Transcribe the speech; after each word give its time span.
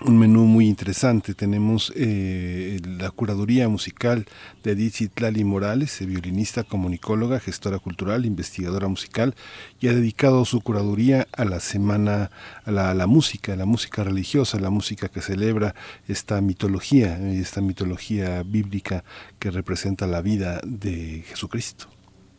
un 0.00 0.18
menú 0.18 0.46
muy 0.46 0.66
interesante. 0.66 1.34
Tenemos 1.34 1.92
eh, 1.96 2.80
la 2.84 3.10
curaduría 3.10 3.68
musical 3.68 4.26
de 4.62 4.72
Edith 4.72 4.94
Citlali 4.94 5.44
Morales, 5.44 6.04
violinista, 6.06 6.64
comunicóloga, 6.64 7.40
gestora 7.40 7.78
cultural, 7.78 8.24
investigadora 8.24 8.88
musical, 8.88 9.34
y 9.80 9.88
ha 9.88 9.92
dedicado 9.92 10.44
su 10.44 10.60
curaduría 10.60 11.26
a 11.32 11.44
la 11.44 11.60
semana, 11.60 12.30
a 12.64 12.70
la, 12.70 12.90
a 12.90 12.94
la 12.94 13.06
música, 13.06 13.54
a 13.54 13.56
la 13.56 13.66
música 13.66 14.04
religiosa, 14.04 14.58
a 14.58 14.60
la 14.60 14.70
música 14.70 15.08
que 15.08 15.20
celebra 15.20 15.74
esta 16.06 16.40
mitología, 16.40 17.18
esta 17.32 17.60
mitología 17.60 18.42
bíblica 18.44 19.04
que 19.38 19.50
representa 19.50 20.06
la 20.06 20.20
vida 20.20 20.60
de 20.64 21.24
Jesucristo. 21.28 21.97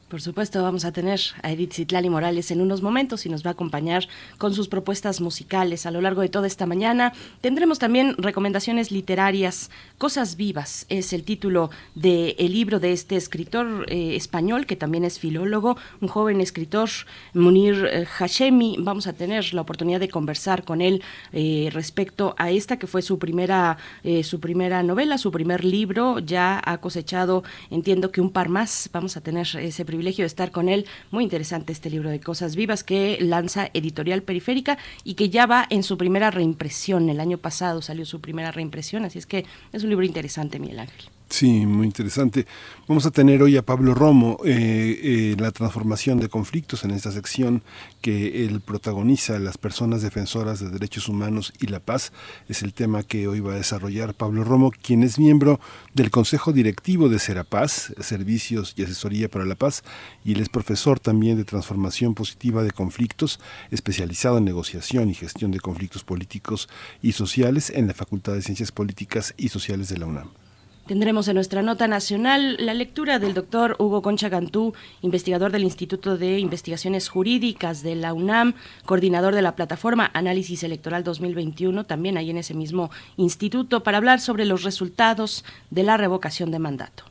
Por 0.09 0.21
supuesto, 0.23 0.63
vamos 0.63 0.85
a 0.85 0.91
tener 0.91 1.19
a 1.43 1.51
Edith 1.51 1.73
Zitlali 1.73 2.09
Morales 2.09 2.49
en 2.49 2.61
unos 2.61 2.81
momentos 2.81 3.27
y 3.27 3.29
nos 3.29 3.45
va 3.45 3.49
a 3.49 3.53
acompañar 3.53 4.07
con 4.39 4.55
sus 4.55 4.67
propuestas 4.67 5.21
musicales 5.21 5.85
a 5.85 5.91
lo 5.91 6.01
largo 6.01 6.21
de 6.21 6.29
toda 6.29 6.47
esta 6.47 6.65
mañana. 6.65 7.13
Tendremos 7.41 7.77
también 7.77 8.15
recomendaciones 8.17 8.91
literarias. 8.91 9.69
Cosas 9.99 10.37
vivas 10.37 10.85
es 10.87 11.11
el 11.11 11.25
título 11.25 11.71
del 11.93 12.53
libro 12.53 12.79
de 12.79 12.93
este 12.93 13.17
escritor 13.17 13.85
eh, 13.89 14.15
español 14.15 14.65
que 14.65 14.77
también 14.77 15.03
es 15.03 15.19
filólogo, 15.19 15.75
un 15.99 16.07
joven 16.07 16.39
escritor, 16.39 16.89
Munir 17.33 17.85
eh, 17.91 18.05
Hashemi. 18.05 18.77
Vamos 18.79 19.07
a 19.07 19.13
tener 19.13 19.53
la 19.53 19.59
oportunidad 19.59 19.99
de 19.99 20.07
conversar 20.07 20.63
con 20.63 20.79
él 20.79 21.03
eh, 21.33 21.69
respecto 21.73 22.33
a 22.37 22.49
esta 22.49 22.79
que 22.79 22.87
fue 22.87 23.01
su 23.01 23.19
primera, 23.19 23.77
su 24.23 24.39
primera 24.39 24.83
novela, 24.83 25.17
su 25.17 25.33
primer 25.33 25.65
libro. 25.65 26.19
Ya 26.19 26.61
ha 26.63 26.77
cosechado, 26.77 27.43
entiendo 27.69 28.13
que 28.13 28.21
un 28.21 28.31
par 28.31 28.47
más. 28.47 28.89
Vamos 28.93 29.17
a 29.17 29.21
tener 29.21 29.47
ese 29.57 29.83
privilegio 29.83 30.23
de 30.23 30.27
estar 30.27 30.51
con 30.51 30.69
él. 30.69 30.85
Muy 31.11 31.25
interesante 31.25 31.73
este 31.73 31.89
libro 31.89 32.09
de 32.09 32.21
Cosas 32.21 32.55
Vivas 32.55 32.85
que 32.85 33.17
lanza 33.19 33.69
Editorial 33.73 34.23
Periférica 34.23 34.77
y 35.03 35.15
que 35.15 35.29
ya 35.29 35.45
va 35.45 35.67
en 35.69 35.83
su 35.83 35.97
primera 35.97 36.31
reimpresión. 36.31 37.09
El 37.09 37.19
año 37.19 37.37
pasado 37.37 37.81
salió 37.81 38.05
su 38.05 38.21
primera 38.21 38.51
reimpresión, 38.51 39.03
así 39.03 39.19
es 39.19 39.25
que 39.25 39.43
es 39.73 39.83
un 39.83 39.88
libro 39.89 40.05
interesante, 40.05 40.59
Miguel 40.59 40.79
Ángel. 40.79 41.18
Sí, 41.29 41.67
muy 41.67 41.85
interesante. 41.85 42.47
Vamos 42.87 43.05
a 43.05 43.11
tener 43.11 43.43
hoy 43.43 43.55
a 43.55 43.61
Pablo 43.61 43.93
Romo, 43.93 44.39
eh, 44.45 44.99
eh, 45.03 45.35
la 45.37 45.51
transformación 45.51 46.19
de 46.19 46.27
conflictos 46.27 46.83
en 46.83 46.89
esta 46.89 47.11
sección 47.11 47.61
que 48.01 48.45
él 48.45 48.61
protagoniza, 48.61 49.37
las 49.37 49.59
personas 49.59 50.01
defensoras 50.01 50.59
de 50.59 50.71
derechos 50.71 51.07
humanos 51.07 51.53
y 51.59 51.67
la 51.67 51.79
paz. 51.79 52.11
Es 52.47 52.63
el 52.63 52.73
tema 52.73 53.03
que 53.03 53.27
hoy 53.27 53.41
va 53.41 53.53
a 53.53 53.57
desarrollar 53.57 54.15
Pablo 54.15 54.43
Romo, 54.43 54.71
quien 54.71 55.03
es 55.03 55.19
miembro 55.19 55.59
del 55.93 56.09
Consejo 56.09 56.51
Directivo 56.51 57.09
de 57.09 57.19
Serapaz, 57.19 57.93
Servicios 57.99 58.73
y 58.75 58.83
Asesoría 58.83 59.29
para 59.29 59.45
la 59.45 59.55
Paz, 59.55 59.83
y 60.25 60.33
él 60.33 60.41
es 60.41 60.49
profesor 60.49 60.99
también 60.99 61.37
de 61.37 61.45
transformación 61.45 62.15
positiva 62.15 62.63
de 62.63 62.71
conflictos, 62.71 63.39
especializado 63.69 64.39
en 64.39 64.45
negociación 64.45 65.11
y 65.11 65.13
gestión 65.13 65.51
de 65.51 65.59
conflictos 65.59 66.03
políticos 66.03 66.69
y 67.03 67.11
sociales 67.11 67.69
en 67.69 67.85
la 67.85 67.93
Facultad 67.93 68.33
de 68.33 68.41
Ciencias 68.41 68.71
Políticas 68.71 69.35
y 69.37 69.49
Sociales 69.49 69.89
de 69.89 69.97
la 69.99 70.07
UNAM. 70.07 70.48
Tendremos 70.89 71.27
en 71.27 71.35
nuestra 71.35 71.61
nota 71.61 71.87
nacional 71.87 72.57
la 72.59 72.73
lectura 72.73 73.19
del 73.19 73.35
doctor 73.35 73.75
Hugo 73.77 74.01
Concha 74.01 74.27
Gantú, 74.27 74.73
investigador 75.03 75.51
del 75.51 75.63
Instituto 75.63 76.17
de 76.17 76.39
Investigaciones 76.39 77.09
Jurídicas 77.09 77.83
de 77.83 77.93
la 77.93 78.11
UNAM, 78.11 78.55
coordinador 78.87 79.35
de 79.35 79.43
la 79.43 79.55
plataforma 79.55 80.09
Análisis 80.15 80.63
Electoral 80.63 81.03
2021, 81.03 81.85
también 81.85 82.17
ahí 82.17 82.31
en 82.31 82.39
ese 82.39 82.55
mismo 82.55 82.89
instituto, 83.17 83.83
para 83.83 83.99
hablar 83.99 84.19
sobre 84.19 84.45
los 84.45 84.63
resultados 84.63 85.45
de 85.69 85.83
la 85.83 85.95
revocación 85.95 86.49
de 86.49 86.57
mandato. 86.57 87.03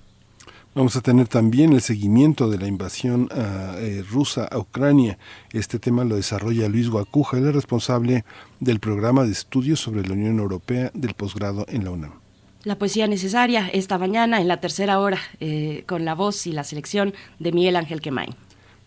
Vamos 0.75 0.97
a 0.97 1.01
tener 1.01 1.29
también 1.29 1.73
el 1.73 1.81
seguimiento 1.81 2.51
de 2.51 2.59
la 2.59 2.67
invasión 2.67 3.29
ah, 3.31 3.77
eh, 3.79 4.03
rusa 4.11 4.49
a 4.51 4.59
Ucrania. 4.59 5.21
Este 5.53 5.79
tema 5.79 6.03
lo 6.03 6.17
desarrolla 6.17 6.69
Luis 6.69 6.91
Guacuja, 6.91 7.39
es 7.39 7.55
responsable 7.55 8.25
del 8.59 8.81
programa 8.81 9.23
de 9.23 9.31
estudios 9.31 9.79
sobre 9.79 10.05
la 10.05 10.15
Unión 10.15 10.41
Europea 10.41 10.91
del 10.95 11.15
posgrado 11.15 11.65
en 11.69 11.85
la 11.85 11.93
UNAM 11.93 12.28
la 12.69 12.79
poesía 12.79 13.07
necesaria 13.07 13.69
esta 13.73 13.99
mañana 13.99 14.41
en 14.41 14.47
la 14.47 14.61
tercera 14.61 15.01
hora 15.01 15.19
eh, 15.41 15.85
con 15.87 16.05
la 16.05 16.15
voz 16.15 16.47
y 16.47 16.53
la 16.53 16.65
selección 16.65 17.15
de 17.39 17.51
Miguel 17.51 17.77
Ángel 17.77 18.01
Quemain. 18.01 18.35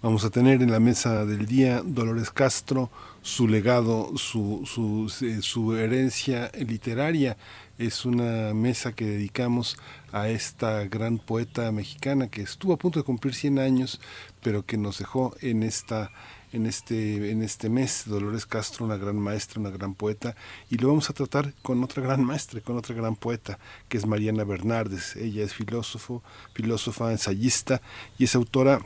Vamos 0.04 0.24
a 0.24 0.30
tener 0.30 0.62
en 0.62 0.72
la 0.72 0.80
mesa 0.80 1.26
del 1.26 1.46
día 1.46 1.82
Dolores 1.84 2.32
Castro, 2.32 2.90
su 3.22 3.48
legado, 3.48 4.18
su, 4.18 4.64
su, 4.66 5.12
eh, 5.26 5.42
su 5.42 5.76
herencia 5.76 6.52
literaria. 6.60 7.38
Es 7.78 8.06
una 8.06 8.54
mesa 8.54 8.94
que 8.94 9.06
dedicamos 9.06 9.78
a 10.12 10.30
esta 10.30 10.84
gran 10.86 11.18
poeta 11.18 11.72
mexicana 11.72 12.28
que 12.28 12.42
estuvo 12.42 12.74
a 12.74 12.78
punto 12.78 13.00
de 13.00 13.04
cumplir 13.04 13.34
100 13.34 13.60
años, 13.60 14.00
pero 14.44 14.66
que 14.66 14.78
nos 14.78 15.00
dejó 15.00 15.36
en 15.42 15.64
esta 15.64 16.12
en 16.52 16.66
este, 16.66 17.32
en 17.32 17.42
este 17.42 17.70
mes. 17.70 18.04
Dolores 18.06 18.46
Castro, 18.46 18.86
una 18.86 18.98
gran 18.98 19.18
maestra, 19.18 19.60
una 19.60 19.70
gran 19.70 19.94
poeta, 19.94 20.36
y 20.70 20.78
lo 20.78 20.90
vamos 20.90 21.10
a 21.10 21.14
tratar 21.14 21.54
con 21.62 21.84
otra 21.84 22.04
gran 22.04 22.24
maestra, 22.24 22.62
con 22.62 22.78
otra 22.78 22.96
gran 22.96 23.16
poeta, 23.16 23.60
que 23.90 23.98
es 23.98 24.06
Mariana 24.06 24.44
Bernardes. 24.44 25.16
Ella 25.16 25.44
es 25.44 25.54
filósofo, 25.54 26.24
filósofa, 26.54 27.12
ensayista 27.12 27.82
y 28.18 28.26
es 28.26 28.36
autora 28.36 28.82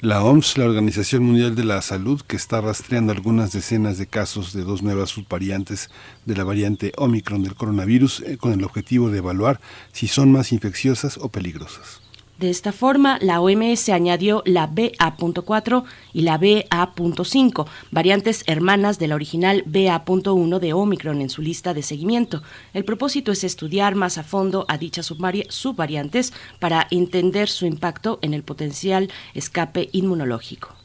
La 0.00 0.22
OMS, 0.22 0.58
la 0.58 0.66
Organización 0.66 1.22
Mundial 1.22 1.54
de 1.54 1.64
la 1.64 1.80
Salud, 1.80 2.20
que 2.20 2.36
está 2.36 2.60
rastreando 2.60 3.12
algunas 3.12 3.52
decenas 3.52 3.96
de 3.96 4.06
casos 4.06 4.52
de 4.52 4.62
dos 4.62 4.82
nuevas 4.82 5.08
subvariantes 5.08 5.88
de 6.26 6.36
la 6.36 6.44
variante 6.44 6.92
Omicron 6.98 7.42
del 7.42 7.54
coronavirus 7.54 8.20
eh, 8.20 8.36
con 8.36 8.52
el 8.52 8.62
objetivo 8.62 9.08
de 9.08 9.18
evaluar 9.18 9.58
si 9.92 10.06
son 10.06 10.30
más 10.30 10.52
infecciosas 10.52 11.16
o 11.16 11.30
peligrosas. 11.30 12.02
De 12.38 12.50
esta 12.50 12.70
forma, 12.70 13.18
la 13.22 13.40
OMS 13.40 13.88
añadió 13.88 14.42
la 14.44 14.66
BA.4 14.66 15.84
y 16.12 16.20
la 16.20 16.36
BA.5, 16.36 17.66
variantes 17.90 18.44
hermanas 18.46 18.98
de 18.98 19.08
la 19.08 19.14
original 19.14 19.62
BA.1 19.64 20.58
de 20.58 20.72
Omicron 20.74 21.22
en 21.22 21.30
su 21.30 21.40
lista 21.40 21.72
de 21.72 21.82
seguimiento. 21.82 22.42
El 22.74 22.84
propósito 22.84 23.32
es 23.32 23.42
estudiar 23.42 23.94
más 23.94 24.18
a 24.18 24.22
fondo 24.22 24.66
a 24.68 24.76
dichas 24.76 25.06
subvariantes 25.06 26.34
para 26.58 26.86
entender 26.90 27.48
su 27.48 27.64
impacto 27.64 28.18
en 28.20 28.34
el 28.34 28.42
potencial 28.42 29.10
escape 29.32 29.88
inmunológico. 29.92 30.75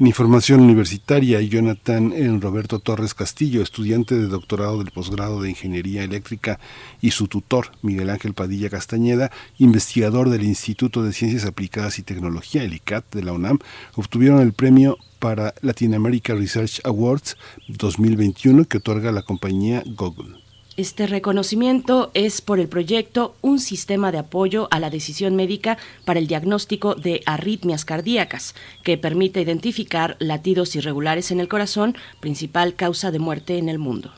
Información 0.00 0.60
universitaria, 0.60 1.40
Jonathan 1.40 2.40
Roberto 2.40 2.80
Torres 2.80 3.14
Castillo, 3.14 3.62
estudiante 3.62 4.16
de 4.16 4.26
doctorado 4.26 4.78
del 4.78 4.90
posgrado 4.90 5.40
de 5.40 5.50
Ingeniería 5.50 6.02
Eléctrica, 6.02 6.58
y 7.00 7.12
su 7.12 7.28
tutor, 7.28 7.70
Miguel 7.80 8.10
Ángel 8.10 8.34
Padilla 8.34 8.68
Castañeda, 8.68 9.30
investigador 9.56 10.30
del 10.30 10.42
Instituto 10.42 11.04
de 11.04 11.12
Ciencias 11.12 11.44
Aplicadas 11.44 12.00
y 12.00 12.02
Tecnología, 12.02 12.64
el 12.64 12.74
ICAT 12.74 13.14
de 13.14 13.22
la 13.22 13.34
UNAM, 13.34 13.60
obtuvieron 13.94 14.40
el 14.40 14.52
premio 14.52 14.98
para 15.20 15.54
Latin 15.62 15.94
America 15.94 16.34
Research 16.34 16.80
Awards 16.82 17.36
2021 17.68 18.64
que 18.64 18.78
otorga 18.78 19.12
la 19.12 19.22
compañía 19.22 19.84
Google. 19.86 20.43
Este 20.76 21.06
reconocimiento 21.06 22.10
es 22.14 22.40
por 22.40 22.58
el 22.58 22.68
proyecto 22.68 23.36
Un 23.42 23.60
sistema 23.60 24.10
de 24.10 24.18
apoyo 24.18 24.66
a 24.72 24.80
la 24.80 24.90
decisión 24.90 25.36
médica 25.36 25.78
para 26.04 26.18
el 26.18 26.26
diagnóstico 26.26 26.96
de 26.96 27.22
arritmias 27.26 27.84
cardíacas, 27.84 28.56
que 28.82 28.98
permite 28.98 29.40
identificar 29.40 30.16
latidos 30.18 30.74
irregulares 30.74 31.30
en 31.30 31.38
el 31.38 31.46
corazón, 31.46 31.96
principal 32.18 32.74
causa 32.74 33.12
de 33.12 33.20
muerte 33.20 33.56
en 33.58 33.68
el 33.68 33.78
mundo. 33.78 34.10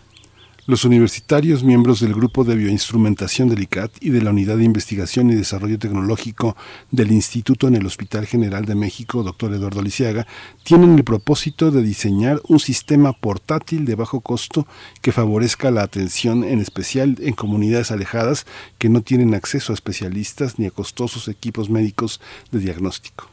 Los 0.69 0.85
universitarios, 0.85 1.63
miembros 1.63 2.01
del 2.01 2.13
Grupo 2.13 2.43
de 2.43 2.57
Bioinstrumentación 2.57 3.49
del 3.49 3.63
ICAT 3.63 3.93
y 4.01 4.11
de 4.11 4.21
la 4.21 4.31
Unidad 4.31 4.57
de 4.57 4.65
Investigación 4.65 5.31
y 5.31 5.37
Desarrollo 5.37 5.79
Tecnológico 5.79 6.57
del 6.91 7.13
Instituto 7.13 7.69
en 7.69 7.77
el 7.77 7.87
Hospital 7.87 8.27
General 8.27 8.65
de 8.65 8.75
México, 8.75 9.23
Dr. 9.23 9.55
Eduardo 9.55 9.81
Lisiaga, 9.81 10.27
tienen 10.65 10.97
el 10.97 11.05
propósito 11.05 11.71
de 11.71 11.83
diseñar 11.83 12.41
un 12.49 12.59
sistema 12.59 13.13
portátil 13.13 13.85
de 13.85 13.95
bajo 13.95 14.23
costo 14.23 14.67
que 15.03 15.13
favorezca 15.13 15.71
la 15.71 15.85
atención, 15.85 16.43
en 16.43 16.59
especial 16.59 17.17
en 17.21 17.35
comunidades 17.35 17.93
alejadas 17.93 18.45
que 18.79 18.89
no 18.89 19.03
tienen 19.03 19.35
acceso 19.35 19.73
a 19.73 19.75
especialistas 19.75 20.59
ni 20.59 20.67
a 20.67 20.73
costosos 20.73 21.29
equipos 21.29 21.71
médicos 21.71 22.21
de 22.51 22.59
diagnóstico. 22.59 23.29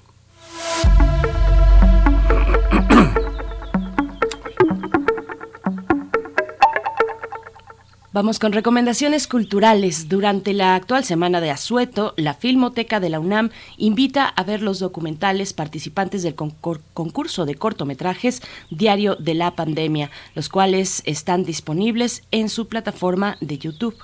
Vamos 8.14 8.38
con 8.38 8.54
recomendaciones 8.54 9.26
culturales. 9.26 10.08
Durante 10.08 10.54
la 10.54 10.76
actual 10.76 11.04
semana 11.04 11.42
de 11.42 11.50
Asueto, 11.50 12.14
la 12.16 12.36
Filmoteca 12.36 13.00
de 13.00 13.10
la 13.10 13.20
UNAM 13.20 13.50
invita 13.78 14.28
a 14.28 14.44
ver 14.44 14.62
los 14.62 14.78
documentales 14.78 15.54
participantes 15.54 16.22
del 16.22 16.36
concurso 16.36 17.46
de 17.48 17.56
cortometrajes 17.56 18.44
Diario 18.70 19.16
de 19.16 19.34
la 19.34 19.56
Pandemia, 19.56 20.12
los 20.36 20.48
cuales 20.48 21.02
están 21.08 21.44
disponibles 21.44 22.22
en 22.30 22.50
su 22.50 22.68
plataforma 22.68 23.36
de 23.42 23.58
YouTube. 23.58 23.96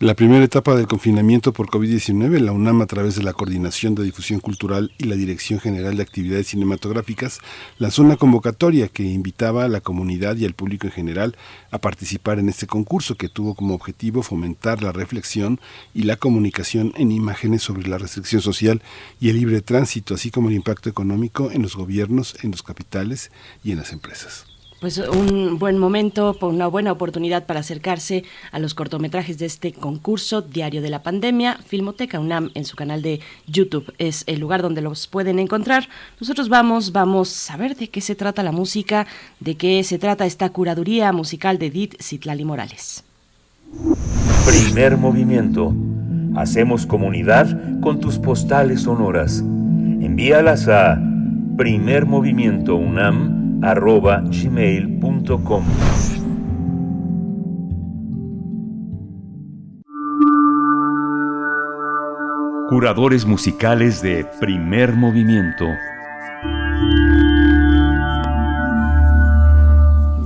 La 0.00 0.14
primera 0.14 0.44
etapa 0.44 0.76
del 0.76 0.86
confinamiento 0.86 1.52
por 1.52 1.70
COVID-19, 1.70 2.38
la 2.38 2.52
UNAM 2.52 2.82
a 2.82 2.86
través 2.86 3.16
de 3.16 3.24
la 3.24 3.32
Coordinación 3.32 3.96
de 3.96 4.04
Difusión 4.04 4.38
Cultural 4.38 4.92
y 4.96 5.06
la 5.06 5.16
Dirección 5.16 5.58
General 5.58 5.96
de 5.96 6.04
Actividades 6.04 6.46
Cinematográficas 6.46 7.40
lanzó 7.78 8.02
una 8.02 8.16
convocatoria 8.16 8.86
que 8.86 9.02
invitaba 9.02 9.64
a 9.64 9.68
la 9.68 9.80
comunidad 9.80 10.36
y 10.36 10.44
al 10.44 10.54
público 10.54 10.86
en 10.86 10.92
general 10.92 11.36
a 11.72 11.78
participar 11.78 12.38
en 12.38 12.48
este 12.48 12.68
concurso 12.68 13.16
que 13.16 13.28
tuvo 13.28 13.56
como 13.56 13.74
objetivo 13.74 14.22
fomentar 14.22 14.84
la 14.84 14.92
reflexión 14.92 15.58
y 15.94 16.04
la 16.04 16.14
comunicación 16.14 16.92
en 16.96 17.10
imágenes 17.10 17.64
sobre 17.64 17.88
la 17.88 17.98
restricción 17.98 18.40
social 18.40 18.80
y 19.18 19.30
el 19.30 19.40
libre 19.40 19.62
tránsito, 19.62 20.14
así 20.14 20.30
como 20.30 20.48
el 20.48 20.54
impacto 20.54 20.88
económico 20.88 21.50
en 21.50 21.62
los 21.62 21.74
gobiernos, 21.74 22.36
en 22.44 22.52
los 22.52 22.62
capitales 22.62 23.32
y 23.64 23.72
en 23.72 23.78
las 23.78 23.92
empresas 23.92 24.47
pues 24.80 24.98
un 24.98 25.58
buen 25.58 25.76
momento, 25.76 26.36
una 26.40 26.68
buena 26.68 26.92
oportunidad 26.92 27.46
para 27.46 27.60
acercarse 27.60 28.24
a 28.52 28.58
los 28.58 28.74
cortometrajes 28.74 29.38
de 29.38 29.46
este 29.46 29.72
concurso 29.72 30.40
Diario 30.40 30.82
de 30.82 30.90
la 30.90 31.02
Pandemia. 31.02 31.58
Filmoteca 31.66 32.20
UNAM 32.20 32.50
en 32.54 32.64
su 32.64 32.76
canal 32.76 33.02
de 33.02 33.20
YouTube 33.46 33.92
es 33.98 34.22
el 34.26 34.38
lugar 34.38 34.62
donde 34.62 34.80
los 34.80 35.08
pueden 35.08 35.40
encontrar. 35.40 35.88
Nosotros 36.20 36.48
vamos, 36.48 36.92
vamos 36.92 37.50
a 37.50 37.56
ver 37.56 37.76
de 37.76 37.88
qué 37.88 38.00
se 38.00 38.14
trata 38.14 38.42
la 38.42 38.52
música, 38.52 39.06
de 39.40 39.56
qué 39.56 39.82
se 39.82 39.98
trata 39.98 40.26
esta 40.26 40.50
curaduría 40.50 41.12
musical 41.12 41.58
de 41.58 41.66
Edith 41.66 42.00
Citlali 42.00 42.44
Morales. 42.44 43.02
Primer 44.46 44.96
movimiento. 44.96 45.74
Hacemos 46.36 46.86
comunidad 46.86 47.80
con 47.80 47.98
tus 47.98 48.18
postales 48.18 48.82
sonoras. 48.82 49.40
Envíalas 49.40 50.68
a 50.68 51.02
primermovimientounam 51.56 53.37
arroba 53.62 54.20
gmail.com. 54.20 55.64
Curadores 62.68 63.24
musicales 63.24 64.02
de 64.02 64.26
primer 64.40 64.94
movimiento. 64.94 65.64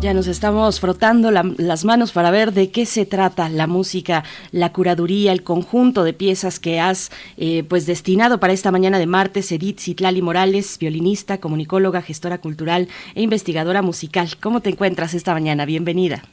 Ya 0.02 0.14
nos 0.14 0.26
estamos 0.26 0.80
frotando 0.80 1.30
las 1.30 1.84
manos 1.84 2.10
para 2.10 2.32
ver 2.32 2.50
de 2.50 2.72
qué 2.72 2.86
se 2.86 3.06
trata 3.06 3.48
la 3.48 3.68
música, 3.68 4.24
la 4.50 4.72
curaduría, 4.72 5.30
el 5.30 5.44
conjunto 5.44 6.02
de 6.02 6.12
piezas 6.12 6.58
que 6.58 6.80
has 6.80 7.12
eh, 7.36 7.62
pues 7.62 7.86
destinado 7.86 8.40
para 8.40 8.52
esta 8.52 8.72
mañana 8.72 8.98
de 8.98 9.06
martes. 9.06 9.52
Edith 9.52 9.78
Citlali 9.78 10.20
Morales, 10.20 10.76
violinista, 10.80 11.38
comunicóloga, 11.38 12.02
gestora 12.02 12.38
cultural 12.38 12.88
e 13.14 13.22
investigadora 13.22 13.80
musical. 13.80 14.28
¿Cómo 14.40 14.60
te 14.60 14.70
encuentras 14.70 15.14
esta 15.14 15.34
mañana? 15.34 15.66
Bienvenida. 15.66 16.24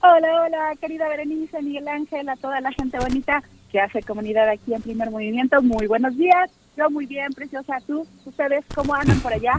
Hola, 0.00 0.44
hola, 0.46 0.72
querida 0.80 1.06
Berenice, 1.06 1.60
Miguel 1.60 1.88
Ángel, 1.88 2.26
a 2.30 2.36
toda 2.36 2.62
la 2.62 2.72
gente 2.72 2.98
bonita 2.98 3.42
que 3.70 3.78
hace 3.78 4.00
comunidad 4.02 4.48
aquí 4.48 4.72
en 4.72 4.80
Primer 4.80 5.10
Movimiento. 5.10 5.60
Muy 5.60 5.86
buenos 5.86 6.16
días. 6.16 6.50
Yo 6.76 6.90
muy 6.90 7.06
bien, 7.06 7.32
preciosa. 7.32 7.78
¿Tú? 7.86 8.06
¿Ustedes 8.24 8.64
cómo 8.74 8.94
andan 8.94 9.20
por 9.20 9.32
allá? 9.32 9.52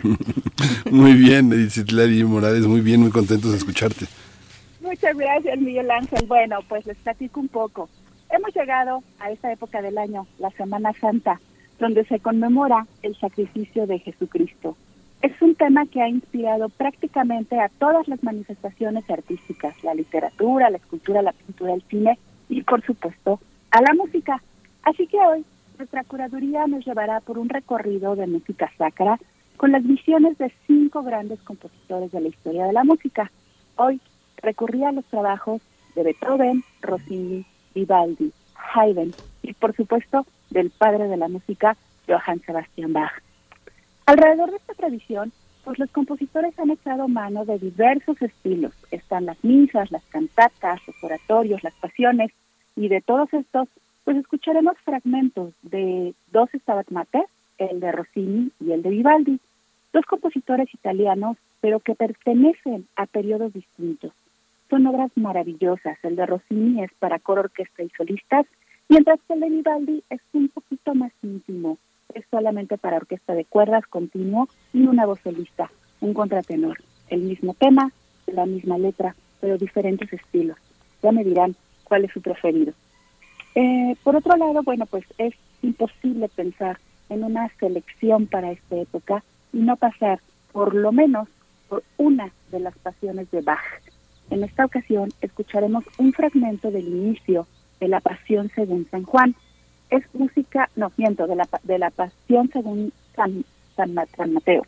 muy 0.91 1.13
bien, 1.13 1.51
Edith 1.53 2.25
Morales, 2.25 2.65
muy 2.65 2.81
bien, 2.81 3.01
muy 3.01 3.11
contentos 3.11 3.51
de 3.51 3.57
escucharte. 3.57 4.05
Muchas 4.81 5.15
gracias, 5.15 5.59
Miguel 5.59 5.89
Ángel. 5.91 6.25
Bueno, 6.27 6.59
pues 6.67 6.85
les 6.85 6.97
platico 6.97 7.39
un 7.39 7.47
poco. 7.47 7.89
Hemos 8.29 8.53
llegado 8.55 9.03
a 9.19 9.31
esta 9.31 9.51
época 9.51 9.81
del 9.81 9.97
año, 9.97 10.27
la 10.39 10.49
Semana 10.51 10.91
Santa, 10.99 11.39
donde 11.79 12.03
se 12.05 12.19
conmemora 12.19 12.87
el 13.03 13.15
sacrificio 13.19 13.85
de 13.85 13.99
Jesucristo. 13.99 14.75
Es 15.21 15.39
un 15.41 15.55
tema 15.55 15.85
que 15.85 16.01
ha 16.01 16.09
inspirado 16.09 16.67
prácticamente 16.69 17.59
a 17.59 17.69
todas 17.69 18.07
las 18.07 18.21
manifestaciones 18.23 19.09
artísticas, 19.09 19.75
la 19.83 19.93
literatura, 19.93 20.69
la 20.69 20.77
escultura, 20.77 21.21
la 21.21 21.31
pintura, 21.31 21.73
el 21.73 21.83
cine 21.83 22.17
y, 22.49 22.61
por 22.63 22.83
supuesto, 22.83 23.39
a 23.71 23.81
la 23.81 23.93
música. 23.93 24.41
Así 24.83 25.07
que 25.07 25.17
hoy 25.17 25.45
nuestra 25.83 26.05
curaduría 26.05 26.65
nos 26.65 26.85
llevará 26.85 27.19
por 27.19 27.37
un 27.37 27.49
recorrido 27.49 28.15
de 28.15 28.25
música 28.25 28.71
sacra 28.77 29.19
con 29.57 29.73
las 29.73 29.83
visiones 29.83 30.37
de 30.37 30.49
cinco 30.65 31.03
grandes 31.03 31.41
compositores 31.41 32.09
de 32.13 32.21
la 32.21 32.29
historia 32.29 32.65
de 32.67 32.71
la 32.71 32.85
música. 32.85 33.29
Hoy 33.75 33.99
recurrí 34.37 34.85
a 34.85 34.93
los 34.93 35.03
trabajos 35.07 35.61
de 35.93 36.03
Beethoven, 36.03 36.63
Rossini, 36.79 37.45
Vivaldi, 37.75 38.31
Haydn 38.73 39.13
y 39.41 39.51
por 39.55 39.75
supuesto 39.75 40.25
del 40.51 40.69
padre 40.69 41.09
de 41.09 41.17
la 41.17 41.27
música, 41.27 41.75
Johann 42.07 42.41
Sebastian 42.45 42.93
Bach. 42.93 43.21
Alrededor 44.05 44.51
de 44.51 44.57
esta 44.57 44.75
tradición, 44.75 45.33
pues 45.65 45.79
los 45.79 45.91
compositores 45.91 46.57
han 46.59 46.69
echado 46.69 47.09
mano 47.09 47.43
de 47.43 47.59
diversos 47.59 48.21
estilos. 48.21 48.71
Están 48.89 49.25
las 49.25 49.43
misas, 49.43 49.91
las 49.91 50.03
cantatas, 50.05 50.79
los 50.87 51.03
oratorios, 51.03 51.61
las 51.61 51.73
pasiones, 51.73 52.31
y 52.77 52.87
de 52.87 53.01
todos 53.01 53.31
estos, 53.33 53.67
pues 54.03 54.17
escucharemos 54.17 54.77
fragmentos 54.83 55.53
de 55.61 56.13
dos 56.31 56.49
Stabat 56.53 56.89
Mater, 56.89 57.25
el 57.57 57.79
de 57.79 57.91
Rossini 57.91 58.51
y 58.59 58.71
el 58.71 58.81
de 58.81 58.89
Vivaldi, 58.89 59.39
dos 59.93 60.05
compositores 60.05 60.73
italianos, 60.73 61.37
pero 61.61 61.79
que 61.79 61.95
pertenecen 61.95 62.87
a 62.95 63.05
periodos 63.05 63.53
distintos. 63.53 64.11
Son 64.69 64.85
obras 64.87 65.11
maravillosas. 65.15 65.97
El 66.03 66.15
de 66.15 66.25
Rossini 66.25 66.83
es 66.83 66.91
para 66.99 67.19
coro, 67.19 67.41
orquesta 67.41 67.83
y 67.83 67.89
solistas, 67.89 68.45
mientras 68.89 69.19
que 69.27 69.33
el 69.33 69.39
de 69.39 69.49
Vivaldi 69.49 70.03
es 70.09 70.21
un 70.33 70.49
poquito 70.49 70.95
más 70.95 71.11
íntimo. 71.21 71.77
Es 72.13 72.25
solamente 72.29 72.77
para 72.77 72.97
orquesta 72.97 73.33
de 73.33 73.45
cuerdas 73.45 73.85
continuo 73.87 74.49
y 74.73 74.85
una 74.85 75.05
voz 75.05 75.19
solista, 75.21 75.71
un 76.01 76.13
contratenor. 76.13 76.79
El 77.09 77.21
mismo 77.21 77.53
tema, 77.53 77.91
la 78.27 78.45
misma 78.45 78.77
letra, 78.77 79.15
pero 79.39 79.57
diferentes 79.57 80.11
estilos. 80.11 80.57
Ya 81.01 81.11
me 81.11 81.23
dirán 81.23 81.55
cuál 81.83 82.05
es 82.05 82.11
su 82.11 82.21
preferido. 82.21 82.73
Eh, 83.55 83.95
por 84.03 84.15
otro 84.15 84.35
lado, 84.35 84.63
bueno, 84.63 84.85
pues 84.85 85.05
es 85.17 85.33
imposible 85.61 86.29
pensar 86.29 86.79
en 87.09 87.23
una 87.23 87.49
selección 87.59 88.27
para 88.27 88.51
esta 88.51 88.75
época 88.75 89.23
y 89.51 89.59
no 89.59 89.75
pasar 89.75 90.19
por 90.51 90.73
lo 90.73 90.91
menos 90.91 91.27
por 91.69 91.83
una 91.97 92.31
de 92.51 92.59
las 92.59 92.77
pasiones 92.77 93.29
de 93.31 93.41
Bach. 93.41 93.59
En 94.29 94.43
esta 94.43 94.65
ocasión 94.65 95.09
escucharemos 95.21 95.83
un 95.97 96.13
fragmento 96.13 96.71
del 96.71 96.87
inicio 96.87 97.47
de 97.79 97.87
la 97.87 97.99
Pasión 97.99 98.49
según 98.55 98.87
San 98.89 99.03
Juan. 99.03 99.35
Es 99.89 100.03
música, 100.13 100.69
no, 100.75 100.91
miento, 100.97 101.27
de 101.27 101.35
la, 101.35 101.47
de 101.63 101.77
la 101.77 101.91
Pasión 101.91 102.49
según 102.51 102.93
San, 103.15 103.43
San, 103.75 103.93
Mateo. 104.33 104.63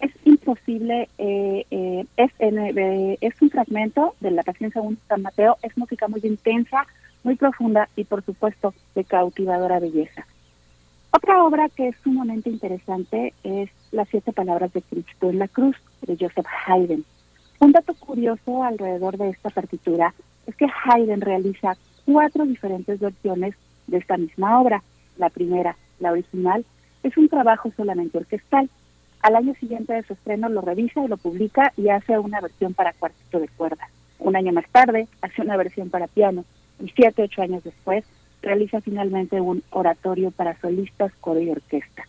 Es 0.00 0.12
imposible, 0.24 1.08
eh, 1.18 1.64
eh, 1.70 2.04
es, 2.16 2.30
eh, 2.38 3.18
es 3.20 3.42
un 3.42 3.50
fragmento 3.50 4.14
de 4.20 4.32
la 4.32 4.42
Pasión 4.42 4.70
según 4.72 4.98
San 5.08 5.22
Mateo, 5.22 5.56
es 5.62 5.76
música 5.76 6.08
muy 6.08 6.20
intensa, 6.24 6.86
muy 7.24 7.36
profunda 7.36 7.88
y 7.96 8.04
por 8.04 8.24
supuesto 8.24 8.74
de 8.94 9.04
cautivadora 9.04 9.78
belleza. 9.78 10.26
Otra 11.14 11.44
obra 11.44 11.68
que 11.68 11.88
es 11.88 11.96
sumamente 12.02 12.48
interesante 12.48 13.34
es 13.42 13.70
Las 13.90 14.08
siete 14.08 14.32
palabras 14.32 14.72
de 14.72 14.80
Cristo 14.80 15.28
en 15.28 15.38
la 15.38 15.48
cruz 15.48 15.76
de 16.00 16.16
Joseph 16.18 16.46
Haydn. 16.66 17.04
Un 17.60 17.72
dato 17.72 17.94
curioso 17.94 18.64
alrededor 18.64 19.18
de 19.18 19.28
esta 19.28 19.50
partitura 19.50 20.14
es 20.46 20.56
que 20.56 20.66
Haydn 20.66 21.20
realiza 21.20 21.76
cuatro 22.06 22.44
diferentes 22.46 22.98
versiones 22.98 23.54
de 23.86 23.98
esta 23.98 24.16
misma 24.16 24.60
obra. 24.60 24.82
La 25.18 25.28
primera, 25.28 25.76
la 26.00 26.12
original, 26.12 26.64
es 27.02 27.16
un 27.16 27.28
trabajo 27.28 27.70
solamente 27.76 28.18
orquestal. 28.18 28.70
Al 29.20 29.36
año 29.36 29.54
siguiente 29.60 29.92
de 29.92 30.02
su 30.02 30.14
estreno 30.14 30.48
lo 30.48 30.62
revisa 30.62 31.04
y 31.04 31.08
lo 31.08 31.18
publica 31.18 31.72
y 31.76 31.90
hace 31.90 32.18
una 32.18 32.40
versión 32.40 32.74
para 32.74 32.94
cuarteto 32.94 33.38
de 33.38 33.48
cuerda. 33.48 33.88
Un 34.18 34.34
año 34.34 34.52
más 34.52 34.68
tarde 34.72 35.06
hace 35.20 35.42
una 35.42 35.56
versión 35.56 35.90
para 35.90 36.06
piano 36.06 36.44
y 36.82 36.88
siete, 36.90 37.22
ocho 37.22 37.42
años 37.42 37.64
después 37.64 38.04
realiza 38.42 38.80
finalmente 38.80 39.40
un 39.40 39.62
oratorio 39.70 40.30
para 40.30 40.60
solistas, 40.60 41.12
coro 41.20 41.40
y 41.40 41.50
orquesta. 41.50 42.04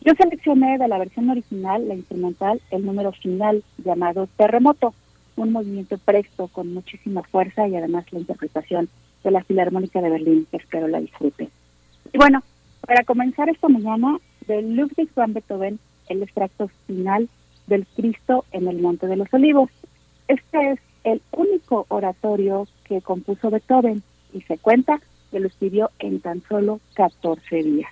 Yo 0.00 0.12
seleccioné 0.16 0.78
de 0.78 0.88
la 0.88 0.98
versión 0.98 1.28
original, 1.30 1.86
la 1.86 1.94
instrumental, 1.94 2.60
el 2.70 2.86
número 2.86 3.12
final 3.12 3.62
llamado 3.84 4.28
Terremoto, 4.36 4.94
un 5.36 5.52
movimiento 5.52 5.98
presto 5.98 6.48
con 6.48 6.72
muchísima 6.72 7.22
fuerza 7.24 7.68
y 7.68 7.76
además 7.76 8.10
la 8.12 8.20
interpretación 8.20 8.88
de 9.22 9.30
la 9.30 9.44
Filarmónica 9.44 10.00
de 10.00 10.10
Berlín, 10.10 10.46
que 10.50 10.56
espero 10.56 10.88
la 10.88 11.00
disfruten. 11.00 11.50
Y 12.12 12.18
bueno, 12.18 12.42
para 12.86 13.04
comenzar 13.04 13.48
esta 13.48 13.68
mañana, 13.68 14.18
de 14.46 14.62
Ludwig 14.62 15.12
van 15.14 15.34
Beethoven, 15.34 15.78
el 16.08 16.22
extracto 16.22 16.70
final 16.86 17.28
del 17.66 17.86
Cristo 17.96 18.44
en 18.52 18.68
el 18.68 18.80
Monte 18.80 19.08
de 19.08 19.16
los 19.16 19.32
Olivos. 19.34 19.70
Este 20.28 20.70
es 20.70 20.80
el 21.04 21.20
único 21.32 21.84
oratorio 21.88 22.66
que 22.86 23.00
compuso 23.00 23.50
Beethoven 23.50 24.02
y 24.32 24.42
se 24.42 24.58
cuenta 24.58 25.00
que 25.30 25.40
lo 25.40 25.48
escribió 25.48 25.90
en 25.98 26.20
tan 26.20 26.42
solo 26.48 26.80
14 26.94 27.62
días. 27.62 27.90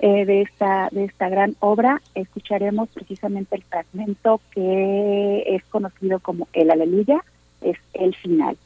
Eh, 0.00 0.24
de 0.26 0.42
esta 0.42 0.88
de 0.90 1.04
esta 1.04 1.28
gran 1.28 1.54
obra 1.60 2.02
escucharemos 2.14 2.88
precisamente 2.90 3.56
el 3.56 3.62
fragmento 3.62 4.40
que 4.50 5.44
es 5.46 5.64
conocido 5.66 6.18
como 6.18 6.48
el 6.52 6.70
Aleluya, 6.70 7.24
es 7.60 7.78
el 7.94 8.14
final. 8.16 8.56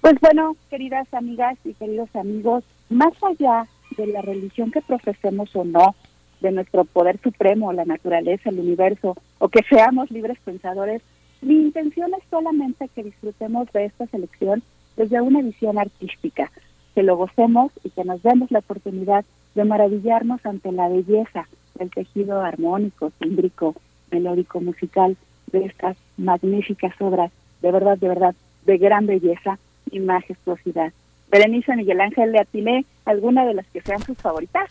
Pues 0.00 0.14
bueno, 0.20 0.56
queridas 0.70 1.12
amigas 1.12 1.58
y 1.64 1.74
queridos 1.74 2.14
amigos, 2.14 2.64
más 2.88 3.12
allá 3.22 3.66
de 3.96 4.06
la 4.06 4.22
religión 4.22 4.70
que 4.70 4.80
profesemos 4.80 5.54
o 5.56 5.64
no, 5.64 5.96
de 6.40 6.52
nuestro 6.52 6.84
poder 6.84 7.18
supremo, 7.20 7.72
la 7.72 7.84
naturaleza, 7.84 8.50
el 8.50 8.60
universo, 8.60 9.16
o 9.38 9.48
que 9.48 9.64
seamos 9.68 10.10
libres 10.10 10.38
pensadores, 10.44 11.02
mi 11.40 11.54
intención 11.54 12.12
es 12.14 12.24
solamente 12.30 12.88
que 12.94 13.04
disfrutemos 13.04 13.70
de 13.72 13.86
esta 13.86 14.06
selección 14.06 14.62
desde 14.96 15.20
una 15.20 15.40
visión 15.40 15.78
artística, 15.78 16.50
que 16.94 17.02
lo 17.02 17.16
gocemos 17.16 17.72
y 17.84 17.90
que 17.90 18.04
nos 18.04 18.22
demos 18.22 18.50
la 18.50 18.58
oportunidad 18.58 19.24
de 19.54 19.64
maravillarnos 19.64 20.44
ante 20.44 20.72
la 20.72 20.88
belleza 20.88 21.48
del 21.76 21.90
tejido 21.90 22.40
armónico, 22.40 23.12
símbrico, 23.20 23.76
melódico, 24.10 24.60
musical 24.60 25.16
de 25.52 25.66
estas 25.66 25.96
magníficas 26.16 26.94
obras, 27.00 27.30
de 27.62 27.70
verdad, 27.70 27.98
de 27.98 28.08
verdad, 28.08 28.34
de 28.66 28.78
gran 28.78 29.06
belleza 29.06 29.58
y 29.90 30.00
majestuosidad. 30.00 30.92
Berenice 31.30 31.76
Miguel 31.76 32.00
Ángel, 32.00 32.32
¿le 32.32 32.40
atiné 32.40 32.84
alguna 33.04 33.46
de 33.46 33.54
las 33.54 33.66
que 33.68 33.80
sean 33.80 34.02
sus 34.02 34.18
favoritas? 34.18 34.68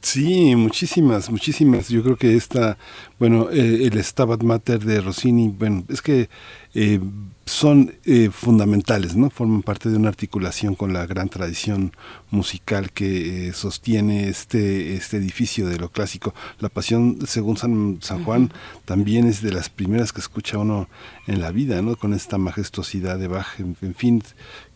Sí, 0.00 0.54
muchísimas, 0.54 1.28
muchísimas. 1.30 1.88
Yo 1.88 2.02
creo 2.02 2.16
que 2.16 2.36
esta, 2.36 2.78
bueno, 3.18 3.50
eh, 3.50 3.88
el 3.90 4.02
Stabat 4.02 4.42
Mater 4.42 4.84
de 4.84 5.00
Rossini, 5.00 5.48
bueno, 5.48 5.84
es 5.88 6.02
que 6.02 6.28
eh, 6.74 7.00
son 7.44 7.94
eh, 8.04 8.30
fundamentales, 8.30 9.16
¿no? 9.16 9.28
Forman 9.28 9.62
parte 9.62 9.88
de 9.88 9.96
una 9.96 10.08
articulación 10.08 10.76
con 10.76 10.92
la 10.92 11.04
gran 11.06 11.28
tradición 11.28 11.92
musical 12.30 12.92
que 12.92 13.52
sostiene 13.54 14.28
este, 14.28 14.94
este 14.94 15.16
edificio 15.16 15.66
de 15.66 15.78
lo 15.78 15.90
clásico. 15.90 16.32
La 16.60 16.68
Pasión, 16.68 17.18
según 17.26 17.56
San, 17.56 17.98
San 18.00 18.22
Juan, 18.24 18.52
también 18.84 19.26
es 19.26 19.42
de 19.42 19.52
las 19.52 19.68
primeras 19.68 20.12
que 20.12 20.20
escucha 20.20 20.58
uno 20.58 20.88
en 21.26 21.40
la 21.40 21.50
vida, 21.50 21.82
¿no? 21.82 21.96
Con 21.96 22.14
esta 22.14 22.38
majestuosidad 22.38 23.18
de 23.18 23.28
Bach, 23.28 23.58
en 23.58 23.94
fin, 23.94 24.22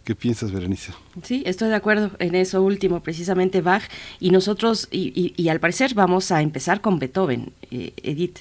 ¿Qué 0.04 0.16
piensas, 0.16 0.50
Berenice? 0.52 0.92
Sí, 1.23 1.44
estoy 1.47 1.68
de 1.68 1.76
acuerdo 1.76 2.11
en 2.18 2.35
eso 2.35 2.62
último, 2.62 3.00
precisamente 3.02 3.61
Bach. 3.61 3.85
Y 4.18 4.30
nosotros, 4.30 4.88
y, 4.90 5.32
y, 5.37 5.49
al 5.49 5.61
parecer, 5.61 5.94
vamos 5.94 6.32
a 6.32 6.42
empezar 6.42 6.80
con 6.80 6.99
Beethoven, 6.99 7.52
eh, 7.71 7.92
Edith. 8.02 8.40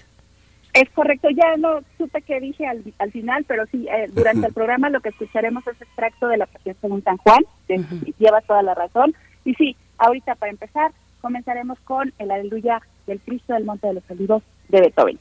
Es 0.73 0.89
correcto, 0.91 1.29
ya 1.29 1.57
no 1.57 1.81
supe 1.97 2.21
qué 2.21 2.39
dije 2.39 2.65
al, 2.65 2.81
al 2.97 3.11
final, 3.11 3.43
pero 3.45 3.65
sí, 3.67 3.87
eh, 3.89 4.09
durante 4.11 4.47
el 4.47 4.53
programa 4.55 4.89
lo 4.89 5.01
que 5.01 5.09
escucharemos 5.09 5.67
es 5.67 5.79
extracto 5.81 6.27
de 6.29 6.37
la 6.37 6.45
Pasión 6.45 6.75
según 6.81 7.03
San 7.03 7.17
Juan, 7.17 7.43
que 7.67 7.83
lleva 8.17 8.41
toda 8.41 8.63
la 8.63 8.73
razón. 8.73 9.13
Y 9.45 9.53
sí, 9.55 9.75
ahorita 9.97 10.35
para 10.35 10.51
empezar, 10.51 10.91
comenzaremos 11.21 11.77
con 11.81 12.11
el 12.17 12.31
Aleluya 12.31 12.81
del 13.05 13.19
Cristo 13.19 13.53
del 13.53 13.65
Monte 13.65 13.87
de 13.87 13.95
los 13.95 14.03
Olivos 14.09 14.41
de 14.69 14.81
Beethoven. 14.81 15.19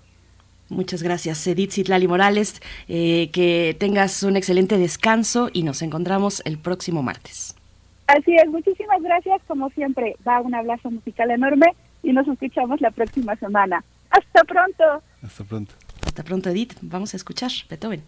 Muchas 0.71 1.03
gracias, 1.03 1.45
Edith 1.47 1.73
Citlali 1.73 2.07
Morales. 2.07 2.63
Eh, 2.89 3.29
que 3.33 3.77
tengas 3.79 4.23
un 4.23 4.37
excelente 4.37 4.79
descanso 4.79 5.51
y 5.53 5.65
nos 5.65 5.83
encontramos 5.83 6.43
el 6.45 6.59
próximo 6.59 7.03
martes. 7.03 7.57
Así 8.07 8.35
es, 8.37 8.47
muchísimas 8.49 9.03
gracias. 9.03 9.43
Como 9.47 9.69
siempre, 9.71 10.17
va 10.27 10.41
un 10.41 10.55
abrazo 10.55 10.91
musical 10.91 11.31
enorme 11.31 11.67
y 12.03 12.13
nos 12.13 12.27
escuchamos 12.29 12.81
la 12.81 12.91
próxima 12.91 13.37
semana. 13.37 13.85
Hasta 14.11 14.45
pronto. 14.45 14.85
Hasta 15.23 15.45
pronto. 15.45 15.75
Hasta 16.07 16.23
pronto, 16.23 16.51
Edith. 16.51 16.75
Vamos 16.81 17.15
a 17.15 17.17
escuchar 17.17 17.51
Beethoven. 17.69 18.03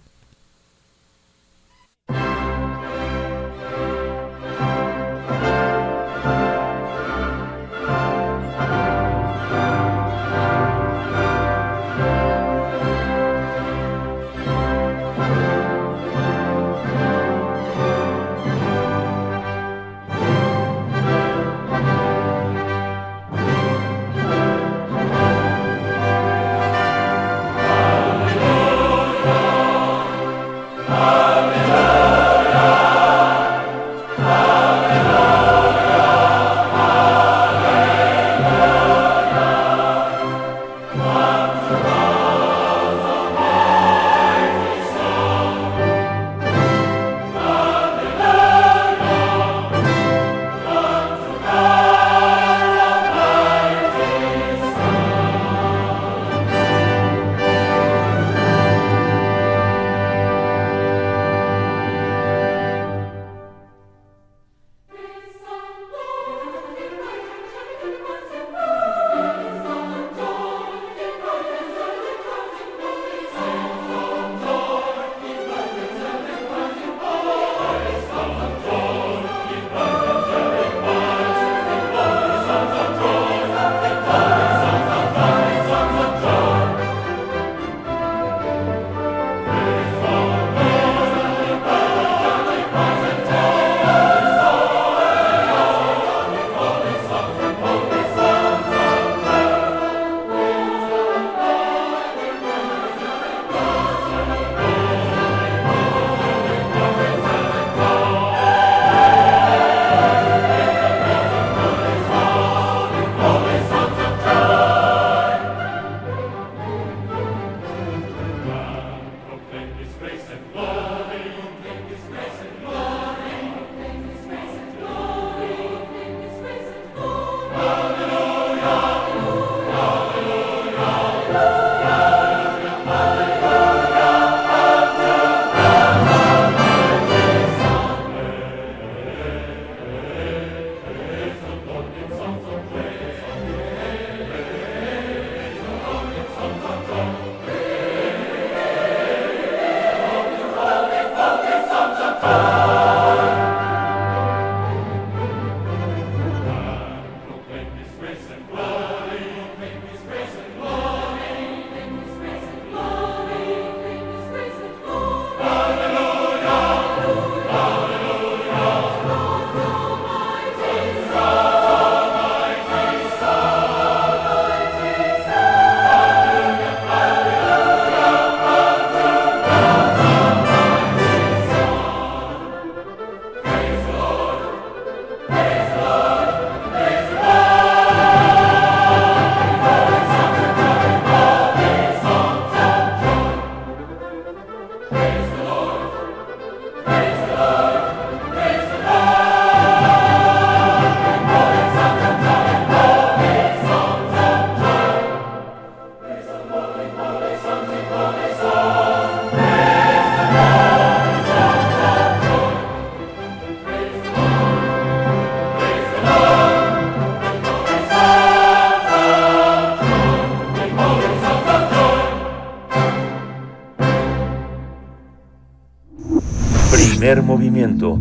Primer 227.13 227.29
movimiento. 227.29 228.01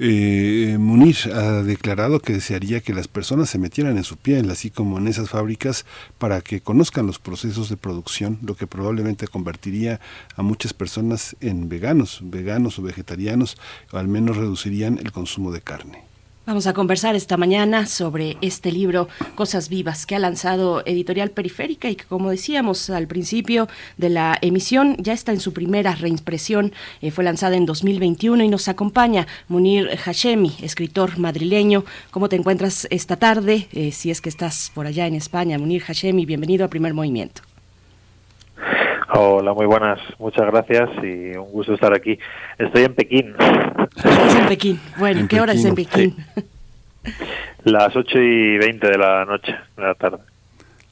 Eh, 0.00 0.76
Munir 0.78 1.16
ha 1.34 1.62
declarado 1.64 2.20
que 2.20 2.32
desearía 2.32 2.80
que 2.80 2.94
las 2.94 3.08
personas 3.08 3.50
se 3.50 3.58
metieran 3.58 3.96
en 3.96 4.04
su 4.04 4.16
piel, 4.16 4.48
así 4.50 4.70
como 4.70 4.98
en 4.98 5.08
esas 5.08 5.30
fábricas, 5.30 5.86
para 6.18 6.40
que 6.40 6.60
conozcan 6.60 7.06
los 7.06 7.18
procesos 7.18 7.68
de 7.68 7.76
producción, 7.76 8.38
lo 8.42 8.54
que 8.54 8.68
probablemente 8.68 9.26
convertiría 9.26 10.00
a 10.36 10.42
muchas 10.42 10.72
personas 10.72 11.36
en 11.40 11.68
veganos, 11.68 12.20
veganos 12.22 12.78
o 12.78 12.82
vegetarianos, 12.82 13.56
o 13.90 13.98
al 13.98 14.06
menos 14.06 14.36
reducirían 14.36 14.98
el 14.98 15.10
consumo 15.10 15.50
de 15.50 15.62
carne. 15.62 16.07
Vamos 16.48 16.66
a 16.66 16.72
conversar 16.72 17.14
esta 17.14 17.36
mañana 17.36 17.84
sobre 17.84 18.38
este 18.40 18.72
libro 18.72 19.06
Cosas 19.34 19.68
Vivas 19.68 20.06
que 20.06 20.16
ha 20.16 20.18
lanzado 20.18 20.82
Editorial 20.86 21.28
Periférica 21.30 21.90
y 21.90 21.94
que 21.94 22.06
como 22.06 22.30
decíamos 22.30 22.88
al 22.88 23.06
principio 23.06 23.68
de 23.98 24.08
la 24.08 24.38
emisión 24.40 24.96
ya 24.98 25.12
está 25.12 25.32
en 25.32 25.40
su 25.40 25.52
primera 25.52 25.94
reimpresión. 25.94 26.72
Eh, 27.02 27.10
fue 27.10 27.22
lanzada 27.22 27.54
en 27.56 27.66
2021 27.66 28.44
y 28.44 28.48
nos 28.48 28.66
acompaña 28.68 29.26
Munir 29.48 29.94
Hashemi, 29.98 30.56
escritor 30.62 31.18
madrileño. 31.18 31.84
¿Cómo 32.10 32.30
te 32.30 32.36
encuentras 32.36 32.88
esta 32.90 33.16
tarde? 33.16 33.68
Eh, 33.72 33.92
si 33.92 34.10
es 34.10 34.22
que 34.22 34.30
estás 34.30 34.72
por 34.74 34.86
allá 34.86 35.06
en 35.06 35.16
España, 35.16 35.58
Munir 35.58 35.82
Hashemi, 35.82 36.24
bienvenido 36.24 36.64
a 36.64 36.68
Primer 36.68 36.94
Movimiento. 36.94 37.42
Hola, 39.10 39.54
muy 39.54 39.64
buenas. 39.64 39.98
Muchas 40.18 40.46
gracias 40.46 40.90
y 41.02 41.36
un 41.36 41.50
gusto 41.50 41.72
estar 41.72 41.94
aquí. 41.94 42.18
Estoy 42.58 42.84
en 42.84 42.94
Pekín. 42.94 43.34
Estás 43.96 44.34
en 44.34 44.48
Pekín. 44.48 44.80
Bueno, 44.98 45.26
¿qué 45.26 45.40
hora 45.40 45.54
es 45.54 45.64
en 45.64 45.74
Pekín? 45.74 46.14
Las 47.64 47.96
8 47.96 48.18
y 48.18 48.58
20 48.58 48.86
de 48.86 48.98
la 48.98 49.24
noche, 49.24 49.54
de 49.76 49.82
la 49.82 49.94
tarde. 49.94 50.18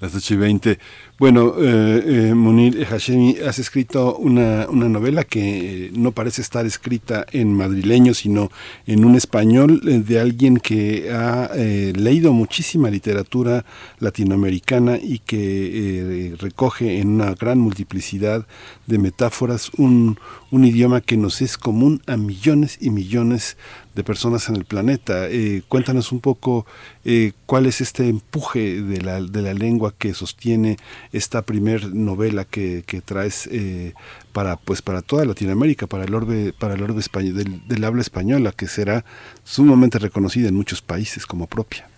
Las 0.01 0.15
8 0.15 0.35
y 0.35 0.37
20. 0.39 0.79
Bueno, 1.19 1.55
eh, 1.59 2.29
eh, 2.29 2.35
Munir 2.35 2.85
Hashemi, 2.85 3.39
has 3.39 3.59
escrito 3.59 4.17
una, 4.17 4.67
una 4.69 4.87
novela 4.87 5.25
que 5.25 5.87
eh, 5.87 5.91
no 5.95 6.13
parece 6.13 6.43
estar 6.43 6.67
escrita 6.67 7.25
en 7.33 7.55
madrileño, 7.55 8.13
sino 8.13 8.51
en 8.87 9.03
un 9.03 9.15
español 9.15 9.81
eh, 9.89 10.01
de 10.01 10.21
alguien 10.21 10.59
que 10.59 11.11
ha 11.11 11.49
leído 11.55 12.35
muchísima 12.35 12.91
literatura 12.91 13.65
latinoamericana 13.99 14.99
y 15.03 15.21
que 15.21 16.37
recoge 16.39 17.01
en 17.01 17.09
una 17.09 17.35
gran 17.35 17.61
multiplicidad 17.61 18.47
de 18.87 18.99
metáforas 18.99 19.71
un, 19.79 20.19
un 20.51 20.65
idioma 20.67 21.01
que 21.01 21.17
nos 21.17 21.41
es 21.41 21.57
común 21.57 22.03
a 22.07 22.19
millones 22.19 22.77
y 22.79 22.91
millones 22.91 23.57
de 23.97 24.05
personas 24.05 24.49
en 24.51 24.57
el 24.57 24.65
planeta. 24.67 25.27
Eh, 25.29 25.63
cuéntanos 25.67 26.13
un 26.13 26.21
poco 26.21 26.67
eh, 27.05 27.33
cuál 27.47 27.65
es 27.65 27.81
este 27.81 28.09
empuje 28.09 28.83
de 28.83 29.01
la, 29.01 29.21
de 29.23 29.43
la 29.43 29.55
lengua 29.55 29.95
que 29.99 30.13
sostiene 30.13 30.77
esta 31.13 31.43
primer 31.43 31.95
novela 31.95 32.45
que, 32.45 32.85
que 32.87 33.01
traes 33.01 33.49
eh, 33.51 33.95
para 34.33 34.57
pues 34.57 34.83
para 34.83 35.01
toda 35.01 35.25
Latinoamérica, 35.25 35.87
para 35.87 36.05
el 36.05 36.15
orbe, 36.15 36.53
para 36.53 36.75
el 36.75 36.83
orbe 36.83 37.01
español, 37.01 37.63
del, 37.67 37.85
habla 37.85 38.03
española, 38.03 38.53
que 38.53 38.67
será 38.67 39.05
sumamente 39.45 39.99
reconocida 39.99 40.49
en 40.49 40.55
muchos 40.55 40.83
países 40.83 41.25
como 41.25 41.47
propia. 41.47 41.89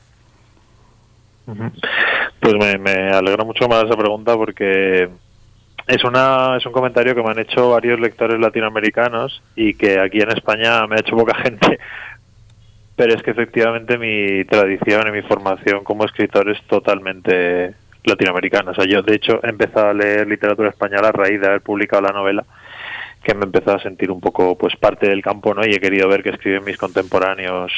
Pues 1.46 2.54
me, 2.54 2.78
me 2.78 3.10
alegra 3.10 3.44
mucho 3.44 3.66
más 3.66 3.84
esa 3.84 3.96
pregunta 3.96 4.36
porque 4.36 5.08
es, 5.88 6.04
una, 6.04 6.58
es 6.58 6.66
un 6.66 6.72
comentario 6.72 7.14
que 7.14 7.22
me 7.22 7.30
han 7.30 7.38
hecho 7.38 7.70
varios 7.70 7.98
lectores 7.98 8.38
latinoamericanos 8.38 9.42
y 9.56 9.74
que 9.74 9.98
aquí 9.98 10.20
en 10.20 10.30
España 10.30 10.86
me 10.86 10.96
ha 10.96 11.00
hecho 11.00 11.16
poca 11.16 11.34
gente, 11.42 11.78
pero 12.94 13.14
es 13.14 13.22
que 13.22 13.30
efectivamente 13.30 13.96
mi 13.96 14.44
tradición 14.44 15.08
y 15.08 15.12
mi 15.12 15.22
formación 15.22 15.84
como 15.84 16.04
escritor 16.04 16.50
es 16.50 16.62
totalmente 16.66 17.74
latinoamericana. 18.04 18.72
O 18.72 18.74
sea, 18.74 18.84
yo 18.84 19.02
de 19.02 19.14
hecho 19.14 19.40
he 19.42 19.48
empezado 19.48 19.88
a 19.88 19.94
leer 19.94 20.28
literatura 20.28 20.68
española 20.68 21.08
a 21.08 21.12
raíz 21.12 21.40
de 21.40 21.46
haber 21.46 21.62
publicado 21.62 22.02
la 22.02 22.12
novela 22.12 22.44
que 23.22 23.34
me 23.34 23.46
empezó 23.46 23.74
a 23.74 23.82
sentir 23.82 24.10
un 24.10 24.20
poco 24.20 24.56
pues 24.56 24.76
parte 24.76 25.08
del 25.08 25.22
campo 25.22 25.52
no 25.52 25.66
y 25.66 25.74
he 25.74 25.80
querido 25.80 26.08
ver 26.08 26.22
que 26.22 26.30
escriben 26.30 26.64
mis 26.64 26.76
contemporáneos 26.76 27.72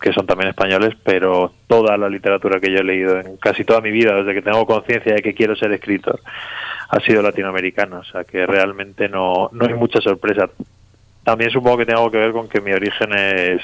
que 0.00 0.12
son 0.12 0.26
también 0.26 0.48
españoles 0.48 0.94
pero 1.04 1.52
toda 1.66 1.98
la 1.98 2.08
literatura 2.08 2.58
que 2.58 2.72
yo 2.72 2.78
he 2.78 2.84
leído 2.84 3.20
en 3.20 3.36
casi 3.36 3.64
toda 3.64 3.82
mi 3.82 3.90
vida 3.90 4.14
desde 4.14 4.34
que 4.34 4.42
tengo 4.42 4.66
conciencia 4.66 5.14
de 5.14 5.22
que 5.22 5.34
quiero 5.34 5.54
ser 5.56 5.72
escritor 5.72 6.20
ha 6.88 7.00
sido 7.00 7.22
latinoamericana 7.22 7.98
o 7.98 8.04
sea 8.04 8.24
que 8.24 8.46
realmente 8.46 9.08
no 9.08 9.50
no 9.52 9.66
hay 9.66 9.74
mucha 9.74 10.00
sorpresa. 10.00 10.48
También 11.24 11.50
supongo 11.50 11.78
que 11.78 11.86
tengo 11.86 12.10
que 12.10 12.18
ver 12.18 12.32
con 12.32 12.48
que 12.48 12.60
mi 12.60 12.72
origen 12.72 13.12
es 13.12 13.62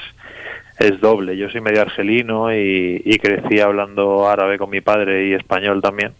es 0.78 1.00
doble. 1.00 1.36
Yo 1.36 1.48
soy 1.48 1.60
medio 1.60 1.82
argelino 1.82 2.52
y, 2.52 3.00
y 3.04 3.18
crecí 3.18 3.60
hablando 3.60 4.28
árabe 4.28 4.58
con 4.58 4.70
mi 4.70 4.80
padre 4.80 5.28
y 5.28 5.34
español 5.34 5.80
también. 5.80 6.12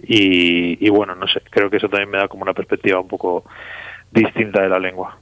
Y, 0.00 0.84
y 0.84 0.88
bueno 0.90 1.14
no 1.14 1.26
sé 1.26 1.42
creo 1.50 1.70
que 1.70 1.78
eso 1.78 1.88
también 1.88 2.10
me 2.10 2.18
da 2.18 2.28
como 2.28 2.42
una 2.42 2.54
perspectiva 2.54 3.00
un 3.00 3.08
poco 3.08 3.44
distinta 4.12 4.62
de 4.62 4.68
la 4.68 4.78
lengua. 4.78 5.18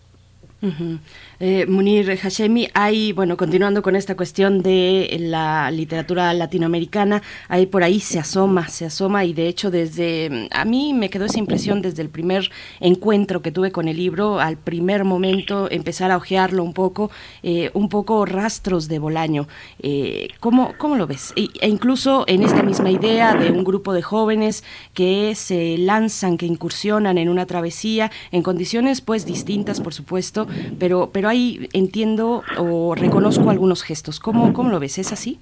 Eh, 1.39 1.67
Munir 1.67 2.17
Hashemi, 2.17 2.69
hay, 2.73 3.13
bueno, 3.13 3.37
continuando 3.37 3.83
con 3.83 3.95
esta 3.95 4.17
cuestión 4.17 4.63
de 4.63 5.17
la 5.21 5.71
literatura 5.71 6.33
latinoamericana, 6.33 7.23
ahí 7.49 7.67
por 7.67 7.83
ahí 7.83 8.01
se 8.01 8.19
asoma, 8.19 8.69
se 8.69 8.87
asoma 8.87 9.27
y 9.27 9.35
de 9.35 9.47
hecho 9.47 9.71
desde, 9.71 10.49
a 10.51 10.65
mí 10.65 10.95
me 10.95 11.11
quedó 11.11 11.27
esa 11.27 11.39
impresión 11.39 11.83
desde 11.83 12.01
el 12.01 12.09
primer 12.09 12.51
encuentro 12.81 13.43
que 13.43 13.53
tuve 13.53 13.71
con 13.71 13.87
el 13.87 13.99
libro, 13.99 14.41
al 14.41 14.57
primer 14.57 15.05
momento 15.05 15.71
empezar 15.71 16.11
a 16.11 16.17
ojearlo 16.17 16.65
un 16.65 16.73
poco, 16.73 17.11
eh, 17.43 17.71
un 17.75 17.91
poco 17.91 18.25
rastros 18.25 18.89
de 18.89 18.99
Bolaño. 18.99 19.47
Eh, 19.81 20.29
¿cómo, 20.41 20.73
¿cómo, 20.79 20.97
lo 20.97 21.07
ves? 21.07 21.35
E, 21.37 21.49
e, 21.61 21.69
incluso 21.69 22.25
en 22.29 22.45
esta 22.45 22.63
misma 22.63 22.91
idea 22.91 23.35
de 23.35 23.51
un 23.51 23.63
grupo 23.63 23.93
de 23.93 24.01
jóvenes 24.01 24.65
que 24.95 25.35
se 25.35 25.77
lanzan, 25.77 26.39
que 26.39 26.47
incursionan 26.47 27.19
en 27.19 27.29
una 27.29 27.45
travesía, 27.45 28.11
en 28.33 28.43
condiciones 28.43 29.03
pues 29.03 29.27
distintas, 29.27 29.83
por 29.83 29.93
supuesto, 29.93 30.47
pero, 30.79 31.11
pero 31.13 31.26
ahí 31.29 31.69
entiendo 31.73 32.43
o 32.59 32.95
reconozco 32.95 33.51
algunos 33.51 33.83
gestos. 33.83 34.21
¿Cómo, 34.21 34.53
cómo 34.53 34.71
lo 34.71 34.81
ves? 34.81 34.99
¿Es 34.99 35.13
así? 35.13 35.39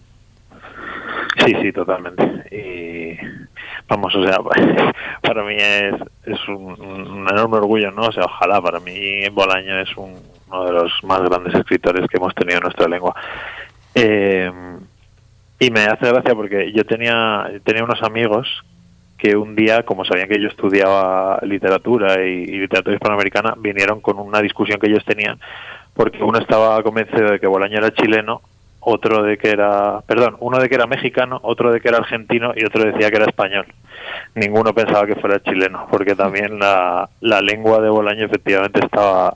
Sí, 1.45 1.53
sí, 1.61 1.73
totalmente. 1.73 2.25
Y 2.51 3.19
vamos, 3.89 4.15
o 4.15 4.25
sea, 4.25 4.39
para 5.23 5.45
mí 5.45 5.57
es, 5.59 5.95
es 6.25 6.49
un, 6.49 7.27
enorme 7.31 7.59
orgullo, 7.59 7.91
¿no? 7.91 8.03
O 8.03 8.13
sea, 8.13 8.25
ojalá, 8.25 8.61
para 8.61 8.81
mí 8.81 9.29
Bolaño 9.31 9.81
es 9.81 9.89
uno 9.97 10.65
de 10.65 10.73
los 10.73 10.93
más 11.03 11.23
grandes 11.23 11.55
escritores 11.55 12.07
que 12.09 12.17
hemos 12.17 12.35
tenido 12.35 12.59
en 12.59 12.63
nuestra 12.65 12.89
lengua. 12.89 13.15
Eh, 13.95 14.51
y 15.59 15.71
me 15.71 15.85
hace 15.85 16.09
gracia 16.09 16.35
porque 16.35 16.73
yo 16.73 16.85
tenía, 16.85 17.51
tenía 17.65 17.85
unos 17.85 18.03
amigos 18.03 18.49
que 19.19 19.37
un 19.37 19.55
día, 19.55 19.85
como 19.85 20.05
sabían 20.05 20.29
que 20.29 20.41
yo 20.41 20.49
estudiaba 20.49 21.39
literatura 21.43 22.25
y, 22.25 22.47
literatura 22.47 22.95
hispanoamericana, 22.95 23.55
vinieron 23.57 24.01
con 24.01 24.19
una 24.19 24.41
discusión 24.41 24.79
que 24.81 24.89
ellos 24.89 25.05
tenían, 25.05 25.39
porque 25.95 26.23
uno 26.23 26.39
estaba 26.39 26.83
convencido 26.83 27.31
de 27.31 27.41
que 27.41 27.47
Bolaño 27.47 27.79
era 27.79 27.93
chileno, 27.93 28.43
otro 28.81 29.23
de 29.23 29.39
que 29.39 29.51
era, 29.51 30.01
perdón, 30.07 30.37
uno 30.41 30.59
de 30.59 30.69
que 30.69 30.75
era 30.75 30.87
mexicano, 30.87 31.41
otro 31.43 31.73
de 31.73 31.81
que 31.81 31.89
era 31.89 31.99
argentino 31.99 32.53
y 32.55 32.65
otro 32.65 32.85
decía 32.85 33.11
que 33.11 33.17
era 33.17 33.27
español. 33.27 33.67
Ninguno 34.35 34.75
pensaba 34.75 35.07
que 35.07 35.17
fuera 35.17 35.43
chileno, 35.43 35.87
porque 35.91 36.15
también 36.15 36.59
la, 36.59 37.09
la 37.21 37.41
lengua 37.41 37.81
de 37.81 37.89
Bolaño 37.89 38.27
efectivamente 38.27 38.81
estaba 38.85 39.35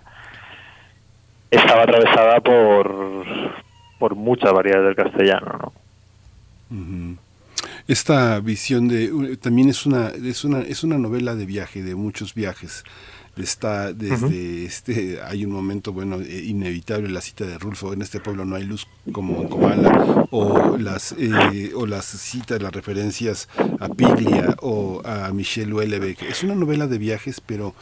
estaba 1.51 1.85
atravesada 1.85 2.41
por 2.41 3.15
por 3.99 4.15
muchas 4.15 4.53
variedades 4.53 4.87
del 4.87 5.05
castellano, 5.05 5.73
¿no? 6.71 7.19
Esta 7.89 8.39
visión 8.41 8.87
de 8.87 9.39
también 9.41 9.71
es 9.71 9.87
una 9.87 10.09
es 10.09 10.45
una 10.45 10.61
es 10.61 10.85
una 10.85 10.99
novela 10.99 11.35
de 11.35 11.47
viaje 11.47 11.83
de 11.83 11.95
muchos 11.95 12.35
viajes. 12.35 12.85
Está 13.37 13.93
desde 13.93 14.65
este 14.65 15.21
hay 15.23 15.45
un 15.45 15.53
momento 15.53 15.93
bueno 15.93 16.21
eh, 16.21 16.43
inevitable 16.45 17.09
la 17.09 17.21
cita 17.21 17.47
de 17.47 17.57
Rulfo 17.57 17.93
en 17.93 18.03
este 18.03 18.19
pueblo 18.19 18.45
no 18.45 18.57
hay 18.57 18.65
luz 18.65 18.89
como 19.13 19.41
en 19.41 19.49
Comala 19.49 20.27
o 20.33 20.77
las 20.77 21.15
eh, 21.17 21.73
o 21.77 21.87
las 21.87 22.05
citas 22.05 22.61
las 22.61 22.73
referencias 22.73 23.49
a 23.79 23.89
Piglia 23.89 24.57
o 24.61 25.01
a 25.05 25.33
Michel 25.33 25.73
Houellebecq. 25.73 26.23
Es 26.25 26.43
una 26.43 26.57
novela 26.57 26.89
de 26.89 26.99
viajes 26.99 27.41
pero 27.41 27.75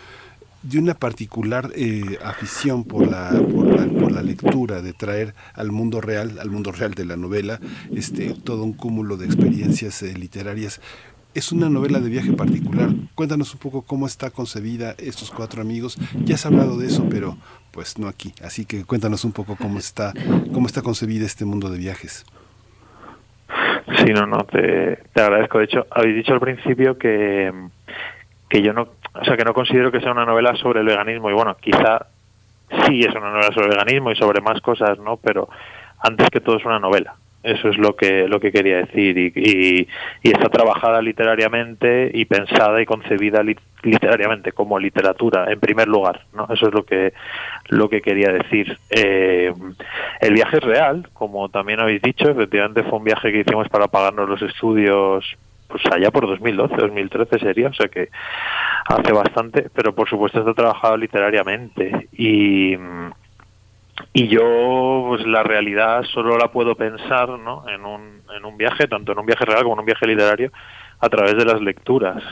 de 0.62 0.78
una 0.78 0.94
particular 0.94 1.70
eh, 1.74 2.18
afición 2.24 2.84
por 2.84 3.08
la, 3.08 3.30
por 3.30 4.12
la, 4.12 4.22
lectura, 4.22 4.82
de 4.82 4.92
traer 4.92 5.34
al 5.54 5.70
mundo 5.70 6.00
real, 6.00 6.38
al 6.40 6.50
mundo 6.50 6.72
real 6.72 6.94
de 6.94 7.04
la 7.04 7.16
novela, 7.16 7.60
este, 7.94 8.34
todo 8.34 8.64
un 8.64 8.72
cúmulo 8.72 9.16
de 9.16 9.26
experiencias 9.26 10.02
literarias 10.02 10.80
es 11.36 11.52
una 11.52 11.68
novela 11.68 12.00
de 12.00 12.08
viaje 12.08 12.32
particular. 12.32 12.88
Cuéntanos 13.14 13.52
un 13.52 13.60
poco 13.60 13.82
cómo 13.82 14.06
está 14.06 14.30
concebida 14.30 14.94
estos 14.96 15.30
cuatro 15.30 15.60
amigos. 15.60 15.98
Ya 16.24 16.36
has 16.36 16.46
hablado 16.46 16.78
de 16.78 16.86
eso, 16.86 17.06
pero 17.10 17.36
pues 17.72 17.98
no 17.98 18.08
aquí. 18.08 18.32
Así 18.42 18.64
que 18.64 18.86
cuéntanos 18.86 19.22
un 19.26 19.32
poco 19.32 19.54
cómo 19.54 19.78
está, 19.78 20.14
cómo 20.54 20.66
está 20.66 20.80
concebida 20.80 21.26
este 21.26 21.44
mundo 21.44 21.68
de 21.68 21.76
viajes. 21.76 22.24
Sí, 23.98 24.14
no, 24.14 24.26
no, 24.26 24.44
te, 24.44 24.96
te 25.12 25.20
agradezco. 25.20 25.58
De 25.58 25.64
hecho, 25.64 25.86
habéis 25.90 26.16
dicho 26.16 26.32
al 26.32 26.40
principio 26.40 26.96
que, 26.96 27.52
que 28.48 28.62
yo 28.62 28.72
no, 28.72 28.88
o 29.20 29.24
sea, 29.24 29.37
que 29.37 29.44
no 29.44 29.55
considero 29.55 29.90
que 29.90 30.00
sea 30.00 30.12
una 30.12 30.24
novela 30.24 30.55
sobre 30.57 30.81
el 30.81 30.87
veganismo. 30.87 31.31
Y 31.31 31.35
bueno, 31.35 31.57
quizá 31.61 32.07
sí 32.87 33.00
es 33.00 33.14
una 33.14 33.31
novela 33.31 33.52
sobre 33.52 33.66
el 33.66 33.72
veganismo 33.72 34.11
y 34.11 34.16
sobre 34.16 34.40
más 34.40 34.61
cosas, 34.61 34.98
¿no? 34.98 35.16
Pero 35.16 35.48
antes 36.00 36.29
que 36.31 36.40
todo 36.40 36.57
es 36.57 36.64
una 36.64 36.79
novela. 36.79 37.14
Eso 37.42 37.68
es 37.68 37.79
lo 37.79 37.94
que 37.94 38.26
lo 38.26 38.40
que 38.40 38.50
quería 38.50 38.79
decir. 38.79 39.16
Y, 39.16 39.88
y, 40.22 40.31
está 40.33 40.48
trabajada 40.48 41.00
literariamente 41.00 42.11
y 42.12 42.24
pensada 42.24 42.83
y 42.83 42.87
concebida 42.87 43.44
literariamente 43.85 44.50
como 44.50 44.81
literatura 44.81 45.44
en 45.48 45.61
primer 45.61 45.87
lugar 45.87 46.22
no 46.33 46.48
eso 46.50 46.66
es 46.66 46.74
lo 46.74 46.85
que 46.85 47.12
lo 47.68 47.88
que 47.88 48.02
quería 48.02 48.33
decir. 48.33 48.76
Eh, 48.90 49.52
el 50.20 50.35
viaje 50.35 50.57
es 50.57 50.64
real 50.64 51.09
como 51.12 51.48
también 51.48 51.79
habéis 51.79 52.02
dicho. 52.02 52.29
Efectivamente 52.29 52.83
fue 52.83 52.98
un 52.98 53.05
viaje 53.05 53.31
que 53.31 53.40
hicimos 53.40 53.68
para 53.68 53.87
pagarnos 53.87 54.29
los 54.29 54.42
estudios 54.42 55.24
pues 55.68 55.83
allá 55.92 56.11
por 56.11 56.26
2012 56.26 56.76
2013 56.76 57.38
sería 57.38 57.68
o 57.68 57.74
sea 57.74 57.88
que 57.88 58.09
hace 58.87 59.12
bastante 59.12 59.68
pero 59.74 59.94
por 59.94 60.09
supuesto 60.09 60.40
está 60.40 60.55
trabajado 60.55 60.96
literariamente 60.96 62.09
y 62.12 62.76
y 64.12 64.29
yo 64.29 65.05
pues 65.09 65.26
la 65.26 65.42
realidad 65.42 66.02
solo 66.05 66.37
la 66.37 66.48
puedo 66.48 66.74
pensar 66.74 67.29
¿no? 67.29 67.68
en, 67.68 67.85
un, 67.85 68.22
en 68.35 68.44
un 68.44 68.57
viaje, 68.57 68.87
tanto 68.87 69.12
en 69.12 69.18
un 69.18 69.26
viaje 69.26 69.44
real 69.44 69.62
como 69.62 69.74
en 69.74 69.81
un 69.81 69.87
viaje 69.87 70.07
literario, 70.07 70.50
a 71.00 71.09
través 71.09 71.37
de 71.37 71.44
las 71.44 71.61
lecturas. 71.61 72.22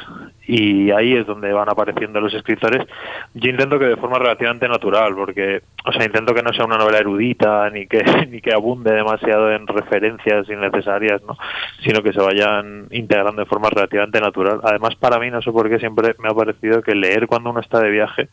Y 0.46 0.90
ahí 0.90 1.14
es 1.14 1.26
donde 1.26 1.52
van 1.52 1.68
apareciendo 1.68 2.20
los 2.20 2.34
escritores. 2.34 2.86
Yo 3.34 3.50
intento 3.50 3.78
que 3.78 3.86
de 3.86 3.96
forma 3.96 4.18
relativamente 4.18 4.68
natural, 4.68 5.14
porque, 5.14 5.62
o 5.86 5.92
sea, 5.92 6.04
intento 6.04 6.34
que 6.34 6.42
no 6.42 6.52
sea 6.52 6.66
una 6.66 6.76
novela 6.76 6.98
erudita, 6.98 7.70
ni 7.72 7.86
que, 7.86 8.02
ni 8.28 8.40
que 8.40 8.52
abunde 8.52 8.92
demasiado 8.92 9.52
en 9.52 9.66
referencias 9.66 10.48
innecesarias, 10.48 11.22
¿no? 11.22 11.36
Sino 11.82 12.02
que 12.02 12.12
se 12.12 12.20
vayan 12.20 12.86
integrando 12.90 13.42
de 13.42 13.46
forma 13.46 13.70
relativamente 13.70 14.20
natural. 14.20 14.60
Además, 14.62 14.94
para 14.96 15.18
mí, 15.18 15.30
no 15.30 15.42
sé 15.42 15.50
por 15.50 15.68
qué 15.68 15.78
siempre 15.78 16.14
me 16.18 16.28
ha 16.28 16.34
parecido 16.34 16.82
que 16.82 16.94
leer 16.94 17.26
cuando 17.26 17.50
uno 17.50 17.60
está 17.60 17.80
de 17.80 17.90
viaje 17.90 18.28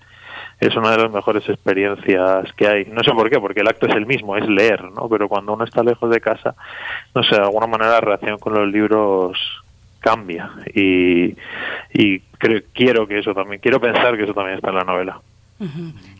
es 0.61 0.75
una 0.75 0.91
de 0.91 0.97
las 0.97 1.11
mejores 1.11 1.47
experiencias 1.49 2.53
que 2.53 2.67
hay. 2.67 2.85
No 2.85 3.01
sé 3.03 3.11
por 3.13 3.29
qué, 3.31 3.39
porque 3.39 3.61
el 3.61 3.67
acto 3.67 3.87
es 3.87 3.95
el 3.95 4.05
mismo, 4.05 4.37
es 4.37 4.47
leer, 4.47 4.83
¿no? 4.91 5.09
Pero 5.09 5.27
cuando 5.27 5.53
uno 5.53 5.63
está 5.63 5.83
lejos 5.83 6.09
de 6.11 6.21
casa, 6.21 6.53
no 7.15 7.23
sé, 7.23 7.35
de 7.35 7.41
alguna 7.41 7.65
manera 7.65 7.93
la 7.93 8.01
relación 8.01 8.37
con 8.37 8.53
los 8.53 8.67
libros 8.71 9.63
cambia 10.01 10.51
y, 10.73 11.35
y 11.93 12.19
creo, 12.37 12.61
quiero 12.73 13.07
que 13.07 13.19
eso 13.19 13.33
también, 13.33 13.61
quiero 13.61 13.79
pensar 13.79 14.17
que 14.17 14.23
eso 14.23 14.33
también 14.33 14.57
está 14.57 14.69
en 14.69 14.75
la 14.75 14.83
novela. 14.83 15.21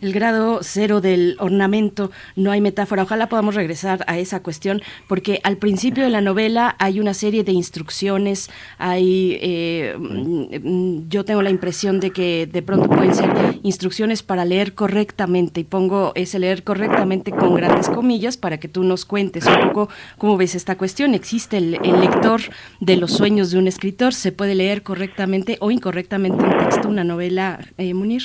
El 0.00 0.12
grado 0.12 0.60
cero 0.62 1.00
del 1.00 1.36
ornamento, 1.38 2.10
no 2.36 2.50
hay 2.52 2.60
metáfora. 2.60 3.02
Ojalá 3.02 3.28
podamos 3.28 3.54
regresar 3.54 4.04
a 4.06 4.18
esa 4.18 4.42
cuestión, 4.42 4.82
porque 5.08 5.40
al 5.42 5.56
principio 5.56 6.04
de 6.04 6.10
la 6.10 6.20
novela 6.20 6.76
hay 6.78 7.00
una 7.00 7.14
serie 7.14 7.42
de 7.42 7.52
instrucciones, 7.52 8.50
hay, 8.78 9.38
eh, 9.40 9.96
mm, 9.98 11.08
yo 11.08 11.24
tengo 11.24 11.42
la 11.42 11.50
impresión 11.50 12.00
de 12.00 12.10
que 12.10 12.46
de 12.46 12.62
pronto 12.62 12.88
pueden 12.88 13.14
ser 13.14 13.30
instrucciones 13.62 14.22
para 14.22 14.44
leer 14.44 14.74
correctamente, 14.74 15.60
y 15.60 15.64
pongo 15.64 16.12
ese 16.14 16.38
leer 16.38 16.62
correctamente 16.62 17.32
con 17.32 17.54
grandes 17.54 17.88
comillas 17.88 18.36
para 18.36 18.58
que 18.58 18.68
tú 18.68 18.84
nos 18.84 19.04
cuentes 19.04 19.46
un 19.46 19.68
poco 19.68 19.88
cómo 20.18 20.36
ves 20.36 20.54
esta 20.54 20.76
cuestión. 20.76 21.14
¿Existe 21.14 21.58
el, 21.58 21.72
lector 21.72 22.40
de 22.80 22.96
los 22.96 23.12
sueños 23.12 23.50
de 23.50 23.58
un 23.58 23.66
escritor? 23.68 24.14
¿Se 24.14 24.32
puede 24.32 24.54
leer 24.54 24.82
correctamente 24.82 25.56
o 25.60 25.70
incorrectamente 25.70 26.44
un 26.44 26.58
texto, 26.58 26.88
una 26.88 27.04
novela, 27.04 27.60
eh, 27.78 27.94
Munir? 27.94 28.22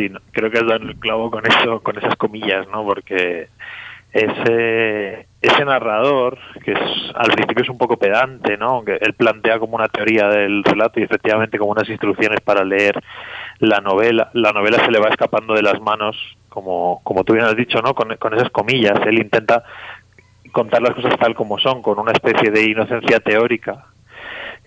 Sí, 0.00 0.10
creo 0.32 0.50
que 0.50 0.58
has 0.58 0.66
dado 0.66 0.82
el 0.82 0.96
clavo 0.96 1.30
con 1.30 1.44
eso, 1.46 1.80
con 1.80 1.98
esas 1.98 2.16
comillas, 2.16 2.66
¿no? 2.68 2.84
Porque 2.84 3.48
ese 4.12 5.64
narrador 5.64 6.38
que 6.64 6.72
es 6.72 6.80
al 7.14 7.30
principio 7.32 7.62
es 7.62 7.68
un 7.68 7.78
poco 7.78 7.98
pedante, 7.98 8.56
¿no? 8.56 8.82
Que 8.82 8.96
él 8.98 9.12
plantea 9.12 9.58
como 9.58 9.76
una 9.76 9.88
teoría 9.88 10.26
del 10.28 10.64
relato 10.64 10.98
y 10.98 11.02
efectivamente 11.02 11.58
como 11.58 11.72
unas 11.72 11.88
instrucciones 11.88 12.40
para 12.40 12.64
leer 12.64 12.98
la 13.58 13.80
novela. 13.80 14.30
La 14.32 14.52
novela 14.52 14.82
se 14.84 14.90
le 14.90 15.00
va 15.00 15.10
escapando 15.10 15.52
de 15.54 15.62
las 15.62 15.78
manos, 15.82 16.16
como 16.48 17.02
como 17.04 17.22
tú 17.24 17.34
bien 17.34 17.44
has 17.44 17.56
dicho, 17.56 17.80
¿no? 17.82 17.94
Con, 17.94 18.10
esas 18.10 18.50
comillas. 18.50 18.98
Él 19.06 19.18
intenta 19.18 19.64
contar 20.50 20.80
las 20.80 20.94
cosas 20.94 21.18
tal 21.18 21.34
como 21.34 21.58
son, 21.58 21.82
con 21.82 21.98
una 21.98 22.12
especie 22.12 22.50
de 22.50 22.64
inocencia 22.64 23.20
teórica. 23.20 23.84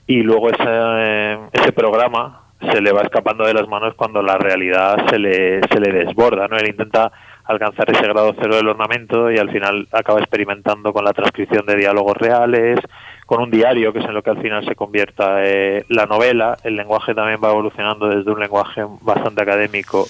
Y 0.05 0.21
luego 0.21 0.49
ese, 0.51 1.39
ese 1.53 1.71
programa 1.71 2.42
se 2.71 2.81
le 2.81 2.91
va 2.91 3.01
escapando 3.01 3.45
de 3.45 3.53
las 3.53 3.67
manos 3.67 3.95
cuando 3.95 4.21
la 4.21 4.37
realidad 4.37 5.09
se 5.09 5.19
le, 5.19 5.61
se 5.67 5.79
le 5.79 5.91
desborda, 5.91 6.47
¿no? 6.47 6.57
Él 6.57 6.69
intenta 6.69 7.11
alcanzar 7.45 7.89
ese 7.91 8.03
grado 8.03 8.33
cero 8.39 8.55
del 8.55 8.69
ornamento 8.69 9.31
y 9.31 9.37
al 9.37 9.51
final 9.51 9.87
acaba 9.91 10.19
experimentando 10.19 10.93
con 10.93 11.03
la 11.03 11.13
transcripción 11.13 11.65
de 11.65 11.75
diálogos 11.75 12.15
reales, 12.17 12.79
con 13.25 13.41
un 13.41 13.51
diario, 13.51 13.91
que 13.91 13.99
es 13.99 14.05
en 14.05 14.13
lo 14.13 14.23
que 14.23 14.29
al 14.29 14.41
final 14.41 14.65
se 14.65 14.75
convierta 14.75 15.43
eh, 15.43 15.85
la 15.89 16.05
novela. 16.05 16.57
El 16.63 16.75
lenguaje 16.75 17.13
también 17.13 17.39
va 17.43 17.51
evolucionando 17.51 18.07
desde 18.07 18.31
un 18.31 18.39
lenguaje 18.39 18.83
bastante 19.01 19.41
académico 19.41 20.05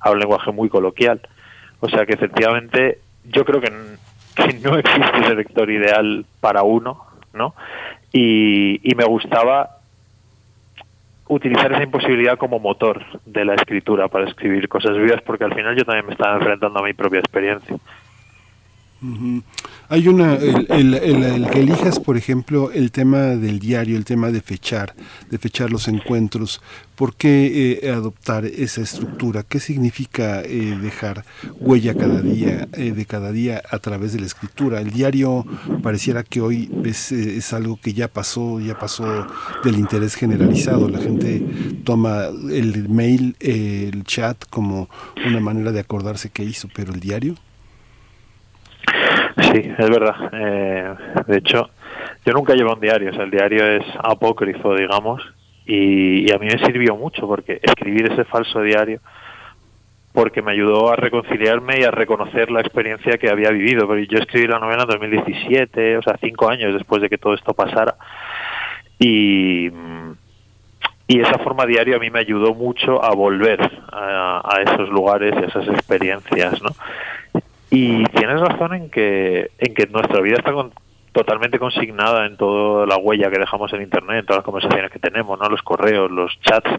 a 0.00 0.10
un 0.10 0.18
lenguaje 0.18 0.52
muy 0.52 0.68
coloquial. 0.68 1.20
O 1.80 1.88
sea 1.88 2.04
que 2.06 2.14
efectivamente 2.14 2.98
yo 3.24 3.44
creo 3.44 3.60
que, 3.60 3.72
que 4.36 4.52
no 4.62 4.76
existe 4.76 5.20
ese 5.22 5.34
lector 5.34 5.70
ideal 5.70 6.24
para 6.40 6.62
uno, 6.62 7.04
¿no? 7.32 7.54
Y, 8.12 8.80
y 8.88 8.94
me 8.94 9.04
gustaba 9.04 9.78
utilizar 11.28 11.72
esa 11.72 11.82
imposibilidad 11.82 12.36
como 12.36 12.58
motor 12.58 13.02
de 13.24 13.44
la 13.44 13.54
escritura 13.54 14.08
para 14.08 14.28
escribir 14.28 14.68
cosas 14.68 14.96
vivas, 14.96 15.22
porque 15.22 15.44
al 15.44 15.54
final 15.54 15.76
yo 15.76 15.84
también 15.84 16.06
me 16.06 16.12
estaba 16.12 16.36
enfrentando 16.36 16.78
a 16.78 16.82
mi 16.82 16.92
propia 16.92 17.20
experiencia. 17.20 17.76
Hay 19.88 20.08
una, 20.08 20.34
el, 20.34 21.46
que 21.52 21.60
elijas, 21.60 22.00
por 22.00 22.16
ejemplo, 22.16 22.70
el 22.72 22.90
tema 22.90 23.18
del 23.36 23.58
diario, 23.58 23.96
el 23.96 24.04
tema 24.04 24.30
de 24.30 24.40
fechar, 24.40 24.94
de 25.30 25.38
fechar 25.38 25.70
los 25.70 25.88
encuentros. 25.88 26.62
¿Por 26.96 27.14
qué 27.14 27.80
eh, 27.82 27.90
adoptar 27.90 28.46
esa 28.46 28.80
estructura? 28.80 29.42
¿Qué 29.42 29.60
significa 29.60 30.42
eh, 30.42 30.78
dejar 30.80 31.24
huella 31.60 31.94
cada 31.94 32.22
día, 32.22 32.68
eh, 32.72 32.92
de 32.92 33.04
cada 33.04 33.30
día 33.30 33.62
a 33.70 33.78
través 33.78 34.14
de 34.14 34.20
la 34.20 34.26
escritura? 34.26 34.80
El 34.80 34.90
diario 34.90 35.44
pareciera 35.82 36.22
que 36.22 36.40
hoy 36.40 36.70
es, 36.84 37.12
es 37.12 37.52
algo 37.52 37.78
que 37.80 37.92
ya 37.92 38.08
pasó, 38.08 38.58
ya 38.60 38.78
pasó 38.78 39.26
del 39.64 39.78
interés 39.78 40.14
generalizado. 40.14 40.88
La 40.88 41.00
gente 41.00 41.44
toma 41.84 42.26
el 42.50 42.88
mail, 42.88 43.36
el 43.40 44.04
chat 44.04 44.44
como 44.48 44.88
una 45.26 45.40
manera 45.40 45.72
de 45.72 45.80
acordarse 45.80 46.30
qué 46.30 46.44
hizo, 46.44 46.68
pero 46.74 46.94
el 46.94 47.00
diario. 47.00 47.36
Sí, 49.52 49.72
es 49.78 49.90
verdad. 49.90 50.30
Eh, 50.32 50.94
de 51.26 51.38
hecho, 51.38 51.70
yo 52.24 52.32
nunca 52.32 52.54
llevo 52.54 52.74
un 52.74 52.80
diario, 52.80 53.10
o 53.10 53.14
sea, 53.14 53.24
el 53.24 53.30
diario 53.30 53.66
es 53.66 53.84
apócrifo, 54.02 54.74
digamos, 54.74 55.22
y, 55.66 56.30
a 56.32 56.38
mí 56.38 56.46
me 56.46 56.58
sirvió 56.64 56.96
mucho 56.96 57.26
porque 57.26 57.58
escribir 57.62 58.12
ese 58.12 58.24
falso 58.24 58.60
diario 58.60 59.00
porque 60.12 60.42
me 60.42 60.52
ayudó 60.52 60.92
a 60.92 60.96
reconciliarme 60.96 61.80
y 61.80 61.84
a 61.84 61.90
reconocer 61.90 62.48
la 62.48 62.60
experiencia 62.60 63.18
que 63.18 63.28
había 63.28 63.50
vivido. 63.50 63.88
Pero 63.88 64.00
yo 64.04 64.18
escribí 64.18 64.46
la 64.46 64.60
novela 64.60 64.82
en 64.82 64.88
2017, 64.88 65.96
o 65.96 66.02
sea, 66.02 66.16
cinco 66.20 66.48
años 66.48 66.72
después 66.72 67.02
de 67.02 67.08
que 67.08 67.18
todo 67.18 67.34
esto 67.34 67.52
pasara. 67.52 67.96
Y, 68.96 69.70
y 71.08 71.20
esa 71.20 71.38
forma 71.40 71.66
diaria 71.66 71.96
a 71.96 71.98
mí 71.98 72.10
me 72.10 72.20
ayudó 72.20 72.54
mucho 72.54 73.04
a 73.04 73.12
volver 73.12 73.60
a, 73.90 74.40
a 74.44 74.62
esos 74.62 74.88
lugares 74.88 75.34
y 75.34 75.42
a 75.42 75.46
esas 75.48 75.66
experiencias, 75.66 76.62
¿no? 76.62 76.70
Y 77.74 78.04
tienes 78.04 78.40
razón 78.40 78.72
en 78.74 78.88
que, 78.88 79.50
en 79.58 79.74
que 79.74 79.86
nuestra 79.86 80.20
vida 80.20 80.36
está 80.36 80.52
totalmente 81.10 81.58
consignada 81.58 82.24
en 82.26 82.36
toda 82.36 82.86
la 82.86 82.96
huella 82.96 83.30
que 83.30 83.40
dejamos 83.40 83.72
en 83.72 83.82
Internet, 83.82 84.20
en 84.20 84.26
todas 84.26 84.38
las 84.38 84.44
conversaciones 84.44 84.92
que 84.92 85.00
tenemos, 85.00 85.36
no 85.36 85.48
los 85.48 85.60
correos, 85.62 86.08
los 86.08 86.38
chats. 86.40 86.70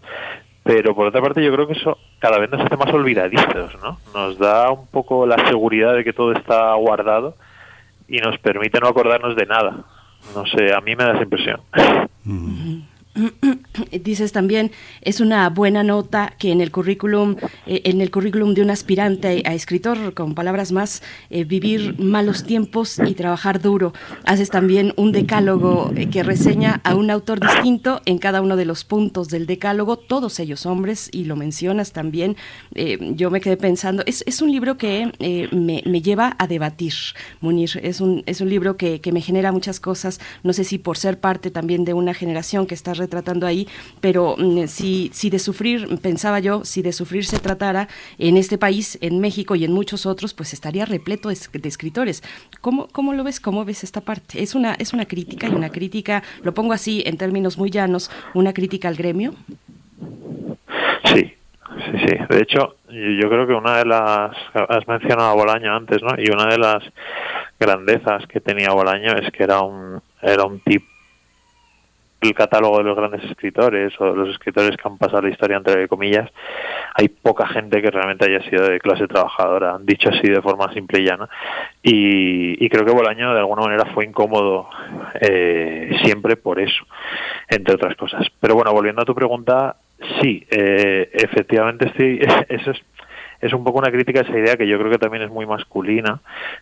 Pero 0.62 0.94
por 0.94 1.06
otra 1.06 1.20
parte 1.20 1.44
yo 1.44 1.52
creo 1.52 1.66
que 1.66 1.74
eso 1.74 1.98
cada 2.18 2.38
vez 2.38 2.50
nos 2.50 2.62
hace 2.62 2.76
más 2.78 2.92
olvidadizos, 2.94 3.76
¿no? 3.82 3.98
Nos 4.14 4.38
da 4.38 4.70
un 4.70 4.86
poco 4.86 5.26
la 5.26 5.36
seguridad 5.48 5.94
de 5.94 6.02
que 6.02 6.14
todo 6.14 6.32
está 6.32 6.72
guardado 6.74 7.36
y 8.08 8.16
nos 8.16 8.38
permite 8.38 8.80
no 8.80 8.88
acordarnos 8.88 9.36
de 9.36 9.44
nada. 9.44 9.84
No 10.34 10.46
sé, 10.46 10.74
a 10.74 10.80
mí 10.80 10.96
me 10.96 11.04
da 11.04 11.12
esa 11.12 11.22
impresión. 11.22 11.60
Dices 14.04 14.32
también, 14.32 14.70
es 15.02 15.20
una 15.20 15.48
buena 15.48 15.82
nota 15.82 16.34
que 16.38 16.52
en 16.52 16.60
el 16.60 16.70
currículum, 16.70 17.36
eh, 17.66 17.82
en 17.84 18.00
el 18.00 18.10
currículum 18.10 18.54
de 18.54 18.62
un 18.62 18.70
aspirante 18.70 19.42
a, 19.44 19.54
escritor, 19.54 20.14
con 20.14 20.34
palabras 20.34 20.72
más, 20.72 21.02
eh, 21.30 21.44
vivir 21.44 21.98
malos 21.98 22.44
tiempos 22.44 22.98
y 22.98 23.14
trabajar 23.14 23.60
duro. 23.60 23.92
Haces 24.24 24.50
también 24.50 24.92
un 24.96 25.12
decálogo 25.12 25.92
eh, 25.96 26.08
que 26.08 26.22
reseña 26.22 26.80
a 26.84 26.94
un 26.94 27.10
autor 27.10 27.40
distinto 27.40 28.02
en 28.04 28.18
cada 28.18 28.40
uno 28.40 28.56
de 28.56 28.64
los 28.64 28.84
puntos 28.84 29.28
del 29.28 29.46
decálogo, 29.46 29.96
todos 29.96 30.38
ellos 30.40 30.66
hombres, 30.66 31.08
y 31.12 31.24
lo 31.24 31.36
mencionas 31.36 31.92
también. 31.92 32.36
yo 33.14 33.30
me 33.30 33.40
quedé 33.40 33.56
pensando, 33.56 34.02
es, 34.06 34.22
es 34.26 34.42
un 34.42 34.50
libro 34.50 34.76
que 34.76 35.12
me, 35.52 35.82
me, 35.86 36.02
lleva 36.02 36.36
a 36.38 36.46
debatir, 36.46 36.94
Munir. 37.40 37.70
Es 37.82 38.00
un, 38.00 38.22
es 38.26 38.40
un 38.40 38.48
libro 38.48 38.76
que, 38.76 39.00
que 39.00 39.12
me 39.12 39.20
genera 39.20 39.52
muchas 39.52 39.80
cosas, 39.80 40.20
no 40.42 40.52
sé 40.52 40.64
si 40.64 40.78
por 40.78 40.98
ser 40.98 41.20
parte 41.20 41.50
también 41.50 41.84
de 41.84 41.94
una 41.94 42.14
generación 42.14 42.66
que 42.66 42.74
está 42.74 42.94
tratando 43.08 43.46
ahí, 43.46 43.66
pero 44.00 44.36
mm, 44.38 44.66
si, 44.66 45.10
si 45.12 45.30
de 45.30 45.38
sufrir, 45.38 45.98
pensaba 46.00 46.40
yo, 46.40 46.64
si 46.64 46.82
de 46.82 46.92
sufrir 46.92 47.24
se 47.24 47.38
tratara 47.38 47.88
en 48.18 48.36
este 48.36 48.58
país, 48.58 48.98
en 49.00 49.20
México 49.20 49.54
y 49.54 49.64
en 49.64 49.72
muchos 49.72 50.06
otros, 50.06 50.34
pues 50.34 50.52
estaría 50.52 50.84
repleto 50.84 51.28
de, 51.28 51.36
escritores. 51.66 52.22
¿Cómo, 52.60 52.88
¿Cómo 52.88 53.12
lo 53.12 53.24
ves? 53.24 53.40
¿Cómo 53.40 53.64
ves 53.64 53.84
esta 53.84 54.00
parte? 54.00 54.42
¿Es 54.42 54.54
una, 54.54 54.74
¿Es 54.74 54.92
una 54.92 55.06
crítica 55.06 55.48
y 55.48 55.54
una 55.54 55.70
crítica, 55.70 56.22
lo 56.42 56.54
pongo 56.54 56.72
así 56.72 57.02
en 57.06 57.16
términos 57.16 57.58
muy 57.58 57.70
llanos, 57.70 58.10
una 58.34 58.52
crítica 58.52 58.88
al 58.88 58.96
gremio? 58.96 59.34
Sí, 61.04 61.36
Sí, 61.76 61.98
sí. 62.06 62.16
De 62.28 62.42
hecho, 62.42 62.76
yo 62.88 63.28
creo 63.28 63.46
que 63.46 63.52
una 63.52 63.78
de 63.78 63.84
las, 63.84 64.36
has 64.54 64.88
mencionado 64.88 65.30
a 65.30 65.34
Bolaño 65.34 65.74
antes, 65.74 66.02
¿no? 66.02 66.10
Y 66.16 66.30
una 66.30 66.46
de 66.46 66.58
las 66.58 66.82
grandezas 67.58 68.26
que 68.26 68.40
tenía 68.40 68.72
Bolaño 68.72 69.12
es 69.16 69.30
que 69.32 69.42
era 69.42 69.60
un, 69.60 70.00
era 70.22 70.44
un 70.44 70.60
tipo 70.60 70.86
el 72.26 72.34
catálogo 72.34 72.78
de 72.78 72.84
los 72.84 72.96
grandes 72.96 73.24
escritores 73.24 73.92
o 74.00 74.06
los 74.14 74.28
escritores 74.30 74.76
que 74.76 74.88
han 74.88 74.98
pasado 74.98 75.22
la 75.22 75.30
historia 75.30 75.56
entre 75.56 75.88
comillas, 75.88 76.30
hay 76.94 77.08
poca 77.08 77.46
gente 77.46 77.80
que 77.80 77.90
realmente 77.90 78.26
haya 78.26 78.48
sido 78.48 78.68
de 78.68 78.80
clase 78.80 79.06
trabajadora, 79.06 79.78
dicho 79.80 80.08
así 80.08 80.28
de 80.28 80.42
forma 80.42 80.72
simple 80.72 81.00
y 81.00 81.04
llana. 81.04 81.28
Y, 81.82 82.68
creo 82.68 82.84
que 82.84 82.92
Bolaño 82.92 83.32
de 83.32 83.38
alguna 83.38 83.62
manera 83.62 83.86
fue 83.94 84.04
incómodo 84.04 84.68
eh, 85.20 85.96
siempre 86.02 86.36
por 86.36 86.60
eso, 86.60 86.84
entre 87.48 87.74
otras 87.74 87.96
cosas. 87.96 88.26
Pero 88.40 88.54
bueno, 88.54 88.72
volviendo 88.72 89.02
a 89.02 89.04
tu 89.04 89.14
pregunta, 89.14 89.76
sí, 90.20 90.46
eh, 90.50 91.10
efectivamente 91.12 91.92
sí, 91.96 92.18
eso 92.48 92.70
es 92.72 92.82
es 93.40 93.52
un 93.52 93.64
poco 93.64 93.78
una 93.78 93.90
crítica 93.90 94.20
a 94.20 94.22
esa 94.22 94.38
idea 94.38 94.56
que 94.56 94.66
yo 94.66 94.78
creo 94.78 94.90
que 94.90 94.98
también 94.98 95.22
es 95.22 95.30
muy 95.30 95.46
masculina 95.46 96.20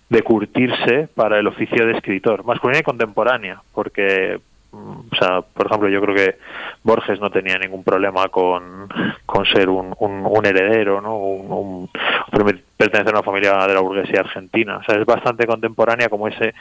de 0.08 0.22
curtirse 0.22 1.08
para 1.14 1.38
el 1.38 1.46
oficio 1.46 1.86
de 1.86 1.92
escritor, 1.92 2.44
masculina 2.44 2.80
y 2.80 2.82
contemporánea, 2.82 3.62
porque 3.72 4.40
o 4.74 5.16
sea, 5.16 5.40
por 5.42 5.66
ejemplo, 5.66 5.88
yo 5.88 6.00
creo 6.00 6.14
que 6.14 6.38
Borges 6.82 7.20
no 7.20 7.30
tenía 7.30 7.58
ningún 7.58 7.84
problema 7.84 8.28
con, 8.28 8.88
con 9.26 9.46
ser 9.46 9.68
un, 9.68 9.94
un, 9.98 10.46
heredero, 10.46 11.00
¿no? 11.00 11.16
Un, 11.16 11.88
pertenecer 12.76 13.14
a 13.14 13.18
una 13.18 13.22
familia 13.22 13.66
de 13.66 13.74
la 13.74 13.80
burguesía 13.80 14.20
argentina. 14.20 14.78
O 14.78 14.82
sea, 14.82 14.96
es 14.96 15.06
bastante 15.06 15.46
contemporánea 15.46 16.08
como 16.08 16.28
ese 16.28 16.54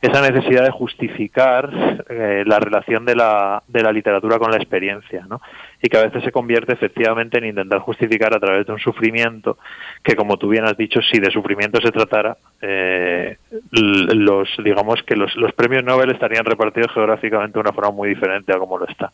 esa 0.00 0.22
necesidad 0.22 0.64
de 0.64 0.70
justificar 0.70 1.70
eh, 2.08 2.42
la 2.46 2.58
relación 2.58 3.04
de 3.04 3.14
la, 3.14 3.62
de 3.68 3.82
la 3.82 3.92
literatura 3.92 4.38
con 4.38 4.50
la 4.50 4.56
experiencia, 4.56 5.26
¿no? 5.28 5.42
Y 5.82 5.88
que 5.88 5.96
a 5.96 6.02
veces 6.02 6.22
se 6.22 6.32
convierte 6.32 6.72
efectivamente 6.72 7.38
en 7.38 7.46
intentar 7.46 7.78
justificar 7.80 8.34
a 8.34 8.40
través 8.40 8.66
de 8.66 8.72
un 8.72 8.78
sufrimiento 8.78 9.58
que, 10.02 10.14
como 10.14 10.36
tú 10.36 10.48
bien 10.48 10.64
has 10.64 10.76
dicho, 10.76 11.00
si 11.00 11.18
de 11.18 11.30
sufrimiento 11.30 11.80
se 11.80 11.90
tratara, 11.90 12.36
eh, 12.60 13.38
los 13.70 14.48
digamos 14.62 15.02
que 15.04 15.16
los, 15.16 15.32
premios 15.54 15.84
Nobel 15.84 16.10
estarían 16.10 16.44
repartidos 16.44 16.92
geográficamente 16.92 17.54
de 17.54 17.60
una 17.60 17.72
forma 17.72 17.92
muy 17.92 18.10
diferente 18.10 18.52
a 18.52 18.58
como 18.58 18.78
lo 18.78 18.86
están. 18.86 19.10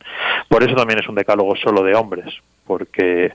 Por 0.49 0.63
eso 0.65 0.75
también 0.75 0.99
es 1.01 1.09
un 1.09 1.15
decálogo 1.15 1.55
solo 1.57 1.83
de 1.83 1.95
hombres, 1.95 2.35
porque 2.67 3.33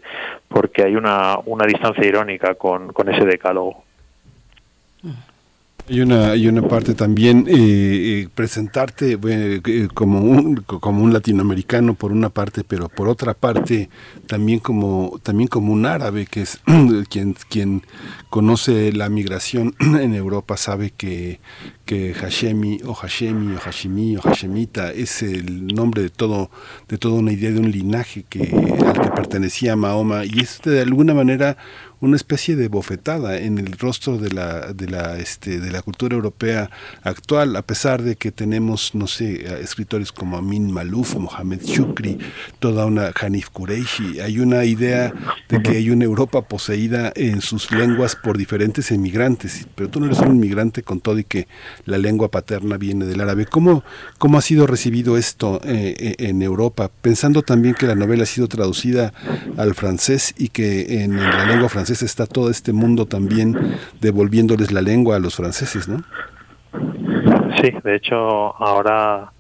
porque 0.48 0.84
hay 0.84 0.96
una, 0.96 1.38
una 1.46 1.66
distancia 1.66 2.06
irónica 2.06 2.56
con, 2.56 2.92
con 2.92 3.10
ese 3.10 3.26
decálogo. 3.26 3.84
Hay 5.90 6.02
una, 6.02 6.32
hay 6.32 6.48
una 6.48 6.62
parte 6.68 6.94
también, 6.94 7.46
eh, 7.48 7.54
eh 7.54 8.28
presentarte 8.34 9.20
eh, 9.24 9.88
como, 9.94 10.22
un, 10.22 10.56
como 10.56 11.04
un 11.04 11.12
latinoamericano 11.12 11.96
por 11.96 12.12
una 12.12 12.30
parte, 12.30 12.64
pero 12.64 12.88
por 12.90 13.10
otra 13.10 13.34
parte 13.34 13.90
también 14.28 14.60
como, 14.60 15.20
también 15.24 15.48
como 15.48 15.74
un 15.74 15.86
árabe, 15.86 16.28
que 16.28 16.44
es 16.44 16.62
quien, 17.10 17.36
quien 17.50 17.84
conoce 18.30 18.94
la 18.94 19.10
migración 19.10 19.76
en 19.80 20.14
Europa, 20.14 20.56
sabe 20.58 20.92
que, 20.92 21.40
que 21.86 22.14
Hashemi 22.14 22.80
o 22.86 22.94
Hashemi 22.94 23.56
o 23.56 23.60
Hashimi 23.60 24.18
o 24.18 24.22
Hashemita 24.22 24.92
es 24.94 25.24
el 25.24 25.68
nombre 25.68 26.04
de 26.04 26.10
todo 26.10 26.50
de 26.88 26.98
toda 26.98 27.16
una 27.16 27.34
idea 27.34 27.52
de 27.52 27.60
un 27.60 27.72
linaje 27.72 28.24
que 28.30 28.44
al 28.86 29.02
que 29.02 29.10
pertenecía 29.10 29.76
Mahoma 29.76 30.26
y 30.26 30.40
es 30.40 30.62
de 30.64 30.82
alguna 30.82 31.14
manera 31.14 31.58
una 32.02 32.16
especie 32.16 32.56
de 32.56 32.68
bofetada 32.68 33.38
en 33.38 33.60
el 33.60 33.74
rostro 33.74 34.18
de 34.18 34.32
la, 34.32 34.74
de 34.74 34.90
la, 34.90 35.18
este, 35.20 35.60
de 35.60 35.72
la 35.72 35.84
cultura 35.84 36.16
europea 36.16 36.70
actual, 37.04 37.56
a 37.56 37.62
pesar 37.62 38.02
de 38.02 38.16
que 38.16 38.32
tenemos, 38.32 38.96
no 38.96 39.06
sé, 39.06 39.62
escritores 39.62 40.12
como 40.12 40.36
Amin 40.38 40.72
Malouf, 40.72 41.16
Mohamed 41.16 41.62
Shukri, 41.64 42.18
toda 42.60 42.88
una 42.88 43.12
Hanif 43.22 43.50
Kureishi. 43.50 44.20
Hay 44.20 44.40
una 44.40 44.66
idea 44.66 45.14
de 45.48 45.62
que 45.62 45.78
hay 45.78 45.92
una 45.92 46.06
Europa 46.06 46.42
poseída 46.42 47.14
en 47.16 47.42
sus 47.42 47.72
lenguas 47.72 48.16
por 48.16 48.36
diferentes 48.36 48.92
emigrantes, 48.92 49.68
pero 49.76 49.90
tú 49.90 50.00
no 50.00 50.08
eres 50.08 50.20
un 50.20 50.36
inmigrante 50.36 50.82
con 50.82 51.02
todo 51.02 51.20
y 51.20 51.24
que 51.24 51.48
la 51.86 52.00
lengua 52.00 52.32
paterna 52.32 52.78
viene 52.78 53.06
del 53.06 53.22
árabe. 53.22 53.46
¿Cómo, 53.46 53.84
cómo 54.18 54.40
ha 54.40 54.42
sido 54.42 54.66
recibido 54.66 55.18
esto 55.18 55.62
eh, 55.64 55.96
eh, 56.00 56.16
en 56.18 56.42
Europa? 56.42 56.90
Pensando 57.02 57.44
también 57.44 57.76
que 57.76 57.86
la 57.86 57.96
novela 57.96 58.24
ha 58.24 58.26
sido 58.26 58.48
traducida 58.48 59.14
al 59.58 59.76
francés 59.76 60.34
y 60.36 60.50
que 60.50 61.04
en 61.04 61.18
la 61.18 61.46
lengua 61.46 61.70
francesa 61.70 61.91
está 61.92 62.26
todo 62.26 62.50
este 62.50 62.74
mundo 62.74 63.06
también 63.06 63.78
devolviéndoles 64.00 64.72
la 64.72 64.82
lengua 64.82 65.18
a 65.18 65.20
los 65.20 65.36
franceses, 65.36 65.88
¿no? 65.88 66.04
Sí, 67.62 67.72
de 67.84 67.96
hecho 67.96 68.16
ahora 68.56 69.32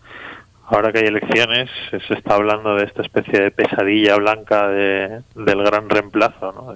ahora 0.71 0.91
que 0.91 0.99
hay 0.99 1.05
elecciones 1.05 1.69
se 1.89 2.13
está 2.13 2.35
hablando 2.35 2.75
de 2.75 2.85
esta 2.85 3.01
especie 3.01 3.39
de 3.41 3.51
pesadilla 3.51 4.15
blanca 4.15 4.67
de, 4.67 5.21
del 5.35 5.63
gran 5.63 5.89
reemplazo, 5.89 6.51
¿no? 6.53 6.75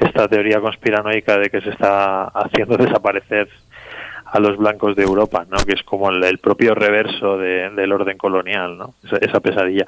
Esta 0.00 0.28
teoría 0.28 0.60
conspiranoica 0.60 1.38
de 1.38 1.50
que 1.50 1.60
se 1.60 1.70
está 1.70 2.24
haciendo 2.24 2.76
desaparecer 2.76 3.48
a 4.26 4.38
los 4.38 4.56
blancos 4.56 4.94
de 4.94 5.02
Europa, 5.02 5.44
¿no? 5.50 5.56
Que 5.58 5.72
es 5.72 5.82
como 5.82 6.10
el, 6.10 6.38
propio 6.38 6.74
reverso 6.74 7.36
del 7.36 7.92
orden 7.92 8.16
colonial, 8.16 8.78
¿no? 8.78 8.94
Esa 9.20 9.40
pesadilla. 9.40 9.86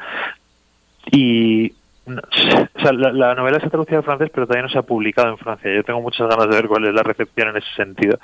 Y 1.10 1.72
o 2.04 2.80
sea, 2.80 2.92
la, 2.92 3.34
novela 3.34 3.60
se 3.60 3.66
ha 3.66 3.70
traducido 3.70 3.98
al 3.98 4.04
francés, 4.04 4.30
pero 4.34 4.46
todavía 4.46 4.64
no 4.64 4.68
se 4.68 4.78
ha 4.78 4.82
publicado 4.82 5.28
en 5.28 5.38
Francia. 5.38 5.72
Yo 5.72 5.84
tengo 5.84 6.00
muchas 6.00 6.28
ganas 6.28 6.48
de 6.48 6.56
ver 6.56 6.66
cuál 6.66 6.86
es 6.86 6.94
la 6.94 7.02
recepción 7.02 7.50
en 7.50 7.58
ese 7.58 7.74
sentido, 7.76 8.18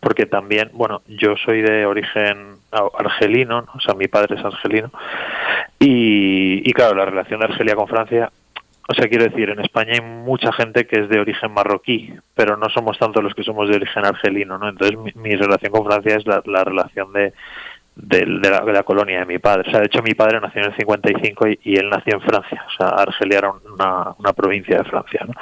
porque 0.00 0.26
también, 0.26 0.70
bueno, 0.72 1.02
yo 1.08 1.34
soy 1.44 1.62
de 1.62 1.84
origen 1.84 2.58
argelino, 2.70 3.66
o 3.74 3.80
sea, 3.80 3.94
mi 3.94 4.06
padre 4.06 4.36
es 4.36 4.44
argelino, 4.44 4.90
y, 5.80 6.68
y 6.68 6.72
claro, 6.72 6.94
la 6.94 7.06
relación 7.06 7.40
de 7.40 7.46
Argelia 7.46 7.74
con 7.74 7.88
Francia, 7.88 8.30
o 8.86 8.94
sea, 8.94 9.08
quiero 9.08 9.24
decir, 9.24 9.50
en 9.50 9.60
España 9.60 9.94
hay 9.94 10.00
mucha 10.00 10.52
gente 10.52 10.86
que 10.86 11.00
es 11.00 11.08
de 11.08 11.18
origen 11.18 11.52
marroquí, 11.52 12.14
pero 12.34 12.56
no 12.56 12.68
somos 12.68 12.98
tantos 12.98 13.24
los 13.24 13.34
que 13.34 13.42
somos 13.42 13.68
de 13.68 13.76
origen 13.76 14.04
argelino, 14.04 14.58
¿no? 14.58 14.68
Entonces, 14.68 15.16
mi, 15.16 15.34
relación 15.34 15.72
con 15.72 15.86
Francia 15.86 16.16
es 16.16 16.26
la 16.26 16.64
relación 16.64 17.12
de 17.12 17.32
de, 17.96 18.26
la, 18.26 18.82
colonia 18.82 19.20
de 19.20 19.26
mi 19.26 19.38
padre. 19.38 19.68
O 19.68 19.70
sea, 19.70 19.80
de 19.80 19.86
hecho, 19.86 20.02
mi 20.02 20.14
padre 20.14 20.40
nació 20.40 20.62
en 20.62 20.70
el 20.70 20.76
55 20.76 21.48
y, 21.48 21.60
y 21.64 21.76
él 21.76 21.88
nació 21.88 22.14
en 22.14 22.20
Francia. 22.20 22.64
O 22.66 22.76
sea, 22.76 22.88
Argelia 22.88 23.38
era 23.38 23.52
una, 24.18 24.32
provincia 24.32 24.78
de 24.78 24.84
Francia. 24.84 25.20
¿no? 25.26 25.34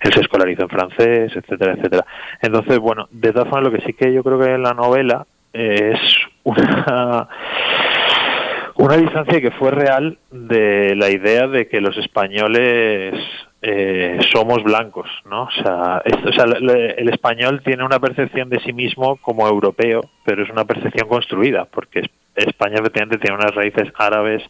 Él 0.00 0.12
se 0.12 0.20
escolarizó 0.20 0.62
en 0.62 0.68
francés, 0.68 1.32
etcétera, 1.34 1.72
etcétera. 1.72 2.06
Entonces, 2.42 2.78
bueno, 2.78 3.08
de 3.10 3.32
todas 3.32 3.48
formas, 3.48 3.72
lo 3.72 3.78
que 3.78 3.84
sí 3.84 3.92
que 3.94 4.12
yo 4.12 4.22
creo 4.22 4.38
que 4.38 4.54
en 4.54 4.62
la 4.62 4.74
novela 4.74 5.26
es 5.52 5.98
una 6.44 7.28
una 8.78 8.96
distancia 8.96 9.40
que 9.40 9.50
fue 9.52 9.70
real 9.70 10.18
de 10.30 10.94
la 10.96 11.10
idea 11.10 11.46
de 11.46 11.66
que 11.68 11.80
los 11.80 11.96
españoles 11.96 13.14
eh, 13.68 14.20
somos 14.32 14.62
blancos, 14.62 15.10
¿no? 15.28 15.42
O 15.42 15.50
sea, 15.50 16.00
el 16.04 17.08
español 17.08 17.62
tiene 17.64 17.82
una 17.82 17.98
percepción 17.98 18.48
de 18.48 18.60
sí 18.60 18.72
mismo 18.72 19.16
como 19.16 19.48
europeo, 19.48 20.02
pero 20.24 20.44
es 20.44 20.50
una 20.50 20.64
percepción 20.64 21.08
construida, 21.08 21.64
porque 21.64 22.08
España 22.36 22.76
efectivamente 22.78 23.18
tiene 23.18 23.36
unas 23.36 23.52
raíces 23.52 23.92
árabes 23.98 24.44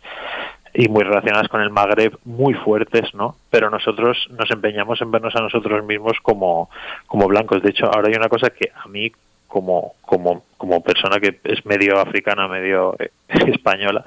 y 0.75 0.91
muy 0.91 1.03
relacionadas 1.03 1.49
con 1.49 1.63
el 1.63 1.71
Magreb 1.71 2.19
muy 2.27 2.53
fuertes, 2.53 3.15
¿no? 3.15 3.37
Pero 3.49 3.71
nosotros 3.71 4.29
nos 4.33 4.51
empeñamos 4.51 5.01
en 5.01 5.11
vernos 5.11 5.35
a 5.35 5.41
nosotros 5.41 5.83
mismos 5.87 6.19
como, 6.23 6.69
blancos. 7.11 7.63
De 7.63 7.71
hecho, 7.71 7.87
ahora 7.87 8.09
hay 8.09 8.17
una 8.17 8.29
cosa 8.29 8.51
que 8.51 8.71
a 8.77 8.87
mí 8.87 9.11
como, 9.49 9.95
como, 10.03 10.45
como 10.59 10.83
persona 10.83 11.21
que 11.21 11.41
es 11.45 11.65
medio 11.65 11.99
africana, 12.01 12.49
medio 12.49 12.95
eh, 12.99 13.09
española, 13.47 14.05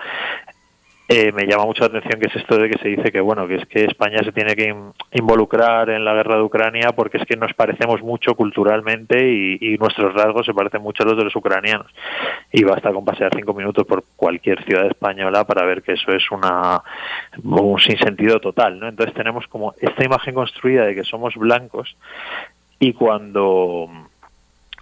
eh, 1.12 1.32
me 1.32 1.48
llama 1.48 1.66
mucho 1.66 1.82
la 1.82 1.98
atención 1.98 2.20
que 2.22 2.28
es 2.28 2.36
esto 2.36 2.56
de 2.56 2.70
que 2.70 2.78
se 2.78 2.90
dice 2.90 3.12
que 3.12 3.20
bueno 3.20 3.48
que 3.48 3.56
es 3.56 3.66
que 3.66 3.86
España 3.86 4.20
se 4.24 4.32
tiene 4.32 4.56
que 4.56 4.76
involucrar 5.14 5.90
en 5.90 6.06
la 6.06 6.14
guerra 6.14 6.36
de 6.36 6.44
Ucrania 6.44 6.92
porque 6.96 7.18
es 7.18 7.26
que 7.26 7.36
nos 7.36 7.52
parecemos 7.56 8.04
mucho 8.04 8.36
culturalmente 8.36 9.28
y, 9.28 9.80
nuestros 9.80 10.14
rasgos 10.14 10.46
se 10.46 10.54
parecen 10.54 10.84
mucho 10.84 11.02
a 11.02 11.08
los 11.08 11.18
de 11.18 11.24
los 11.24 11.36
ucranianos. 11.36 11.88
Y 12.52 12.64
basta 12.64 12.92
con 12.92 13.06
pasear 13.06 13.32
cinco 13.34 13.56
minutos 13.56 13.88
por 13.88 14.04
cualquier 14.16 14.64
ciudad 14.66 14.86
española 14.86 15.46
para 15.46 15.66
ver 15.66 15.82
que 15.82 15.94
eso 15.94 16.12
es 16.12 16.30
una 16.30 16.84
un 17.44 17.80
sinsentido 17.80 18.40
total 18.40 18.80
no 18.80 18.88
entonces 18.88 19.16
tenemos 19.16 19.48
como 19.48 19.74
esta 19.80 20.06
imagen 20.06 20.36
construida 20.36 20.86
de 20.86 20.94
que 20.94 21.04
somos 21.04 21.36
blancos 21.36 21.96
y 22.80 22.94
cuando 22.94 24.09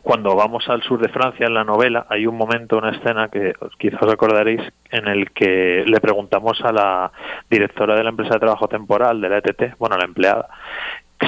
cuando 0.08 0.38
vamos 0.38 0.64
al 0.70 0.82
sur 0.84 1.02
de 1.02 1.10
Francia 1.10 1.48
en 1.48 1.54
la 1.54 1.66
novela 1.66 2.08
hay 2.10 2.26
un 2.28 2.38
momento, 2.38 2.78
una 2.78 2.92
escena 2.92 3.28
que 3.28 3.54
quizás 3.78 4.02
os 4.02 4.14
acordaréis 4.14 4.62
en 4.90 5.06
el 5.06 5.32
que 5.32 5.84
le 5.86 6.00
preguntamos 6.00 6.62
a 6.62 6.72
la 6.72 7.12
directora 7.50 7.94
de 7.94 8.06
la 8.06 8.12
empresa 8.12 8.36
de 8.36 8.40
trabajo 8.40 8.70
temporal 8.70 9.20
de 9.20 9.28
la 9.28 9.40
ETT, 9.40 9.78
bueno, 9.78 9.96
a 9.96 9.98
la 9.98 10.06
empleada, 10.06 10.48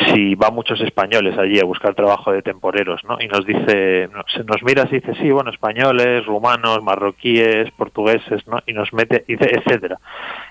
si 0.08 0.34
va 0.36 0.50
muchos 0.50 0.80
españoles 0.80 1.38
allí 1.38 1.60
a 1.60 1.65
buscar 1.65 1.94
trabajo 1.94 2.32
de 2.32 2.42
temporeros, 2.42 3.04
¿no? 3.04 3.18
Y 3.20 3.28
nos 3.28 3.46
dice, 3.46 4.08
nos, 4.13 4.46
nos 4.46 4.63
mira 4.63 4.86
y 4.89 4.96
dice, 4.96 5.13
sí, 5.15 5.30
bueno, 5.30 5.52
españoles, 5.52 6.26
rumanos, 6.26 6.82
marroquíes, 6.82 7.70
portugueses, 7.72 8.48
¿no? 8.48 8.60
Y 8.65 8.72
nos 8.72 8.94
mete, 8.94 9.26
dice, 9.28 9.52
etcétera. 9.58 9.98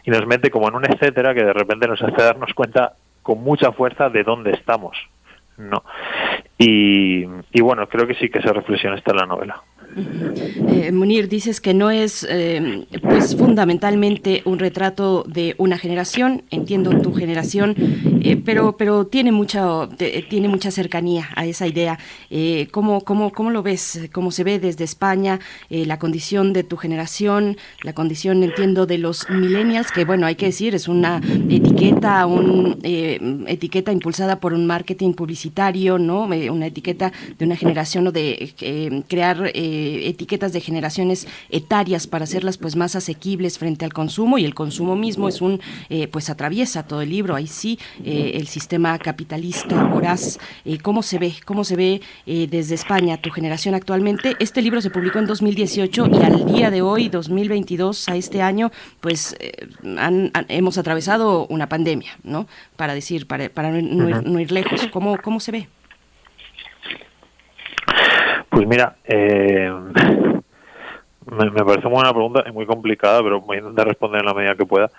Y 0.05 0.11
nos 0.11 0.27
mete 0.27 0.51
como 0.51 0.69
en 0.69 0.75
un 0.75 0.85
etcétera 0.85 1.33
que 1.33 1.45
de 1.45 1.55
repente 1.55 1.89
nos 1.89 2.03
hace 2.03 2.23
darnos 2.23 2.53
cuenta 2.53 2.93
con 3.23 3.43
mucha 3.43 3.73
fuerza 3.73 4.11
de 4.11 4.23
dónde 4.23 4.51
estamos, 4.51 4.99
¿no? 5.57 5.83
Y, 6.59 7.25
y 7.53 7.61
bueno, 7.63 7.89
creo 7.89 8.07
que 8.07 8.15
sí 8.15 8.29
que 8.29 8.41
esa 8.41 8.53
reflexión 8.53 8.95
está 8.95 9.13
en 9.13 9.19
la 9.19 9.27
novela. 9.27 9.63
Eh, 10.69 10.93
Munir, 10.93 11.29
dices 11.29 11.61
que 11.61 11.75
no 11.75 11.91
es 11.91 12.27
eh, 12.29 12.87
pues 13.03 13.37
fundamentalmente 13.37 14.43
un 14.45 14.59
retrato 14.59 15.25
de 15.27 15.55
una 15.59 15.79
generación, 15.79 16.43
entiendo 16.51 16.91
tu 17.01 17.13
generación, 17.13 17.75
eh, 18.23 18.37
pero, 18.37 18.77
pero 18.77 19.07
tiene, 19.07 19.33
mucha, 19.33 19.89
tiene 20.29 20.49
mucha 20.49 20.71
cercanía 20.71 21.29
a 21.35 21.47
esa 21.47 21.67
idea. 21.67 21.99
¿cómo, 22.71 23.01
cómo, 23.03 23.33
cómo, 23.33 23.51
lo 23.51 23.63
ves? 23.63 24.09
¿Cómo 24.13 24.31
se 24.31 24.45
ve 24.45 24.59
desde 24.59 24.85
España 24.85 25.41
la 25.71 25.99
condición 25.99 26.53
de 26.53 26.63
tu 26.63 26.77
generación, 26.77 27.57
la 27.83 27.93
condición, 27.93 28.43
entiendo, 28.43 28.87
de 28.87 28.99
los 28.99 29.29
millennials, 29.31 29.91
que 29.91 30.05
bueno, 30.05 30.27
hay 30.27 30.35
que 30.37 30.47
decir, 30.47 30.75
es 30.75 30.89
una 30.89 31.21
etiqueta, 31.49 32.27
un, 32.27 32.79
etiqueta 32.83 33.93
impulsada 33.93 34.41
por 34.41 34.53
un 34.53 34.67
marketing 34.67 35.13
publicitario, 35.13 35.99
¿no? 35.99 36.25
una 36.25 36.67
etiqueta 36.67 37.13
de 37.39 37.45
una 37.45 37.57
generación 37.57 38.07
o 38.07 38.13
de 38.13 39.05
crear 39.09 39.51
etiquetas 40.09 40.53
de 40.53 40.61
generaciones 40.61 41.27
etarias 41.51 42.07
para 42.07 42.25
hacerlas 42.25 42.59
pues 42.59 42.77
más 42.77 42.97
asequibles 42.97 43.59
frente 43.59 43.85
al 43.85 43.93
consumo 43.93 44.39
y 44.39 44.45
el 44.45 44.55
consumo 44.55 44.97
mismo 44.97 45.29
es 45.29 45.41
un 45.41 45.61
eh, 45.89 46.09
pues 46.09 46.31
atraviesa 46.31 46.83
todo 46.85 47.03
el 47.03 47.11
libro. 47.11 47.35
Ahí 47.35 47.47
sí 47.47 47.79
eh, 48.05 48.33
el 48.35 48.47
sistema 48.49 48.99
capitalista 48.99 49.85
voraz 49.85 50.39
eh, 50.65 50.79
cómo 50.79 51.03
se 51.03 51.19
ve 51.19 51.35
cómo 51.45 51.65
se 51.65 51.77
ve 51.77 52.01
desde 52.27 52.75
España 52.75 53.17
tu 53.21 53.31
generación 53.31 53.75
actualmente 53.75 54.37
este 54.39 54.63
libro 54.63 54.81
se 54.81 54.91
publicó 54.91 55.19
en 55.19 55.27
2018 55.27 56.09
y 56.13 56.25
al 56.25 56.47
día 56.47 56.71
de 56.71 56.83
hoy 56.83 57.09
2022 57.09 58.09
a 58.09 58.17
este 58.17 58.43
año 58.43 58.71
pues 59.01 59.37
hemos 60.49 60.79
atravesado 60.79 61.47
una 61.47 61.69
pandemia 61.69 62.19
no 62.23 62.47
para 62.77 62.95
decir 62.95 63.27
para, 63.27 63.49
para 63.49 63.71
no, 63.71 64.41
ir, 64.41 64.53
lejos. 64.53 64.87
Cómo 64.93 65.17
cómo 65.19 65.41
se 65.41 65.53
ve 65.53 65.69
pues 68.59 68.67
mira, 68.67 68.97
eh, 69.05 69.71
me, 71.27 71.51
parece 71.65 71.87
muy 71.87 71.95
buena 71.95 72.13
pregunta 72.13 72.43
y 72.45 72.51
muy 72.51 72.67
complicada, 72.67 73.23
pero 73.23 73.41
voy 73.41 73.59
a 73.59 73.61
intentar 73.61 73.87
responder 73.87 74.23
en 74.23 74.27
la 74.27 74.35
medida 74.35 74.57
que 74.57 74.67
pueda. 74.67 74.91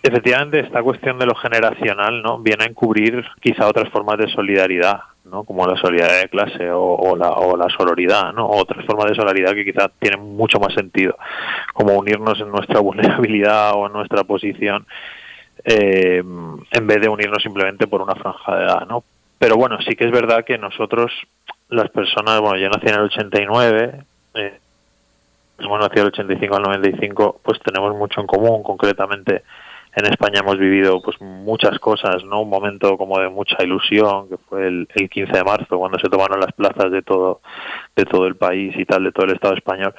Efectivamente, 0.00 0.60
esta 0.60 0.80
cuestión 0.80 1.18
de 1.18 1.26
lo 1.26 1.34
generacional 1.34 2.22
no 2.22 2.38
viene 2.38 2.62
a 2.62 2.68
encubrir 2.68 3.24
quizá 3.40 3.66
otras 3.66 3.88
formas 3.88 4.16
de 4.18 4.28
solidaridad, 4.28 5.00
¿no? 5.24 5.42
como 5.42 5.66
la 5.66 5.74
solidaridad 5.76 6.20
de 6.20 6.28
clase 6.28 6.70
o, 6.70 7.16
la, 7.16 7.30
o 7.30 7.56
la 7.56 7.68
sororidad, 7.76 8.32
¿no? 8.32 8.46
otras 8.46 8.86
formas 8.86 9.06
de 9.06 9.16
solidaridad 9.16 9.52
que 9.52 9.64
quizá 9.64 9.88
tienen 9.98 10.36
mucho 10.36 10.60
más 10.60 10.74
sentido, 10.74 11.16
como 11.72 11.94
unirnos 11.94 12.40
en 12.40 12.48
nuestra 12.48 12.78
vulnerabilidad 12.80 13.72
o 13.74 13.88
en 13.88 13.92
nuestra 13.92 14.22
posición, 14.22 14.86
eh, 15.64 16.22
en 16.22 16.86
vez 16.86 17.00
de 17.00 17.08
unirnos 17.08 17.42
simplemente 17.42 17.88
por 17.88 18.02
una 18.02 18.14
franja 18.14 18.56
de 18.56 18.64
edad. 18.66 18.86
¿no? 18.86 19.02
Pero 19.42 19.56
bueno, 19.56 19.76
sí 19.80 19.96
que 19.96 20.04
es 20.04 20.12
verdad 20.12 20.44
que 20.44 20.56
nosotros 20.56 21.10
las 21.72 21.90
personas, 21.90 22.40
bueno, 22.40 22.58
yo 22.58 22.68
nací 22.68 22.86
en 22.86 22.94
el 22.94 23.06
89, 23.06 24.04
eh, 24.34 24.60
hemos 25.58 25.80
nacido 25.80 26.04
del 26.04 26.12
85 26.12 26.56
al 26.56 26.62
95, 26.62 27.40
pues 27.42 27.58
tenemos 27.60 27.96
mucho 27.96 28.20
en 28.20 28.26
común, 28.26 28.62
concretamente 28.62 29.42
en 29.94 30.06
España 30.06 30.40
hemos 30.40 30.58
vivido 30.58 31.02
pues 31.02 31.20
muchas 31.20 31.78
cosas, 31.78 32.24
¿no? 32.24 32.42
Un 32.42 32.48
momento 32.50 32.96
como 32.96 33.18
de 33.18 33.28
mucha 33.28 33.62
ilusión, 33.62 34.28
que 34.28 34.36
fue 34.38 34.66
el, 34.66 34.88
el 34.94 35.10
15 35.10 35.32
de 35.32 35.44
marzo, 35.44 35.78
cuando 35.78 35.98
se 35.98 36.08
tomaron 36.08 36.40
las 36.40 36.52
plazas 36.52 36.90
de 36.90 37.02
todo, 37.02 37.40
de 37.94 38.04
todo 38.04 38.26
el 38.26 38.36
país 38.36 38.74
y 38.76 38.86
tal, 38.86 39.04
de 39.04 39.12
todo 39.12 39.26
el 39.26 39.34
Estado 39.34 39.54
español. 39.54 39.94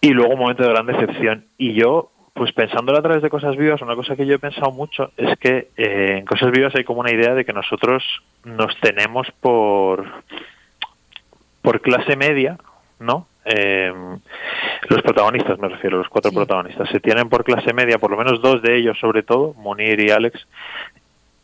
Y 0.00 0.10
luego 0.10 0.34
un 0.34 0.40
momento 0.40 0.64
de 0.64 0.70
gran 0.70 0.86
decepción. 0.86 1.44
Y 1.56 1.74
yo, 1.74 2.10
pues 2.34 2.52
pensándolo 2.52 2.98
a 2.98 3.02
través 3.02 3.22
de 3.22 3.30
Cosas 3.30 3.56
Vivas, 3.56 3.80
una 3.80 3.94
cosa 3.94 4.16
que 4.16 4.26
yo 4.26 4.34
he 4.34 4.38
pensado 4.40 4.72
mucho 4.72 5.12
es 5.16 5.38
que 5.38 5.68
eh, 5.76 6.16
en 6.18 6.24
Cosas 6.26 6.50
Vivas 6.50 6.74
hay 6.74 6.82
como 6.82 7.00
una 7.00 7.12
idea 7.12 7.32
de 7.32 7.44
que 7.44 7.52
nosotros 7.52 8.02
nos 8.44 8.76
tenemos 8.80 9.28
por, 9.40 10.04
por 11.62 11.80
clase 11.80 12.16
media, 12.16 12.58
¿no? 12.98 13.28
Eh, 13.44 13.92
los 14.88 15.02
protagonistas, 15.02 15.60
me 15.60 15.68
refiero, 15.68 15.98
los 15.98 16.08
cuatro 16.08 16.32
protagonistas, 16.32 16.88
se 16.88 16.98
tienen 16.98 17.28
por 17.28 17.44
clase 17.44 17.72
media, 17.72 17.98
por 17.98 18.10
lo 18.10 18.16
menos 18.16 18.42
dos 18.42 18.60
de 18.62 18.78
ellos 18.78 18.98
sobre 18.98 19.22
todo, 19.22 19.54
Munir 19.54 20.00
y 20.00 20.10
Alex, 20.10 20.44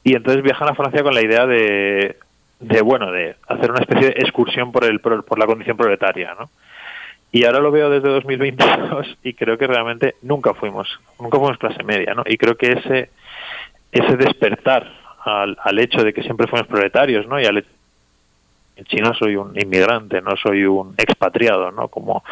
y 0.02 0.16
entonces 0.16 0.42
viajan 0.42 0.68
a 0.68 0.74
Francia 0.74 1.04
con 1.04 1.14
la 1.14 1.22
idea 1.22 1.46
de, 1.46 2.16
de 2.58 2.82
bueno, 2.82 3.12
de 3.12 3.36
hacer 3.46 3.70
una 3.70 3.80
especie 3.80 4.08
de 4.08 4.14
excursión 4.18 4.72
por, 4.72 4.84
el, 4.84 4.98
por 4.98 5.38
la 5.38 5.46
condición 5.46 5.76
proletaria, 5.76 6.34
¿no? 6.36 6.50
Y 7.32 7.44
ahora 7.44 7.60
lo 7.60 7.70
veo 7.70 7.90
desde 7.90 8.08
2022 8.08 9.18
y 9.22 9.34
creo 9.34 9.56
que 9.56 9.66
realmente 9.66 10.16
nunca 10.22 10.54
fuimos, 10.54 10.88
nunca 11.20 11.38
fuimos 11.38 11.58
clase 11.58 11.82
media, 11.84 12.14
¿no? 12.14 12.24
Y 12.26 12.36
creo 12.36 12.56
que 12.56 12.72
ese, 12.72 13.10
ese 13.92 14.16
despertar 14.16 14.90
al, 15.24 15.56
al 15.62 15.78
hecho 15.78 16.02
de 16.02 16.12
que 16.12 16.22
siempre 16.22 16.46
fuimos 16.46 16.66
proletarios, 16.66 17.26
¿no? 17.26 17.40
Y 17.40 17.46
al 17.46 17.64
en 18.80 18.86
China 18.86 19.12
soy 19.18 19.36
un 19.36 19.52
inmigrante, 19.60 20.22
no 20.22 20.36
soy 20.42 20.64
un 20.64 20.94
expatriado, 20.96 21.70
¿no? 21.70 21.88
Como 21.88 22.24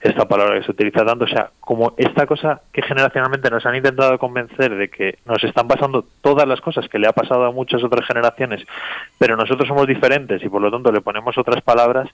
esta 0.00 0.26
palabra 0.26 0.58
que 0.58 0.64
se 0.64 0.72
utiliza 0.72 1.04
tanto, 1.04 1.26
o 1.26 1.28
sea, 1.28 1.50
como 1.60 1.94
esta 1.96 2.26
cosa 2.26 2.60
que 2.72 2.82
generacionalmente 2.82 3.48
nos 3.50 3.64
han 3.66 3.76
intentado 3.76 4.18
convencer 4.18 4.74
de 4.74 4.88
que 4.88 5.18
nos 5.26 5.42
están 5.44 5.68
pasando 5.68 6.04
todas 6.20 6.48
las 6.48 6.60
cosas 6.60 6.88
que 6.88 6.98
le 6.98 7.06
ha 7.06 7.12
pasado 7.12 7.44
a 7.44 7.52
muchas 7.52 7.84
otras 7.84 8.04
generaciones, 8.04 8.66
pero 9.16 9.36
nosotros 9.36 9.68
somos 9.68 9.86
diferentes 9.86 10.42
y 10.42 10.48
por 10.48 10.60
lo 10.60 10.72
tanto 10.72 10.90
le 10.90 11.02
ponemos 11.02 11.38
otras 11.38 11.62
palabras, 11.62 12.08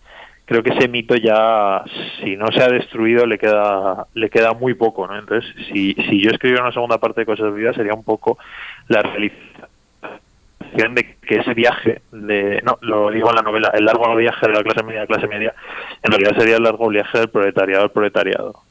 creo 0.49 0.63
que 0.63 0.71
ese 0.71 0.89
mito 0.89 1.15
ya, 1.15 1.85
si 2.21 2.35
no 2.37 2.47
se 2.51 2.63
ha 2.63 2.69
destruido, 2.69 3.27
le 3.27 3.37
queda, 3.37 4.07
le 4.15 4.31
queda 4.31 4.55
muy 4.55 4.73
poco, 4.73 5.07
¿no? 5.07 5.19
Entonces, 5.19 5.55
si, 5.71 5.93
si 6.09 6.23
yo 6.23 6.31
escribiera 6.31 6.65
una 6.65 6.73
segunda 6.73 6.97
parte 6.97 7.21
de 7.21 7.27
Cosas 7.27 7.55
Vivas, 7.55 7.77
sería 7.77 7.93
un 7.93 8.03
poco 8.03 8.39
la 8.89 9.03
realización 9.03 10.95
de 10.95 11.17
que 11.21 11.37
ese 11.37 11.53
viaje, 11.53 12.01
de, 12.13 12.63
no, 12.65 12.79
lo 12.81 13.11
digo 13.11 13.29
en 13.29 13.37
la 13.37 13.43
novela, 13.43 13.71
el 13.75 13.85
largo 13.85 14.17
viaje 14.17 14.47
de 14.47 14.55
la 14.55 14.63
clase 14.63 14.83
media 14.83 15.03
a 15.03 15.07
clase 15.07 15.29
media, 15.29 15.55
en 16.03 16.13
realidad 16.13 16.39
sería 16.39 16.57
el 16.57 16.63
largo 16.63 16.89
viaje 16.89 17.19
del 17.19 17.29
proletariado 17.29 17.85
al 17.85 17.91
proletariado. 17.91 18.68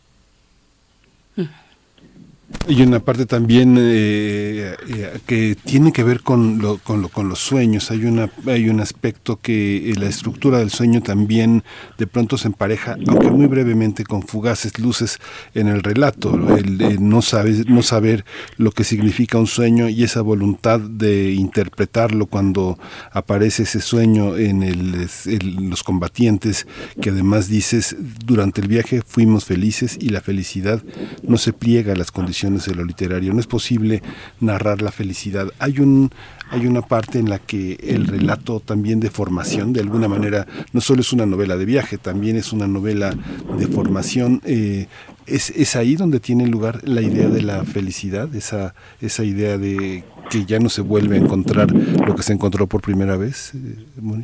Y 2.69 2.81
una 2.81 2.99
parte 2.99 3.25
también 3.25 3.75
eh, 3.77 4.75
eh, 4.87 5.19
que 5.25 5.57
tiene 5.65 5.91
que 5.91 6.03
ver 6.03 6.21
con, 6.21 6.59
lo, 6.59 6.77
con, 6.77 7.01
lo, 7.01 7.09
con 7.09 7.27
los 7.27 7.39
sueños. 7.39 7.91
Hay, 7.91 8.05
una, 8.05 8.29
hay 8.45 8.69
un 8.69 8.79
aspecto 8.79 9.39
que 9.41 9.91
eh, 9.91 9.95
la 9.95 10.07
estructura 10.07 10.59
del 10.59 10.69
sueño 10.69 11.01
también 11.01 11.63
de 11.97 12.07
pronto 12.07 12.37
se 12.37 12.47
empareja, 12.47 12.95
aunque 13.07 13.31
muy 13.31 13.47
brevemente, 13.47 14.05
con 14.05 14.21
fugaces 14.21 14.79
luces 14.79 15.19
en 15.55 15.67
el 15.67 15.83
relato. 15.83 16.57
El, 16.57 16.97
no, 17.07 17.21
saber, 17.21 17.69
no 17.69 17.83
saber 17.83 18.23
lo 18.55 18.71
que 18.71 18.85
significa 18.85 19.37
un 19.37 19.47
sueño 19.47 19.89
y 19.89 20.03
esa 20.03 20.21
voluntad 20.21 20.79
de 20.79 21.33
interpretarlo 21.33 22.27
cuando 22.27 22.79
aparece 23.11 23.63
ese 23.63 23.81
sueño 23.81 24.37
en, 24.37 24.63
el, 24.63 25.09
en 25.25 25.69
los 25.69 25.83
combatientes, 25.83 26.65
que 27.01 27.09
además 27.09 27.49
dices, 27.49 27.95
durante 28.25 28.61
el 28.61 28.69
viaje 28.69 29.01
fuimos 29.05 29.43
felices 29.43 29.97
y 29.99 30.09
la 30.09 30.21
felicidad 30.21 30.81
no 31.23 31.37
se 31.37 31.51
pliega 31.51 31.91
a 31.91 31.95
las 31.95 32.11
condiciones 32.11 32.36
de 32.41 32.75
lo 32.75 32.83
literario. 32.83 33.33
No 33.33 33.39
es 33.39 33.47
posible 33.47 34.01
narrar 34.39 34.81
la 34.81 34.91
felicidad. 34.91 35.47
Hay 35.59 35.79
un 35.79 36.11
hay 36.49 36.65
una 36.65 36.81
parte 36.81 37.19
en 37.19 37.29
la 37.29 37.39
que 37.39 37.73
el 37.81 38.07
relato 38.07 38.61
también 38.61 39.01
de 39.01 39.09
formación, 39.09 39.73
de 39.73 39.81
alguna 39.81 40.07
manera, 40.07 40.47
no 40.71 40.79
solo 40.79 41.01
es 41.01 41.11
una 41.11 41.25
novela 41.25 41.57
de 41.57 41.65
viaje, 41.65 41.97
también 41.97 42.37
es 42.37 42.53
una 42.53 42.67
novela 42.67 43.13
de 43.57 43.67
formación. 43.67 44.41
Eh, 44.45 44.87
es, 45.25 45.49
es, 45.49 45.75
ahí 45.75 45.97
donde 45.97 46.21
tiene 46.21 46.47
lugar 46.47 46.87
la 46.87 47.01
idea 47.01 47.27
de 47.27 47.41
la 47.41 47.65
felicidad, 47.65 48.33
esa, 48.33 48.75
esa 49.01 49.25
idea 49.25 49.57
de 49.57 50.05
que 50.29 50.45
ya 50.45 50.59
no 50.59 50.69
se 50.69 50.81
vuelve 50.81 51.17
a 51.17 51.19
encontrar 51.19 51.69
lo 51.71 52.15
que 52.15 52.23
se 52.23 52.31
encontró 52.31 52.67
por 52.67 52.81
primera 52.81 53.17
vez, 53.17 53.51
eh, 53.53 53.85
mm, 53.99 54.21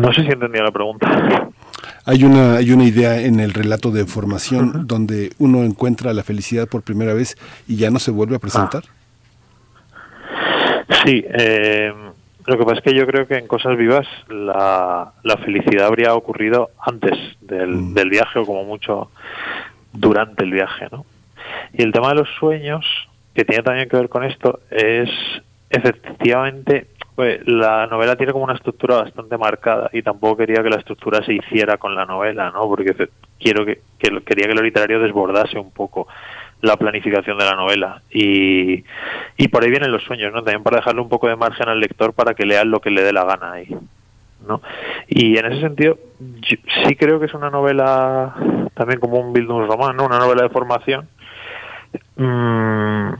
No 0.00 0.12
sé 0.14 0.22
si 0.22 0.28
entendía 0.28 0.62
la 0.62 0.70
pregunta. 0.70 1.50
Hay 2.04 2.24
una, 2.24 2.56
hay 2.56 2.72
una 2.72 2.84
idea 2.84 3.20
en 3.20 3.38
el 3.38 3.52
relato 3.52 3.90
de 3.90 4.04
formación 4.06 4.86
donde 4.86 5.30
uno 5.38 5.62
encuentra 5.62 6.12
la 6.12 6.24
felicidad 6.24 6.66
por 6.66 6.82
primera 6.82 7.14
vez 7.14 7.36
y 7.68 7.76
ya 7.76 7.90
no 7.90 7.98
se 7.98 8.10
vuelve 8.10 8.36
a 8.36 8.38
presentar. 8.40 8.82
Sí, 11.04 11.24
eh, 11.28 11.92
lo 12.46 12.58
que 12.58 12.64
pasa 12.64 12.78
es 12.78 12.82
que 12.82 12.94
yo 12.94 13.06
creo 13.06 13.26
que 13.26 13.38
en 13.38 13.46
Cosas 13.46 13.76
Vivas 13.76 14.06
la, 14.28 15.12
la 15.22 15.36
felicidad 15.38 15.86
habría 15.86 16.14
ocurrido 16.14 16.70
antes 16.80 17.16
del, 17.40 17.70
mm. 17.70 17.94
del, 17.94 18.10
viaje 18.10 18.38
o 18.40 18.46
como 18.46 18.64
mucho 18.64 19.10
durante 19.92 20.42
el 20.42 20.50
viaje, 20.50 20.88
¿no? 20.90 21.04
Y 21.72 21.82
el 21.82 21.92
tema 21.92 22.08
de 22.08 22.16
los 22.16 22.28
sueños, 22.38 22.84
que 23.34 23.44
tiene 23.44 23.62
también 23.62 23.88
que 23.88 23.96
ver 23.96 24.08
con 24.08 24.24
esto, 24.24 24.60
es 24.70 25.10
efectivamente 25.70 26.88
pues, 27.14 27.40
la 27.46 27.86
novela 27.86 28.16
tiene 28.16 28.32
como 28.32 28.44
una 28.44 28.54
estructura 28.54 29.02
bastante 29.02 29.36
marcada 29.36 29.90
y 29.92 30.02
tampoco 30.02 30.38
quería 30.38 30.62
que 30.62 30.70
la 30.70 30.78
estructura 30.78 31.24
se 31.24 31.34
hiciera 31.34 31.76
con 31.76 31.94
la 31.94 32.06
novela, 32.06 32.50
¿no? 32.50 32.66
Porque 32.68 33.08
quiero 33.38 33.64
que, 33.66 33.80
que 33.98 34.20
quería 34.22 34.46
que 34.46 34.54
lo 34.54 34.62
literario 34.62 35.00
desbordase 35.00 35.58
un 35.58 35.70
poco 35.70 36.08
la 36.62 36.76
planificación 36.76 37.36
de 37.36 37.44
la 37.44 37.56
novela 37.56 38.02
y, 38.10 38.84
y 39.36 39.48
por 39.48 39.62
ahí 39.62 39.70
vienen 39.70 39.90
los 39.90 40.04
sueños, 40.04 40.32
¿no? 40.32 40.42
También 40.42 40.62
para 40.62 40.76
dejarle 40.76 41.02
un 41.02 41.08
poco 41.08 41.28
de 41.28 41.36
margen 41.36 41.68
al 41.68 41.80
lector 41.80 42.14
para 42.14 42.34
que 42.34 42.46
lea 42.46 42.64
lo 42.64 42.80
que 42.80 42.90
le 42.90 43.02
dé 43.02 43.12
la 43.12 43.24
gana 43.24 43.52
ahí, 43.52 43.76
¿no? 44.46 44.62
Y 45.08 45.36
en 45.36 45.46
ese 45.46 45.60
sentido 45.60 45.98
sí 46.86 46.96
creo 46.96 47.18
que 47.18 47.26
es 47.26 47.34
una 47.34 47.50
novela 47.50 48.34
también 48.74 49.00
como 49.00 49.18
un 49.18 49.32
Bildungsroman, 49.32 49.96
¿no? 49.96 50.06
Una 50.06 50.20
novela 50.20 50.44
de 50.44 50.50
formación 50.50 51.08
mm, 52.16 53.12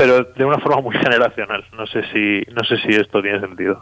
pero 0.00 0.24
de 0.24 0.44
una 0.46 0.58
forma 0.58 0.80
muy 0.80 0.96
generacional. 1.04 1.62
No 1.76 1.86
sé 1.86 2.02
si 2.12 2.42
no 2.52 2.64
sé 2.64 2.78
si 2.78 2.88
esto 2.96 3.20
tiene 3.20 3.38
sentido. 3.40 3.78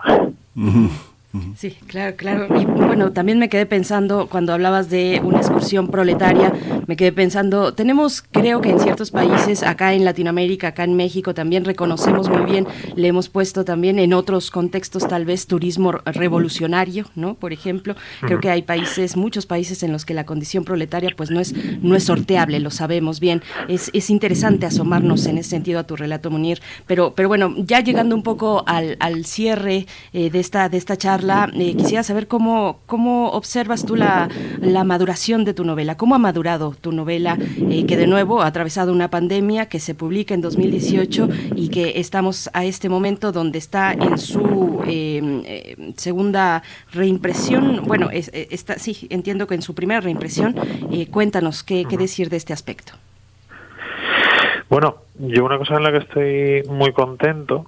Sí, 1.57 1.77
claro, 1.87 2.17
claro. 2.17 2.61
Y 2.61 2.65
bueno, 2.65 3.13
también 3.13 3.39
me 3.39 3.49
quedé 3.49 3.67
pensando 3.67 4.29
cuando 4.29 4.53
hablabas 4.53 4.91
de 4.91 5.21
una 5.23 5.39
excursión 5.39 5.89
proletaria, 5.89 6.53
me 6.87 6.97
quedé 6.97 7.13
pensando, 7.13 7.75
tenemos, 7.75 8.23
creo 8.23 8.61
que 8.61 8.71
en 8.71 8.81
ciertos 8.81 9.11
países, 9.11 9.63
acá 9.63 9.95
en 9.95 10.05
Latinoamérica, 10.05 10.69
acá 10.69 10.85
en 10.85 10.95
México, 10.95 11.35
también 11.35 11.65
reconocemos 11.65 12.29
muy 12.29 12.51
bien, 12.51 12.67
le 12.97 13.09
hemos 13.09 13.29
puesto 13.29 13.65
también 13.65 13.99
en 13.99 14.13
otros 14.13 14.51
contextos 14.51 15.07
tal 15.07 15.25
vez 15.25 15.47
turismo 15.47 15.93
revolucionario, 15.93 17.07
¿no? 17.15 17.35
Por 17.35 17.53
ejemplo, 17.53 17.95
creo 18.21 18.41
que 18.41 18.51
hay 18.51 18.63
países, 18.63 19.17
muchos 19.17 19.47
países 19.47 19.83
en 19.83 19.93
los 19.93 20.05
que 20.05 20.15
la 20.15 20.25
condición 20.25 20.65
proletaria 20.65 21.11
pues 21.17 21.31
no 21.31 21.41
es, 21.41 21.55
no 21.83 21.95
es 21.97 22.05
sorteable, 22.05 22.61
lo 22.61 22.71
sabemos 22.71 23.21
bien. 23.21 23.43
Es, 23.69 23.91
es 23.93 24.11
interesante 24.11 24.67
asomarnos 24.67 25.27
en 25.27 25.39
ese 25.39 25.51
sentido 25.51 25.81
a 25.81 25.85
tu 25.85 25.97
relato, 25.97 26.31
Munir. 26.31 26.61
Pero, 26.87 27.15
pero 27.15 27.29
bueno, 27.29 27.55
ya 27.57 27.81
llegando 27.81 28.15
un 28.15 28.23
poco 28.23 28.65
al, 28.67 28.97
al 29.01 29.25
cierre 29.25 29.87
eh, 30.13 30.31
de 30.31 30.41
esta, 30.41 30.69
de 30.69 30.77
esta 30.79 30.97
charla, 30.97 31.28
eh, 31.29 31.77
quisiera 31.77 32.03
saber 32.03 32.27
cómo, 32.27 32.81
cómo 32.87 33.31
observas 33.31 33.85
tú 33.85 33.97
la, 33.97 34.29
la, 34.61 34.85
maduración 34.85 35.45
de 35.45 35.55
tu 35.55 35.65
novela, 35.65 35.97
cómo 35.97 36.15
ha 36.15 36.19
madurado 36.19 36.75
tu 36.81 36.93
novela, 36.93 37.37
eh, 37.71 37.85
que 37.87 37.97
de 37.97 38.07
nuevo 38.07 38.43
ha 38.43 38.47
atravesado 38.47 38.93
una 38.93 39.11
pandemia 39.11 39.67
que 39.67 39.81
se 39.81 39.95
publica 39.95 40.35
en 40.35 40.41
2018 40.41 41.29
y 41.57 41.69
que 41.69 42.01
estamos 42.01 42.49
a 42.53 42.65
este 42.65 42.89
momento 42.89 43.33
donde 43.33 43.59
está 43.59 43.93
en 43.93 44.19
su 44.19 44.83
eh, 44.87 45.93
segunda 45.97 46.63
reimpresión, 46.93 47.83
bueno, 47.85 48.09
está, 48.13 48.79
sí, 48.79 49.07
entiendo 49.11 49.47
que 49.47 49.55
en 49.55 49.63
su 49.63 49.75
primera 49.75 50.01
reimpresión, 50.01 50.55
cuéntanos 51.11 51.63
qué, 51.63 51.85
qué 51.89 51.97
decir 51.97 52.31
de 52.31 52.37
este 52.37 52.53
aspecto. 52.53 52.95
Bueno, 54.69 54.97
yo 55.19 55.45
una 55.45 55.59
cosa 55.59 55.77
en 55.77 55.83
la 55.83 55.93
que 55.93 55.99
estoy 55.99 56.63
muy 56.71 56.93
contento 56.93 57.67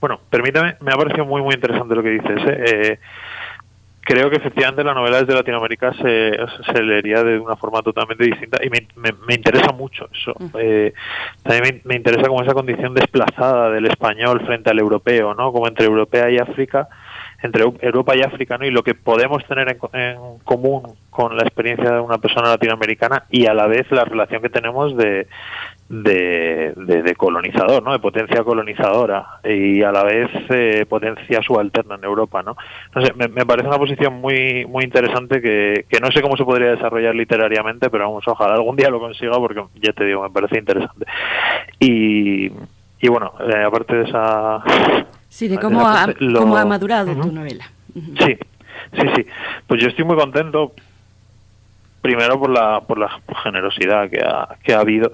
bueno, 0.00 0.20
permítame, 0.30 0.76
me 0.80 0.92
ha 0.92 0.96
parecido 0.96 1.26
muy, 1.26 1.42
muy 1.42 1.54
interesante 1.54 1.94
lo 1.94 2.02
que 2.02 2.10
dices. 2.10 2.40
¿eh? 2.46 2.64
Eh, 2.66 2.98
creo 4.00 4.30
que 4.30 4.36
efectivamente 4.36 4.82
la 4.82 4.94
novela 4.94 5.20
desde 5.20 5.34
Latinoamérica 5.34 5.92
se, 5.92 6.32
se 6.72 6.82
leería 6.82 7.22
de 7.22 7.38
una 7.38 7.54
forma 7.56 7.82
totalmente 7.82 8.24
distinta 8.24 8.58
y 8.64 8.70
me, 8.70 8.88
me, 8.96 9.34
interesa 9.34 9.72
mucho 9.72 10.08
eso. 10.12 10.34
Eh, 10.58 10.94
también 11.42 11.82
me, 11.84 11.96
interesa 11.96 12.26
como 12.26 12.42
esa 12.42 12.54
condición 12.54 12.94
desplazada 12.94 13.70
del 13.70 13.86
español 13.86 14.44
frente 14.46 14.70
al 14.70 14.78
europeo, 14.78 15.34
¿no? 15.34 15.52
Como 15.52 15.68
entre 15.68 15.86
Europea 15.86 16.30
y 16.30 16.38
África, 16.38 16.88
entre 17.42 17.62
Europa 17.62 18.16
y 18.16 18.22
África, 18.22 18.56
¿no? 18.56 18.66
Y 18.66 18.70
lo 18.70 18.82
que 18.82 18.94
podemos 18.94 19.44
tener 19.46 19.68
en, 19.68 20.00
en 20.00 20.38
común 20.44 20.94
con 21.10 21.36
la 21.36 21.42
experiencia 21.42 21.90
de 21.92 22.00
una 22.00 22.18
persona 22.18 22.48
latinoamericana 22.48 23.24
y 23.30 23.46
a 23.46 23.54
la 23.54 23.66
vez 23.66 23.90
la 23.90 24.04
relación 24.04 24.40
que 24.40 24.48
tenemos 24.48 24.96
de, 24.96 25.28
de, 25.90 26.72
de, 26.76 27.14
colonizador, 27.16 27.82
¿no? 27.82 27.90
De 27.90 27.98
potencia 27.98 28.44
colonizadora 28.44 29.40
y 29.42 29.82
a 29.82 29.90
la 29.90 30.04
vez 30.04 30.30
eh, 30.50 30.86
potencia 30.88 31.42
subalterna 31.42 31.96
en 31.96 32.04
Europa, 32.04 32.44
¿no? 32.44 32.56
No 32.94 33.04
sé, 33.04 33.12
me, 33.14 33.28
parece 33.44 33.66
una 33.66 33.76
posición 33.76 34.20
muy 34.20 34.64
muy 34.66 34.84
interesante 34.84 35.42
que, 35.42 35.86
que, 35.88 35.98
no 35.98 36.12
sé 36.12 36.22
cómo 36.22 36.36
se 36.36 36.44
podría 36.44 36.70
desarrollar 36.70 37.16
literariamente, 37.16 37.90
pero 37.90 38.04
vamos, 38.04 38.22
ojalá 38.28 38.54
algún 38.54 38.76
día 38.76 38.88
lo 38.88 39.00
consiga 39.00 39.32
porque 39.38 39.64
ya 39.82 39.92
te 39.92 40.04
digo, 40.04 40.22
me 40.22 40.30
parece 40.30 40.60
interesante. 40.60 41.06
Y, 41.80 42.52
y 43.00 43.08
bueno, 43.08 43.32
eh, 43.40 43.64
aparte 43.64 43.96
de 43.96 44.04
esa... 44.04 44.62
Sí, 45.28 45.48
de 45.48 45.58
cómo, 45.58 45.80
ha, 45.88 46.06
cómo 46.36 46.56
ha 46.56 46.64
madurado 46.64 47.12
tu 47.16 47.32
novela. 47.32 47.68
Sí, 47.94 48.38
sí, 48.92 49.06
sí. 49.16 49.26
Pues 49.66 49.82
yo 49.82 49.88
estoy 49.88 50.04
muy 50.04 50.16
contento 50.16 50.72
primero 52.00 52.38
por 52.38 52.50
la 52.50 52.80
por 52.80 52.98
la 52.98 53.10
generosidad 53.42 54.08
que 54.08 54.20
ha, 54.20 54.56
que 54.62 54.72
ha 54.72 54.80
habido 54.80 55.12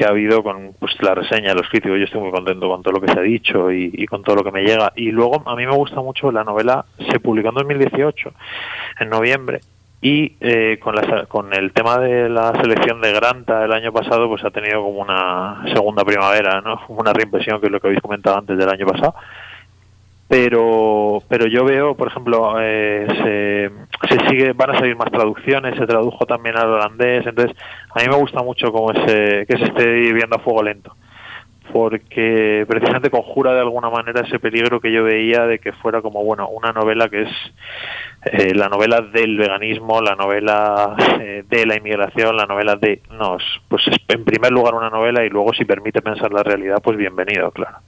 que 0.00 0.06
ha 0.06 0.08
habido 0.08 0.42
con 0.42 0.72
pues, 0.78 0.94
la 1.02 1.14
reseña, 1.14 1.52
los 1.52 1.68
críticos. 1.68 1.98
Yo 1.98 2.04
estoy 2.04 2.22
muy 2.22 2.30
contento 2.30 2.66
con 2.70 2.82
todo 2.82 2.94
lo 2.94 3.02
que 3.02 3.12
se 3.12 3.18
ha 3.18 3.22
dicho 3.22 3.70
y, 3.70 4.06
con 4.06 4.22
todo 4.22 4.36
lo 4.36 4.42
que 4.42 4.50
me 4.50 4.62
llega. 4.62 4.94
Y 4.96 5.10
luego 5.10 5.42
a 5.44 5.54
mí 5.54 5.66
me 5.66 5.76
gusta 5.76 6.00
mucho 6.00 6.32
la 6.32 6.42
novela, 6.42 6.86
se 7.10 7.20
publicó 7.20 7.50
en 7.50 7.56
2018, 7.56 8.32
en 9.00 9.10
noviembre, 9.10 9.60
y 10.00 10.36
eh, 10.40 10.78
con, 10.80 10.94
la, 10.94 11.26
con 11.26 11.52
el 11.52 11.72
tema 11.72 11.98
de 11.98 12.30
la 12.30 12.52
selección 12.62 13.02
de 13.02 13.12
Granta 13.12 13.62
el 13.62 13.72
año 13.74 13.92
pasado, 13.92 14.26
pues 14.26 14.42
ha 14.42 14.50
tenido 14.50 14.82
como 14.82 15.00
una 15.00 15.64
segunda 15.74 16.02
primavera, 16.02 16.62
¿no? 16.62 16.80
Una 16.88 17.12
reimpresión, 17.12 17.60
que 17.60 17.66
es 17.66 17.72
lo 17.72 17.78
que 17.78 17.88
habéis 17.88 18.00
comentado 18.00 18.38
antes 18.38 18.56
del 18.56 18.70
año 18.70 18.86
pasado 18.86 19.14
pero 20.30 21.24
pero 21.28 21.48
yo 21.48 21.64
veo 21.64 21.96
por 21.96 22.06
ejemplo 22.06 22.54
eh, 22.60 23.04
se, 23.08 24.08
se, 24.08 24.28
sigue 24.28 24.52
van 24.52 24.70
a 24.70 24.78
salir 24.78 24.94
más 24.94 25.10
traducciones 25.10 25.76
se 25.76 25.88
tradujo 25.88 26.24
también 26.24 26.56
al 26.56 26.68
holandés 26.68 27.26
entonces 27.26 27.56
a 27.92 28.00
mí 28.00 28.08
me 28.08 28.14
gusta 28.14 28.40
mucho 28.40 28.70
como 28.70 28.92
ese 28.92 29.44
que 29.48 29.58
se 29.58 29.64
esté 29.64 30.12
viendo 30.12 30.36
a 30.36 30.38
fuego 30.38 30.62
lento 30.62 30.94
porque 31.72 32.64
precisamente 32.68 33.10
conjura 33.10 33.54
de 33.54 33.60
alguna 33.60 33.90
manera 33.90 34.20
ese 34.20 34.38
peligro 34.38 34.80
que 34.80 34.92
yo 34.92 35.02
veía 35.02 35.46
de 35.46 35.58
que 35.58 35.72
fuera 35.72 36.00
como 36.00 36.22
bueno 36.22 36.48
una 36.48 36.70
novela 36.70 37.08
que 37.08 37.22
es 37.22 37.32
eh, 38.26 38.54
la 38.54 38.68
novela 38.68 39.00
del 39.00 39.36
veganismo 39.36 40.00
la 40.00 40.14
novela 40.14 40.94
eh, 41.20 41.42
de 41.48 41.66
la 41.66 41.76
inmigración 41.76 42.36
la 42.36 42.46
novela 42.46 42.76
de 42.76 43.02
no 43.10 43.36
pues 43.66 43.82
en 44.06 44.24
primer 44.24 44.52
lugar 44.52 44.74
una 44.74 44.90
novela 44.90 45.24
y 45.24 45.28
luego 45.28 45.52
si 45.54 45.64
permite 45.64 46.00
pensar 46.02 46.32
la 46.32 46.44
realidad 46.44 46.80
pues 46.80 46.96
bienvenido 46.96 47.50
claro 47.50 47.78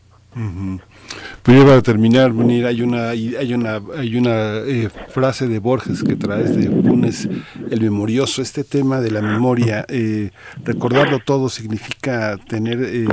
pues 1.43 1.59
ya 1.59 1.65
para 1.65 1.83
terminar, 1.83 2.33
Munir, 2.33 2.67
hay 2.67 2.83
una, 2.83 3.11
hay 3.11 3.55
una, 3.55 3.81
hay 3.97 4.17
una 4.17 4.59
eh, 4.59 4.89
frase 5.09 5.49
de 5.49 5.59
Borges 5.59 6.03
que 6.03 6.17
traes 6.17 6.57
de 6.57 6.69
Funes, 6.69 7.29
el 7.71 7.81
memorioso, 7.81 8.43
este 8.43 8.65
tema 8.65 9.01
de 9.01 9.11
la 9.11 9.23
memoria, 9.23 9.85
eh, 9.89 10.31
recordarlo 10.65 11.19
todo 11.19 11.49
significa 11.49 12.39
tener 12.49 12.83
eh, 12.83 13.05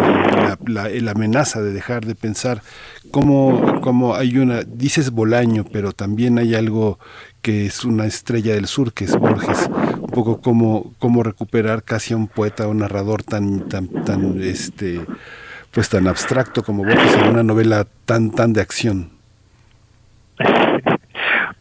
la, 0.68 0.90
la, 0.90 1.12
amenaza 1.12 1.62
de 1.62 1.74
dejar 1.74 2.06
de 2.06 2.16
pensar 2.16 2.62
cómo, 3.12 3.82
cómo 3.82 4.16
hay 4.16 4.38
una, 4.38 4.62
dices 4.64 5.12
Bolaño, 5.12 5.66
pero 5.72 5.92
también 5.92 6.38
hay 6.38 6.56
algo 6.56 7.00
que 7.42 7.66
es 7.66 7.86
una 7.86 8.06
estrella 8.06 8.54
del 8.54 8.68
sur, 8.68 8.94
que 8.94 9.06
es 9.06 9.18
Borges, 9.18 9.70
un 10.00 10.10
poco 10.10 10.42
como, 10.42 10.94
cómo 11.00 11.24
recuperar 11.24 11.84
casi 11.84 12.14
a 12.14 12.18
un 12.18 12.28
poeta 12.28 12.68
o 12.68 12.74
narrador 12.74 13.24
tan, 13.24 13.68
tan, 13.70 13.88
tan, 14.04 14.42
este, 14.44 15.02
pues 15.72 15.90
tan 15.90 16.08
abstracto 16.08 16.64
como 16.64 16.84
Borges 16.84 17.16
en 17.16 17.30
una 17.30 17.44
novela 17.44 17.86
tan 18.06 18.32
tan 18.32 18.54
de 18.54 18.62
acción. 18.62 19.12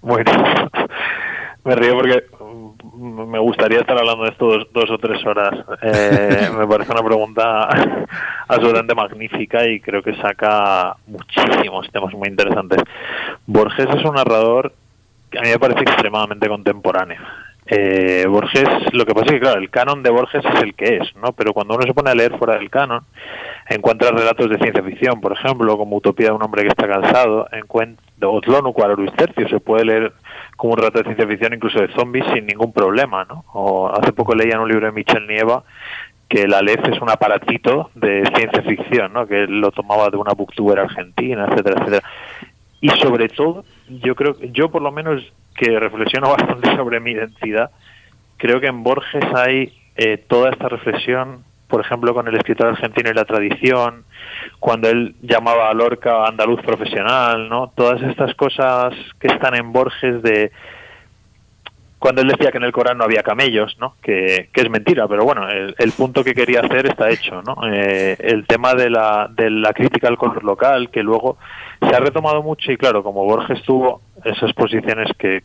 Bueno, 0.00 0.30
me 1.64 1.74
río 1.74 1.94
porque 1.96 2.24
me 2.98 3.38
gustaría 3.38 3.80
estar 3.80 3.98
hablando 3.98 4.24
de 4.24 4.30
esto 4.30 4.64
dos, 4.72 4.90
o 4.90 4.98
tres 4.98 5.24
horas. 5.26 5.50
Eh, 5.82 6.48
me 6.58 6.66
parece 6.66 6.92
una 6.92 7.02
pregunta 7.02 7.68
absolutamente 8.48 8.94
magnífica 8.94 9.66
y 9.66 9.80
creo 9.80 10.02
que 10.02 10.14
saca 10.16 10.96
muchísimos 11.06 11.90
temas 11.92 12.12
muy 12.14 12.28
interesantes. 12.28 12.82
Borges 13.46 13.86
es 13.86 14.04
un 14.04 14.14
narrador 14.14 14.72
que 15.30 15.38
a 15.38 15.42
mí 15.42 15.48
me 15.48 15.58
parece 15.58 15.80
extremadamente 15.80 16.48
contemporáneo. 16.48 17.20
Eh, 17.66 18.24
Borges, 18.26 18.68
lo 18.92 19.04
que 19.04 19.12
pasa 19.12 19.26
es 19.26 19.32
que, 19.32 19.40
claro, 19.40 19.60
el 19.60 19.68
canon 19.68 20.02
de 20.02 20.10
Borges 20.10 20.42
es 20.42 20.62
el 20.62 20.74
que 20.74 20.96
es, 20.96 21.16
¿no? 21.16 21.32
Pero 21.32 21.52
cuando 21.52 21.74
uno 21.74 21.84
se 21.86 21.92
pone 21.92 22.10
a 22.10 22.14
leer 22.14 22.38
fuera 22.38 22.54
del 22.54 22.70
canon, 22.70 23.02
encuentra 23.68 24.10
relatos 24.10 24.48
de 24.50 24.58
ciencia 24.58 24.82
ficción, 24.82 25.20
por 25.20 25.32
ejemplo, 25.32 25.76
como 25.76 25.96
Utopía 25.96 26.28
de 26.28 26.32
un 26.32 26.42
hombre 26.42 26.62
que 26.62 26.68
está 26.68 26.88
cansado, 26.88 27.48
encuentra 27.52 28.28
Otlonu 28.28 28.74
Tercio, 29.16 29.48
se 29.48 29.60
puede 29.60 29.84
leer 29.84 30.12
como 30.56 30.72
un 30.72 30.78
relato 30.78 30.98
de 30.98 31.04
ciencia 31.04 31.26
ficción 31.26 31.54
incluso 31.54 31.80
de 31.80 31.92
zombies 31.94 32.24
sin 32.32 32.46
ningún 32.46 32.72
problema, 32.72 33.24
¿no? 33.24 33.44
O 33.52 33.88
hace 33.88 34.12
poco 34.12 34.34
leía 34.34 34.54
en 34.54 34.60
un 34.60 34.68
libro 34.68 34.86
de 34.86 34.92
Michel 34.92 35.26
Nieva 35.26 35.62
que 36.28 36.46
la 36.46 36.60
LEF 36.60 36.80
es 36.92 37.00
un 37.00 37.08
aparatito 37.08 37.90
de 37.94 38.22
ciencia 38.34 38.62
ficción, 38.62 39.12
¿no? 39.12 39.26
Que 39.26 39.46
lo 39.46 39.70
tomaba 39.70 40.10
de 40.10 40.18
una 40.18 40.32
booktuber 40.32 40.78
argentina, 40.78 41.46
etcétera, 41.46 41.80
etcétera. 41.80 42.08
Y 42.80 42.90
sobre 42.90 43.28
todo, 43.28 43.64
yo 43.88 44.14
creo, 44.14 44.36
yo 44.52 44.70
por 44.70 44.82
lo 44.82 44.92
menos 44.92 45.22
que 45.54 45.78
reflexiono 45.80 46.28
bastante 46.36 46.74
sobre 46.76 47.00
mi 47.00 47.12
identidad, 47.12 47.70
creo 48.36 48.60
que 48.60 48.66
en 48.66 48.82
Borges 48.82 49.24
hay 49.34 49.72
eh, 49.96 50.18
toda 50.18 50.50
esta 50.50 50.68
reflexión, 50.68 51.44
por 51.68 51.80
ejemplo, 51.80 52.14
con 52.14 52.26
el 52.26 52.36
escritor 52.36 52.68
argentino 52.68 53.10
y 53.10 53.14
la 53.14 53.24
tradición, 53.24 54.04
cuando 54.58 54.88
él 54.88 55.14
llamaba 55.22 55.68
a 55.68 55.74
Lorca 55.74 56.26
andaluz 56.26 56.60
profesional, 56.62 57.48
¿no? 57.48 57.72
Todas 57.74 58.02
estas 58.02 58.34
cosas 58.34 58.94
que 59.20 59.28
están 59.28 59.54
en 59.54 59.72
Borges 59.72 60.22
de 60.22 60.50
cuando 61.98 62.22
él 62.22 62.28
decía 62.28 62.52
que 62.52 62.58
en 62.58 62.64
el 62.64 62.72
Corán 62.72 62.96
no 62.96 63.04
había 63.04 63.22
camellos, 63.22 63.76
¿no? 63.80 63.94
Que, 64.00 64.48
es 64.52 64.70
mentira, 64.70 65.08
pero 65.08 65.24
bueno, 65.24 65.48
el, 65.48 65.92
punto 65.92 66.22
que 66.22 66.34
quería 66.34 66.60
hacer 66.60 66.86
está 66.86 67.10
hecho, 67.10 67.42
¿no? 67.42 67.56
Eh, 67.72 68.16
el 68.20 68.46
tema 68.46 68.74
de 68.74 68.88
la, 68.88 69.28
de 69.30 69.50
la 69.50 69.72
crítica 69.72 70.06
al 70.06 70.16
color 70.16 70.44
local, 70.44 70.90
que 70.90 71.02
luego 71.02 71.38
se 71.80 71.94
ha 71.94 71.98
retomado 71.98 72.42
mucho 72.42 72.70
y 72.70 72.76
claro, 72.76 73.02
como 73.02 73.24
Borges 73.24 73.62
tuvo 73.62 74.00
esas 74.24 74.52
posiciones 74.52 75.08
que 75.18 75.42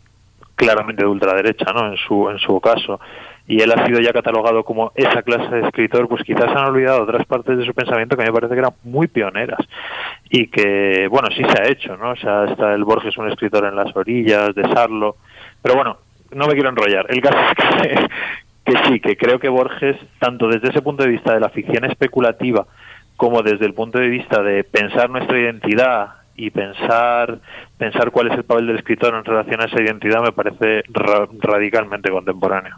claramente 0.55 1.03
de 1.03 1.09
ultraderecha, 1.09 1.73
¿no? 1.73 1.87
En 1.87 1.97
su, 1.97 2.29
en 2.29 2.37
su 2.37 2.59
caso, 2.61 2.99
y 3.47 3.61
él 3.61 3.71
ha 3.71 3.85
sido 3.85 3.99
ya 3.99 4.13
catalogado 4.13 4.63
como 4.63 4.91
esa 4.95 5.21
clase 5.21 5.53
de 5.55 5.67
escritor, 5.67 6.07
pues 6.07 6.23
quizás 6.23 6.47
han 6.47 6.65
olvidado 6.65 7.03
otras 7.03 7.25
partes 7.25 7.57
de 7.57 7.65
su 7.65 7.73
pensamiento 7.73 8.15
que 8.15 8.23
me 8.23 8.31
parece 8.31 8.53
que 8.53 8.59
eran 8.59 8.73
muy 8.83 9.07
pioneras 9.07 9.59
y 10.29 10.47
que, 10.47 11.07
bueno, 11.09 11.27
sí 11.35 11.43
se 11.43 11.61
ha 11.61 11.67
hecho, 11.67 11.97
¿no? 11.97 12.11
O 12.11 12.15
sea, 12.15 12.45
está 12.45 12.73
el 12.73 12.85
Borges, 12.85 13.17
un 13.17 13.29
escritor 13.29 13.65
en 13.65 13.75
las 13.75 13.93
orillas, 13.95 14.55
de 14.55 14.63
Sarlo, 14.73 15.17
pero 15.61 15.75
bueno, 15.75 15.97
no 16.31 16.47
me 16.47 16.53
quiero 16.53 16.69
enrollar. 16.69 17.05
El 17.09 17.21
caso 17.21 17.37
es 17.83 17.99
que, 18.65 18.73
sí, 18.87 18.99
que 19.01 19.17
creo 19.17 19.39
que 19.39 19.49
Borges, 19.49 19.97
tanto 20.19 20.47
desde 20.47 20.69
ese 20.69 20.81
punto 20.81 21.03
de 21.03 21.09
vista 21.09 21.33
de 21.33 21.41
la 21.41 21.49
ficción 21.49 21.83
especulativa 21.85 22.65
como 23.17 23.41
desde 23.41 23.65
el 23.65 23.73
punto 23.73 23.99
de 23.99 24.07
vista 24.07 24.41
de 24.41 24.63
pensar 24.63 25.09
nuestra 25.09 25.39
identidad 25.39 26.07
y 26.35 26.49
pensar 26.49 27.39
pensar 27.77 28.09
cuál 28.09 28.31
es 28.31 28.37
el 28.37 28.43
papel 28.43 28.67
del 28.67 28.77
escritor 28.77 29.13
en 29.13 29.23
relación 29.23 29.61
a 29.61 29.65
esa 29.65 29.81
identidad 29.81 30.23
me 30.23 30.31
parece 30.31 30.83
radicalmente 30.89 32.09
contemporáneo. 32.09 32.75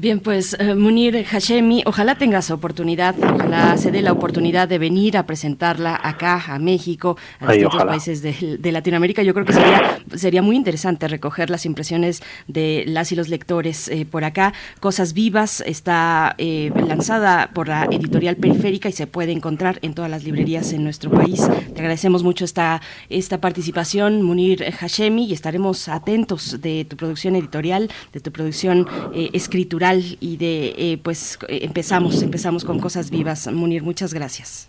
Bien, 0.00 0.18
pues 0.18 0.56
eh, 0.58 0.74
Munir 0.74 1.26
Hashemi, 1.26 1.82
ojalá 1.84 2.14
tengas 2.14 2.50
oportunidad, 2.50 3.14
ojalá 3.22 3.76
se 3.76 3.90
dé 3.90 4.00
la 4.00 4.12
oportunidad 4.12 4.66
de 4.66 4.78
venir 4.78 5.18
a 5.18 5.26
presentarla 5.26 6.00
acá 6.02 6.42
a 6.46 6.58
México, 6.58 7.18
a 7.38 7.52
distintos 7.52 7.84
países 7.84 8.22
de, 8.22 8.72
Latinoamérica. 8.72 9.22
Yo 9.22 9.34
creo 9.34 9.44
que 9.44 9.52
sería, 9.52 10.00
sería 10.14 10.40
muy 10.40 10.56
interesante 10.56 11.06
recoger 11.06 11.50
las 11.50 11.66
impresiones 11.66 12.22
de 12.48 12.84
las 12.86 13.12
y 13.12 13.14
los 13.14 13.28
lectores 13.28 13.88
eh, 13.88 14.06
por 14.10 14.24
acá. 14.24 14.54
Cosas 14.80 15.12
Vivas 15.12 15.62
está 15.66 16.34
eh, 16.38 16.72
lanzada 16.88 17.50
por 17.52 17.68
la 17.68 17.84
editorial 17.84 18.36
Periférica 18.36 18.88
y 18.88 18.92
se 18.92 19.06
puede 19.06 19.32
encontrar 19.32 19.80
en 19.82 19.92
todas 19.92 20.10
las 20.10 20.24
librerías 20.24 20.72
en 20.72 20.82
nuestro 20.82 21.10
país. 21.10 21.46
Te 21.74 21.80
agradecemos 21.80 22.22
mucho 22.22 22.46
esta, 22.46 22.80
esta 23.10 23.38
participación, 23.42 24.22
Munir 24.22 24.64
Hashemi, 24.64 25.26
y 25.26 25.34
estaremos 25.34 25.88
atentos 25.88 26.62
de 26.62 26.86
tu 26.86 26.96
producción 26.96 27.36
editorial, 27.36 27.90
de 28.14 28.20
tu 28.20 28.32
producción 28.32 28.88
escritural 29.34 29.89
y 29.98 30.36
de 30.36 30.74
eh, 30.76 30.98
pues 31.02 31.38
eh, 31.48 31.60
empezamos 31.62 32.22
empezamos 32.22 32.64
con 32.64 32.78
cosas 32.80 33.10
vivas. 33.10 33.46
Munir 33.52 33.82
muchas 33.82 34.14
gracias. 34.14 34.68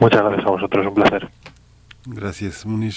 Muchas 0.00 0.22
gracias 0.22 0.46
a 0.46 0.50
vosotros 0.50 0.86
un 0.86 0.94
placer. 0.94 1.28
Gracias 2.06 2.64
Munir 2.64 2.94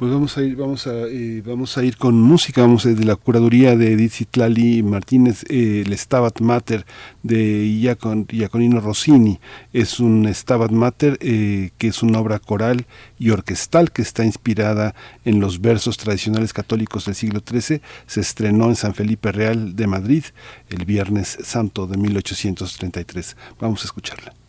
pues 0.00 0.10
vamos 0.12 0.38
a 0.38 0.42
ir, 0.42 0.56
vamos 0.56 0.86
a, 0.86 0.94
eh, 0.94 1.42
vamos 1.44 1.76
a 1.76 1.84
ir 1.84 1.98
con 1.98 2.18
música, 2.18 2.62
vamos 2.62 2.84
de 2.84 3.04
la 3.04 3.16
curaduría 3.16 3.76
de 3.76 3.92
Edith 3.92 4.12
Citlali 4.12 4.82
Martínez, 4.82 5.44
el 5.50 5.92
Stabat 5.92 6.40
Mater 6.40 6.86
de 7.22 7.66
Iaconino 7.66 8.80
Rossini. 8.80 9.38
Es 9.74 10.00
un 10.00 10.26
Stabat 10.26 10.70
Mater 10.70 11.18
que 11.18 11.86
es 11.86 12.02
una 12.02 12.18
obra 12.18 12.38
coral 12.38 12.86
y 13.18 13.28
orquestal 13.28 13.92
que 13.92 14.00
está 14.00 14.24
inspirada 14.24 14.94
en 15.26 15.38
los 15.38 15.60
versos 15.60 15.98
tradicionales 15.98 16.54
católicos 16.54 17.04
del 17.04 17.14
siglo 17.14 17.42
XIII. 17.46 17.82
Se 18.06 18.20
estrenó 18.22 18.70
en 18.70 18.76
San 18.76 18.94
Felipe 18.94 19.32
Real 19.32 19.76
de 19.76 19.86
Madrid 19.86 20.24
el 20.70 20.86
Viernes 20.86 21.36
Santo 21.42 21.86
de 21.86 21.98
1833. 21.98 23.36
Vamos 23.60 23.82
a 23.82 23.84
escucharla. 23.84 24.39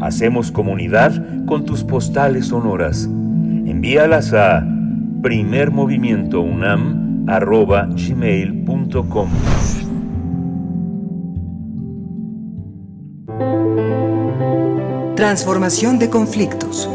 Hacemos 0.00 0.52
comunidad 0.52 1.44
con 1.46 1.64
tus 1.64 1.84
postales 1.84 2.46
sonoras. 2.46 3.04
Envíalas 3.04 4.32
a 4.32 4.66
primermovimientounam 5.22 7.24
arroba 7.26 7.86
gmail.com. 7.86 9.28
Transformación 15.16 15.98
de 15.98 16.10
conflictos. 16.10 16.88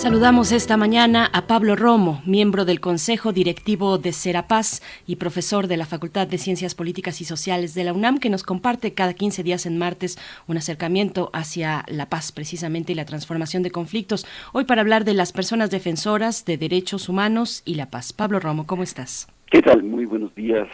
Saludamos 0.00 0.50
esta 0.50 0.78
mañana 0.78 1.28
a 1.30 1.46
Pablo 1.46 1.76
Romo, 1.76 2.22
miembro 2.24 2.64
del 2.64 2.80
Consejo 2.80 3.34
Directivo 3.34 3.98
de 3.98 4.12
Serapaz 4.12 4.80
y 5.10 5.16
profesor 5.16 5.66
de 5.66 5.76
la 5.76 5.86
Facultad 5.86 6.28
de 6.28 6.38
Ciencias 6.38 6.76
Políticas 6.76 7.20
y 7.20 7.24
Sociales 7.24 7.74
de 7.74 7.82
la 7.82 7.92
UNAM, 7.92 8.18
que 8.18 8.30
nos 8.30 8.44
comparte 8.44 8.94
cada 8.94 9.12
15 9.12 9.42
días 9.42 9.66
en 9.66 9.76
martes 9.76 10.16
un 10.46 10.56
acercamiento 10.56 11.30
hacia 11.32 11.84
la 11.88 12.08
paz 12.08 12.30
precisamente 12.30 12.92
y 12.92 12.94
la 12.94 13.06
transformación 13.06 13.64
de 13.64 13.72
conflictos. 13.72 14.24
Hoy 14.52 14.66
para 14.66 14.82
hablar 14.82 15.04
de 15.04 15.14
las 15.14 15.32
personas 15.32 15.72
defensoras 15.72 16.44
de 16.44 16.58
derechos 16.58 17.08
humanos 17.08 17.62
y 17.64 17.74
la 17.74 17.90
paz. 17.90 18.12
Pablo 18.12 18.38
Romo, 18.38 18.68
¿cómo 18.68 18.84
estás? 18.84 19.26
¿Qué 19.50 19.62
tal? 19.62 19.82
Muy 19.82 20.04
buenos 20.04 20.32
días 20.36 20.68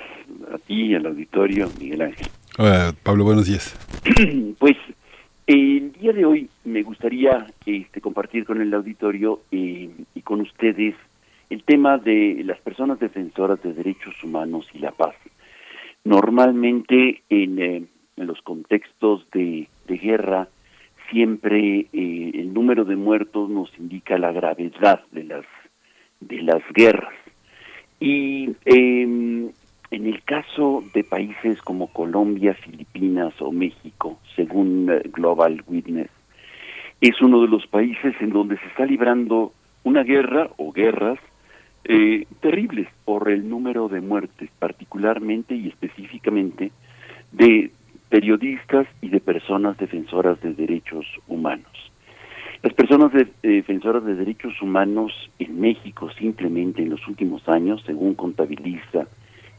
a 0.53 0.59
ti, 0.59 0.95
al 0.95 1.07
auditorio, 1.07 1.71
Miguel 1.81 2.03
Ángel. 2.03 2.29
Hola, 2.59 2.95
Pablo, 3.03 3.25
buenos 3.25 3.47
días. 3.47 3.75
pues 4.59 4.77
el 5.47 5.93
día 5.93 6.13
de 6.13 6.27
hoy 6.27 6.51
me 6.67 6.83
gustaría 6.83 7.47
este, 7.65 8.03
compartir 8.03 8.45
con 8.45 8.61
el 8.61 8.75
auditorio 8.75 9.41
eh, 9.51 9.89
y 10.15 10.21
con 10.21 10.43
ustedes 10.43 10.95
tema 11.67 11.99
de 11.99 12.43
las 12.45 12.59
personas 12.61 12.99
defensoras 12.99 13.63
de 13.63 13.75
derechos 13.75 14.23
humanos 14.25 14.69
y 14.73 14.79
la 14.79 14.93
paz. 14.93 15.15
Normalmente 16.05 17.23
en, 17.29 17.59
eh, 17.59 17.85
los 18.17 18.41
contextos 18.43 19.29
de, 19.33 19.69
guerra 19.87 20.49
siempre 21.11 21.87
eh, 21.93 22.31
el 22.35 22.55
número 22.55 22.85
de 22.85 22.97
muertos 22.97 23.51
nos 23.51 23.77
indica 23.79 24.19
la 24.19 24.33
gravedad 24.33 25.03
de 25.13 25.25
las 25.25 25.45
de 26.21 26.43
las 26.43 26.63
guerras 26.73 27.15
y 28.01 28.51
em, 28.65 29.51
en 29.91 30.07
el 30.07 30.23
caso 30.25 30.83
de 30.93 31.05
países 31.05 31.61
como 31.63 31.89
Colombia, 31.89 32.55
Filipinas 32.55 33.35
o 33.41 33.53
México, 33.53 34.19
según 34.35 34.91
eh, 34.91 35.03
Global 35.13 35.63
Witness, 35.67 36.11
es 37.01 37.21
uno 37.21 37.43
de 37.43 37.49
los 37.49 37.67
países 37.67 38.15
en 38.21 38.31
donde 38.31 38.59
se 38.59 38.67
está 38.67 38.85
librando 38.85 39.53
una 39.85 40.03
guerra 40.03 40.51
o 40.57 40.73
guerras 40.73 41.19
eh, 41.89 42.27
terribles 42.41 42.89
por 43.05 43.29
el 43.31 43.49
número 43.49 43.89
de 43.89 44.01
muertes, 44.01 44.51
particularmente 44.59 45.55
y 45.55 45.69
específicamente 45.69 46.71
de 47.33 47.71
periodistas 48.09 48.87
y 49.01 49.09
de 49.09 49.21
personas 49.21 49.77
defensoras 49.79 50.41
de 50.41 50.55
derechos 50.55 51.07
humanos. 51.27 51.71
Las 52.63 52.73
personas 52.73 53.13
defensoras 53.43 54.05
de 54.05 54.15
derechos 54.15 54.61
humanos 54.63 55.13
en 55.39 55.61
México 55.61 56.11
simplemente 56.19 56.83
en 56.83 56.91
los 56.91 57.07
últimos 57.07 57.49
años, 57.49 57.83
según 57.87 58.15
contabiliza 58.15 59.07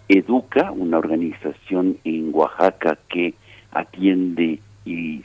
Educa, 0.09 0.71
una 0.71 0.97
organización 0.97 1.97
en 2.03 2.31
Oaxaca 2.33 2.97
que 3.09 3.33
atiende 3.71 4.59
y, 4.85 5.23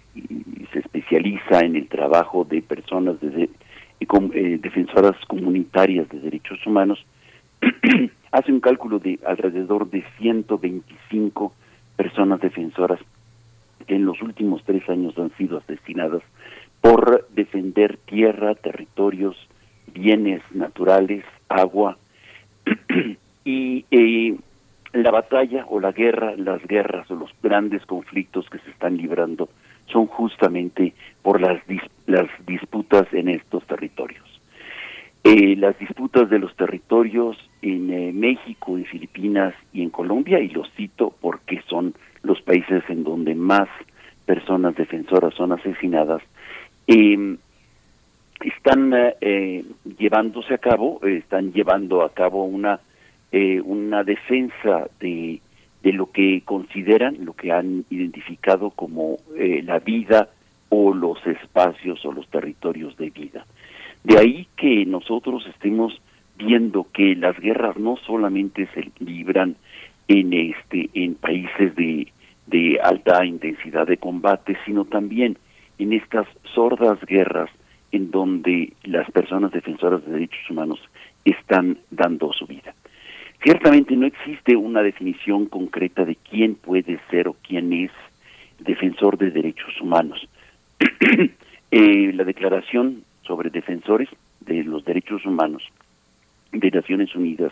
se 0.72 0.78
especializa 0.80 1.61
en 1.61 1.76
el 1.76 1.86
trabajo 1.88 2.44
de 2.44 2.62
personas 2.62 3.20
de, 3.20 3.50
eh, 4.34 4.59
defensoras 4.61 5.16
comunitarias 5.26 6.09
de 6.09 6.20
derechos 6.20 6.64
humanos, 6.66 7.05
hace 8.32 8.53
un 8.53 8.61
cálculo 8.61 8.98
de 8.98 9.18
alrededor 9.26 9.90
de 9.90 10.05
125 10.18 11.53
personas 11.96 12.40
defensoras 12.40 13.00
que 13.86 13.94
en 13.96 14.05
los 14.05 14.20
últimos 14.22 14.62
tres 14.64 14.88
años 14.88 15.16
han 15.18 15.30
sido 15.36 15.59
asesinadas 15.59 16.22
por 16.80 17.28
defender 17.30 17.98
tierra, 18.07 18.55
territorios, 18.55 19.36
bienes 19.92 20.42
naturales, 20.53 21.24
agua. 21.48 21.98
Y 23.44 23.84
eh, 23.90 24.36
la 24.92 25.11
batalla 25.11 25.64
o 25.68 25.80
la 25.80 25.90
guerra, 25.90 26.36
las 26.36 26.62
guerras 26.64 27.11
o 27.11 27.16
los 27.16 27.30
grandes 27.42 27.84
conflictos 27.86 28.48
que 28.48 28.59
se 28.61 28.70
están 28.70 28.96
librando 28.96 29.48
son 29.93 30.07
justamente 30.07 30.95
por 31.22 31.40
las, 31.40 31.61
las 32.07 32.28
disputas 32.47 33.07
en 33.12 33.28
estos 33.28 33.64
territorios. 33.66 34.24
Eh, 35.24 35.55
las 35.57 35.78
disputas 35.78 36.28
de 36.30 36.40
los 36.40 36.55
territorios 36.57 37.36
en 37.62 37.93
eh, 37.93 38.12
México, 38.12 38.76
en 38.76 38.84
Filipinas 38.86 39.55
y 39.72 39.82
en 39.82 39.90
Colombia, 39.90 40.40
y 40.40 40.49
los 40.49 40.68
cito 40.72 41.14
porque 41.20 41.62
son 41.68 41.95
los 42.22 42.40
países 42.43 42.82
en 42.88 43.05
donde 43.05 43.34
más 43.34 43.68
personas 44.26 44.74
defensoras 44.74 45.34
son 45.34 45.53
asesinadas, 45.53 46.22
em, 46.88 47.38
están 48.40 48.93
eh, 49.20 49.64
llevándose 49.99 50.55
a 50.55 50.59
cabo, 50.59 51.01
están 51.03 51.53
llevando 51.53 52.03
a 52.03 52.12
cabo 52.12 52.45
una 52.45 52.80
eh, 53.32 53.62
una 53.62 54.05
defensa 54.05 54.88
de, 55.01 55.40
de 55.82 55.92
lo 55.92 56.10
que 56.10 56.42
consideran, 56.44 57.24
lo 57.24 57.34
que 57.34 57.52
han 57.52 57.84
identificado 57.90 58.70
como 58.70 59.18
eh, 59.36 59.62
la 59.64 59.78
vida 59.78 60.30
o 60.68 60.94
los 60.94 61.24
espacios 61.26 62.04
o 62.04 62.12
los 62.12 62.28
territorios 62.28 62.96
de 62.96 63.10
vida. 63.10 63.46
De 64.04 64.18
ahí 64.18 64.48
que 64.56 64.86
nosotros 64.86 65.46
estemos 65.46 66.00
viendo 66.36 66.86
que 66.92 67.14
las 67.14 67.38
guerras 67.38 67.76
no 67.76 67.96
solamente 68.06 68.68
se 68.74 68.90
libran 68.98 69.56
en 70.08 70.32
este 70.32 70.90
en 70.94 71.14
países 71.14 71.74
de, 71.76 72.08
de 72.46 72.80
alta 72.82 73.24
intensidad 73.24 73.86
de 73.86 73.98
combate, 73.98 74.56
sino 74.64 74.84
también 74.84 75.38
en 75.78 75.92
estas 75.92 76.26
sordas 76.54 76.98
guerras 77.06 77.50
en 77.92 78.10
donde 78.10 78.72
las 78.84 79.10
personas 79.10 79.52
defensoras 79.52 80.04
de 80.04 80.12
derechos 80.12 80.50
humanos 80.50 80.80
están 81.24 81.78
dando 81.90 82.32
su 82.32 82.46
vida. 82.46 82.74
Ciertamente 83.43 83.97
no 83.97 84.07
existe 84.07 84.55
una 84.55 84.82
definición 84.82 85.47
concreta 85.47 86.05
de 86.05 86.14
quién 86.14 86.55
puede 86.55 87.01
ser 87.11 87.26
o 87.26 87.36
quién 87.43 87.72
es 87.72 87.90
defensor 88.61 89.18
de 89.18 89.30
derechos 89.30 89.80
humanos. 89.80 90.28
Eh, 91.74 92.12
la 92.12 92.24
Declaración 92.24 93.03
sobre 93.22 93.49
Defensores 93.49 94.11
de 94.40 94.62
los 94.62 94.84
Derechos 94.84 95.24
Humanos 95.24 95.62
de 96.53 96.70
Naciones 96.70 97.14
Unidas 97.14 97.51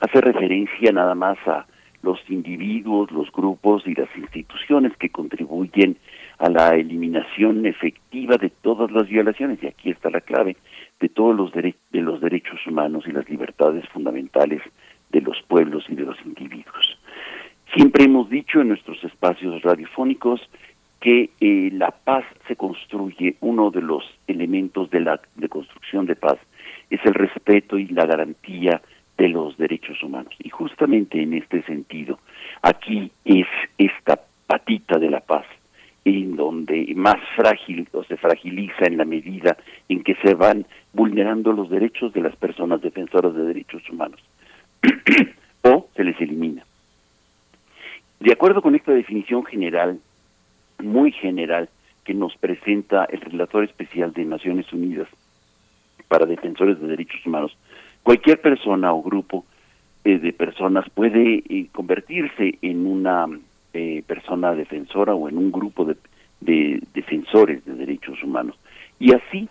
hace 0.00 0.18
referencia 0.22 0.90
nada 0.92 1.14
más 1.14 1.36
a 1.46 1.66
los 2.02 2.18
individuos, 2.30 3.10
los 3.10 3.30
grupos 3.30 3.86
y 3.86 3.94
las 3.94 4.08
instituciones 4.16 4.96
que 4.96 5.10
contribuyen 5.10 5.98
a 6.38 6.48
la 6.48 6.74
eliminación 6.74 7.66
efectiva 7.66 8.38
de 8.38 8.48
todas 8.48 8.90
las 8.92 9.06
violaciones, 9.08 9.62
y 9.62 9.66
aquí 9.66 9.90
está 9.90 10.08
la 10.08 10.22
clave, 10.22 10.56
de 10.98 11.10
todos 11.10 11.36
los, 11.36 11.52
de 11.52 11.74
los 11.92 12.18
derechos 12.22 12.66
humanos 12.66 13.04
y 13.06 13.12
las 13.12 13.28
libertades 13.28 13.86
fundamentales 13.90 14.62
de 15.10 15.20
los 15.20 15.40
pueblos 15.48 15.84
y 15.88 15.94
de 15.94 16.04
los 16.04 16.16
individuos. 16.24 16.98
Siempre 17.74 18.04
hemos 18.04 18.28
dicho 18.28 18.60
en 18.60 18.68
nuestros 18.68 19.02
espacios 19.04 19.62
radiofónicos 19.62 20.40
que 21.00 21.30
eh, 21.40 21.70
la 21.72 21.92
paz 21.92 22.24
se 22.46 22.56
construye, 22.56 23.36
uno 23.40 23.70
de 23.70 23.80
los 23.80 24.04
elementos 24.26 24.90
de 24.90 25.00
la 25.00 25.20
de 25.36 25.48
construcción 25.48 26.06
de 26.06 26.16
paz 26.16 26.38
es 26.90 27.00
el 27.04 27.14
respeto 27.14 27.78
y 27.78 27.86
la 27.86 28.06
garantía 28.06 28.82
de 29.16 29.28
los 29.28 29.56
derechos 29.56 30.02
humanos. 30.02 30.34
Y 30.38 30.50
justamente 30.50 31.22
en 31.22 31.34
este 31.34 31.62
sentido, 31.62 32.18
aquí 32.62 33.10
es 33.24 33.46
esta 33.78 34.20
patita 34.46 34.98
de 34.98 35.10
la 35.10 35.20
paz 35.20 35.46
en 36.04 36.36
donde 36.36 36.92
más 36.96 37.18
frágil 37.36 37.86
o 37.92 38.02
se 38.04 38.16
fragiliza 38.16 38.86
en 38.86 38.96
la 38.96 39.04
medida 39.04 39.56
en 39.88 40.02
que 40.02 40.16
se 40.16 40.34
van 40.34 40.66
vulnerando 40.92 41.52
los 41.52 41.70
derechos 41.70 42.12
de 42.14 42.22
las 42.22 42.34
personas 42.36 42.80
defensoras 42.80 43.34
de 43.34 43.44
derechos 43.44 43.82
humanos. 43.90 44.20
o 45.62 45.88
se 45.94 46.04
les 46.04 46.20
elimina. 46.20 46.64
De 48.18 48.32
acuerdo 48.32 48.62
con 48.62 48.74
esta 48.74 48.92
definición 48.92 49.44
general, 49.44 49.98
muy 50.78 51.12
general, 51.12 51.68
que 52.04 52.14
nos 52.14 52.36
presenta 52.36 53.04
el 53.04 53.20
relator 53.20 53.64
especial 53.64 54.12
de 54.12 54.24
Naciones 54.24 54.72
Unidas 54.72 55.08
para 56.08 56.26
defensores 56.26 56.80
de 56.80 56.88
derechos 56.88 57.24
humanos, 57.24 57.56
cualquier 58.02 58.40
persona 58.40 58.92
o 58.92 59.02
grupo 59.02 59.44
eh, 60.04 60.18
de 60.18 60.32
personas 60.32 60.88
puede 60.90 61.42
eh, 61.48 61.68
convertirse 61.72 62.58
en 62.62 62.86
una 62.86 63.26
eh, 63.72 64.02
persona 64.06 64.54
defensora 64.54 65.14
o 65.14 65.28
en 65.28 65.38
un 65.38 65.52
grupo 65.52 65.84
de, 65.84 65.96
de 66.40 66.82
defensores 66.94 67.64
de 67.64 67.74
derechos 67.74 68.22
humanos. 68.22 68.56
Y 68.98 69.12
así 69.12 69.48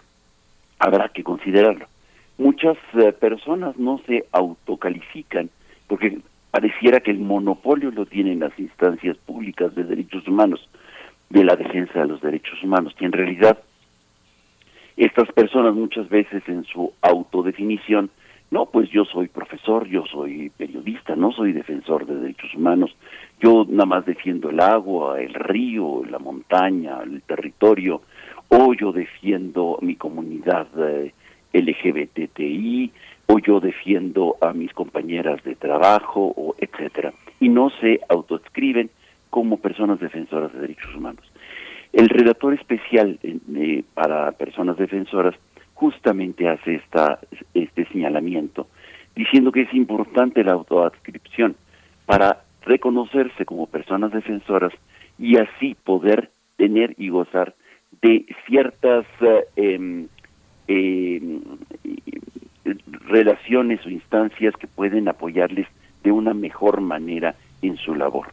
habrá 0.79 1.09
que 1.09 1.23
considerarlo 1.23 1.87
muchas 2.39 2.77
eh, 2.93 3.11
personas 3.11 3.77
no 3.77 4.01
se 4.07 4.25
autocalifican 4.31 5.49
porque 5.87 6.19
pareciera 6.51 7.01
que 7.01 7.11
el 7.11 7.19
monopolio 7.19 7.91
lo 7.91 8.05
tienen 8.05 8.39
las 8.39 8.57
instancias 8.57 9.17
públicas 9.17 9.75
de 9.75 9.83
derechos 9.83 10.27
humanos, 10.27 10.67
de 11.29 11.43
la 11.43 11.55
defensa 11.55 11.99
de 11.99 12.07
los 12.07 12.21
derechos 12.21 12.63
humanos, 12.63 12.95
y 12.99 13.05
en 13.05 13.11
realidad 13.11 13.59
estas 14.97 15.31
personas 15.31 15.75
muchas 15.75 16.09
veces 16.09 16.43
en 16.47 16.63
su 16.65 16.93
autodefinición, 17.01 18.09
no, 18.51 18.65
pues 18.65 18.89
yo 18.89 19.05
soy 19.05 19.27
profesor, 19.27 19.87
yo 19.87 20.05
soy 20.05 20.49
periodista, 20.57 21.15
no 21.15 21.31
soy 21.31 21.53
defensor 21.53 22.05
de 22.05 22.15
derechos 22.15 22.53
humanos, 22.55 22.95
yo 23.39 23.65
nada 23.69 23.85
más 23.85 24.05
defiendo 24.05 24.49
el 24.49 24.59
agua, 24.59 25.21
el 25.21 25.33
río, 25.35 26.03
la 26.09 26.19
montaña, 26.19 26.99
el 27.03 27.21
territorio, 27.21 28.01
o 28.49 28.73
yo 28.73 28.91
defiendo 28.91 29.77
mi 29.81 29.95
comunidad. 29.95 30.67
Eh, 30.77 31.13
LGBTI 31.53 32.91
o 33.27 33.39
yo 33.39 33.59
defiendo 33.59 34.37
a 34.41 34.53
mis 34.53 34.73
compañeras 34.73 35.43
de 35.43 35.55
trabajo 35.55 36.33
o 36.35 36.55
etcétera 36.57 37.13
y 37.39 37.49
no 37.49 37.69
se 37.81 38.01
autoescriben 38.09 38.89
como 39.29 39.57
personas 39.57 39.99
defensoras 39.99 40.51
de 40.53 40.61
derechos 40.61 40.95
humanos. 40.95 41.23
El 41.93 42.09
redactor 42.09 42.53
especial 42.53 43.19
eh, 43.23 43.83
para 43.93 44.31
personas 44.33 44.77
defensoras 44.77 45.35
justamente 45.73 46.47
hace 46.47 46.75
esta, 46.75 47.19
este 47.53 47.85
señalamiento, 47.85 48.67
diciendo 49.15 49.51
que 49.51 49.61
es 49.61 49.73
importante 49.73 50.43
la 50.43 50.53
autoadscripción 50.53 51.55
para 52.05 52.43
reconocerse 52.63 53.45
como 53.45 53.67
personas 53.67 54.11
defensoras 54.11 54.73
y 55.17 55.37
así 55.37 55.75
poder 55.83 56.31
tener 56.57 56.95
y 56.97 57.09
gozar 57.09 57.55
de 58.01 58.25
ciertas 58.47 59.05
eh, 59.55 60.07
eh, 60.69 61.19
relaciones 63.07 63.83
o 63.85 63.89
instancias 63.89 64.55
que 64.55 64.67
pueden 64.67 65.07
apoyarles 65.07 65.67
de 66.03 66.11
una 66.11 66.33
mejor 66.33 66.79
manera 66.79 67.35
en 67.63 67.75
su 67.77 67.95
labor. 67.95 68.27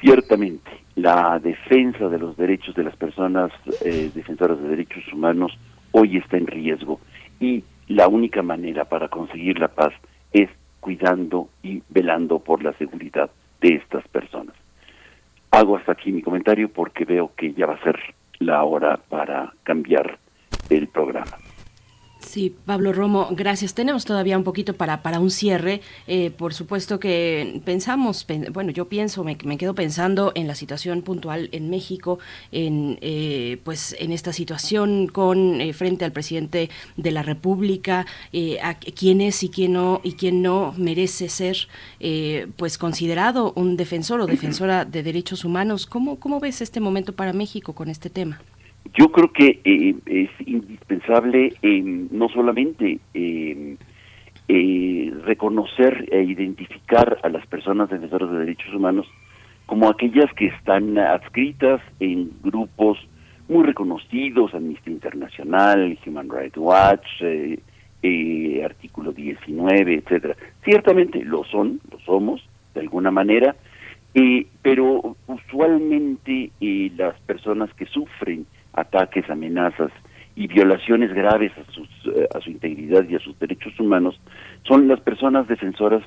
Ciertamente, 0.00 0.70
la 0.94 1.38
defensa 1.38 2.08
de 2.08 2.18
los 2.18 2.36
derechos 2.36 2.74
de 2.74 2.84
las 2.84 2.94
personas 2.96 3.50
eh, 3.82 4.10
defensoras 4.14 4.60
de 4.60 4.68
derechos 4.68 5.10
humanos 5.12 5.58
hoy 5.92 6.18
está 6.18 6.36
en 6.36 6.46
riesgo 6.46 7.00
y 7.40 7.64
la 7.88 8.08
única 8.08 8.42
manera 8.42 8.84
para 8.84 9.08
conseguir 9.08 9.58
la 9.58 9.68
paz 9.68 9.94
es 10.32 10.50
cuidando 10.80 11.48
y 11.62 11.82
velando 11.88 12.40
por 12.40 12.62
la 12.62 12.74
seguridad 12.74 13.30
de 13.60 13.76
estas 13.76 14.06
personas. 14.08 14.54
Hago 15.50 15.76
hasta 15.76 15.92
aquí 15.92 16.12
mi 16.12 16.20
comentario 16.20 16.68
porque 16.68 17.04
veo 17.06 17.32
que 17.36 17.54
ya 17.54 17.66
va 17.66 17.74
a 17.74 17.84
ser 17.84 17.98
la 18.38 18.62
hora 18.64 18.98
para 19.08 19.52
cambiar 19.62 20.18
el 20.70 20.88
programa. 20.88 21.38
Sí, 22.32 22.54
Pablo 22.64 22.94
Romo, 22.94 23.28
gracias. 23.32 23.74
Tenemos 23.74 24.06
todavía 24.06 24.38
un 24.38 24.44
poquito 24.44 24.72
para, 24.72 25.02
para 25.02 25.20
un 25.20 25.30
cierre. 25.30 25.82
Eh, 26.06 26.30
por 26.30 26.54
supuesto 26.54 26.98
que 26.98 27.60
pensamos, 27.64 28.26
bueno, 28.52 28.70
yo 28.70 28.88
pienso, 28.88 29.22
me, 29.22 29.36
quedo 29.36 29.74
pensando 29.74 30.32
en 30.34 30.46
la 30.46 30.54
situación 30.54 31.02
puntual 31.02 31.50
en 31.52 31.68
México, 31.68 32.20
en 32.50 32.96
eh, 33.02 33.58
pues 33.64 33.94
en 33.98 34.12
esta 34.12 34.32
situación 34.32 35.08
con 35.08 35.60
eh, 35.60 35.74
frente 35.74 36.06
al 36.06 36.12
presidente 36.12 36.70
de 36.96 37.10
la 37.10 37.22
República, 37.22 38.06
a 38.62 38.74
quién 38.78 39.20
es 39.20 39.42
y 39.42 39.50
quién 39.50 39.74
no 39.74 40.00
y 40.02 40.12
quién 40.14 40.40
no 40.40 40.72
merece 40.78 41.28
ser 41.28 41.68
pues 42.56 42.78
considerado 42.78 43.52
un 43.56 43.76
defensor 43.76 44.20
o 44.22 44.26
defensora 44.26 44.86
de 44.86 45.02
derechos 45.02 45.44
humanos. 45.44 45.84
¿Cómo, 45.86 46.18
cómo 46.18 46.40
ves 46.40 46.62
este 46.62 46.80
momento 46.80 47.12
para 47.12 47.34
México 47.34 47.74
con 47.74 47.90
este 47.90 48.08
tema? 48.08 48.40
Yo 48.94 49.10
creo 49.10 49.32
que 49.32 49.60
eh, 49.64 49.94
es 50.04 50.30
indispensable 50.46 51.54
eh, 51.62 51.82
no 51.82 52.28
solamente 52.28 52.98
eh, 53.14 53.76
reconocer 55.24 56.08
e 56.12 56.22
identificar 56.22 57.18
a 57.22 57.30
las 57.30 57.46
personas 57.46 57.88
defensoras 57.88 58.30
de 58.30 58.40
derechos 58.40 58.74
humanos 58.74 59.06
como 59.64 59.88
aquellas 59.88 60.30
que 60.34 60.48
están 60.48 60.98
adscritas 60.98 61.80
en 62.00 62.32
grupos 62.42 62.98
muy 63.48 63.64
reconocidos, 63.64 64.52
Amnistía 64.52 64.92
Internacional, 64.92 65.98
Human 66.06 66.28
Rights 66.28 66.58
Watch, 66.58 67.06
Artículo 68.62 69.12
19, 69.12 69.94
etcétera. 69.94 70.36
Ciertamente 70.64 71.24
lo 71.24 71.44
son, 71.44 71.80
lo 71.90 71.98
somos, 72.00 72.46
de 72.74 72.80
alguna 72.80 73.10
manera, 73.10 73.56
pero 74.60 75.16
usualmente 75.26 76.50
las 76.96 77.18
personas 77.20 77.72
que 77.74 77.86
sufren 77.86 78.44
ataques, 78.72 79.28
amenazas 79.30 79.90
y 80.34 80.46
violaciones 80.46 81.12
graves 81.12 81.52
a, 81.58 81.70
sus, 81.72 81.88
eh, 82.06 82.26
a 82.34 82.40
su 82.40 82.50
integridad 82.50 83.06
y 83.08 83.16
a 83.16 83.20
sus 83.20 83.38
derechos 83.38 83.78
humanos 83.78 84.18
son 84.66 84.88
las 84.88 85.00
personas 85.00 85.46
defensoras 85.46 86.02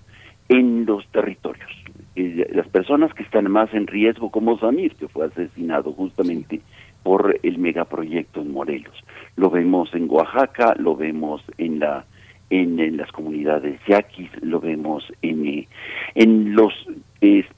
en 0.50 0.86
los 0.86 1.06
territorios. 1.08 1.70
Eh, 2.16 2.48
las 2.54 2.68
personas 2.68 3.14
que 3.14 3.24
están 3.24 3.50
más 3.52 3.74
en 3.74 3.88
riesgo, 3.88 4.32
como 4.32 4.58
Samir, 4.60 4.96
que 4.96 5.08
fue 5.08 5.26
asesinado 5.26 5.92
justamente 5.94 6.62
por 7.04 7.38
el 7.44 7.58
megaproyecto 7.58 8.42
en 8.42 8.52
Morelos. 8.52 8.96
Lo 9.36 9.50
vemos 9.50 9.94
en 9.94 10.10
Oaxaca, 10.10 10.76
lo 10.78 10.96
vemos 10.96 11.44
en 11.58 11.80
la 11.80 12.06
en, 12.52 12.98
las 12.98 13.12
comunidades 13.12 13.80
yaquis, 13.88 14.30
lo 14.42 14.60
vemos 14.60 15.04
en, 15.24 15.48
eh, 15.48 15.68
en 16.14 16.56
los 16.56 16.74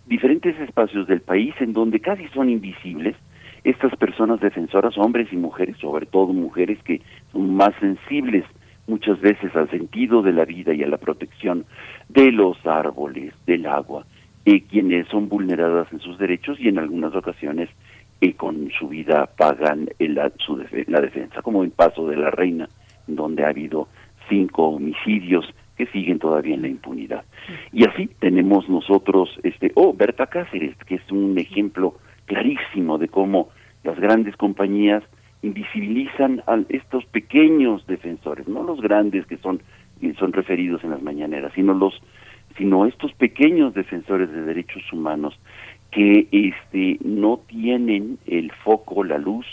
diferentes 0.05 0.57
espacios 0.59 1.07
del 1.07 1.21
país 1.21 1.53
en 1.59 1.73
donde 1.73 1.99
casi 1.99 2.27
son 2.29 2.49
invisibles, 2.49 3.15
estas 3.67 3.93
personas 3.97 4.39
defensoras, 4.39 4.97
hombres 4.97 5.27
y 5.33 5.35
mujeres, 5.35 5.75
sobre 5.77 6.05
todo 6.05 6.27
mujeres 6.27 6.81
que 6.83 7.01
son 7.33 7.53
más 7.53 7.75
sensibles 7.81 8.45
muchas 8.87 9.19
veces 9.19 9.53
al 9.57 9.69
sentido 9.69 10.21
de 10.21 10.31
la 10.31 10.45
vida 10.45 10.73
y 10.73 10.83
a 10.83 10.87
la 10.87 10.95
protección 10.95 11.65
de 12.07 12.31
los 12.31 12.57
árboles, 12.65 13.33
del 13.45 13.65
agua, 13.65 14.05
y 14.45 14.61
quienes 14.61 15.09
son 15.09 15.27
vulneradas 15.27 15.91
en 15.91 15.99
sus 15.99 16.17
derechos 16.17 16.57
y 16.61 16.69
en 16.69 16.79
algunas 16.79 17.13
ocasiones 17.13 17.69
eh, 18.21 18.33
con 18.35 18.71
su 18.79 18.87
vida 18.87 19.29
pagan 19.37 19.89
la, 19.99 20.31
su 20.37 20.63
la 20.87 21.01
defensa, 21.01 21.41
como 21.41 21.65
en 21.65 21.71
Paso 21.71 22.07
de 22.07 22.15
la 22.15 22.31
Reina, 22.31 22.69
donde 23.05 23.43
ha 23.43 23.49
habido 23.49 23.89
cinco 24.29 24.69
homicidios 24.69 25.45
que 25.75 25.87
siguen 25.87 26.19
todavía 26.19 26.55
en 26.55 26.61
la 26.61 26.69
impunidad. 26.69 27.25
Y 27.73 27.85
así 27.85 28.07
tenemos 28.19 28.69
nosotros, 28.69 29.29
este, 29.43 29.73
oh, 29.75 29.93
Berta 29.93 30.27
Cáceres, 30.27 30.77
que 30.85 30.95
es 30.95 31.11
un 31.11 31.37
ejemplo 31.37 31.95
clarísimo 32.27 32.97
de 32.97 33.09
cómo 33.09 33.49
las 33.83 33.99
grandes 33.99 34.35
compañías 34.35 35.03
invisibilizan 35.41 36.43
a 36.47 36.59
estos 36.69 37.05
pequeños 37.05 37.85
defensores, 37.87 38.47
no 38.47 38.63
los 38.63 38.81
grandes 38.81 39.25
que 39.27 39.37
son 39.37 39.61
son 40.19 40.31
referidos 40.31 40.83
en 40.83 40.91
las 40.91 41.01
mañaneras, 41.01 41.51
sino 41.55 41.73
los 41.73 41.99
sino 42.57 42.85
estos 42.85 43.13
pequeños 43.13 43.73
defensores 43.73 44.31
de 44.31 44.41
derechos 44.41 44.81
humanos 44.91 45.39
que 45.91 46.27
este 46.31 46.97
no 47.03 47.39
tienen 47.47 48.17
el 48.25 48.51
foco, 48.51 49.03
la 49.03 49.17
luz 49.17 49.45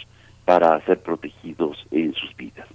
para 0.45 0.81
ser 0.85 1.01
protegidos 1.03 1.87
en 1.91 2.12
sus 2.14 2.35
vidas. 2.37 2.66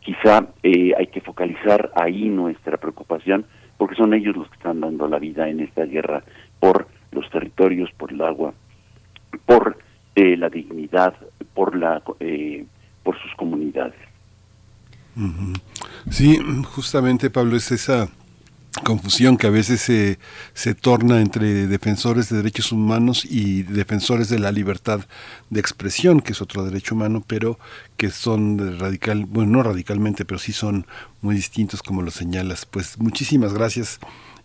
Quizá 0.00 0.48
eh, 0.62 0.92
hay 0.96 1.06
que 1.08 1.20
focalizar 1.20 1.90
ahí 1.94 2.28
nuestra 2.28 2.76
preocupación 2.76 3.44
porque 3.76 3.96
son 3.96 4.14
ellos 4.14 4.36
los 4.36 4.48
que 4.48 4.56
están 4.56 4.80
dando 4.80 5.08
la 5.08 5.18
vida 5.18 5.48
en 5.48 5.60
esta 5.60 5.84
guerra 5.84 6.22
por 6.60 6.86
los 7.12 7.28
territorios, 7.30 7.90
por 7.92 8.12
el 8.12 8.22
agua, 8.22 8.54
por 9.44 9.78
eh, 10.16 10.36
la 10.36 10.48
dignidad, 10.48 11.14
por 11.54 11.76
la 11.76 12.02
eh, 12.20 12.64
por 13.02 13.16
sus 13.20 13.32
comunidades. 13.36 13.94
Sí, 16.10 16.38
justamente 16.64 17.30
Pablo 17.30 17.56
es 17.56 17.70
esa 17.70 18.08
confusión 18.84 19.36
que 19.36 19.46
a 19.46 19.50
veces 19.50 19.80
se, 19.80 20.18
se 20.52 20.74
torna 20.74 21.20
entre 21.20 21.66
defensores 21.66 22.28
de 22.28 22.38
derechos 22.38 22.72
humanos 22.72 23.24
y 23.24 23.62
defensores 23.62 24.28
de 24.28 24.38
la 24.38 24.52
libertad 24.52 25.00
de 25.50 25.60
expresión, 25.60 26.20
que 26.20 26.32
es 26.32 26.42
otro 26.42 26.64
derecho 26.64 26.94
humano, 26.94 27.24
pero 27.26 27.58
que 27.96 28.10
son 28.10 28.78
radical, 28.78 29.24
bueno, 29.26 29.52
no 29.52 29.62
radicalmente, 29.62 30.24
pero 30.24 30.38
sí 30.38 30.52
son 30.52 30.86
muy 31.22 31.34
distintos 31.34 31.82
como 31.82 32.02
lo 32.02 32.10
señalas. 32.10 32.66
Pues 32.66 32.98
muchísimas 32.98 33.54
gracias 33.54 33.98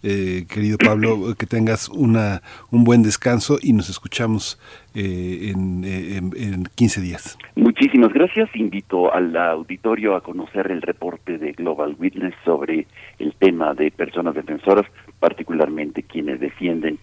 eh, 0.03 0.45
querido 0.49 0.77
Pablo, 0.77 1.35
que 1.37 1.45
tengas 1.45 1.89
una, 1.89 2.41
un 2.71 2.83
buen 2.83 3.03
descanso 3.03 3.57
y 3.61 3.73
nos 3.73 3.89
escuchamos 3.89 4.59
eh, 4.95 5.51
en, 5.53 5.83
en, 5.85 6.63
15 6.75 7.01
días. 7.01 7.37
Muchísimas 7.55 8.11
gracias. 8.13 8.49
Invito 8.55 9.13
al 9.13 9.35
auditorio 9.35 10.15
a 10.15 10.21
conocer 10.21 10.71
el 10.71 10.81
reporte 10.81 11.37
de 11.37 11.51
Global 11.53 11.95
Witness 11.99 12.33
sobre 12.43 12.87
el 13.19 13.33
tema 13.35 13.73
de 13.73 13.91
personas 13.91 14.35
defensoras, 14.35 14.85
particularmente 15.19 16.03
quienes 16.03 16.39
defienden 16.39 16.97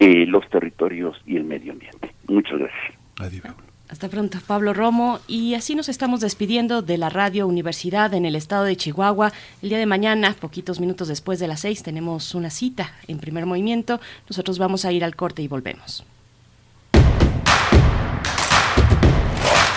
eh, 0.00 0.26
los 0.26 0.48
territorios 0.48 1.20
y 1.26 1.36
el 1.36 1.44
medio 1.44 1.72
ambiente. 1.72 2.10
Muchas 2.28 2.58
gracias. 2.58 2.94
Adiós. 3.20 3.67
Hasta 3.88 4.08
pronto, 4.08 4.38
Pablo 4.46 4.74
Romo. 4.74 5.18
Y 5.26 5.54
así 5.54 5.74
nos 5.74 5.88
estamos 5.88 6.20
despidiendo 6.20 6.82
de 6.82 6.98
la 6.98 7.08
Radio 7.08 7.46
Universidad 7.46 8.12
en 8.12 8.26
el 8.26 8.36
estado 8.36 8.64
de 8.64 8.76
Chihuahua. 8.76 9.32
El 9.62 9.70
día 9.70 9.78
de 9.78 9.86
mañana, 9.86 10.36
poquitos 10.38 10.78
minutos 10.78 11.08
después 11.08 11.38
de 11.38 11.48
las 11.48 11.60
seis, 11.60 11.82
tenemos 11.82 12.34
una 12.34 12.50
cita 12.50 12.92
en 13.06 13.18
primer 13.18 13.46
movimiento. 13.46 13.98
Nosotros 14.28 14.58
vamos 14.58 14.84
a 14.84 14.92
ir 14.92 15.04
al 15.04 15.16
corte 15.16 15.40
y 15.40 15.48
volvemos. 15.48 16.04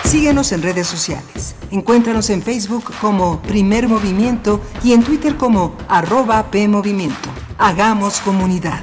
Síguenos 0.04 0.52
en 0.52 0.60
redes 0.60 0.86
sociales. 0.88 1.54
Encuéntranos 1.70 2.28
en 2.28 2.42
Facebook 2.42 2.92
como 3.00 3.40
Primer 3.40 3.88
Movimiento 3.88 4.60
y 4.84 4.92
en 4.92 5.02
Twitter 5.02 5.36
como 5.36 5.74
arroba 5.88 6.50
PMovimiento. 6.50 7.30
Hagamos 7.56 8.20
comunidad. 8.20 8.82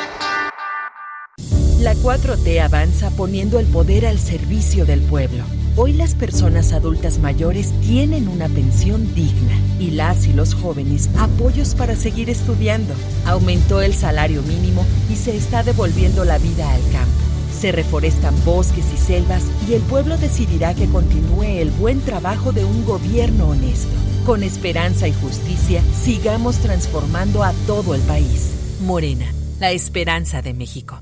La 1.81 1.95
4T 1.95 2.59
avanza 2.61 3.09
poniendo 3.09 3.59
el 3.59 3.65
poder 3.65 4.05
al 4.05 4.19
servicio 4.19 4.85
del 4.85 5.01
pueblo. 5.01 5.43
Hoy 5.75 5.93
las 5.93 6.13
personas 6.13 6.73
adultas 6.73 7.17
mayores 7.17 7.71
tienen 7.81 8.27
una 8.27 8.47
pensión 8.49 9.15
digna 9.15 9.57
y 9.79 9.89
las 9.89 10.27
y 10.27 10.33
los 10.33 10.53
jóvenes 10.53 11.09
apoyos 11.17 11.73
para 11.73 11.95
seguir 11.95 12.29
estudiando. 12.29 12.93
Aumentó 13.25 13.81
el 13.81 13.95
salario 13.95 14.43
mínimo 14.43 14.85
y 15.11 15.15
se 15.15 15.35
está 15.35 15.63
devolviendo 15.63 16.23
la 16.23 16.37
vida 16.37 16.71
al 16.71 16.81
campo. 16.91 17.17
Se 17.59 17.71
reforestan 17.71 18.35
bosques 18.45 18.85
y 18.93 18.97
selvas 18.97 19.41
y 19.67 19.73
el 19.73 19.81
pueblo 19.81 20.19
decidirá 20.19 20.75
que 20.75 20.85
continúe 20.85 21.45
el 21.45 21.71
buen 21.71 22.01
trabajo 22.01 22.51
de 22.51 22.63
un 22.63 22.85
gobierno 22.85 23.49
honesto. 23.49 23.95
Con 24.27 24.43
esperanza 24.43 25.07
y 25.07 25.13
justicia, 25.13 25.81
sigamos 25.99 26.57
transformando 26.57 27.43
a 27.43 27.53
todo 27.65 27.95
el 27.95 28.01
país. 28.01 28.51
Morena, 28.81 29.25
la 29.59 29.71
esperanza 29.71 30.43
de 30.43 30.53
México. 30.53 31.01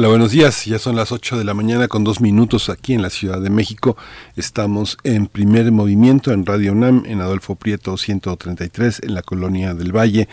Hola, 0.00 0.08
buenos 0.08 0.30
días. 0.30 0.64
Ya 0.64 0.78
son 0.78 0.96
las 0.96 1.12
8 1.12 1.36
de 1.36 1.44
la 1.44 1.52
mañana 1.52 1.86
con 1.86 2.04
dos 2.04 2.22
minutos 2.22 2.70
aquí 2.70 2.94
en 2.94 3.02
la 3.02 3.10
Ciudad 3.10 3.38
de 3.38 3.50
México. 3.50 3.98
Estamos 4.34 4.96
en 5.04 5.26
primer 5.26 5.70
movimiento 5.72 6.32
en 6.32 6.46
Radio 6.46 6.72
UNAM, 6.72 7.02
en 7.04 7.20
Adolfo 7.20 7.54
Prieto 7.54 7.98
133, 7.98 9.02
en 9.02 9.12
la 9.12 9.20
colonia 9.20 9.74
del 9.74 9.94
Valle. 9.94 10.26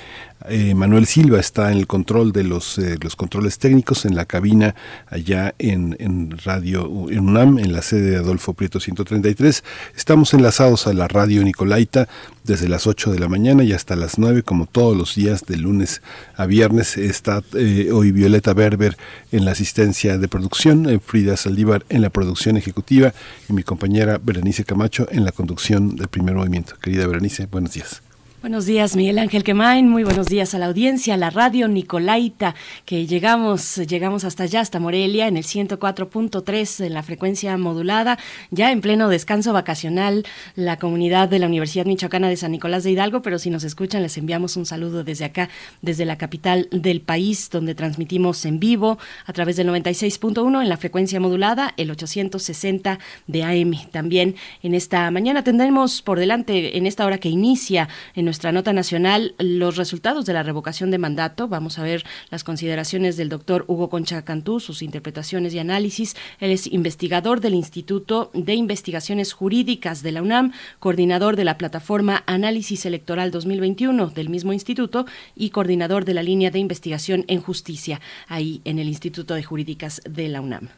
Eh, 0.50 0.76
Manuel 0.76 1.08
Silva 1.08 1.40
está 1.40 1.72
en 1.72 1.80
el 1.80 1.88
control 1.88 2.32
de 2.32 2.44
los, 2.44 2.78
eh, 2.78 2.98
los 3.02 3.16
controles 3.16 3.58
técnicos 3.58 4.06
en 4.06 4.16
la 4.16 4.26
cabina 4.26 4.76
allá 5.08 5.56
en, 5.58 5.96
en 6.00 6.38
Radio 6.44 6.88
UNAM, 6.88 7.60
en 7.60 7.74
la 7.74 7.82
sede 7.82 8.12
de 8.12 8.18
Adolfo 8.18 8.54
Prieto 8.54 8.80
133. 8.80 9.64
Estamos 9.96 10.34
enlazados 10.34 10.88
a 10.88 10.94
la 10.94 11.08
radio 11.08 11.44
Nicolaita 11.44 12.08
desde 12.44 12.70
las 12.70 12.88
8 12.88 13.12
de 13.12 13.20
la 13.20 13.28
mañana 13.28 13.64
y 13.64 13.74
hasta 13.74 13.96
las 13.96 14.18
9, 14.20 14.44
como 14.44 14.68
todos 14.68 14.96
los 14.96 15.16
días, 15.16 15.46
de 15.46 15.58
lunes 15.58 16.02
a 16.36 16.46
viernes. 16.46 16.98
Está 16.98 17.44
eh, 17.56 17.90
hoy 17.92 18.12
Violeta 18.12 18.54
Berber 18.54 18.96
en 19.32 19.44
la 19.44 19.52
asistencia 19.52 20.18
de 20.18 20.28
producción, 20.28 21.02
Frida 21.04 21.36
Saldívar 21.36 21.86
en 21.90 22.02
la 22.02 22.10
producción 22.10 22.58
ejecutiva 22.58 23.14
y 23.50 23.54
mi 23.54 23.64
compañera 23.64 24.20
Berenice 24.24 24.64
Camacho 24.64 25.08
en 25.12 25.26
la 25.26 25.32
conducción 25.32 25.96
del 25.96 26.08
primer 26.08 26.36
movimiento. 26.36 26.76
Querida 26.82 27.08
Berenice, 27.08 27.48
buenos 27.48 27.74
días. 27.74 28.07
Buenos 28.48 28.66
días, 28.66 28.96
Miguel 28.96 29.20
Ángel 29.20 29.44
Quemain. 29.44 29.90
Muy 29.90 30.06
buenos 30.06 30.28
días 30.28 30.56
a 30.56 30.58
la 30.58 30.68
audiencia, 30.68 31.16
a 31.16 31.18
la 31.18 31.30
radio 31.30 31.68
Nicolaita, 31.68 32.56
que 32.86 33.06
llegamos, 33.06 33.76
llegamos 33.76 34.24
hasta 34.24 34.44
allá, 34.44 34.62
hasta 34.62 34.80
Morelia, 34.80 35.28
en 35.28 35.36
el 35.36 35.44
104.3 35.44 36.78
de 36.78 36.90
la 36.90 37.04
frecuencia 37.04 37.58
modulada, 37.58 38.18
ya 38.50 38.72
en 38.72 38.80
pleno 38.80 39.10
descanso 39.10 39.52
vacacional, 39.52 40.26
la 40.56 40.80
comunidad 40.80 41.28
de 41.28 41.40
la 41.40 41.48
Universidad 41.48 41.86
Michoacana 41.86 42.30
de 42.30 42.38
San 42.38 42.54
Nicolás 42.54 42.86
de 42.86 42.92
Hidalgo, 42.92 43.22
pero 43.22 43.38
si 43.38 43.50
nos 43.50 43.66
escuchan, 43.66 44.02
les 44.02 44.18
enviamos 44.18 44.56
un 44.56 44.66
saludo 44.66 45.04
desde 45.04 45.26
acá, 45.26 45.50
desde 45.82 46.06
la 46.06 46.18
capital 46.18 46.70
del 46.72 47.02
país, 47.02 47.50
donde 47.50 47.76
transmitimos 47.76 48.46
en 48.46 48.62
vivo 48.62 48.98
a 49.26 49.34
través 49.34 49.58
del 49.58 49.68
96.1 49.68 50.62
en 50.62 50.70
la 50.70 50.78
frecuencia 50.78 51.20
modulada, 51.20 51.74
el 51.76 51.92
860 51.92 52.98
de 53.28 53.44
AM. 53.44 53.74
También 53.92 54.36
en 54.64 54.74
esta 54.74 55.12
mañana 55.12 55.44
tendremos 55.44 56.02
por 56.02 56.18
delante, 56.18 56.78
en 56.78 56.88
esta 56.88 57.06
hora 57.06 57.18
que 57.18 57.28
inicia, 57.28 57.90
en 58.16 58.37
nuestra 58.38 58.52
nota 58.52 58.72
nacional 58.72 59.34
los 59.40 59.78
resultados 59.78 60.28
de 60.28 60.34
la 60.34 60.44
revocación 60.44 60.92
de 60.92 61.00
mandato. 61.00 61.48
Vamos 61.48 61.80
a 61.80 61.84
ver 61.84 62.06
las 62.30 62.44
consideraciones 62.44 63.18
del 63.18 63.30
doctor 63.30 63.66
Hugo 63.68 63.90
Concha 63.90 64.24
Cantú, 64.24 64.60
sus 64.60 64.84
interpretaciones 64.84 65.56
y 65.56 65.60
análisis. 65.60 66.16
Él 66.40 66.52
es 66.52 66.68
investigador 66.68 67.42
del 67.42 67.56
Instituto 67.56 68.30
de 68.36 68.54
Investigaciones 68.54 69.34
Jurídicas 69.34 70.04
de 70.04 70.12
la 70.12 70.22
UNAM, 70.22 70.54
coordinador 70.78 71.36
de 71.36 71.46
la 71.46 71.58
plataforma 71.58 72.24
Análisis 72.28 72.86
Electoral 72.86 73.32
2021 73.32 74.12
del 74.12 74.30
mismo 74.30 74.54
instituto 74.54 75.08
y 75.36 75.50
coordinador 75.50 76.06
de 76.06 76.14
la 76.14 76.22
línea 76.22 76.52
de 76.52 76.60
investigación 76.60 77.26
en 77.28 77.42
justicia 77.42 78.02
ahí 78.28 78.62
en 78.66 78.78
el 78.78 78.88
Instituto 78.88 79.34
de 79.34 79.42
Jurídicas 79.42 80.00
de 80.08 80.28
la 80.28 80.42
UNAM. 80.42 80.70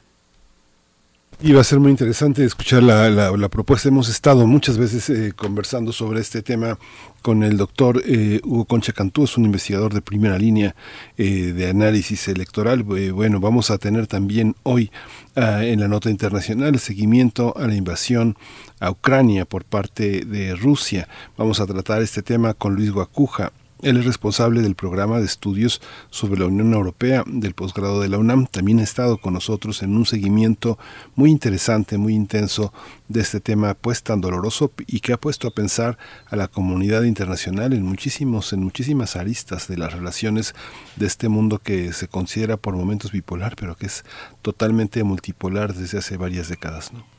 Y 1.41 1.53
va 1.53 1.61
a 1.61 1.63
ser 1.63 1.79
muy 1.79 1.89
interesante 1.89 2.43
escuchar 2.43 2.83
la, 2.83 3.09
la, 3.09 3.47
propuesta. 3.47 3.87
Hemos 3.87 4.09
estado 4.09 4.45
muchas 4.45 4.77
veces 4.77 5.09
eh, 5.09 5.31
conversando 5.33 5.93
sobre 5.93 6.19
este 6.19 6.41
tema 6.41 6.77
con 7.21 7.43
el 7.43 7.55
doctor 7.55 8.01
eh, 8.05 8.41
Hugo 8.43 8.65
Concha 8.65 8.91
Cantú, 8.91 9.23
es 9.23 9.37
un 9.37 9.45
investigador 9.45 9.93
de 9.93 10.01
primera 10.01 10.37
línea 10.37 10.75
eh, 11.17 11.53
de 11.53 11.69
análisis 11.69 12.27
electoral. 12.27 12.83
bueno, 12.83 13.39
vamos 13.39 13.71
a 13.71 13.77
tener 13.77 14.07
también 14.07 14.57
hoy 14.63 14.91
ah, 15.37 15.63
en 15.63 15.79
la 15.79 15.87
nota 15.87 16.09
internacional 16.09 16.73
el 16.73 16.79
seguimiento 16.79 17.55
a 17.57 17.67
la 17.67 17.75
invasión 17.75 18.35
a 18.81 18.91
Ucrania 18.91 19.45
por 19.45 19.63
parte 19.63 20.25
de 20.25 20.57
Rusia. 20.57 21.07
Vamos 21.37 21.61
a 21.61 21.67
tratar 21.67 22.01
este 22.01 22.21
tema 22.21 22.53
con 22.53 22.75
Luis 22.75 22.91
Guacuja, 22.91 23.53
él 23.81 23.97
es 23.97 24.05
responsable 24.05 24.61
del 24.61 24.75
programa 24.75 25.19
de 25.19 25.25
estudios 25.25 25.81
sobre 26.09 26.39
la 26.39 26.47
Unión 26.47 26.73
Europea 26.73 27.23
del 27.25 27.53
posgrado 27.53 28.01
de 28.01 28.09
la 28.09 28.17
UNAM. 28.17 28.47
También 28.47 28.79
ha 28.79 28.83
estado 28.83 29.17
con 29.17 29.33
nosotros 29.33 29.81
en 29.83 29.95
un 29.95 30.05
seguimiento 30.05 30.77
muy 31.15 31.31
interesante, 31.31 31.97
muy 31.97 32.13
intenso 32.13 32.73
de 33.07 33.21
este 33.21 33.39
tema 33.39 33.73
pues 33.73 34.03
tan 34.03 34.21
doloroso 34.21 34.71
y 34.85 34.99
que 34.99 35.13
ha 35.13 35.17
puesto 35.17 35.47
a 35.47 35.51
pensar 35.51 35.97
a 36.29 36.35
la 36.35 36.47
comunidad 36.47 37.03
internacional 37.03 37.73
en 37.73 37.83
muchísimos 37.83 38.51
en 38.53 38.63
muchísimas 38.63 39.15
aristas 39.15 39.67
de 39.67 39.77
las 39.77 39.93
relaciones 39.93 40.53
de 40.95 41.07
este 41.07 41.29
mundo 41.29 41.59
que 41.59 41.93
se 41.93 42.07
considera 42.07 42.57
por 42.57 42.75
momentos 42.75 43.11
bipolar, 43.11 43.55
pero 43.55 43.75
que 43.75 43.85
es 43.85 44.03
totalmente 44.41 45.03
multipolar 45.03 45.73
desde 45.73 45.99
hace 45.99 46.17
varias 46.17 46.49
décadas, 46.49 46.91
¿no? 46.93 47.18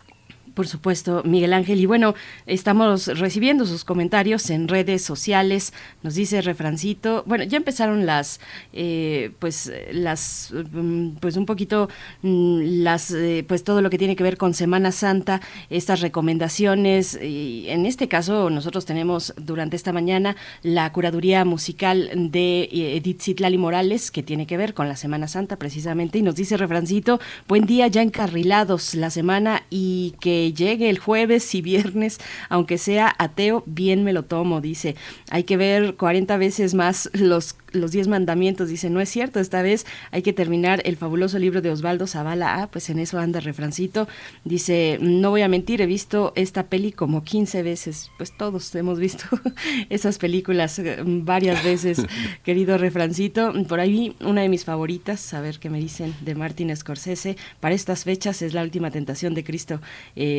Por 0.54 0.66
supuesto, 0.66 1.22
Miguel 1.24 1.52
Ángel. 1.52 1.80
Y 1.80 1.86
bueno, 1.86 2.14
estamos 2.46 3.06
recibiendo 3.18 3.66
sus 3.66 3.84
comentarios 3.84 4.50
en 4.50 4.68
redes 4.68 5.02
sociales. 5.02 5.72
Nos 6.02 6.14
dice 6.14 6.40
Refrancito. 6.42 7.22
Bueno, 7.26 7.44
ya 7.44 7.56
empezaron 7.56 8.06
las, 8.06 8.40
eh, 8.72 9.32
pues, 9.38 9.72
las, 9.92 10.52
mm, 10.72 11.16
pues 11.20 11.36
un 11.36 11.46
poquito 11.46 11.88
mm, 12.22 12.82
las, 12.82 13.10
eh, 13.12 13.44
pues 13.46 13.64
todo 13.64 13.80
lo 13.82 13.90
que 13.90 13.98
tiene 13.98 14.16
que 14.16 14.22
ver 14.22 14.36
con 14.36 14.54
Semana 14.54 14.92
Santa, 14.92 15.40
estas 15.68 16.00
recomendaciones. 16.00 17.18
Y 17.22 17.66
en 17.68 17.86
este 17.86 18.08
caso, 18.08 18.50
nosotros 18.50 18.84
tenemos 18.84 19.34
durante 19.36 19.76
esta 19.76 19.92
mañana 19.92 20.36
la 20.62 20.90
curaduría 20.92 21.44
musical 21.44 22.10
de 22.14 22.62
eh, 22.62 22.96
Edith 22.96 23.22
Zitlali 23.22 23.58
Morales, 23.58 24.10
que 24.10 24.22
tiene 24.22 24.46
que 24.46 24.56
ver 24.56 24.74
con 24.74 24.88
la 24.88 24.96
Semana 24.96 25.28
Santa 25.28 25.56
precisamente. 25.56 26.18
Y 26.18 26.22
nos 26.22 26.34
dice 26.34 26.56
Refrancito, 26.56 27.20
buen 27.48 27.66
día, 27.66 27.86
ya 27.86 28.02
encarrilados 28.02 28.94
la 28.94 29.10
semana 29.10 29.62
y 29.70 30.14
que 30.20 30.49
que 30.50 30.64
llegue 30.64 30.90
el 30.90 30.98
jueves 30.98 31.54
y 31.54 31.62
viernes, 31.62 32.18
aunque 32.48 32.78
sea 32.78 33.14
ateo, 33.18 33.62
bien 33.66 34.04
me 34.04 34.12
lo 34.12 34.24
tomo, 34.24 34.60
dice. 34.60 34.96
Hay 35.30 35.44
que 35.44 35.56
ver 35.56 35.96
40 35.96 36.36
veces 36.36 36.74
más 36.74 37.10
los 37.12 37.56
los 37.72 37.92
diez 37.92 38.08
mandamientos. 38.08 38.68
Dice, 38.68 38.90
no 38.90 39.00
es 39.00 39.08
cierto, 39.08 39.40
esta 39.40 39.62
vez 39.62 39.86
hay 40.10 40.22
que 40.22 40.32
terminar 40.32 40.82
el 40.84 40.96
fabuloso 40.96 41.38
libro 41.38 41.60
de 41.60 41.70
Osvaldo 41.70 42.06
Zavala. 42.06 42.62
Ah, 42.62 42.68
pues 42.70 42.90
en 42.90 42.98
eso 42.98 43.18
anda 43.18 43.40
refrancito. 43.40 44.08
Dice, 44.44 44.98
no 45.00 45.30
voy 45.30 45.42
a 45.42 45.48
mentir, 45.48 45.80
he 45.80 45.86
visto 45.86 46.32
esta 46.36 46.64
peli 46.64 46.92
como 46.92 47.22
15 47.24 47.62
veces. 47.62 48.10
Pues 48.16 48.36
todos 48.36 48.74
hemos 48.74 48.98
visto 48.98 49.24
esas 49.88 50.18
películas 50.18 50.78
eh, 50.78 50.98
varias 51.04 51.62
veces, 51.64 52.04
querido 52.44 52.78
refrancito. 52.78 53.52
Por 53.68 53.80
ahí 53.80 54.16
una 54.20 54.42
de 54.42 54.48
mis 54.48 54.64
favoritas, 54.64 55.32
a 55.34 55.40
ver 55.40 55.58
qué 55.58 55.70
me 55.70 55.78
dicen, 55.78 56.14
de 56.20 56.34
Martin 56.34 56.74
Scorsese. 56.74 57.36
Para 57.60 57.74
estas 57.74 58.04
fechas 58.04 58.42
es 58.42 58.54
La 58.54 58.62
Última 58.62 58.90
Tentación 58.90 59.34
de 59.34 59.44
Cristo. 59.44 59.80
Eh, 60.16 60.29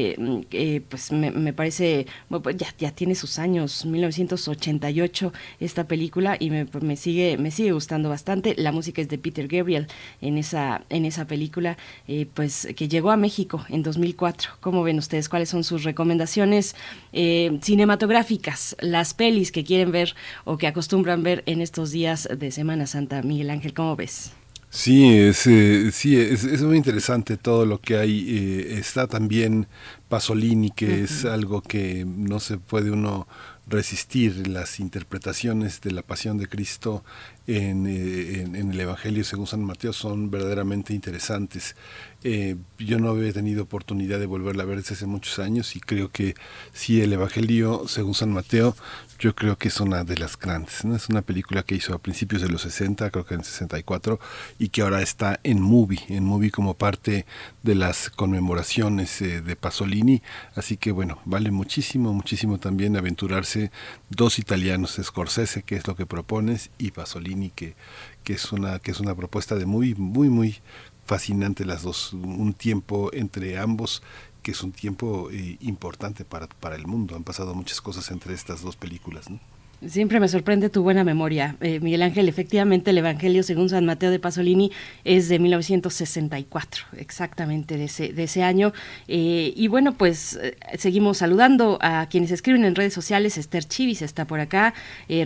eh, 0.51 0.81
pues 0.87 1.11
me, 1.11 1.53
parece, 1.53 2.07
pues 2.29 2.57
ya, 2.57 2.67
ya 2.77 2.91
tiene 2.91 3.15
sus 3.15 3.39
años, 3.39 3.85
1988 3.85 5.33
esta 5.59 5.87
película 5.87 6.37
y 6.39 6.49
me, 6.49 6.67
me 6.81 6.95
sigue 6.95 7.37
me 7.37 7.51
sigue 7.51 7.71
gustando 7.71 8.09
bastante. 8.09 8.55
La 8.57 8.71
música 8.71 9.01
es 9.01 9.09
de 9.09 9.17
Peter 9.17 9.47
Gabriel 9.47 9.87
en 10.21 10.37
esa, 10.37 10.83
en 10.89 11.05
esa 11.05 11.25
película, 11.25 11.77
eh, 12.07 12.27
pues 12.33 12.67
que 12.75 12.87
llegó 12.87 13.11
a 13.11 13.17
México 13.17 13.65
en 13.69 13.83
2004. 13.83 14.51
¿Cómo 14.59 14.83
ven 14.83 14.97
ustedes? 14.97 15.29
¿Cuáles 15.29 15.49
son 15.49 15.63
sus 15.63 15.83
recomendaciones 15.83 16.75
eh, 17.13 17.57
cinematográficas? 17.61 18.75
Las 18.79 19.13
pelis 19.13 19.51
que 19.51 19.63
quieren 19.63 19.91
ver 19.91 20.15
o 20.45 20.57
que 20.57 20.67
acostumbran 20.67 21.23
ver 21.23 21.43
en 21.45 21.61
estos 21.61 21.91
días 21.91 22.29
de 22.35 22.51
Semana 22.51 22.87
Santa. 22.87 23.21
Miguel 23.21 23.49
Ángel, 23.49 23.73
¿cómo 23.73 23.95
ves? 23.95 24.31
Sí, 24.74 25.17
es, 25.17 25.47
eh, 25.47 25.91
sí 25.91 26.17
es, 26.17 26.45
es, 26.45 26.61
muy 26.61 26.78
interesante 26.78 27.36
todo 27.36 27.65
lo 27.65 27.82
que 27.82 27.97
hay. 27.97 28.67
está 28.69 29.05
también 29.05 29.67
Pasolini, 30.07 30.72
que 30.72 31.03
es 31.03 31.26
algo 31.26 31.61
que 31.61 32.05
no 32.05 32.39
se 32.39 32.57
puede 32.57 32.89
uno 32.89 33.28
resistir 33.67 34.47
las 34.47 34.80
interpretaciones 34.80 35.82
de 35.82 35.91
la 35.91 36.01
pasión 36.01 36.38
de 36.38 36.47
Cristo 36.47 37.03
en, 37.47 37.88
eh, 37.88 38.43
el 38.43 38.80
Evangelio 38.80 39.24
según 39.24 39.47
San 39.47 39.63
Mateo 39.63 39.93
son 39.93 40.30
verdaderamente 40.30 40.93
interesantes. 40.93 41.76
Eh, 42.24 42.55
yo 42.78 42.99
no 42.99 43.09
había 43.09 43.34
tenido 43.34 43.63
oportunidad 43.63 44.19
de 44.19 44.26
volverla 44.26 44.63
a 44.63 44.65
ver 44.65 44.78
desde 44.78 44.95
hace 44.95 45.05
muchos 45.05 45.39
años 45.39 45.76
y 45.76 45.80
creo 45.80 46.09
que 46.09 46.36
sí, 46.74 47.01
el 47.01 47.13
Evangelio 47.13 47.88
según 47.88 48.13
San 48.13 48.32
Mateo 48.32 48.76
yo 49.22 49.36
creo 49.36 49.55
que 49.55 49.67
es 49.67 49.80
una 49.80 50.03
de 50.03 50.17
las 50.17 50.38
grandes. 50.38 50.84
¿no? 50.84 50.95
Es 50.95 51.07
una 51.07 51.22
película 51.22 51.61
que 51.61 51.76
hizo 51.76 51.93
a 51.93 51.99
principios 51.99 52.41
de 52.41 52.49
los 52.49 52.63
60, 52.63 53.11
creo 53.11 53.24
que 53.24 53.36
en 53.36 53.43
64, 53.43 54.19
y 54.57 54.69
que 54.69 54.82
ahora 54.82 55.03
está 55.03 55.39
en 55.43 55.61
movie, 55.61 55.99
en 56.09 56.26
movie 56.26 56.49
como 56.49 56.74
parte 56.74 57.28
de 57.61 57.76
las 57.76 58.09
conmemoraciones 58.09 59.22
eh, 59.22 59.41
de 59.41 59.55
Pasolini. 59.55 60.24
Así 60.55 60.76
que 60.76 60.91
bueno, 60.91 61.19
vale 61.26 61.51
muchísimo, 61.51 62.13
muchísimo 62.13 62.57
también 62.57 62.97
aventurarse 62.97 63.72
dos 64.09 64.39
italianos, 64.39 64.99
Scorsese, 65.01 65.61
que 65.61 65.76
es 65.76 65.86
lo 65.86 65.95
que 65.95 66.07
propones, 66.07 66.72
y 66.80 66.89
Pasolini, 66.89 67.51
que, 67.51 67.76
que, 68.24 68.34
es, 68.34 68.51
una, 68.51 68.80
que 68.80 68.89
es 68.89 68.99
una 68.99 69.13
propuesta 69.13 69.53
de 69.53 69.67
muy, 69.67 69.93
muy, 69.93 70.30
muy 70.30 70.61
fascinante 71.05 71.63
las 71.63 71.84
dos. 71.84 72.13
Un 72.13 72.53
tiempo 72.55 73.11
entre 73.13 73.59
ambos 73.59 74.01
que 74.41 74.51
es 74.51 74.63
un 74.63 74.71
tiempo 74.71 75.29
eh, 75.31 75.57
importante 75.61 76.25
para, 76.25 76.47
para 76.47 76.75
el 76.75 76.87
mundo. 76.87 77.15
Han 77.15 77.23
pasado 77.23 77.53
muchas 77.53 77.81
cosas 77.81 78.09
entre 78.11 78.33
estas 78.33 78.61
dos 78.61 78.75
películas. 78.75 79.29
¿no? 79.29 79.39
Siempre 79.88 80.19
me 80.19 80.27
sorprende 80.27 80.69
tu 80.69 80.84
buena 80.84 81.03
memoria, 81.03 81.55
eh, 81.59 81.79
Miguel 81.79 82.03
Ángel. 82.03 82.29
Efectivamente, 82.29 82.91
el 82.91 82.99
Evangelio 82.99 83.41
según 83.41 83.67
San 83.67 83.84
Mateo 83.84 84.11
de 84.11 84.19
Pasolini 84.19 84.71
es 85.03 85.27
de 85.27 85.39
1964, 85.39 86.86
exactamente 86.97 87.77
de 87.77 87.86
ese, 87.86 88.13
de 88.13 88.23
ese 88.25 88.43
año. 88.43 88.73
Eh, 89.07 89.51
y 89.55 89.67
bueno, 89.69 89.93
pues 89.97 90.38
eh, 90.39 90.55
seguimos 90.77 91.17
saludando 91.17 91.79
a 91.82 92.05
quienes 92.11 92.29
escriben 92.29 92.63
en 92.63 92.75
redes 92.75 92.93
sociales. 92.93 93.39
Esther 93.39 93.63
Chivis 93.63 94.03
está 94.03 94.25
por 94.25 94.39
acá, 94.39 94.75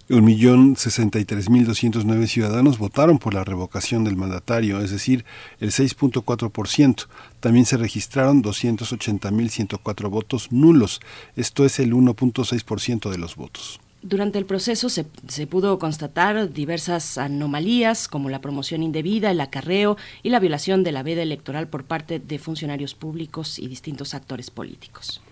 1.063.209 0.08 2.26
ciudadanos 2.26 2.78
votaron 2.78 3.18
por 3.18 3.34
la 3.34 3.44
revocación 3.44 4.04
del 4.04 4.16
mandatario, 4.16 4.80
es 4.80 4.90
decir, 4.90 5.24
el 5.60 5.70
6.4%. 5.70 7.06
También 7.40 7.64
se 7.64 7.76
registraron 7.76 8.42
280.104 8.42 10.10
votos 10.10 10.52
nulos, 10.52 11.00
esto 11.36 11.64
es 11.64 11.78
el 11.78 11.94
1.6% 11.94 13.10
de 13.10 13.18
los 13.18 13.36
votos. 13.36 13.80
Durante 14.06 14.38
el 14.38 14.44
proceso 14.44 14.90
se, 14.90 15.04
pudo 15.46 15.78
constatar 15.78 16.52
diversas 16.52 17.16
anomalías 17.16 18.06
como 18.06 18.28
la 18.28 18.42
promoción 18.42 18.82
indebida, 18.82 19.30
el 19.30 19.40
acarreo 19.40 19.96
y 20.22 20.28
la 20.28 20.40
violación 20.40 20.84
de 20.84 20.92
la 20.92 21.02
veda 21.02 21.22
electoral 21.22 21.68
por 21.68 21.84
parte 21.84 22.18
de 22.18 22.38
funcionarios 22.38 22.94
públicos 22.94 23.58
y 23.58 23.66
distintos 23.66 24.12
actores 24.12 24.50
políticos. 24.50 25.22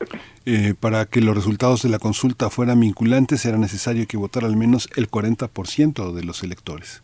Eh, 0.47 0.73
para 0.81 1.05
que 1.05 1.21
los 1.21 1.37
resultados 1.37 1.83
de 1.83 1.91
la 1.91 1.99
consulta 1.99 2.49
fueran 2.49 2.81
vinculantes 2.81 3.45
era 3.45 3.59
necesario 3.59 4.07
que 4.07 4.17
votara 4.17 4.47
al 4.47 4.57
menos 4.57 4.89
el 4.97 5.11
40% 5.11 6.15
de 6.15 6.25
los 6.25 6.43
electores. 6.43 7.03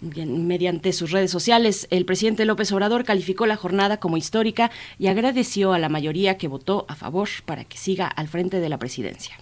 mediante 0.00 0.94
sus 0.94 1.10
redes 1.10 1.30
sociales, 1.30 1.86
el 1.90 2.06
presidente 2.06 2.46
López 2.46 2.72
Obrador 2.72 3.04
calificó 3.04 3.44
la 3.44 3.56
jornada 3.56 4.00
como 4.00 4.16
histórica 4.16 4.70
y 4.98 5.08
agradeció 5.08 5.74
a 5.74 5.78
la 5.78 5.90
mayoría 5.90 6.38
que 6.38 6.48
votó 6.48 6.86
a 6.88 6.94
favor 6.94 7.28
para 7.44 7.64
que 7.64 7.76
siga 7.76 8.06
al 8.06 8.28
frente 8.28 8.58
de 8.58 8.70
la 8.70 8.78
presidencia. 8.78 9.36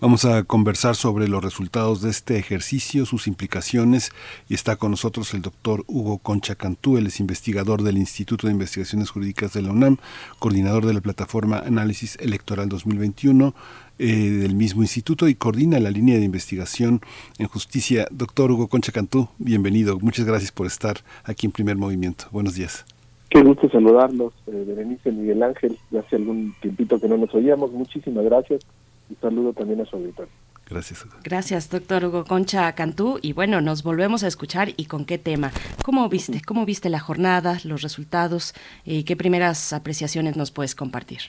Vamos 0.00 0.24
a 0.24 0.44
conversar 0.44 0.94
sobre 0.94 1.26
los 1.26 1.42
resultados 1.42 2.02
de 2.02 2.10
este 2.10 2.38
ejercicio, 2.38 3.04
sus 3.04 3.26
implicaciones, 3.26 4.12
y 4.48 4.54
está 4.54 4.76
con 4.76 4.92
nosotros 4.92 5.34
el 5.34 5.42
doctor 5.42 5.82
Hugo 5.88 6.18
Concha 6.18 6.54
Cantú, 6.54 6.98
él 6.98 7.08
es 7.08 7.18
investigador 7.18 7.82
del 7.82 7.98
Instituto 7.98 8.46
de 8.46 8.52
Investigaciones 8.52 9.10
Jurídicas 9.10 9.54
de 9.54 9.62
la 9.62 9.72
UNAM, 9.72 9.96
coordinador 10.38 10.86
de 10.86 10.94
la 10.94 11.00
plataforma 11.00 11.58
Análisis 11.58 12.16
Electoral 12.20 12.68
2021 12.68 13.54
eh, 13.98 14.06
del 14.06 14.54
mismo 14.54 14.82
instituto 14.82 15.26
y 15.26 15.34
coordina 15.34 15.80
la 15.80 15.90
línea 15.90 16.16
de 16.16 16.24
investigación 16.24 17.00
en 17.40 17.48
justicia. 17.48 18.06
Doctor 18.12 18.52
Hugo 18.52 18.68
Concha 18.68 18.92
Cantú, 18.92 19.26
bienvenido, 19.38 19.98
muchas 19.98 20.26
gracias 20.26 20.52
por 20.52 20.68
estar 20.68 20.98
aquí 21.24 21.46
en 21.46 21.50
Primer 21.50 21.74
Movimiento. 21.76 22.26
Buenos 22.30 22.54
días. 22.54 22.86
Qué 23.30 23.42
gusto 23.42 23.68
saludarlos, 23.68 24.32
eh, 24.46 24.64
Berenice 24.64 25.10
Miguel 25.10 25.42
Ángel. 25.42 25.76
Hace 25.98 26.14
algún 26.14 26.54
tiempito 26.62 27.00
que 27.00 27.08
no 27.08 27.16
nos 27.16 27.34
oíamos. 27.34 27.72
Muchísimas 27.72 28.24
gracias 28.24 28.64
y 29.10 29.14
saludo 29.16 29.52
también 29.52 29.80
a 29.80 29.84
su 29.86 29.96
auditorio. 29.96 30.32
Gracias. 30.68 31.06
Gracias, 31.24 31.70
doctor 31.70 32.04
Hugo 32.04 32.24
Concha 32.24 32.70
Cantú. 32.74 33.18
Y 33.22 33.32
bueno, 33.32 33.62
nos 33.62 33.82
volvemos 33.82 34.22
a 34.22 34.26
escuchar 34.26 34.68
y 34.76 34.84
con 34.84 35.06
qué 35.06 35.16
tema. 35.16 35.50
¿Cómo 35.82 36.06
viste? 36.10 36.42
¿Cómo 36.46 36.66
viste 36.66 36.90
la 36.90 37.00
jornada, 37.00 37.56
los 37.64 37.80
resultados? 37.80 38.54
¿Y 38.84 39.04
qué 39.04 39.16
primeras 39.16 39.72
apreciaciones 39.72 40.36
nos 40.36 40.50
puedes 40.50 40.74
compartir? 40.74 41.20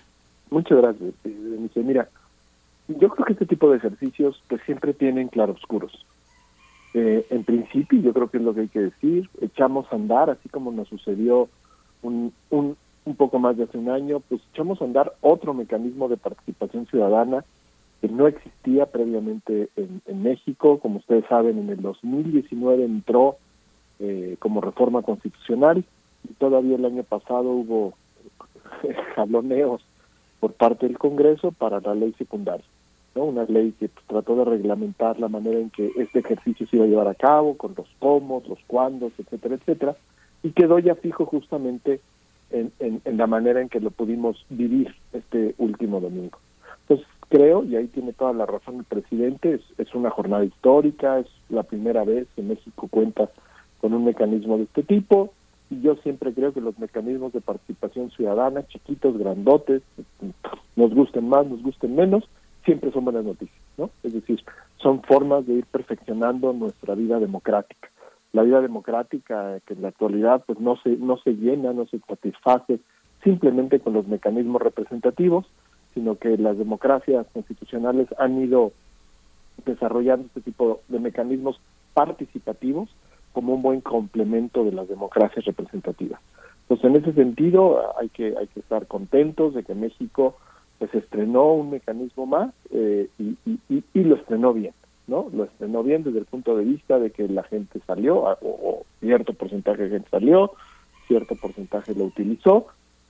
Muchas 0.49 0.77
gracias, 0.79 1.13
eh. 1.23 1.35
Mira, 1.75 2.09
yo 2.89 3.09
creo 3.09 3.25
que 3.25 3.33
este 3.33 3.45
tipo 3.45 3.71
de 3.71 3.77
ejercicios 3.77 4.41
pues 4.49 4.61
siempre 4.65 4.93
tienen 4.93 5.29
claroscuros. 5.29 6.05
Eh, 6.93 7.25
en 7.29 7.43
principio, 7.43 8.01
yo 8.01 8.13
creo 8.13 8.29
que 8.29 8.37
es 8.37 8.43
lo 8.43 8.53
que 8.53 8.61
hay 8.61 8.67
que 8.67 8.79
decir, 8.79 9.29
echamos 9.41 9.85
a 9.91 9.95
andar, 9.95 10.29
así 10.29 10.49
como 10.49 10.71
nos 10.71 10.87
sucedió 10.89 11.47
un, 12.01 12.33
un, 12.49 12.75
un 13.05 13.15
poco 13.15 13.39
más 13.39 13.55
de 13.57 13.63
hace 13.63 13.77
un 13.77 13.89
año, 13.89 14.21
pues 14.21 14.41
echamos 14.51 14.81
a 14.81 14.85
andar 14.85 15.13
otro 15.21 15.53
mecanismo 15.53 16.09
de 16.09 16.17
participación 16.17 16.87
ciudadana 16.87 17.45
que 18.01 18.07
no 18.07 18.27
existía 18.27 18.85
previamente 18.85 19.69
en, 19.75 20.23
México. 20.23 20.79
Como 20.79 20.97
ustedes 20.99 21.25
saben, 21.27 21.57
en 21.57 21.69
el 21.69 21.81
2019 21.81 22.83
entró 22.83 23.37
eh, 23.99 24.35
como 24.39 24.61
reforma 24.61 25.01
constitucional 25.01 25.83
y 26.29 26.33
todavía 26.33 26.75
el 26.75 26.85
año 26.85 27.03
pasado 27.03 27.49
hubo 27.49 27.93
jaloneos 29.15 29.81
por 30.39 30.53
parte 30.53 30.87
del 30.87 30.97
Congreso 30.97 31.51
para 31.51 31.79
la 31.81 31.95
ley 31.95 32.13
secundaria. 32.17 32.65
¿no? 33.15 33.25
Una 33.25 33.43
ley 33.43 33.73
que 33.79 33.89
pues, 33.89 34.05
trató 34.07 34.35
de 34.35 34.45
reglamentar 34.45 35.19
la 35.19 35.27
manera 35.27 35.59
en 35.59 35.69
que 35.69 35.91
este 35.97 36.19
ejercicio 36.19 36.67
se 36.67 36.77
iba 36.77 36.85
a 36.85 36.89
llevar 36.89 37.07
a 37.07 37.15
cabo, 37.15 37.57
con 37.57 37.73
los 37.75 37.87
cómo, 37.99 38.41
los 38.47 38.59
cuándos, 38.67 39.11
etcétera, 39.17 39.55
etcétera 39.55 39.95
y 40.43 40.51
quedó 40.51 40.79
ya 40.79 40.95
fijo 40.95 41.25
justamente 41.25 42.01
en, 42.51 42.71
en, 42.79 43.17
la 43.17 43.27
manera 43.27 43.61
en 43.61 43.69
que 43.69 43.79
lo 43.79 43.91
pudimos 43.91 44.43
vivir 44.49 44.95
este 45.13 45.53
último 45.57 45.99
domingo. 45.99 46.39
Entonces 46.81 47.05
creo, 47.29 47.63
y 47.63 47.75
ahí 47.75 47.87
tiene 47.87 48.13
toda 48.13 48.33
la 48.33 48.45
razón 48.45 48.77
el 48.77 48.83
presidente, 48.83 49.55
es, 49.55 49.61
es 49.77 49.93
una 49.95 50.09
jornada 50.09 50.43
histórica, 50.43 51.19
es 51.19 51.27
la 51.49 51.63
primera 51.63 52.03
vez 52.03 52.27
que 52.35 52.41
México 52.41 52.87
cuenta 52.89 53.29
con 53.79 53.93
un 53.93 54.05
mecanismo 54.05 54.57
de 54.57 54.63
este 54.63 54.83
tipo, 54.83 55.31
y 55.69 55.81
yo 55.81 55.95
siempre 55.97 56.33
creo 56.33 56.53
que 56.53 56.61
los 56.61 56.77
mecanismos 56.79 57.31
de 57.31 57.41
participación 57.41 58.09
ciudadana, 58.11 58.67
chiquitos, 58.67 59.17
grandotes, 59.17 59.83
nos 60.75 60.93
gusten 60.93 61.29
más, 61.29 61.45
nos 61.47 61.61
gusten 61.61 61.95
menos, 61.95 62.27
siempre 62.65 62.91
son 62.91 63.05
buenas 63.05 63.23
noticias, 63.23 63.61
¿no? 63.77 63.89
Es 64.03 64.13
decir, 64.13 64.43
son 64.77 65.01
formas 65.03 65.45
de 65.45 65.53
ir 65.53 65.65
perfeccionando 65.65 66.51
nuestra 66.53 66.95
vida 66.95 67.19
democrática 67.19 67.89
la 68.31 68.43
vida 68.43 68.61
democrática 68.61 69.59
que 69.65 69.73
en 69.73 69.81
la 69.81 69.89
actualidad 69.89 70.43
pues 70.45 70.59
no 70.59 70.77
se 70.77 70.89
no 70.97 71.17
se 71.17 71.31
llena, 71.33 71.73
no 71.73 71.87
se 71.87 71.99
satisface 71.99 72.79
simplemente 73.23 73.79
con 73.79 73.93
los 73.93 74.07
mecanismos 74.07 74.61
representativos, 74.61 75.45
sino 75.99 76.15
que 76.15 76.37
las 76.37 76.57
democracias 76.57 77.27
constitucionales 77.33 78.07
han 78.17 78.41
ido 78.41 78.71
desarrollando 79.65 80.27
este 80.27 80.39
tipo 80.39 80.79
de 80.87 80.97
mecanismos 80.97 81.59
participativos 81.93 82.89
como 83.33 83.55
un 83.55 83.61
buen 83.61 83.81
complemento 83.81 84.63
de 84.63 84.71
las 84.71 84.87
democracias 84.87 85.43
representativas. 85.43 86.21
Entonces, 86.61 86.85
en 86.85 87.03
ese 87.03 87.13
sentido, 87.21 87.97
hay 87.99 88.07
que 88.07 88.33
hay 88.37 88.47
que 88.47 88.61
estar 88.61 88.87
contentos 88.87 89.53
de 89.53 89.63
que 89.63 89.75
México 89.75 90.37
pues 90.77 90.95
estrenó 90.95 91.51
un 91.51 91.71
mecanismo 91.71 92.25
más 92.25 92.53
eh, 92.71 93.09
y, 93.17 93.37
lo 93.93 94.15
estrenó 94.15 94.53
bien. 94.53 94.73
¿no? 95.07 95.27
Lo 95.33 95.43
estrenó 95.43 95.83
bien 95.83 96.03
desde 96.03 96.19
el 96.19 96.25
punto 96.25 96.55
de 96.55 96.63
vista 96.63 96.97
de 96.97 97.11
que 97.11 97.27
la 97.27 97.43
gente 97.43 97.81
salió, 97.85 98.23
o, 98.41 98.85
cierto 99.01 99.33
porcentaje 99.33 99.83
de 99.83 99.89
gente 99.89 100.09
salió, 100.09 100.53
cierto 101.07 101.35
porcentaje 101.35 101.93
lo 101.93 102.05
utilizó, 102.05 102.67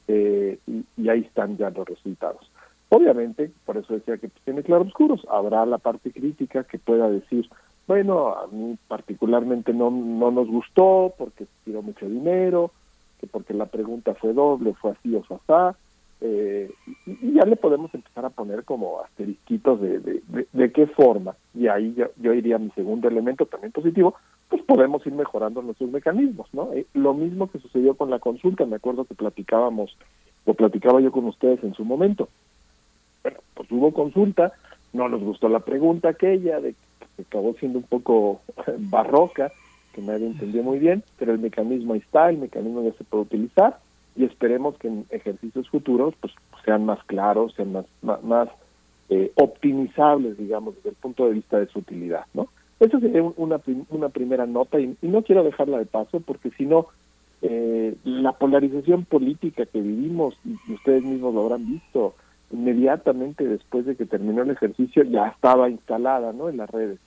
eh, 0.08 0.58
y, 0.66 1.08
ahí 1.08 1.20
están 1.20 1.58
ya 1.58 1.70
los 1.70 1.88
resultados. 1.88 2.49
Obviamente, 2.90 3.52
por 3.66 3.78
eso 3.78 3.94
decía 3.94 4.18
que 4.18 4.30
pues, 4.30 4.44
tiene 4.44 4.64
claroscuros, 4.64 5.26
habrá 5.30 5.66
la 5.66 5.78
parte 5.78 6.12
crítica 6.12 6.64
que 6.64 6.80
pueda 6.80 7.10
decir, 7.10 7.48
bueno, 7.88 8.30
a 8.30 8.48
mí 8.48 8.78
particularmente 8.88 9.74
no, 9.74 9.92
no 9.92 10.32
nos 10.32 10.48
gustó 10.48 11.14
porque 11.18 11.46
tiró 11.66 11.84
mucho 11.84 12.10
dinero, 12.10 12.72
que 13.20 13.28
porque 13.28 13.54
la 13.54 13.68
pregunta 13.68 14.16
fue 14.16 14.34
doble, 14.34 14.74
fue 14.74 14.92
así 14.92 15.16
o 15.16 15.22
fue 15.24 15.38
así, 15.38 15.78
eh, 16.22 16.70
y, 17.06 17.34
ya 17.34 17.46
le 17.46 17.56
podemos 17.56 17.94
empezar 17.94 18.26
a 18.26 18.30
poner 18.30 18.66
como 18.66 19.02
asterisquitos 19.02 19.80
de, 19.80 20.22
de, 20.52 20.72
qué 20.72 20.88
forma, 20.88 21.36
y 21.54 21.68
ahí 21.68 21.94
yo, 21.96 22.08
yo, 22.18 22.34
iría 22.34 22.58
a 22.58 22.60
mi 22.60 22.72
segundo 22.72 23.08
elemento 23.08 23.46
también 23.46 23.72
positivo, 23.72 24.16
pues 24.50 24.62
podemos 24.64 25.06
ir 25.06 25.14
mejorando 25.14 25.62
nuestros 25.62 25.90
mecanismos, 25.92 26.48
¿no? 26.54 26.74
Eh, 26.74 26.88
lo 26.94 27.14
mismo 27.14 27.50
que 27.50 27.60
sucedió 27.60 27.96
con 27.96 28.10
la 28.10 28.20
consulta, 28.20 28.66
me 28.66 28.76
acuerdo 28.76 29.06
que 29.06 29.16
platicábamos, 29.16 29.96
o 30.46 30.54
platicaba 30.56 31.00
yo 31.00 31.12
con 31.12 31.26
ustedes 31.26 31.64
en 31.64 31.74
su 31.74 31.86
momento. 31.86 32.28
Bueno, 33.24 33.40
pues 33.54 33.72
hubo 33.72 33.94
consulta, 33.94 34.54
no 34.94 35.10
nos 35.10 35.22
gustó 35.22 35.50
la 35.50 35.60
pregunta 35.60 36.10
aquella, 36.10 36.60
de 36.60 36.74
que 37.16 37.24
acabó 37.24 37.54
siendo 37.60 37.80
un 37.80 37.86
poco 37.86 38.42
barroca, 38.78 39.52
que 39.94 40.02
nadie 40.02 40.28
entendió 40.28 40.64
muy 40.64 40.80
bien, 40.80 41.04
pero 41.18 41.34
el 41.34 41.40
mecanismo 41.40 41.94
ahí 41.94 42.00
está, 42.00 42.30
el 42.30 42.38
mecanismo 42.38 42.84
ya 42.84 42.94
se 42.94 43.04
puede 43.04 43.24
utilizar, 43.24 43.80
y 44.16 44.26
esperemos 44.26 44.78
que 44.78 44.88
en 44.88 45.06
ejercicios 45.10 45.70
futuros 45.70 46.14
pues 46.20 46.34
sean 46.66 46.86
más 46.86 47.04
claros, 47.06 47.54
sean 47.56 47.72
más, 47.72 47.86
más, 48.24 48.50
eh, 49.10 49.32
optimizables, 49.36 50.38
digamos, 50.38 50.76
desde 50.76 50.90
el 50.90 50.96
punto 50.96 51.26
de 51.26 51.34
vista 51.34 51.58
de 51.58 51.68
su 51.68 51.80
utilidad, 51.80 52.26
¿no? 52.34 52.48
Esa 52.80 53.00
sería 53.00 53.24
una, 53.24 53.60
una 53.90 54.10
primera 54.10 54.46
nota 54.46 54.80
y, 54.80 54.96
no 55.02 55.24
quiero 55.24 55.44
dejarla 55.44 55.80
de 55.80 55.86
paso 55.86 56.20
porque 56.20 56.52
si 56.52 56.66
no, 56.66 56.88
eh, 57.42 57.96
la 58.04 58.34
polarización 58.34 59.06
política 59.06 59.66
que 59.66 59.82
vivimos, 59.82 60.38
y 60.46 60.74
ustedes 60.74 61.04
mismos 61.04 61.34
lo 61.34 61.44
habrán 61.44 61.66
visto, 61.66 62.14
inmediatamente 62.52 63.48
después 63.48 63.86
de 63.86 63.96
que 63.96 64.06
terminó 64.06 64.44
el 64.44 64.52
ejercicio 64.52 65.04
ya 65.04 65.28
estaba 65.28 65.70
instalada, 65.70 66.34
¿no? 66.34 66.50
En 66.50 66.58
las 66.58 66.70
redes. 66.70 67.00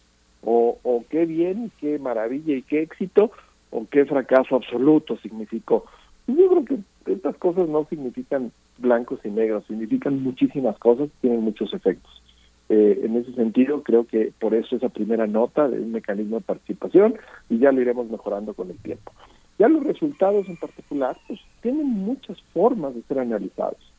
O, 0.44 0.78
o 0.82 1.04
qué 1.08 1.26
bien, 1.26 1.70
qué 1.80 1.98
maravilla 1.98 2.54
y 2.54 2.62
qué 2.62 2.82
éxito, 2.82 3.30
o 3.70 3.86
qué 3.90 4.04
fracaso 4.04 4.56
absoluto 4.56 5.16
significó. 5.18 5.84
Yo 6.26 6.48
creo 6.48 6.64
que 6.64 7.12
estas 7.12 7.36
cosas 7.36 7.68
no 7.68 7.86
significan 7.86 8.52
blancos 8.78 9.20
y 9.24 9.30
negros, 9.30 9.64
significan 9.66 10.22
muchísimas 10.22 10.78
cosas, 10.78 11.08
tienen 11.20 11.42
muchos 11.42 11.72
efectos. 11.74 12.22
Eh, 12.68 13.00
en 13.04 13.16
ese 13.16 13.32
sentido, 13.34 13.82
creo 13.82 14.06
que 14.06 14.32
por 14.38 14.54
eso 14.54 14.76
esa 14.76 14.88
primera 14.88 15.26
nota 15.26 15.68
de 15.68 15.80
un 15.80 15.92
mecanismo 15.92 16.36
de 16.36 16.44
participación 16.44 17.14
y 17.50 17.58
ya 17.58 17.72
lo 17.72 17.80
iremos 17.80 18.08
mejorando 18.08 18.54
con 18.54 18.70
el 18.70 18.78
tiempo. 18.78 19.12
Ya 19.58 19.68
los 19.68 19.84
resultados 19.84 20.48
en 20.48 20.56
particular, 20.56 21.16
pues 21.26 21.40
tienen 21.60 21.86
muchas 21.86 22.40
formas 22.54 22.94
de 22.94 23.02
ser 23.02 23.18
analizados. 23.18 23.91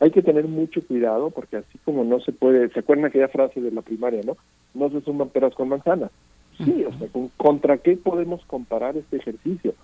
Hay 0.00 0.10
que 0.10 0.22
tener 0.22 0.46
mucho 0.48 0.84
cuidado 0.86 1.30
porque 1.30 1.58
así 1.58 1.78
como 1.84 2.04
no 2.04 2.20
se 2.20 2.32
puede, 2.32 2.68
¿se 2.70 2.80
acuerdan 2.80 3.06
aquella 3.06 3.28
frase 3.28 3.60
de 3.60 3.70
la 3.70 3.82
primaria, 3.82 4.22
no? 4.24 4.36
No 4.74 4.90
se 4.90 5.00
suman 5.02 5.28
peras 5.28 5.54
con 5.54 5.68
manzanas. 5.68 6.10
Sí, 6.58 6.84
o 6.84 6.98
sea, 6.98 7.08
¿contra 7.36 7.78
qué 7.78 7.96
podemos 7.96 8.44
comparar 8.46 8.96
este 8.96 9.16
ejercicio? 9.18 9.74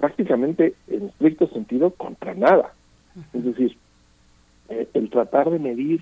prácticamente 0.00 0.74
en 0.88 1.04
estricto 1.04 1.46
sentido 1.48 1.90
contra 1.90 2.34
nada. 2.34 2.72
Es 3.34 3.44
decir, 3.44 3.76
eh, 4.70 4.88
el 4.94 5.10
tratar 5.10 5.50
de 5.50 5.58
medir 5.58 6.00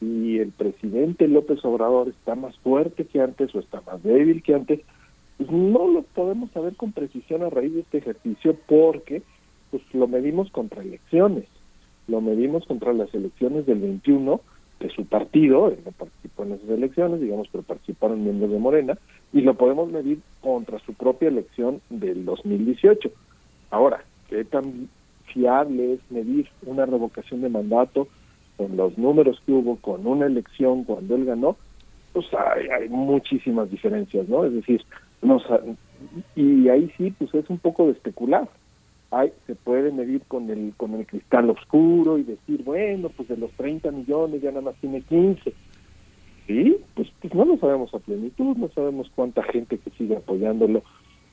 si 0.00 0.40
el 0.40 0.50
presidente 0.50 1.28
López 1.28 1.64
Obrador 1.64 2.08
está 2.08 2.34
más 2.34 2.58
fuerte 2.58 3.06
que 3.06 3.20
antes 3.20 3.54
o 3.54 3.60
está 3.60 3.80
más 3.82 4.02
débil 4.02 4.42
que 4.42 4.54
antes, 4.54 4.80
pues 5.38 5.50
no 5.52 5.86
lo 5.86 6.02
podemos 6.02 6.50
saber 6.50 6.74
con 6.74 6.90
precisión 6.90 7.42
a 7.42 7.50
raíz 7.50 7.72
de 7.72 7.80
este 7.80 7.98
ejercicio 7.98 8.56
porque 8.66 9.22
pues 9.70 9.82
lo 9.92 10.08
medimos 10.08 10.50
contra 10.50 10.82
elecciones, 10.82 11.46
lo 12.12 12.20
medimos 12.20 12.66
contra 12.66 12.92
las 12.92 13.12
elecciones 13.14 13.64
del 13.64 13.80
21 13.80 14.40
de 14.80 14.90
su 14.90 15.06
partido, 15.06 15.68
él 15.68 15.78
no 15.82 15.92
participó 15.92 16.42
en 16.42 16.52
esas 16.52 16.68
elecciones, 16.68 17.20
digamos, 17.22 17.48
pero 17.50 17.64
participaron 17.64 18.22
miembros 18.22 18.50
de 18.50 18.58
Morena, 18.58 18.98
y 19.32 19.40
lo 19.40 19.54
podemos 19.54 19.90
medir 19.90 20.20
contra 20.42 20.78
su 20.80 20.92
propia 20.92 21.28
elección 21.28 21.80
del 21.88 22.26
2018. 22.26 23.10
Ahora, 23.70 24.04
¿qué 24.28 24.44
tan 24.44 24.90
fiable 25.32 25.94
es 25.94 26.00
medir 26.10 26.48
una 26.66 26.84
revocación 26.84 27.40
de 27.40 27.48
mandato 27.48 28.08
con 28.58 28.76
los 28.76 28.98
números 28.98 29.40
que 29.46 29.52
hubo 29.52 29.76
con 29.76 30.06
una 30.06 30.26
elección 30.26 30.84
cuando 30.84 31.14
él 31.14 31.24
ganó? 31.24 31.56
Pues 32.12 32.26
hay, 32.34 32.68
hay 32.68 32.88
muchísimas 32.90 33.70
diferencias, 33.70 34.28
¿no? 34.28 34.44
Es 34.44 34.52
decir, 34.52 34.82
nos, 35.22 35.42
y 36.36 36.68
ahí 36.68 36.92
sí, 36.98 37.14
pues 37.18 37.32
es 37.34 37.48
un 37.48 37.58
poco 37.58 37.86
de 37.86 37.92
especular. 37.92 38.46
Hay, 39.12 39.32
se 39.46 39.54
puede 39.54 39.92
medir 39.92 40.22
con 40.26 40.50
el 40.50 40.72
con 40.76 40.94
el 40.94 41.06
cristal 41.06 41.50
oscuro 41.50 42.18
y 42.18 42.24
decir, 42.24 42.64
bueno, 42.64 43.10
pues 43.10 43.28
de 43.28 43.36
los 43.36 43.50
30 43.52 43.90
millones 43.90 44.42
ya 44.42 44.50
nada 44.50 44.62
más 44.62 44.74
tiene 44.76 45.02
15 45.02 45.52
Sí, 46.46 46.76
pues, 46.94 47.08
pues 47.20 47.34
no 47.34 47.44
lo 47.44 47.56
sabemos 47.58 47.94
a 47.94 48.00
plenitud, 48.00 48.56
no 48.56 48.68
sabemos 48.70 49.10
cuánta 49.14 49.42
gente 49.44 49.78
que 49.78 49.90
sigue 49.90 50.16
apoyándolo 50.16 50.82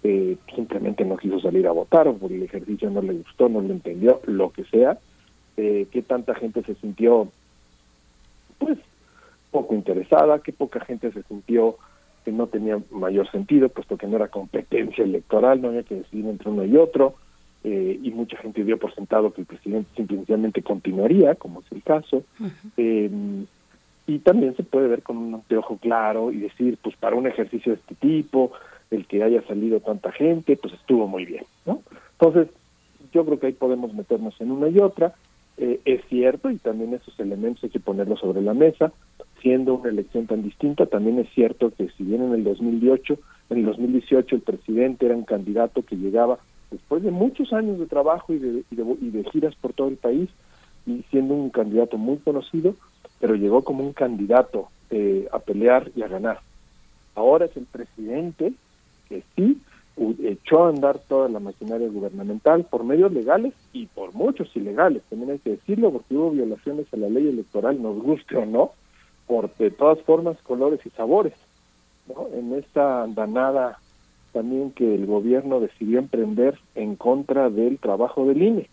eh, 0.03 0.37
simplemente 0.55 1.03
no 1.03 1.17
quiso 1.17 1.39
salir 1.41 1.67
a 1.67 1.71
votar 1.71 2.07
o 2.07 2.15
por 2.15 2.31
el 2.31 2.43
ejercicio 2.43 2.89
no 2.89 3.01
le 3.01 3.13
gustó, 3.13 3.49
no 3.49 3.59
lo 3.59 3.73
entendió, 3.73 4.21
lo 4.25 4.51
que 4.51 4.63
sea, 4.65 4.97
eh, 5.57 5.87
qué 5.91 6.01
tanta 6.01 6.35
gente 6.35 6.63
se 6.63 6.75
sintió 6.75 7.27
pues 8.59 8.77
poco 9.51 9.73
interesada, 9.73 10.39
qué 10.39 10.53
poca 10.53 10.79
gente 10.81 11.11
se 11.11 11.23
sintió 11.23 11.77
que 12.23 12.31
no 12.31 12.47
tenía 12.47 12.79
mayor 12.91 13.29
sentido, 13.31 13.67
puesto 13.67 13.97
que 13.97 14.07
no 14.07 14.17
era 14.17 14.27
competencia 14.27 15.03
electoral, 15.03 15.61
no 15.61 15.69
había 15.69 15.83
que 15.83 15.95
decidir 15.95 16.27
entre 16.27 16.49
uno 16.49 16.63
y 16.63 16.77
otro, 16.77 17.15
eh, 17.71 17.99
y 18.01 18.09
mucha 18.09 18.35
gente 18.37 18.63
dio 18.63 18.79
por 18.79 18.95
sentado 18.95 19.31
que 19.31 19.41
el 19.41 19.47
presidente 19.47 19.91
simplemente 19.95 20.63
continuaría, 20.63 21.35
como 21.35 21.59
es 21.59 21.71
el 21.71 21.83
caso. 21.83 22.23
Eh, 22.77 23.11
y 24.07 24.19
también 24.19 24.55
se 24.55 24.63
puede 24.63 24.87
ver 24.87 25.03
con 25.03 25.17
un 25.17 25.35
anteojo 25.35 25.77
claro 25.77 26.31
y 26.31 26.37
decir, 26.37 26.79
pues 26.81 26.95
para 26.95 27.15
un 27.15 27.27
ejercicio 27.27 27.73
de 27.73 27.77
este 27.77 27.93
tipo, 27.93 28.53
el 28.89 29.05
que 29.05 29.21
haya 29.21 29.43
salido 29.43 29.81
tanta 29.81 30.11
gente, 30.11 30.57
pues 30.57 30.73
estuvo 30.73 31.05
muy 31.07 31.25
bien, 31.25 31.43
¿no? 31.67 31.83
Entonces, 32.13 32.47
yo 33.13 33.23
creo 33.23 33.39
que 33.39 33.47
ahí 33.47 33.53
podemos 33.53 33.93
meternos 33.93 34.33
en 34.41 34.49
una 34.49 34.67
y 34.69 34.79
otra. 34.79 35.13
Eh, 35.57 35.79
es 35.85 36.03
cierto, 36.09 36.49
y 36.49 36.57
también 36.57 36.95
esos 36.95 37.19
elementos 37.19 37.63
hay 37.63 37.69
que 37.69 37.79
ponerlos 37.79 38.19
sobre 38.19 38.41
la 38.41 38.55
mesa, 38.55 38.91
siendo 39.43 39.75
una 39.75 39.89
elección 39.89 40.25
tan 40.25 40.41
distinta, 40.41 40.87
también 40.87 41.19
es 41.19 41.29
cierto 41.35 41.69
que 41.69 41.89
si 41.89 42.03
bien 42.03 42.23
en 42.23 42.33
el 42.33 42.43
2018, 42.43 43.15
en 43.51 43.57
el 43.59 43.65
2018 43.65 44.37
el 44.37 44.41
presidente 44.41 45.05
era 45.05 45.15
un 45.15 45.25
candidato 45.25 45.83
que 45.83 45.97
llegaba 45.97 46.39
después 46.71 47.03
de 47.03 47.11
muchos 47.11 47.53
años 47.53 47.79
de 47.79 47.85
trabajo 47.85 48.33
y 48.33 48.39
de, 48.39 48.63
y 48.69 49.09
de, 49.09 49.23
giras 49.31 49.55
por 49.55 49.73
todo 49.73 49.87
el 49.87 49.97
país, 49.97 50.29
y 50.85 51.03
siendo 51.11 51.33
un 51.33 51.49
candidato 51.49 51.97
muy 51.97 52.17
conocido, 52.17 52.75
pero 53.19 53.35
llegó 53.35 53.63
como 53.63 53.83
un 53.83 53.93
candidato 53.93 54.69
eh, 54.89 55.27
a 55.31 55.39
pelear 55.39 55.91
y 55.95 56.01
a 56.01 56.07
ganar. 56.07 56.39
Ahora 57.15 57.45
es 57.45 57.57
el 57.57 57.65
presidente 57.65 58.53
que 59.07 59.23
sí 59.35 59.61
echó 60.23 60.63
a 60.63 60.69
andar 60.69 60.99
toda 60.99 61.27
la 61.27 61.39
maquinaria 61.39 61.89
gubernamental 61.89 62.63
por 62.63 62.83
medios 62.83 63.11
legales 63.11 63.53
y 63.73 63.87
por 63.87 64.13
muchos 64.13 64.55
ilegales, 64.55 65.03
también 65.09 65.31
hay 65.31 65.39
que 65.39 65.51
decirlo, 65.51 65.91
porque 65.91 66.15
hubo 66.15 66.31
violaciones 66.31 66.87
a 66.93 66.97
la 66.97 67.09
ley 67.09 67.27
electoral, 67.27 67.81
nos 67.81 68.01
guste 68.01 68.37
o 68.37 68.45
no, 68.45 68.71
por 69.27 69.53
de 69.55 69.71
todas 69.71 69.99
formas, 70.01 70.37
colores 70.43 70.79
y 70.85 70.89
sabores. 70.91 71.33
¿no? 72.07 72.27
En 72.33 72.53
esta 72.53 73.03
andanada 73.03 73.79
también 74.31 74.71
que 74.71 74.95
el 74.95 75.05
gobierno 75.05 75.59
decidió 75.59 75.99
emprender 75.99 76.57
en 76.75 76.95
contra 76.95 77.49
del 77.49 77.77
trabajo 77.79 78.25
del 78.25 78.41
INE. 78.41 78.69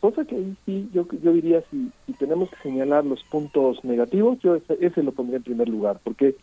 Cosa 0.00 0.24
que 0.24 0.34
ahí 0.34 0.56
sí, 0.66 0.88
yo, 0.92 1.06
yo 1.22 1.32
diría, 1.32 1.62
si, 1.70 1.90
si 2.06 2.12
tenemos 2.14 2.50
que 2.50 2.56
señalar 2.62 3.04
los 3.04 3.22
puntos 3.24 3.84
negativos, 3.84 4.38
yo 4.40 4.56
ese, 4.56 5.02
lo 5.02 5.12
pondría 5.12 5.36
en 5.36 5.44
primer 5.44 5.68
lugar, 5.68 6.00
porque 6.02 6.34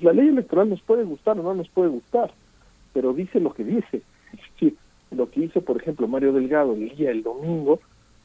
la 0.00 0.12
ley 0.12 0.28
electoral 0.28 0.68
nos 0.68 0.80
puede 0.82 1.04
gustar 1.04 1.38
o 1.38 1.42
no 1.42 1.54
nos 1.54 1.68
puede 1.68 1.90
gustar, 1.90 2.32
pero 2.92 3.12
dice 3.12 3.40
lo 3.40 3.54
que 3.54 3.64
dice. 3.64 4.02
Es 4.32 4.40
decir, 4.52 4.76
lo 5.10 5.30
que 5.30 5.44
hizo, 5.44 5.60
por 5.60 5.76
ejemplo, 5.76 6.08
Mario 6.08 6.32
Delgado 6.32 6.74
el 6.74 6.88
día 6.96 7.10
el 7.10 7.22
domingo, 7.22 7.80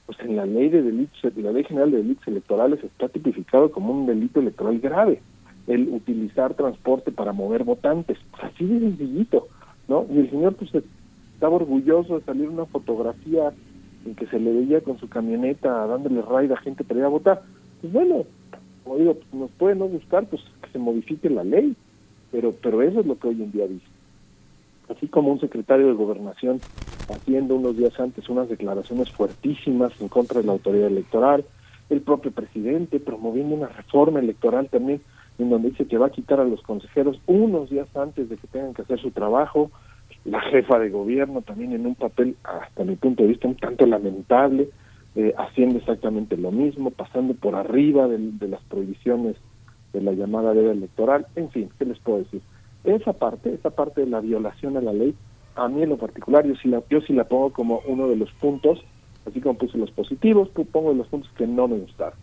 pues 0.05 0.19
en 0.21 0.37
la 0.37 0.45
ley 0.45 0.69
de 0.69 0.81
delitos, 0.81 1.19
la 1.35 1.51
ley 1.51 1.63
general 1.65 1.91
de 1.91 1.97
delitos 1.97 2.27
electorales 2.27 2.83
está 2.83 3.09
tipificado 3.09 3.71
como 3.71 3.91
un 3.91 4.05
delito 4.07 4.39
electoral 4.39 4.79
grave 4.79 5.21
el 5.67 5.89
utilizar 5.89 6.53
transporte 6.53 7.11
para 7.11 7.33
mover 7.33 7.63
votantes, 7.63 8.17
pues 8.31 8.43
así 8.43 8.65
de 8.65 8.79
sencillito, 8.79 9.47
¿no? 9.87 10.05
Y 10.09 10.19
el 10.19 10.29
señor 10.29 10.55
pues 10.55 10.71
estaba 11.33 11.57
orgulloso 11.57 12.17
de 12.17 12.25
salir 12.25 12.49
una 12.49 12.65
fotografía 12.65 13.51
en 14.05 14.15
que 14.15 14.27
se 14.27 14.39
le 14.39 14.53
veía 14.53 14.81
con 14.81 14.97
su 14.97 15.09
camioneta 15.09 15.85
dándole 15.85 16.21
raid 16.21 16.51
a 16.51 16.57
gente 16.57 16.83
para 16.83 17.01
ir 17.01 17.05
a 17.05 17.09
votar. 17.09 17.43
Pues 17.81 17.91
bueno, 17.91 18.23
como 18.83 18.97
digo, 18.97 19.15
pues, 19.15 19.33
nos 19.33 19.51
puede 19.51 19.75
no 19.75 19.85
gustar, 19.85 20.25
pues 20.27 20.41
que 20.63 20.69
se 20.71 20.79
modifique 20.79 21.29
la 21.29 21.43
ley, 21.43 21.75
pero, 22.31 22.53
pero 22.53 22.81
eso 22.81 23.01
es 23.01 23.05
lo 23.05 23.19
que 23.19 23.27
hoy 23.27 23.43
en 23.43 23.51
día 23.51 23.67
dice. 23.67 23.85
Así 24.89 25.07
como 25.07 25.33
un 25.33 25.41
secretario 25.41 25.87
de 25.87 25.93
gobernación 25.93 26.61
haciendo 27.09 27.55
unos 27.55 27.75
días 27.75 27.99
antes 27.99 28.29
unas 28.29 28.47
declaraciones 28.47 29.11
fuertísimas 29.11 29.91
en 29.99 30.07
contra 30.07 30.39
de 30.39 30.47
la 30.47 30.53
autoridad 30.53 30.87
electoral, 30.87 31.43
el 31.89 32.01
propio 32.01 32.31
presidente 32.31 32.99
promoviendo 32.99 33.55
una 33.55 33.67
reforma 33.67 34.19
electoral 34.19 34.69
también 34.69 35.01
en 35.39 35.49
donde 35.49 35.69
dice 35.69 35.85
que 35.85 35.97
va 35.97 36.07
a 36.07 36.11
quitar 36.11 36.39
a 36.39 36.45
los 36.45 36.61
consejeros 36.61 37.19
unos 37.27 37.69
días 37.69 37.87
antes 37.95 38.29
de 38.29 38.37
que 38.37 38.47
tengan 38.47 38.73
que 38.73 38.81
hacer 38.81 38.99
su 38.99 39.11
trabajo, 39.11 39.71
la 40.25 40.41
jefa 40.41 40.79
de 40.79 40.89
gobierno 40.89 41.41
también 41.41 41.73
en 41.73 41.85
un 41.85 41.95
papel, 41.95 42.35
hasta 42.43 42.83
mi 42.83 42.95
punto 42.95 43.23
de 43.23 43.29
vista, 43.29 43.47
un 43.47 43.55
tanto 43.55 43.85
lamentable, 43.85 44.69
eh, 45.15 45.33
haciendo 45.37 45.77
exactamente 45.77 46.37
lo 46.37 46.51
mismo, 46.51 46.91
pasando 46.91 47.33
por 47.33 47.55
arriba 47.55 48.07
de, 48.07 48.47
las 48.47 48.61
prohibiciones 48.63 49.35
de 49.93 50.01
la 50.01 50.13
llamada 50.13 50.53
ley 50.53 50.65
electoral, 50.65 51.27
en 51.35 51.49
fin, 51.49 51.69
¿qué 51.77 51.85
les 51.85 51.99
puedo 51.99 52.19
decir? 52.19 52.41
Esa 52.83 53.13
parte, 53.13 53.53
esa 53.53 53.69
parte 53.69 54.01
de 54.01 54.07
la 54.07 54.19
violación 54.19 54.77
a 54.77 54.81
la 54.81 54.93
ley, 54.93 55.15
a 55.55 55.67
mí 55.67 55.81
en 55.81 55.89
lo 55.89 55.97
particular, 55.97 56.45
yo 56.45 56.55
sí 56.55 56.67
la, 56.67 56.83
yo 56.89 57.01
sí 57.01 57.13
la 57.13 57.23
pongo 57.23 57.51
como 57.51 57.81
uno 57.87 58.07
de 58.07 58.15
los 58.15 58.31
puntos, 58.33 58.83
así 59.25 59.41
como 59.41 59.57
puse 59.57 59.77
los 59.77 59.91
positivos, 59.91 60.49
pongo 60.49 60.93
los 60.93 61.07
puntos 61.07 61.31
que 61.37 61.47
no 61.47 61.67
me 61.67 61.77
gustaron 61.77 62.17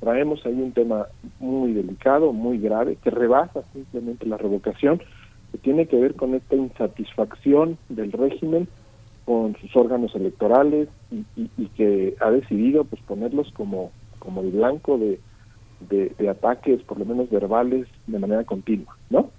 traemos 0.00 0.44
ahí 0.46 0.54
un 0.54 0.72
tema 0.72 1.06
muy 1.40 1.72
delicado, 1.72 2.32
muy 2.32 2.58
grave, 2.58 2.96
que 3.02 3.10
rebasa 3.10 3.62
simplemente 3.72 4.26
la 4.26 4.36
revocación, 4.36 5.00
que 5.52 5.58
tiene 5.58 5.86
que 5.86 5.96
ver 5.96 6.14
con 6.14 6.34
esta 6.34 6.56
insatisfacción 6.56 7.78
del 7.88 8.12
régimen 8.12 8.68
con 9.24 9.54
sus 9.56 9.76
órganos 9.76 10.14
electorales 10.14 10.88
y, 11.36 11.66
que 11.76 12.16
ha 12.20 12.30
decidido 12.30 12.84
pues 12.84 13.02
ponerlos 13.02 13.52
como, 13.52 13.90
como 14.18 14.40
el 14.40 14.52
blanco 14.52 14.96
de, 14.96 15.20
de, 15.80 16.28
ataques, 16.28 16.82
por 16.82 16.98
lo 16.98 17.04
menos 17.04 17.28
verbales, 17.28 17.86
de 18.06 18.18
manera 18.18 18.44
continua, 18.44 18.96
¿no? 19.10 19.30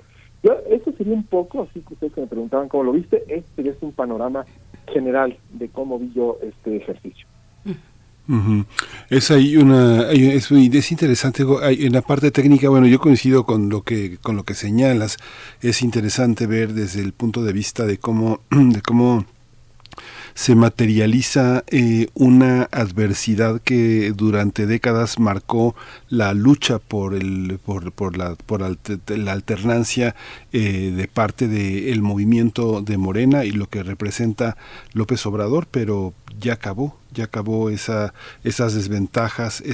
Yo, 0.44 0.54
eso 0.70 0.92
sería 0.94 1.14
un 1.14 1.24
poco, 1.24 1.64
así 1.64 1.82
que 1.82 1.96
ustedes 1.96 2.16
me 2.18 2.28
preguntaban 2.28 2.70
cómo 2.70 2.84
lo 2.84 2.92
viste, 2.92 3.24
este 3.28 3.68
es 3.68 3.78
un 3.82 3.92
panorama 3.92 4.46
general 4.94 5.36
de 5.54 5.68
cómo 5.70 5.98
vi 5.98 6.12
yo 6.14 6.38
este 6.42 6.78
ejercicio. 6.78 7.26
Es 9.10 9.32
ahí 9.32 9.58
una 9.58 10.12
es, 10.12 10.52
es 10.52 10.92
interesante 10.92 11.44
en 11.44 11.94
la 11.94 12.04
parte 12.04 12.30
técnica 12.30 12.70
bueno 12.70 12.86
yo 12.86 13.00
coincido 13.00 13.44
con 13.44 13.70
lo 13.70 13.82
que 13.82 14.18
con 14.22 14.36
lo 14.36 14.44
que 14.44 14.54
señalas. 14.54 15.18
Es 15.62 15.82
interesante 15.82 16.46
ver 16.46 16.74
desde 16.74 17.02
el 17.02 17.14
punto 17.14 17.44
de 17.44 17.54
vista 17.54 17.86
de 17.86 17.98
cómo 17.98 18.42
de 18.52 18.82
cómo 18.84 19.26
se 20.36 20.56
materializa 20.56 21.64
eh, 21.68 22.08
una 22.14 22.70
adversidad 22.72 23.62
que 23.62 24.14
durante 24.16 24.68
décadas 24.68 25.20
marcó 25.20 25.76
la 26.08 26.34
lucha 26.34 26.80
por 26.80 27.16
el 27.16 27.60
por, 27.66 27.92
por 27.92 28.16
la 28.16 28.36
por 28.36 28.62
la 28.62 29.32
alternancia 29.32 30.16
eh, 30.54 30.94
de 30.96 31.08
parte 31.08 31.48
del 31.48 32.02
movimiento 32.04 32.82
de 32.82 32.98
Morena 32.98 33.44
y 33.44 33.52
lo 33.52 33.68
que 33.68 33.82
representa 33.82 34.56
López 34.94 35.26
Obrador 35.26 35.68
pero 35.70 36.14
ya 36.40 36.54
acabó 36.54 36.99
ya 37.14 37.26
acabó 37.26 37.70
esa, 37.70 38.14
esas 38.44 38.74
desventajas, 38.74 39.62
e, 39.62 39.72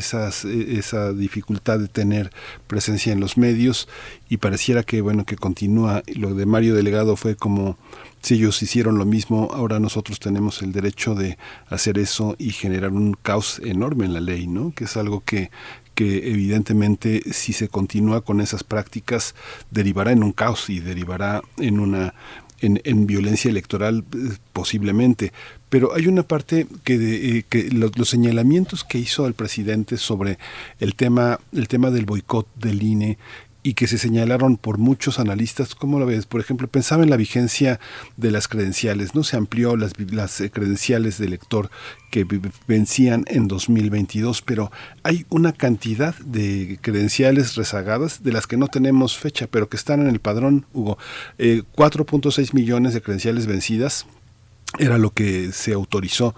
esa 0.78 1.14
dificultad 1.14 1.80
de 1.80 1.88
tener 1.88 2.32
presencia 2.68 3.14
en 3.14 3.20
los 3.20 3.38
medios 3.38 3.88
y 4.30 4.38
pareciera 4.38 4.84
que 4.84 5.02
bueno 5.02 5.26
que 5.26 5.36
continúa. 5.36 6.04
Lo 6.16 6.34
de 6.34 6.46
Mario 6.46 6.76
Delegado 6.76 7.16
fue 7.16 7.36
como 7.36 7.78
si 8.26 8.36
ellos 8.36 8.64
hicieron 8.64 8.98
lo 8.98 9.06
mismo, 9.06 9.50
ahora 9.54 9.80
nosotros 9.80 10.20
tenemos 10.20 10.64
el 10.64 10.72
derecho 10.72 11.14
de 11.14 11.38
hacer 11.70 12.00
eso 12.00 12.36
y 12.40 12.50
generar 12.50 12.92
un 12.92 13.14
caos 13.14 13.62
enorme 13.64 14.06
en 14.06 14.16
la 14.16 14.20
ley, 14.20 14.48
¿no? 14.48 14.74
Que 14.74 14.86
es 14.86 14.98
algo 14.98 15.24
que, 15.24 15.52
evidentemente 15.96 17.22
si 17.32 17.54
se 17.54 17.70
continúa 17.70 18.22
con 18.22 18.42
esas 18.42 18.64
prácticas 18.64 19.34
derivará 19.72 20.12
en 20.12 20.24
un 20.24 20.34
caos 20.34 20.70
y 20.70 20.80
derivará 20.80 21.42
en 21.58 21.80
una 21.80 22.16
en, 22.62 22.82
en 22.84 23.06
violencia 23.06 23.50
electoral 23.50 24.04
eh, 24.14 24.38
posiblemente. 24.54 25.32
Pero 25.76 25.94
hay 25.94 26.08
una 26.08 26.24
parte 26.24 26.68
que, 26.86 26.98
de, 26.98 27.40
eh, 27.40 27.46
que 27.50 27.70
los, 27.70 27.92
señalamientos 28.08 28.86
que 28.86 28.98
hizo 28.98 29.28
el 29.28 29.34
presidente 29.34 29.98
sobre 29.98 30.40
el 30.80 30.96
tema, 30.96 31.42
el 31.52 31.68
tema 31.68 31.92
del 31.92 32.06
boicot 32.06 32.48
del 32.56 32.82
INE 32.82 33.18
y 33.62 33.74
que 33.74 33.86
se 33.88 33.98
señalaron 33.98 34.56
por 34.56 34.78
muchos 34.78 35.20
analistas. 35.20 35.76
¿Cómo 35.76 36.00
lo 36.00 36.06
ves? 36.06 36.28
Por 36.28 36.40
ejemplo, 36.40 36.70
pensaba 36.70 37.04
en 37.04 37.10
la 37.10 37.18
vigencia 37.18 37.82
de 38.16 38.32
las 38.32 38.48
credenciales. 38.48 39.16
No 39.16 39.26
se 39.26 39.36
amplió 39.36 39.76
las, 39.76 39.92
las 40.14 40.42
credenciales 40.54 41.18
de 41.18 41.28
lector 41.28 41.70
que 42.10 42.26
vencían 42.68 43.26
en 43.28 43.50
2022, 43.50 44.44
pero 44.44 44.72
hay 45.04 45.26
una 45.28 45.52
cantidad 45.52 46.16
de 46.20 46.80
credenciales 46.80 47.56
rezagadas 47.56 48.24
de 48.24 48.32
las 48.32 48.48
que 48.48 48.56
no 48.56 48.70
tenemos 48.70 49.18
fecha, 49.18 49.48
pero 49.52 49.68
que 49.68 49.76
están 49.76 50.00
en 50.00 50.08
el 50.08 50.22
padrón, 50.22 50.66
Hugo. 50.72 50.98
4.6 51.38 52.40
eh, 52.40 52.50
millones 52.54 52.94
de 52.94 53.02
credenciales 53.02 53.46
vencidas 53.46 54.06
era 54.78 54.98
lo 54.98 55.12
que 55.12 55.52
se 55.52 55.74
autorizó 55.74 56.36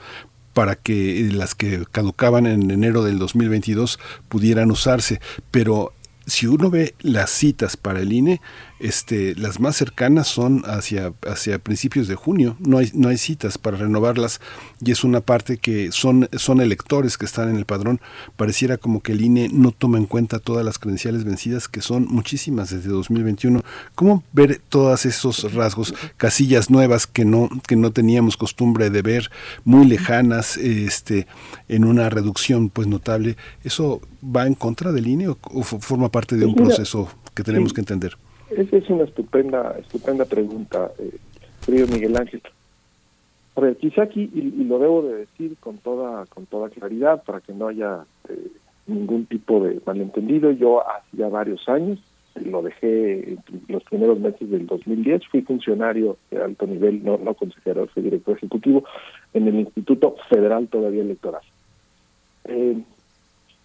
para 0.53 0.75
que 0.75 1.29
las 1.31 1.53
que 1.53 1.85
caducaban 1.91 2.47
en 2.47 2.71
enero 2.71 3.03
del 3.03 3.19
2022 3.19 3.99
pudieran 4.27 4.71
usarse, 4.71 5.21
pero 5.51 5.93
si 6.25 6.47
uno 6.47 6.69
ve 6.69 6.95
las 6.99 7.29
citas 7.29 7.77
para 7.77 7.99
el 7.99 8.11
INE, 8.11 8.41
este, 8.79 9.35
las 9.35 9.59
más 9.59 9.75
cercanas 9.75 10.27
son 10.27 10.63
hacia, 10.65 11.13
hacia 11.27 11.59
principios 11.59 12.07
de 12.07 12.15
junio. 12.15 12.55
No 12.59 12.77
hay, 12.77 12.91
no 12.93 13.09
hay 13.09 13.17
citas 13.17 13.57
para 13.57 13.77
renovarlas 13.77 14.39
y 14.83 14.91
es 14.91 15.03
una 15.03 15.21
parte 15.21 15.57
que 15.57 15.91
son, 15.91 16.29
son 16.33 16.61
electores 16.61 17.17
que 17.17 17.25
están 17.25 17.49
en 17.49 17.57
el 17.57 17.65
padrón. 17.65 17.99
Pareciera 18.35 18.77
como 18.77 19.01
que 19.01 19.13
el 19.13 19.21
INE 19.21 19.49
no 19.51 19.71
toma 19.71 19.97
en 19.97 20.05
cuenta 20.05 20.39
todas 20.39 20.63
las 20.63 20.79
credenciales 20.79 21.23
vencidas, 21.23 21.67
que 21.67 21.81
son 21.81 22.05
muchísimas 22.07 22.69
desde 22.69 22.89
2021. 22.89 23.63
¿Cómo 23.95 24.23
ver 24.33 24.61
todos 24.69 25.05
esos 25.05 25.53
rasgos, 25.53 25.93
casillas 26.17 26.69
nuevas 26.69 27.07
que 27.07 27.25
no, 27.25 27.49
que 27.67 27.75
no 27.75 27.91
teníamos 27.91 28.37
costumbre 28.37 28.89
de 28.89 29.01
ver, 29.01 29.31
muy 29.63 29.85
lejanas, 29.87 30.57
este, 30.57 31.27
en 31.67 31.83
una 31.83 32.09
reducción 32.09 32.69
pues 32.69 32.87
notable? 32.87 33.37
¿Eso 33.63 34.01
va 34.23 34.45
en 34.45 34.53
contra 34.53 34.91
del 34.91 35.07
INE 35.07 35.29
o, 35.29 35.63
forma 35.63 36.09
parte 36.09 36.35
de 36.35 36.45
un 36.45 36.55
proceso 36.55 37.09
que 37.33 37.43
tenemos 37.43 37.73
que 37.73 37.81
entender? 37.81 38.17
Esa 38.49 38.77
es 38.77 38.89
una 38.89 39.03
estupenda, 39.03 39.75
estupenda 39.79 40.25
pregunta, 40.25 40.91
eh, 40.99 41.17
querido 41.65 41.87
Miguel 41.87 42.15
Ángel. 42.15 42.41
A 43.55 43.61
ver, 43.61 43.75
quizá 43.77 44.03
aquí, 44.03 44.29
y, 44.33 44.63
lo 44.63 44.79
debo 44.79 45.01
de 45.01 45.15
decir 45.15 45.57
con 45.59 45.77
toda, 45.79 46.25
con 46.27 46.45
toda 46.45 46.69
claridad 46.69 47.23
para 47.23 47.41
que 47.41 47.53
no 47.53 47.67
haya 47.67 48.05
eh, 48.29 48.51
ningún 48.85 49.25
tipo 49.25 49.63
de 49.63 49.81
malentendido, 49.85 50.51
yo 50.51 50.83
hacía 50.87 51.27
varios 51.27 51.67
años, 51.67 51.99
lo 52.35 52.61
dejé 52.61 53.33
en 53.33 53.39
los 53.67 53.83
primeros 53.83 54.19
meses 54.19 54.49
del 54.49 54.67
2010, 54.67 55.27
fui 55.27 55.41
funcionario 55.41 56.17
de 56.29 56.41
alto 56.41 56.67
nivel, 56.67 57.03
no, 57.03 57.17
no 57.17 57.33
consejero, 57.33 57.87
fui 57.87 58.03
director 58.03 58.37
ejecutivo 58.37 58.83
en 59.33 59.47
el 59.47 59.55
Instituto 59.55 60.15
Federal 60.29 60.67
todavía 60.67 61.01
Electoral. 61.01 61.41
Eh, 62.45 62.77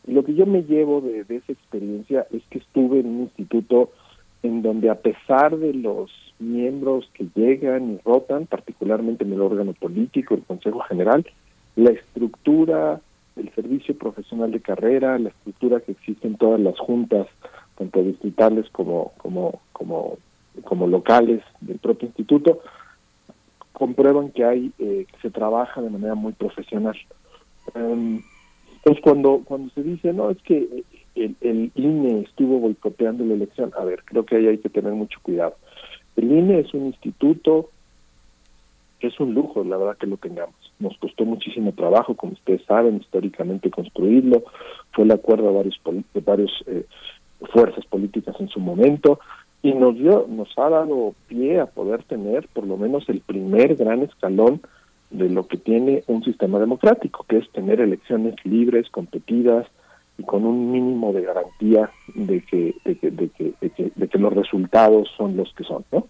lo 0.06 0.24
que 0.24 0.34
yo 0.34 0.46
me 0.46 0.62
llevo 0.62 1.00
de, 1.00 1.20
esa 1.20 1.52
experiencia 1.52 2.26
es 2.32 2.42
que 2.50 2.58
estuve 2.58 3.00
en 3.00 3.06
un 3.06 3.20
instituto 3.22 3.90
en 4.42 4.62
donde 4.62 4.90
a 4.90 4.96
pesar 4.96 5.56
de 5.56 5.74
los 5.74 6.10
miembros 6.38 7.08
que 7.14 7.26
llegan 7.34 7.92
y 7.92 7.98
rotan, 8.04 8.46
particularmente 8.46 9.24
en 9.24 9.32
el 9.32 9.40
órgano 9.40 9.72
político, 9.72 10.34
el 10.34 10.42
Consejo 10.42 10.80
General, 10.80 11.24
la 11.76 11.90
estructura 11.90 13.00
del 13.36 13.54
servicio 13.54 13.96
profesional 13.96 14.50
de 14.50 14.60
carrera, 14.60 15.18
la 15.18 15.30
estructura 15.30 15.80
que 15.80 15.92
existe 15.92 16.26
en 16.26 16.36
todas 16.36 16.60
las 16.60 16.78
juntas, 16.78 17.26
tanto 17.76 18.02
distritales 18.02 18.68
como, 18.70 19.12
como, 19.16 19.60
como, 19.72 20.18
como 20.64 20.86
locales 20.86 21.42
del 21.60 21.78
propio 21.78 22.08
instituto, 22.08 22.60
comprueban 23.72 24.30
que 24.32 24.44
hay 24.44 24.72
eh, 24.78 25.06
que 25.10 25.20
se 25.22 25.30
trabaja 25.30 25.80
de 25.80 25.90
manera 25.90 26.14
muy 26.14 26.32
profesional. 26.32 26.96
Em, 27.74 28.20
entonces, 28.76 29.02
cuando, 29.02 29.42
cuando 29.44 29.72
se 29.72 29.82
dice, 29.82 30.12
no, 30.12 30.30
es 30.30 30.42
que 30.42 30.84
el, 31.14 31.36
el, 31.40 31.72
INE 31.74 32.20
estuvo 32.20 32.58
boicoteando 32.58 33.24
la 33.24 33.34
elección, 33.34 33.72
a 33.76 33.84
ver, 33.84 34.02
creo 34.04 34.24
que 34.24 34.36
ahí 34.36 34.46
hay 34.46 34.58
que 34.58 34.68
tener 34.68 34.92
mucho 34.92 35.18
cuidado. 35.22 35.56
El 36.16 36.30
INE 36.30 36.60
es 36.60 36.74
un 36.74 36.86
instituto 36.86 37.70
es 39.06 39.18
un 39.20 39.34
lujo, 39.34 39.64
la 39.64 39.76
verdad 39.76 39.96
que 39.96 40.06
lo 40.06 40.16
tengamos. 40.16 40.54
Nos 40.78 40.96
costó 40.98 41.24
muchísimo 41.24 41.72
trabajo, 41.72 42.14
como 42.14 42.32
ustedes 42.32 42.62
saben, 42.64 42.98
históricamente 42.98 43.70
construirlo. 43.70 44.44
Fue 44.92 45.04
el 45.04 45.10
acuerdo 45.10 45.48
de 45.48 45.54
varios, 45.54 45.80
de 46.14 46.20
varios 46.20 46.52
eh, 46.66 46.86
fuerzas 47.52 47.84
políticas 47.86 48.36
en 48.38 48.48
su 48.48 48.60
momento 48.60 49.18
y 49.62 49.72
nos 49.74 49.96
dio, 49.96 50.26
nos 50.28 50.48
ha 50.56 50.68
dado 50.68 51.14
pie 51.28 51.60
a 51.60 51.66
poder 51.66 52.02
tener 52.04 52.48
por 52.48 52.66
lo 52.66 52.76
menos 52.76 53.08
el 53.08 53.20
primer 53.20 53.76
gran 53.76 54.02
escalón 54.02 54.60
de 55.10 55.28
lo 55.28 55.46
que 55.46 55.56
tiene 55.56 56.02
un 56.06 56.24
sistema 56.24 56.58
democrático, 56.58 57.24
que 57.28 57.38
es 57.38 57.50
tener 57.50 57.80
elecciones 57.80 58.34
libres, 58.44 58.88
competidas 58.90 59.66
y 60.18 60.24
con 60.24 60.44
un 60.44 60.70
mínimo 60.70 61.12
de 61.12 61.22
garantía 61.22 61.90
de 62.14 62.40
que, 62.42 62.74
de 62.84 62.96
que, 62.96 63.10
de 63.10 63.30
que, 63.30 63.92
de 63.94 64.08
que, 64.08 64.18
los 64.18 64.32
resultados 64.32 65.08
son 65.16 65.36
los 65.36 65.52
que 65.54 65.64
son, 65.64 65.84
¿no? 65.90 66.06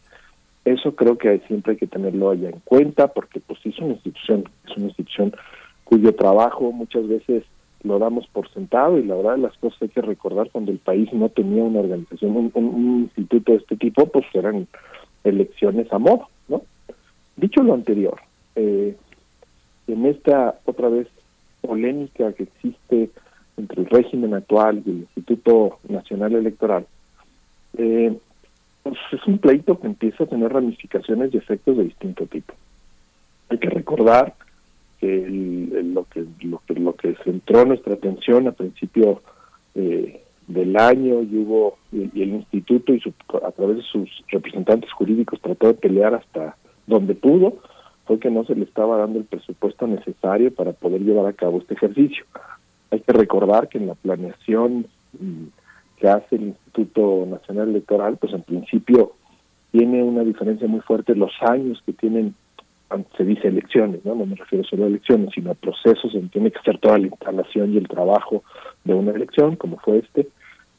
Eso 0.65 0.95
creo 0.95 1.19
que 1.19 1.41
siempre 1.47 1.73
hay 1.73 1.79
que 1.79 1.87
tenerlo 1.87 2.31
allá 2.31 2.49
en 2.49 2.61
cuenta 2.65 3.09
porque 3.09 3.41
pues 3.41 3.59
es 3.65 3.79
una 3.79 3.95
institución, 3.95 4.45
es 4.69 4.77
una 4.77 4.87
institución 4.87 5.35
cuyo 5.85 6.15
trabajo 6.15 6.71
muchas 6.73 7.07
veces 7.09 7.45
lo 7.83 7.99
damos 7.99 8.27
por 8.29 8.49
sentado 8.53 8.99
y 8.99 9.05
la 9.05 9.17
verdad 9.17 9.39
las 9.39 9.57
cosas 9.59 9.83
hay 9.83 9.89
que 9.89 10.03
recordar 10.03 10.51
cuando 10.51 10.71
el 10.71 10.79
país 10.79 11.13
no 11.13 11.29
tenía 11.29 11.65
una 11.65 11.81
organización, 11.81 12.37
un, 12.37 12.53
un 12.55 13.01
instituto 13.05 13.53
de 13.53 13.59
este 13.59 13.77
tipo, 13.77 14.07
pues 14.07 14.25
eran 14.35 14.69
elecciones 15.25 15.93
a 15.93 15.99
modo, 15.99 16.29
¿no? 16.49 16.63
Dicho 17.37 17.63
lo 17.63 17.75
anterior, 17.75 18.21
eh, 18.55 18.97
en 19.89 20.07
esta 20.07 20.59
otra 20.65 20.89
vez 20.89 21.09
polémica 21.61 22.33
que 22.33 22.45
existe 22.45 23.11
entre 23.63 23.83
el 23.83 23.89
régimen 23.89 24.35
actual 24.35 24.83
y 24.85 24.91
el 24.91 24.97
Instituto 24.99 25.79
Nacional 25.89 26.35
Electoral, 26.35 26.85
eh, 27.79 28.17
pues 28.83 28.99
es 29.13 29.25
un 29.27 29.39
pleito 29.39 29.79
que 29.79 29.87
empieza 29.87 30.25
a 30.25 30.27
tener 30.27 30.53
ramificaciones 30.53 31.33
y 31.33 31.37
efectos 31.39 31.77
de 31.77 31.85
distinto 31.85 32.27
tipo. 32.27 32.53
Hay 33.49 33.59
que 33.59 33.71
recordar 33.71 34.35
que 35.01 35.27
lo 35.29 36.05
que 36.05 36.25
lo 36.43 36.61
que 36.67 36.75
lo 36.75 36.95
que 36.95 37.15
centró 37.25 37.65
nuestra 37.65 37.95
atención 37.95 38.49
a 38.49 38.53
principio 38.53 39.23
eh, 39.75 40.23
del 40.49 40.77
año 40.77 41.23
y 41.23 41.37
hubo 41.37 41.79
el 41.93 42.35
instituto 42.35 42.93
y 42.93 43.01
su, 43.01 43.13
a 43.45 43.53
través 43.53 43.77
de 43.77 43.83
sus 43.83 44.09
representantes 44.29 44.91
jurídicos 44.93 45.41
trató 45.41 45.69
de 45.69 45.75
pelear 45.75 46.15
hasta 46.15 46.57
donde 46.87 47.15
pudo 47.15 47.59
fue 48.07 48.19
que 48.19 48.31
no 48.31 48.45
se 48.45 48.57
le 48.57 48.65
estaba 48.65 48.97
dando 48.97 49.21
el 49.21 49.25
presupuesto 49.25 49.87
necesario 49.87 50.53
para 50.53 50.73
poder 50.73 51.03
llevar 51.03 51.27
a 51.27 51.33
cabo 51.33 51.59
este 51.59 51.75
ejercicio. 51.75 52.25
Hay 52.93 53.01
que 53.01 53.13
recordar 53.13 53.69
que 53.69 53.79
en 53.79 53.87
la 53.87 53.95
planeación 53.95 54.87
que 55.97 56.09
hace 56.09 56.37
el 56.37 56.43
Instituto 56.49 57.27
Nacional 57.27 57.71
Electoral, 57.71 58.19
pues 58.19 58.35
en 58.35 58.43
principio 58.43 59.15
tiene 59.71 60.03
una 60.03 60.23
diferencia 60.23 60.69
muy 60.69 60.81
fuerte 60.81 61.15
los 61.15 61.33
años 61.41 61.83
que 61.87 61.95
tienen, 61.95 62.35
se 63.17 63.25
dice 63.25 63.49
elecciones, 63.49 64.05
¿no? 64.05 64.15
No 64.15 64.27
me 64.27 64.37
refiero 64.37 64.63
solo 64.65 64.85
a 64.85 64.89
elecciones, 64.89 65.31
sino 65.35 65.53
a 65.53 65.55
procesos 65.55 66.15
en 66.15 66.25
que 66.25 66.33
tiene 66.35 66.51
que 66.51 66.59
hacer 66.59 66.79
toda 66.81 66.99
la 66.99 67.07
instalación 67.07 67.73
y 67.73 67.79
el 67.79 67.89
trabajo 67.89 68.45
de 68.85 68.93
una 68.93 69.13
elección, 69.13 69.57
como 69.57 69.79
fue 69.79 70.01
este, 70.01 70.29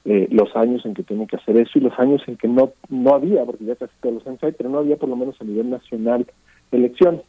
eh, 0.05 0.27
los 0.29 0.55
años 0.55 0.85
en 0.85 0.93
que 0.93 1.01
tiene 1.01 1.25
que 1.25 1.37
hacer 1.37 1.57
eso 1.57 1.79
y 1.79 1.81
los 1.81 1.97
años 1.97 2.21
en 2.27 2.37
que 2.37 2.47
no 2.47 2.73
no 2.89 3.15
había, 3.15 3.43
porque 3.43 3.65
ya 3.65 3.75
casi 3.75 3.93
todos 4.01 4.15
los 4.15 4.27
años 4.27 4.43
hay, 4.43 4.51
pero 4.51 4.69
no 4.69 4.77
había 4.77 4.97
por 4.97 5.09
lo 5.09 5.15
menos 5.15 5.35
a 5.41 5.45
nivel 5.45 5.71
nacional 5.71 6.27
elecciones. 6.71 7.21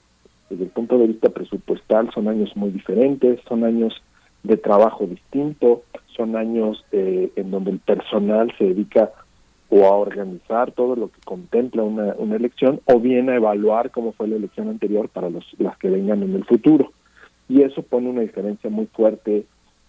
Desde 0.50 0.64
el 0.64 0.70
punto 0.70 0.98
de 0.98 1.06
vista 1.06 1.30
presupuestal 1.30 2.10
son 2.12 2.28
años 2.28 2.54
muy 2.54 2.68
diferentes, 2.68 3.40
son 3.48 3.64
años 3.64 4.02
de 4.44 4.56
trabajo 4.56 5.06
distinto, 5.06 5.82
son 6.16 6.36
años 6.36 6.84
eh, 6.92 7.32
en 7.34 7.50
donde 7.50 7.72
el 7.72 7.80
personal 7.80 8.52
se 8.56 8.64
dedica 8.64 9.10
o 9.70 9.86
a 9.86 9.96
organizar 9.96 10.70
todo 10.72 10.94
lo 10.94 11.08
que 11.08 11.20
contempla 11.24 11.82
una, 11.82 12.14
una 12.18 12.36
elección 12.36 12.80
o 12.84 13.00
bien 13.00 13.28
a 13.30 13.36
evaluar 13.36 13.90
cómo 13.90 14.12
fue 14.12 14.28
la 14.28 14.36
elección 14.36 14.68
anterior 14.68 15.08
para 15.08 15.30
los, 15.30 15.44
las 15.58 15.76
que 15.78 15.88
vengan 15.88 16.22
en 16.22 16.34
el 16.34 16.44
futuro. 16.44 16.92
Y 17.48 17.62
eso 17.62 17.82
pone 17.82 18.08
una 18.08 18.20
diferencia 18.20 18.70
muy 18.70 18.86
fuerte 18.86 19.46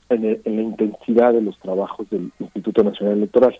en, 0.10 0.26
en 0.44 0.56
la 0.56 0.62
intensidad 0.62 1.34
de 1.34 1.42
los 1.42 1.60
trabajos 1.60 2.10
del 2.10 2.32
Instituto 2.40 2.84
Nacional 2.84 3.18
Electoral. 3.18 3.60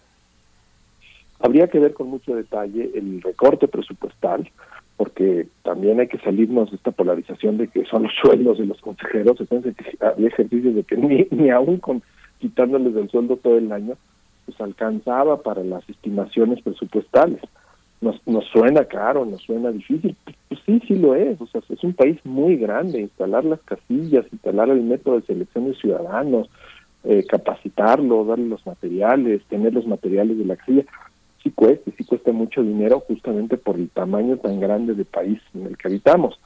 Habría 1.40 1.68
que 1.68 1.80
ver 1.80 1.94
con 1.94 2.08
mucho 2.08 2.34
detalle 2.34 2.92
el 2.96 3.22
recorte 3.22 3.68
presupuestal, 3.68 4.50
porque 4.98 5.48
también 5.64 6.00
hay 6.00 6.08
que 6.08 6.20
salirnos 6.20 6.72
de 6.72 6.78
esta 6.78 6.92
polarización 6.92 7.58
de 7.58 7.68
que 7.68 7.86
son 7.86 8.04
los 8.04 8.14
sueldos 8.22 8.58
de 8.58 8.66
los 8.66 8.80
consejeros, 8.82 9.40
entonces 9.40 9.76
había 10.02 10.28
ejercicios 10.28 10.76
de 10.76 10.84
que 10.84 10.98
ni, 10.98 11.28
ni 11.32 11.50
aún 11.50 11.78
con 11.78 12.02
quitándoles 12.40 12.96
el 12.96 13.10
sueldo 13.10 13.38
todo 13.38 13.58
el 13.58 13.72
año, 13.72 13.96
pues 14.46 14.60
alcanzaba 14.62 15.42
para 15.42 15.64
las 15.64 15.88
estimaciones 15.90 16.62
presupuestales. 16.62 17.42
Nos, 18.02 18.22
nos 18.28 18.46
suena 18.46 18.86
caro, 18.86 19.26
nos 19.26 19.42
suena 19.42 19.72
difícil, 19.72 20.16
pues, 20.26 20.36
pues 20.50 20.60
sí, 20.66 20.82
sí 20.88 20.96
lo 20.96 21.16
es, 21.16 21.40
o 21.40 21.48
sea, 21.48 21.62
es 21.70 21.84
un 21.84 21.94
país 21.94 22.20
muy 22.26 22.58
grande, 22.58 23.00
instalar 23.00 23.46
las 23.46 23.62
casillas, 23.62 24.26
instalar 24.32 24.70
el 24.70 24.82
método 24.82 25.16
de 25.16 25.26
selección 25.26 25.66
de 25.66 25.76
ciudadanos, 25.76 26.50
eh, 27.06 27.24
capacitarlo, 27.28 28.26
darle 28.26 28.48
los 28.48 28.66
materiales, 28.66 29.42
tener 29.46 29.74
los 29.74 29.88
materiales 29.88 30.38
de 30.38 30.46
la 30.46 30.56
casilla, 30.58 30.84
sí 31.46 31.52
cuesta, 31.52 31.92
sí 31.96 32.04
cuesta 32.04 32.32
mucho 32.32 32.64
dinero 32.64 33.04
justamente 33.08 33.56
por 33.56 33.76
el 33.76 33.90
tamaño 33.90 34.38
tan 34.38 34.60
grande 34.60 34.96
de 34.96 35.06
país 35.06 35.40
en 35.54 35.68
el 35.68 35.78
que 35.78 35.88
habitamos. 35.88 36.40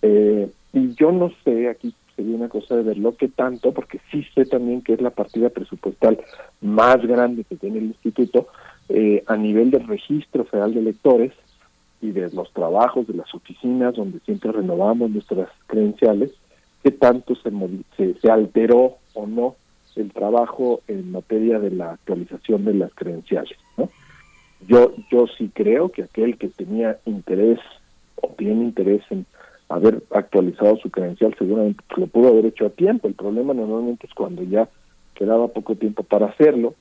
Eh, 0.00 0.50
y 0.72 0.94
yo 0.94 1.12
no 1.12 1.30
sé, 1.44 1.68
aquí 1.68 1.94
sería 2.16 2.34
una 2.34 2.48
cosa 2.48 2.76
de 2.76 2.82
verlo 2.82 3.14
que 3.14 3.28
tanto, 3.28 3.72
porque 3.72 4.00
sí 4.10 4.24
sé 4.34 4.46
también 4.46 4.80
que 4.80 4.94
es 4.94 5.02
la 5.02 5.10
partida 5.10 5.50
presupuestal 5.50 6.18
más 6.62 6.96
grande 7.06 7.44
que 7.44 7.56
tiene 7.56 7.78
el 7.78 7.84
instituto 7.84 8.48
eh, 8.88 9.22
a 9.26 9.36
nivel 9.36 9.70
del 9.70 9.86
registro 9.86 10.44
federal 10.46 10.72
de 10.72 10.80
electores 10.80 11.32
y 12.00 12.12
de 12.12 12.30
los 12.30 12.50
trabajos 12.54 13.06
de 13.06 13.14
las 13.14 13.32
oficinas 13.34 13.94
donde 13.96 14.20
siempre 14.20 14.50
renovamos 14.50 15.10
nuestras 15.10 15.50
credenciales, 15.66 16.32
que 16.82 16.90
tanto 16.90 17.34
se, 17.34 17.50
se, 17.98 18.18
se 18.18 18.30
alteró 18.30 18.96
o 19.12 19.26
no 19.26 19.56
el 19.96 20.10
trabajo 20.12 20.80
en 20.88 21.10
materia 21.10 21.58
de 21.58 21.70
la 21.70 21.92
actualización 21.92 22.64
de 22.64 22.74
las 22.74 22.94
credenciales, 22.94 23.58
¿no? 23.76 23.90
Yo, 24.66 24.92
yo 25.10 25.26
sí 25.26 25.50
creo 25.54 25.90
que 25.90 26.02
aquel 26.02 26.36
que 26.36 26.48
tenía 26.48 26.98
interés 27.04 27.60
o 28.16 28.28
tiene 28.28 28.64
interés 28.64 29.02
en 29.10 29.24
haber 29.68 30.02
actualizado 30.10 30.76
su 30.78 30.90
credencial 30.90 31.34
seguramente 31.38 31.84
lo 31.96 32.06
pudo 32.06 32.28
haber 32.28 32.46
hecho 32.46 32.66
a 32.66 32.70
tiempo. 32.70 33.06
El 33.06 33.14
problema 33.14 33.54
normalmente 33.54 34.06
es 34.06 34.14
cuando 34.14 34.42
ya 34.42 34.68
quedaba 35.14 35.48
poco 35.48 35.74
tiempo 35.74 36.02
para 36.02 36.26
hacerlo. 36.26 36.74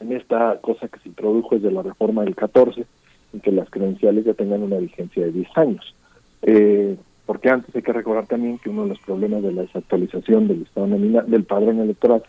En 0.00 0.12
esta 0.12 0.58
cosa 0.60 0.88
que 0.88 1.00
se 1.00 1.08
introdujo 1.08 1.56
desde 1.56 1.72
la 1.72 1.82
reforma 1.82 2.22
del 2.22 2.36
14, 2.36 2.84
en 3.32 3.40
que 3.40 3.52
las 3.52 3.68
credenciales 3.70 4.24
ya 4.24 4.34
tengan 4.34 4.62
una 4.62 4.78
vigencia 4.78 5.24
de 5.24 5.32
10 5.32 5.48
años. 5.56 5.94
Eh, 6.42 6.96
porque 7.26 7.50
antes 7.50 7.74
hay 7.74 7.82
que 7.82 7.92
recordar 7.92 8.26
también 8.26 8.58
que 8.58 8.70
uno 8.70 8.84
de 8.84 8.90
los 8.90 9.00
problemas 9.00 9.42
de 9.42 9.52
la 9.52 9.62
desactualización 9.62 10.48
del 10.48 10.62
estado 10.62 10.86
nominal, 10.86 11.30
del 11.30 11.44
padrón 11.44 11.80
electoral 11.80 12.22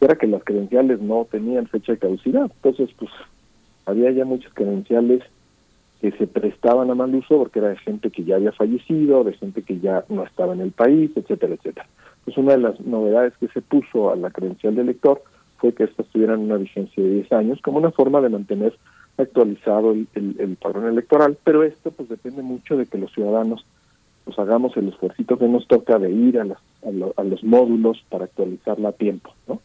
era 0.00 0.16
que 0.16 0.26
las 0.26 0.44
credenciales 0.44 1.00
no 1.00 1.26
tenían 1.30 1.66
fecha 1.66 1.92
de 1.92 1.98
caducidad. 1.98 2.50
Entonces, 2.54 2.88
pues 2.98 3.10
había 3.88 4.10
ya 4.10 4.24
muchos 4.24 4.52
credenciales 4.52 5.22
que 6.00 6.12
se 6.12 6.26
prestaban 6.26 6.90
a 6.90 6.94
mal 6.94 7.14
uso 7.14 7.38
porque 7.38 7.58
era 7.58 7.70
de 7.70 7.78
gente 7.78 8.10
que 8.10 8.22
ya 8.22 8.36
había 8.36 8.52
fallecido, 8.52 9.24
de 9.24 9.32
gente 9.32 9.62
que 9.62 9.80
ya 9.80 10.04
no 10.08 10.24
estaba 10.24 10.52
en 10.52 10.60
el 10.60 10.72
país, 10.72 11.10
etcétera, 11.16 11.54
etcétera. 11.54 11.86
Pues 12.24 12.36
una 12.36 12.52
de 12.52 12.58
las 12.58 12.80
novedades 12.80 13.32
que 13.40 13.48
se 13.48 13.62
puso 13.62 14.12
a 14.12 14.16
la 14.16 14.30
credencial 14.30 14.74
de 14.74 14.82
elector 14.82 15.22
fue 15.56 15.72
que 15.72 15.84
estas 15.84 16.06
tuvieran 16.08 16.40
una 16.40 16.56
vigencia 16.56 17.02
de 17.02 17.10
10 17.10 17.32
años 17.32 17.60
como 17.62 17.78
una 17.78 17.90
forma 17.90 18.20
de 18.20 18.28
mantener 18.28 18.74
actualizado 19.16 19.92
el, 19.92 20.06
el, 20.14 20.56
padrón 20.56 20.86
electoral, 20.86 21.36
pero 21.42 21.64
esto 21.64 21.90
pues 21.90 22.08
depende 22.08 22.42
mucho 22.42 22.76
de 22.76 22.86
que 22.86 22.98
los 22.98 23.12
ciudadanos 23.12 23.64
pues 24.24 24.38
hagamos 24.38 24.76
el 24.76 24.90
esfuerzo 24.90 25.36
que 25.36 25.48
nos 25.48 25.66
toca 25.66 25.98
de 25.98 26.12
ir 26.12 26.38
a, 26.38 26.44
a, 26.44 27.24
los 27.24 27.42
módulos 27.42 28.04
para 28.08 28.26
actualizarla 28.26 28.90
a 28.90 28.92
tiempo, 28.92 29.34
¿no? 29.48 29.60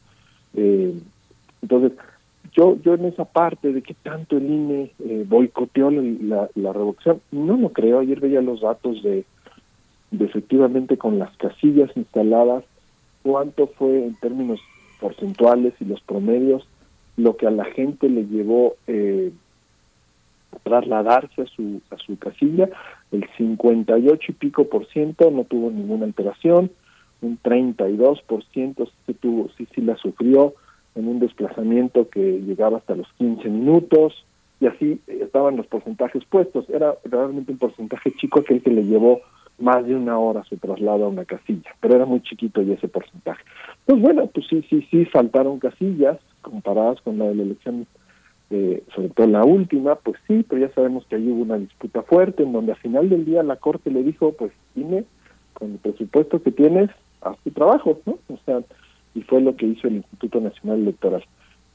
Eh, 0.56 0.98
entonces, 1.62 1.92
yo 2.54 2.78
yo 2.82 2.94
en 2.94 3.06
esa 3.06 3.26
parte 3.26 3.74
de 3.74 3.82
que 3.82 3.94
tanto 3.94 4.38
el 4.38 4.50
INE 4.50 4.92
eh, 5.00 5.26
boicoteó 5.28 5.90
la, 5.92 6.50
la, 6.56 6.74
revocación, 6.74 7.22
no 7.32 7.58
lo 7.58 7.70
creo. 7.70 8.00
Ayer 8.00 8.20
veía 8.20 8.42
los 8.42 8.62
datos 8.62 9.02
de, 9.04 9.26
de 10.12 10.26
efectivamente 10.26 10.98
con 10.98 11.20
las 11.20 11.36
casillas 11.38 11.90
instaladas, 11.96 12.64
cuánto 13.24 13.68
fue 13.68 14.06
en 14.06 14.16
términos 14.16 14.60
porcentuales 15.00 15.74
y 15.80 15.86
los 15.86 16.02
promedios 16.02 16.68
lo 17.18 17.38
que 17.38 17.48
a 17.48 17.52
la 17.52 17.66
gente 17.66 18.10
le 18.10 18.26
llevó 18.26 18.76
eh, 18.88 19.32
trasladarse 20.64 21.42
a 21.42 21.46
su 21.46 21.82
a 21.90 21.98
su 21.98 22.18
casilla 22.18 22.70
el 23.12 23.28
58 23.38 24.24
y 24.30 24.34
pico 24.34 24.66
por 24.66 24.88
ciento 24.88 25.30
no 25.30 25.44
tuvo 25.44 25.70
ninguna 25.72 26.06
alteración 26.06 26.72
un 27.22 27.38
32 27.38 28.22
por 28.24 28.44
ciento 28.46 28.88
sí 29.06 29.14
tuvo 29.14 29.50
sí 29.58 29.68
sí 29.74 29.82
la 29.82 29.98
sufrió 29.98 30.54
en 30.96 31.08
un 31.08 31.20
desplazamiento 31.20 32.10
que 32.10 32.40
llegaba 32.42 32.78
hasta 32.78 32.96
los 32.96 33.08
15 33.18 33.50
minutos 33.50 34.26
y 34.60 34.68
así 34.68 35.02
estaban 35.08 35.58
los 35.58 35.68
porcentajes 35.68 36.24
puestos 36.26 36.70
era 36.70 36.96
realmente 37.04 37.52
un 37.52 37.58
porcentaje 37.58 38.14
chico 38.16 38.40
aquel 38.40 38.62
que 38.62 38.72
le 38.72 38.84
llevó 38.84 39.22
más 39.60 39.86
de 39.86 39.96
una 39.96 40.18
hora 40.18 40.44
su 40.44 40.58
traslado 40.58 41.06
a 41.06 41.10
una 41.10 41.26
casilla, 41.26 41.76
pero 41.80 41.96
era 41.96 42.06
muy 42.06 42.22
chiquito 42.22 42.62
y 42.62 42.72
ese 42.72 42.88
porcentaje. 42.88 43.44
Pues 43.86 44.02
bueno, 44.02 44.28
pues 44.28 44.48
sí, 44.50 44.66
sí, 44.70 44.88
sí, 44.90 45.06
faltaron 45.06 45.60
casillas 45.60 46.18
comparadas 46.42 47.00
con 47.02 47.18
la 47.18 47.26
de 47.26 47.36
la 47.36 47.44
elección, 47.44 47.86
eh, 48.50 48.84
sobre 48.94 49.10
todo 49.10 49.28
la 49.28 49.46
última, 49.46 49.96
pues 49.96 50.18
sí, 50.28 50.46
pero 50.48 50.66
ya 50.66 50.74
sabemos 50.74 51.06
que 51.06 51.16
ahí 51.16 51.30
hubo 51.30 51.44
una 51.44 51.58
disputa 51.58 52.02
fuerte 52.02 52.44
en 52.44 52.52
donde 52.52 52.72
al 52.74 52.78
final 52.80 53.10
del 53.10 53.26
día 53.26 53.44
la 53.44 53.56
Corte 53.58 53.92
le 53.92 54.04
dijo, 54.04 54.34
pues 54.34 54.52
dime, 54.76 55.06
con 55.54 55.74
el 55.74 55.78
presupuesto 55.78 56.42
que 56.42 56.52
tienes, 56.52 56.90
haz 57.22 57.38
tu 57.44 57.52
trabajo, 57.52 58.00
¿no? 58.06 58.18
O 58.30 58.38
sea, 58.46 58.62
y 59.16 59.22
fue 59.22 59.42
lo 59.42 59.56
que 59.56 59.68
hizo 59.68 59.88
el 59.88 59.96
Instituto 59.98 60.40
Nacional 60.40 60.82
Electoral. 60.82 61.24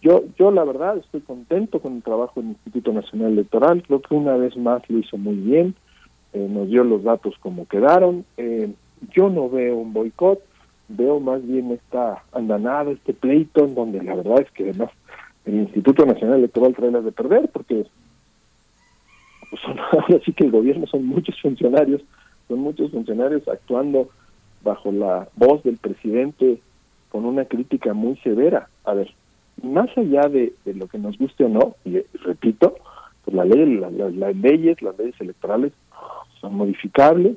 Yo, 0.00 0.22
yo 0.38 0.50
la 0.50 0.64
verdad 0.64 0.96
estoy 0.98 1.20
contento 1.20 1.80
con 1.80 1.96
el 1.96 2.02
trabajo 2.02 2.40
del 2.40 2.50
Instituto 2.50 2.92
Nacional 2.92 3.32
Electoral, 3.32 3.82
creo 3.82 4.00
que 4.00 4.14
una 4.14 4.36
vez 4.36 4.56
más 4.56 4.88
lo 4.88 4.98
hizo 4.98 5.16
muy 5.16 5.34
bien, 5.34 5.74
eh, 6.32 6.46
nos 6.48 6.68
dio 6.68 6.84
los 6.84 7.02
datos 7.02 7.34
como 7.40 7.66
quedaron. 7.66 8.24
Eh, 8.36 8.72
yo 9.12 9.28
no 9.30 9.48
veo 9.48 9.76
un 9.76 9.92
boicot, 9.92 10.40
veo 10.88 11.20
más 11.20 11.44
bien 11.46 11.72
esta 11.72 12.22
andanada, 12.32 12.90
este 12.90 13.12
pleito, 13.12 13.64
en 13.64 13.74
donde 13.74 14.02
la 14.02 14.14
verdad 14.14 14.40
es 14.40 14.50
que 14.52 14.64
además 14.64 14.90
el 15.44 15.54
Instituto 15.54 16.04
Nacional 16.04 16.38
Electoral 16.38 16.74
trae 16.74 16.90
las 16.90 17.04
de 17.04 17.12
perder, 17.12 17.48
porque 17.52 17.86
pues 19.50 19.62
ahora 19.92 20.20
sí 20.24 20.32
que 20.32 20.44
el 20.44 20.50
gobierno 20.50 20.86
son 20.86 21.06
muchos 21.06 21.40
funcionarios, 21.40 22.02
son 22.48 22.60
muchos 22.60 22.90
funcionarios 22.90 23.46
actuando 23.48 24.08
bajo 24.62 24.92
la 24.92 25.28
voz 25.36 25.62
del 25.62 25.76
presidente 25.76 26.60
con 27.10 27.24
una 27.24 27.44
crítica 27.44 27.94
muy 27.94 28.16
severa. 28.18 28.68
A 28.84 28.94
ver, 28.94 29.12
más 29.62 29.88
allá 29.96 30.28
de, 30.28 30.52
lo 30.66 30.86
que 30.86 30.98
nos 30.98 31.18
guste 31.18 31.44
o 31.44 31.48
no, 31.48 31.76
y 31.84 31.98
repito, 32.22 32.76
pues 33.24 33.36
la 33.36 33.44
ley, 33.44 33.76
las 33.76 34.36
leyes, 34.36 34.80
las 34.82 34.98
leyes 34.98 35.20
electorales 35.20 35.72
son 36.40 36.54
modificables. 36.54 37.36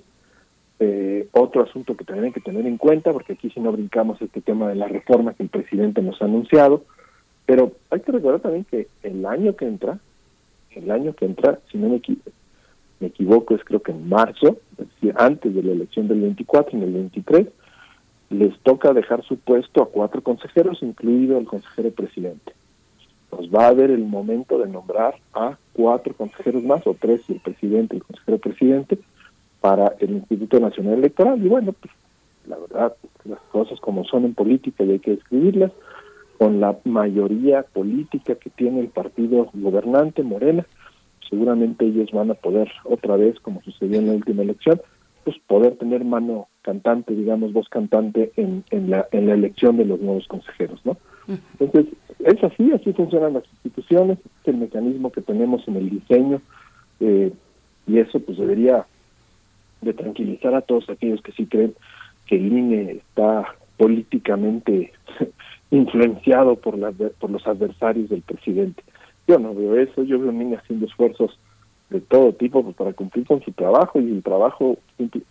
Eh, 0.79 1.27
otro 1.33 1.61
asunto 1.61 1.95
que 1.95 2.05
también 2.05 2.25
hay 2.25 2.31
que 2.31 2.41
tener 2.41 2.65
en 2.65 2.77
cuenta, 2.77 3.11
porque 3.13 3.33
aquí 3.33 3.51
si 3.51 3.59
no 3.59 3.71
brincamos 3.71 4.19
este 4.21 4.41
tema 4.41 4.67
de 4.67 4.75
la 4.75 4.87
reforma 4.87 5.33
que 5.33 5.43
el 5.43 5.49
presidente 5.49 6.01
nos 6.01 6.19
ha 6.21 6.25
anunciado, 6.25 6.83
pero 7.45 7.73
hay 7.91 7.99
que 7.99 8.11
recordar 8.11 8.39
también 8.39 8.65
que 8.65 8.87
el 9.03 9.25
año 9.25 9.55
que 9.55 9.65
entra, 9.65 9.99
el 10.71 10.89
año 10.89 11.13
que 11.13 11.25
entra, 11.25 11.59
si 11.71 11.77
no 11.77 11.89
me, 11.89 12.01
me 12.99 13.07
equivoco, 13.07 13.53
es 13.55 13.63
creo 13.63 13.81
que 13.81 13.91
en 13.91 14.09
marzo, 14.09 14.57
es 14.79 14.89
decir, 14.89 15.13
antes 15.17 15.53
de 15.53 15.61
la 15.61 15.71
elección 15.71 16.07
del 16.07 16.21
24, 16.21 16.77
en 16.77 16.83
el 16.83 16.93
23, 16.93 17.47
les 18.31 18.57
toca 18.59 18.93
dejar 18.93 19.23
su 19.23 19.37
puesto 19.37 19.83
a 19.83 19.89
cuatro 19.89 20.21
consejeros, 20.21 20.81
incluido 20.81 21.37
el 21.37 21.45
consejero 21.45 21.91
presidente. 21.91 22.53
Nos 23.31 23.49
va 23.49 23.65
a 23.65 23.69
haber 23.69 23.91
el 23.91 24.03
momento 24.03 24.57
de 24.57 24.67
nombrar 24.67 25.15
a 25.33 25.57
cuatro 25.73 26.13
consejeros 26.13 26.63
más, 26.63 26.85
o 26.87 26.95
tres 26.99 27.21
si 27.25 27.33
el 27.33 27.39
presidente 27.39 27.95
y 27.95 27.99
el 27.99 28.03
consejero 28.03 28.37
presidente, 28.39 28.97
para 29.59 29.95
el 29.99 30.11
Instituto 30.11 30.59
Nacional 30.59 30.95
Electoral. 30.95 31.43
Y 31.45 31.47
bueno, 31.47 31.73
pues 31.73 31.93
la 32.47 32.57
verdad, 32.57 32.95
las 33.25 33.39
cosas 33.51 33.79
como 33.79 34.03
son 34.05 34.25
en 34.25 34.33
política 34.33 34.83
y 34.83 34.91
hay 34.91 34.99
que 34.99 35.13
escribirlas, 35.13 35.71
con 36.37 36.59
la 36.59 36.75
mayoría 36.85 37.61
política 37.61 38.35
que 38.35 38.49
tiene 38.49 38.79
el 38.79 38.87
partido 38.87 39.49
gobernante, 39.53 40.23
Morena, 40.23 40.65
seguramente 41.29 41.85
ellos 41.85 42.09
van 42.11 42.31
a 42.31 42.33
poder 42.33 42.71
otra 42.83 43.15
vez, 43.15 43.39
como 43.39 43.61
sucedió 43.61 43.99
en 43.99 44.07
la 44.07 44.13
última 44.13 44.41
elección, 44.41 44.81
pues 45.23 45.37
poder 45.47 45.77
tener 45.77 46.03
mano 46.03 46.47
cantante, 46.61 47.13
digamos, 47.13 47.53
voz 47.53 47.69
cantante 47.69 48.31
en, 48.35 48.63
en, 48.71 48.89
la, 48.89 49.07
en 49.11 49.27
la 49.27 49.33
elección 49.33 49.77
de 49.77 49.85
los 49.85 49.99
nuevos 49.99 50.27
consejeros, 50.27 50.83
¿no? 50.85 50.97
Entonces, 51.59 51.93
es 52.19 52.43
así, 52.43 52.71
así 52.71 52.93
funcionan 52.93 53.33
las 53.33 53.43
instituciones, 53.53 54.17
es 54.19 54.47
el 54.47 54.57
mecanismo 54.57 55.11
que 55.11 55.21
tenemos 55.21 55.67
en 55.67 55.77
el 55.77 55.89
diseño, 55.89 56.41
eh, 56.99 57.31
y 57.87 57.97
eso 57.99 58.19
pues 58.19 58.37
debería 58.37 58.85
de 59.81 59.93
tranquilizar 59.93 60.53
a 60.53 60.61
todos 60.61 60.89
aquellos 60.89 61.21
que 61.21 61.31
sí 61.31 61.45
creen 61.45 61.73
que 62.27 62.35
el 62.35 62.51
INE 62.51 62.91
está 62.91 63.55
políticamente 63.77 64.91
influenciado 65.71 66.55
por, 66.55 66.77
la, 66.77 66.91
por 66.91 67.29
los 67.29 67.45
adversarios 67.47 68.09
del 68.09 68.21
presidente. 68.21 68.83
Yo 69.27 69.39
no 69.39 69.53
veo 69.53 69.75
eso, 69.77 70.03
yo 70.03 70.19
veo 70.19 70.29
un 70.29 70.41
INE 70.41 70.57
haciendo 70.57 70.85
esfuerzos 70.85 71.37
de 71.91 71.99
todo 71.99 72.33
tipo 72.33 72.63
pues, 72.63 72.75
para 72.75 72.93
cumplir 72.93 73.25
con 73.27 73.41
su 73.41 73.51
trabajo 73.51 73.99
y 73.99 74.09
el 74.09 74.23
trabajo 74.23 74.77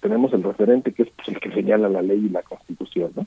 tenemos 0.01 0.33
el 0.35 0.43
referente 0.43 0.93
que 0.93 1.05
es 1.05 1.09
pues, 1.17 1.29
el 1.29 1.41
que 1.41 1.51
señala 1.53 1.89
la 1.89 2.03
ley 2.03 2.27
y 2.27 2.29
la 2.29 2.43
constitución, 2.43 3.13
¿no? 3.17 3.27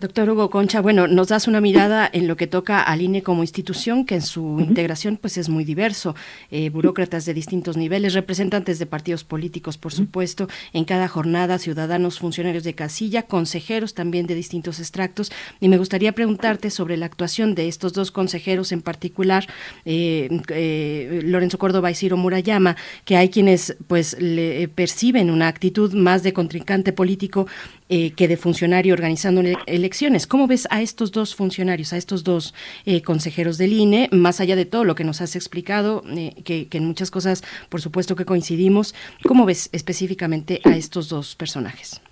Doctor 0.00 0.30
Hugo 0.30 0.50
Concha, 0.50 0.80
bueno, 0.80 1.08
nos 1.08 1.28
das 1.28 1.48
una 1.48 1.60
mirada 1.60 2.08
en 2.12 2.28
lo 2.28 2.36
que 2.36 2.46
toca 2.46 2.80
al 2.80 3.02
INE 3.02 3.22
como 3.22 3.42
institución, 3.42 4.06
que 4.06 4.16
en 4.16 4.22
su 4.22 4.60
integración 4.60 5.16
pues 5.16 5.36
es 5.36 5.48
muy 5.48 5.64
diverso, 5.64 6.14
eh, 6.50 6.70
burócratas 6.70 7.24
de 7.24 7.34
distintos 7.34 7.76
niveles, 7.76 8.14
representantes 8.14 8.78
de 8.78 8.86
partidos 8.86 9.24
políticos, 9.24 9.78
por 9.78 9.92
supuesto, 9.92 10.48
en 10.72 10.84
cada 10.84 11.08
jornada, 11.08 11.58
ciudadanos, 11.58 12.20
funcionarios 12.20 12.62
de 12.62 12.74
casilla, 12.74 13.22
consejeros 13.22 13.94
también 13.94 14.28
de 14.28 14.36
distintos 14.36 14.78
extractos, 14.78 15.32
y 15.60 15.68
me 15.68 15.78
gustaría 15.78 16.12
preguntarte 16.12 16.70
sobre 16.70 16.96
la 16.96 17.06
actuación 17.06 17.56
de 17.56 17.66
estos 17.66 17.92
dos 17.92 18.12
consejeros 18.12 18.70
en 18.70 18.82
particular, 18.82 19.46
eh, 19.84 20.28
eh, 20.50 21.20
Lorenzo 21.24 21.58
Córdoba 21.58 21.90
y 21.90 21.94
Ciro 21.94 22.16
Murayama, 22.16 22.76
que 23.04 23.16
hay 23.16 23.28
quienes 23.28 23.76
pues 23.88 24.16
le 24.20 24.68
perciben 24.68 25.30
una 25.30 25.48
actitud 25.48 25.94
más 25.94 26.22
de 26.22 26.32
contrincante 26.32 26.92
político 26.92 27.46
que 27.88 28.26
de 28.28 28.36
funcionario 28.36 28.94
organizado 28.94 29.15
organizando. 29.24 30.28
¿Cómo 30.28 30.46
ves 30.46 30.66
a 30.70 30.82
estos 30.82 31.12
dos 31.12 31.34
funcionarios, 31.34 31.92
a 31.92 31.96
estos 31.96 32.24
dos 32.24 32.54
eh, 32.84 33.02
consejeros 33.02 33.58
del 33.58 33.72
INE, 33.72 34.08
más 34.12 34.40
allá 34.40 34.56
de 34.56 34.64
todo 34.64 34.84
lo 34.84 34.94
que 34.94 35.04
nos 35.04 35.20
has 35.20 35.36
explicado, 35.36 36.02
eh, 36.16 36.34
que, 36.44 36.68
en 36.72 36.84
muchas 36.84 37.10
cosas, 37.10 37.42
por 37.68 37.80
supuesto 37.80 38.16
que 38.16 38.24
coincidimos, 38.24 38.94
¿cómo 39.26 39.46
ves 39.46 39.70
específicamente 39.72 40.60
a 40.64 40.76
estos 40.76 41.08
dos 41.08 41.34
personajes? 41.34 42.02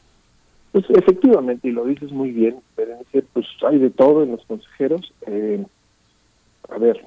Pues 0.73 0.85
efectivamente, 0.91 1.69
y 1.69 1.73
lo 1.73 1.85
dices 1.85 2.11
muy 2.11 2.31
bien, 2.31 2.57
pues 3.33 3.47
hay 3.69 3.79
de 3.79 3.91
todo 3.91 4.23
en 4.23 4.33
los 4.33 4.45
consejeros. 4.47 5.13
Eh, 5.27 5.65
a 6.69 6.79
ver, 6.79 7.05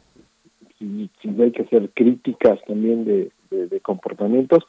si, 0.79 1.09
hay 1.25 1.51
que 1.51 1.63
hacer 1.63 1.89
críticas 1.93 2.59
también 2.65 3.05
de 3.05 3.79
comportamientos, 3.81 4.63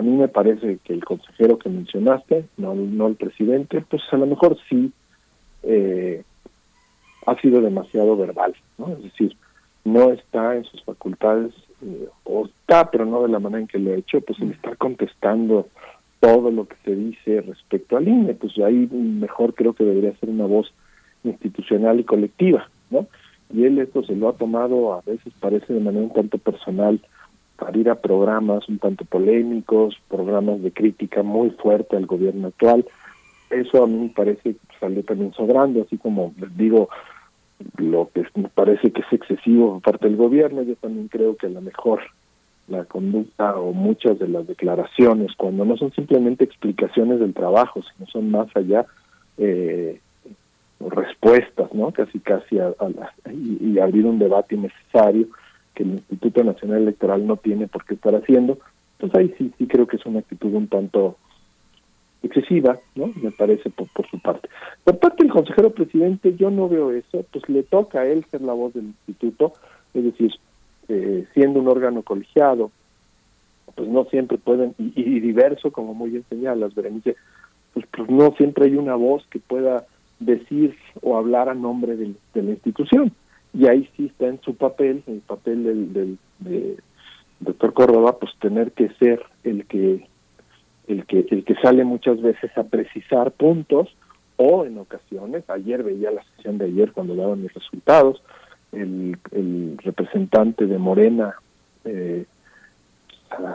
a 0.00 0.02
mí 0.02 0.16
me 0.16 0.28
parece 0.28 0.78
que 0.82 0.94
el 0.94 1.04
consejero 1.04 1.58
que 1.58 1.68
mencionaste, 1.68 2.46
no, 2.56 2.74
no 2.74 3.06
el 3.06 3.16
presidente, 3.16 3.84
pues 3.88 4.02
a 4.10 4.16
lo 4.16 4.24
mejor 4.24 4.56
sí 4.66 4.92
eh, 5.62 6.22
ha 7.26 7.38
sido 7.42 7.60
demasiado 7.60 8.16
verbal, 8.16 8.54
¿no? 8.78 8.94
Es 8.94 9.02
decir, 9.02 9.36
no 9.84 10.10
está 10.10 10.56
en 10.56 10.64
sus 10.64 10.82
facultades, 10.84 11.52
eh, 11.82 12.08
o 12.24 12.46
está, 12.46 12.90
pero 12.90 13.04
no 13.04 13.22
de 13.22 13.28
la 13.28 13.40
manera 13.40 13.60
en 13.60 13.66
que 13.66 13.78
lo 13.78 13.92
ha 13.92 13.96
hecho, 13.96 14.22
pues 14.22 14.40
él 14.40 14.52
está 14.52 14.74
contestando 14.76 15.68
todo 16.18 16.50
lo 16.50 16.66
que 16.66 16.76
se 16.82 16.94
dice 16.94 17.42
respecto 17.42 17.98
al 17.98 18.08
INE, 18.08 18.32
pues 18.32 18.56
ahí 18.58 18.88
mejor 18.90 19.52
creo 19.54 19.74
que 19.74 19.84
debería 19.84 20.16
ser 20.16 20.30
una 20.30 20.46
voz 20.46 20.72
institucional 21.24 22.00
y 22.00 22.04
colectiva, 22.04 22.70
¿no? 22.88 23.06
Y 23.52 23.64
él 23.64 23.78
esto 23.78 24.02
se 24.02 24.16
lo 24.16 24.30
ha 24.30 24.32
tomado, 24.32 24.94
a 24.94 25.02
veces 25.02 25.34
parece 25.40 25.74
de 25.74 25.80
manera 25.80 26.04
un 26.06 26.12
tanto 26.14 26.38
personal, 26.38 27.00
para 27.60 27.78
ir 27.78 27.90
a 27.90 27.94
programas 27.94 28.68
un 28.68 28.78
tanto 28.78 29.04
polémicos, 29.04 30.00
programas 30.08 30.62
de 30.62 30.72
crítica 30.72 31.22
muy 31.22 31.50
fuerte 31.50 31.96
al 31.96 32.06
gobierno 32.06 32.48
actual. 32.48 32.86
Eso 33.50 33.84
a 33.84 33.86
mí 33.86 33.98
me 33.98 34.08
parece 34.08 34.54
que 34.54 34.56
salió 34.80 35.04
también 35.04 35.32
sobrando, 35.34 35.82
así 35.82 35.98
como 35.98 36.32
digo, 36.56 36.88
lo 37.76 38.08
que 38.14 38.24
me 38.34 38.48
parece 38.48 38.90
que 38.90 39.02
es 39.02 39.12
excesivo 39.12 39.74
por 39.74 39.92
parte 39.92 40.06
del 40.06 40.16
gobierno, 40.16 40.62
yo 40.62 40.74
también 40.76 41.08
creo 41.08 41.36
que 41.36 41.46
a 41.46 41.50
lo 41.50 41.60
mejor 41.60 42.00
la 42.68 42.84
conducta 42.84 43.56
o 43.56 43.72
muchas 43.72 44.18
de 44.18 44.28
las 44.28 44.46
declaraciones, 44.46 45.32
cuando 45.36 45.64
no 45.64 45.76
son 45.76 45.92
simplemente 45.92 46.44
explicaciones 46.44 47.20
del 47.20 47.34
trabajo, 47.34 47.82
sino 47.82 48.06
son 48.06 48.30
más 48.30 48.48
allá 48.56 48.86
eh, 49.36 50.00
respuestas, 50.78 51.74
¿no? 51.74 51.90
Casi, 51.90 52.20
casi 52.20 52.58
a, 52.58 52.72
y, 53.30 53.72
y 53.72 53.78
abrir 53.78 54.06
un 54.06 54.18
debate 54.18 54.54
innecesario 54.54 55.26
que 55.74 55.82
el 55.82 55.90
Instituto 55.94 56.44
Nacional 56.44 56.82
Electoral 56.82 57.26
no 57.26 57.36
tiene 57.36 57.68
por 57.68 57.84
qué 57.84 57.94
estar 57.94 58.14
haciendo, 58.14 58.58
Pues 58.98 59.14
ahí 59.14 59.34
sí, 59.38 59.52
sí 59.56 59.66
creo 59.66 59.86
que 59.86 59.96
es 59.96 60.06
una 60.06 60.20
actitud 60.20 60.52
un 60.52 60.68
tanto 60.68 61.16
excesiva, 62.22 62.78
¿no? 62.94 63.10
Me 63.22 63.30
parece 63.30 63.70
por, 63.70 63.88
por 63.88 64.08
su 64.10 64.18
parte. 64.18 64.48
Por 64.84 64.98
parte 64.98 65.22
del 65.22 65.32
consejero 65.32 65.70
presidente, 65.70 66.36
yo 66.36 66.50
no 66.50 66.68
veo 66.68 66.92
eso, 66.92 67.24
pues 67.32 67.48
le 67.48 67.62
toca 67.62 68.00
a 68.00 68.06
él 68.06 68.24
ser 68.30 68.42
la 68.42 68.52
voz 68.52 68.74
del 68.74 68.84
instituto, 68.84 69.54
es 69.94 70.04
decir, 70.04 70.32
eh, 70.88 71.26
siendo 71.34 71.60
un 71.60 71.68
órgano 71.68 72.02
colegiado, 72.02 72.70
pues 73.74 73.88
no 73.88 74.04
siempre 74.06 74.38
pueden, 74.38 74.74
y, 74.78 75.20
diverso, 75.20 75.70
como 75.70 75.94
muy 75.94 76.10
bien 76.10 76.24
señalas, 76.28 76.74
Berenice, 76.74 77.16
pues, 77.72 77.86
pues 77.96 78.10
no 78.10 78.34
siempre 78.36 78.66
hay 78.66 78.76
una 78.76 78.96
voz 78.96 79.24
que 79.30 79.38
pueda 79.38 79.86
decir 80.18 80.76
o 81.00 81.16
hablar 81.16 81.48
a 81.48 81.54
nombre 81.54 81.96
de 81.96 82.14
la 82.34 82.50
institución. 82.50 83.12
Y 83.52 83.66
ahí 83.66 83.88
sí 83.96 84.06
está 84.06 84.26
en 84.26 84.40
su 84.42 84.54
papel, 84.54 85.02
el 85.06 85.20
papel 85.20 85.64
del, 85.64 86.18
del 86.38 86.76
doctor 87.40 87.72
Córdoba, 87.72 88.18
pues 88.18 88.32
tener 88.40 88.72
que 88.72 88.90
ser 88.94 89.22
el 89.44 89.66
que 89.66 90.06
el 90.86 91.06
que 91.06 91.26
el 91.30 91.44
que 91.44 91.54
sale 91.56 91.84
muchas 91.84 92.20
veces 92.20 92.50
a 92.56 92.64
precisar 92.64 93.32
puntos 93.32 93.88
o 94.36 94.64
en 94.64 94.78
ocasiones, 94.78 95.44
ayer 95.48 95.82
veía 95.82 96.10
la 96.10 96.24
sesión 96.36 96.58
de 96.58 96.66
ayer 96.66 96.92
cuando 96.92 97.14
daban 97.14 97.42
mis 97.42 97.52
resultados, 97.52 98.22
el, 98.72 99.18
representante 99.84 100.66
de 100.66 100.78
Morena 100.78 101.34
eh, 101.84 102.24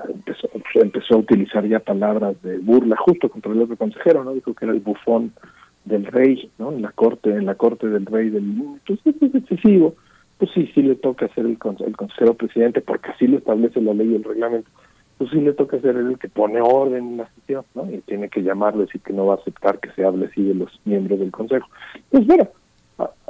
empezó, 0.09 0.49
empezó 0.75 1.15
a 1.15 1.17
utilizar 1.17 1.67
ya 1.67 1.79
palabras 1.79 2.39
de 2.43 2.59
burla 2.59 2.95
justo 2.97 3.29
contra 3.29 3.51
el 3.51 3.61
otro 3.61 3.77
consejero, 3.77 4.23
¿no? 4.23 4.33
Dijo 4.33 4.53
que 4.53 4.65
era 4.65 4.73
el 4.73 4.79
bufón 4.79 5.33
del 5.85 6.05
rey, 6.05 6.51
¿no? 6.57 6.71
En 6.71 6.81
la 6.81 6.91
corte, 6.91 7.29
en 7.29 7.45
la 7.45 7.55
corte 7.55 7.87
del 7.87 8.05
rey 8.05 8.29
del 8.29 8.43
mundo. 8.43 8.79
Entonces 8.85 9.21
es 9.21 9.35
excesivo. 9.35 9.95
Pues 10.37 10.51
sí, 10.53 10.69
sí 10.75 10.81
le 10.81 10.95
toca 10.95 11.29
ser 11.29 11.45
el, 11.45 11.57
el 11.85 11.95
consejero 11.95 12.33
presidente 12.33 12.81
porque 12.81 13.11
así 13.11 13.25
lo 13.25 13.37
establece 13.37 13.79
la 13.79 13.93
ley 13.93 14.11
y 14.11 14.15
el 14.15 14.23
reglamento. 14.23 14.69
Pues 15.17 15.29
sí 15.29 15.39
le 15.39 15.53
toca 15.53 15.79
ser 15.79 15.95
el 15.95 16.19
que 16.19 16.27
pone 16.27 16.59
orden 16.61 17.07
en 17.11 17.17
la 17.17 17.29
sesión, 17.35 17.63
¿no? 17.73 17.89
Y 17.89 17.99
tiene 17.99 18.27
que 18.27 18.43
llamarlo, 18.43 18.81
decir 18.81 18.99
que 18.99 19.13
no 19.13 19.27
va 19.27 19.35
a 19.35 19.37
aceptar 19.37 19.79
que 19.79 19.91
se 19.91 20.03
hable 20.03 20.25
así 20.25 20.43
de 20.43 20.55
los 20.55 20.77
miembros 20.83 21.19
del 21.19 21.31
consejo. 21.31 21.69
Pues 22.09 22.27
bueno, 22.27 22.49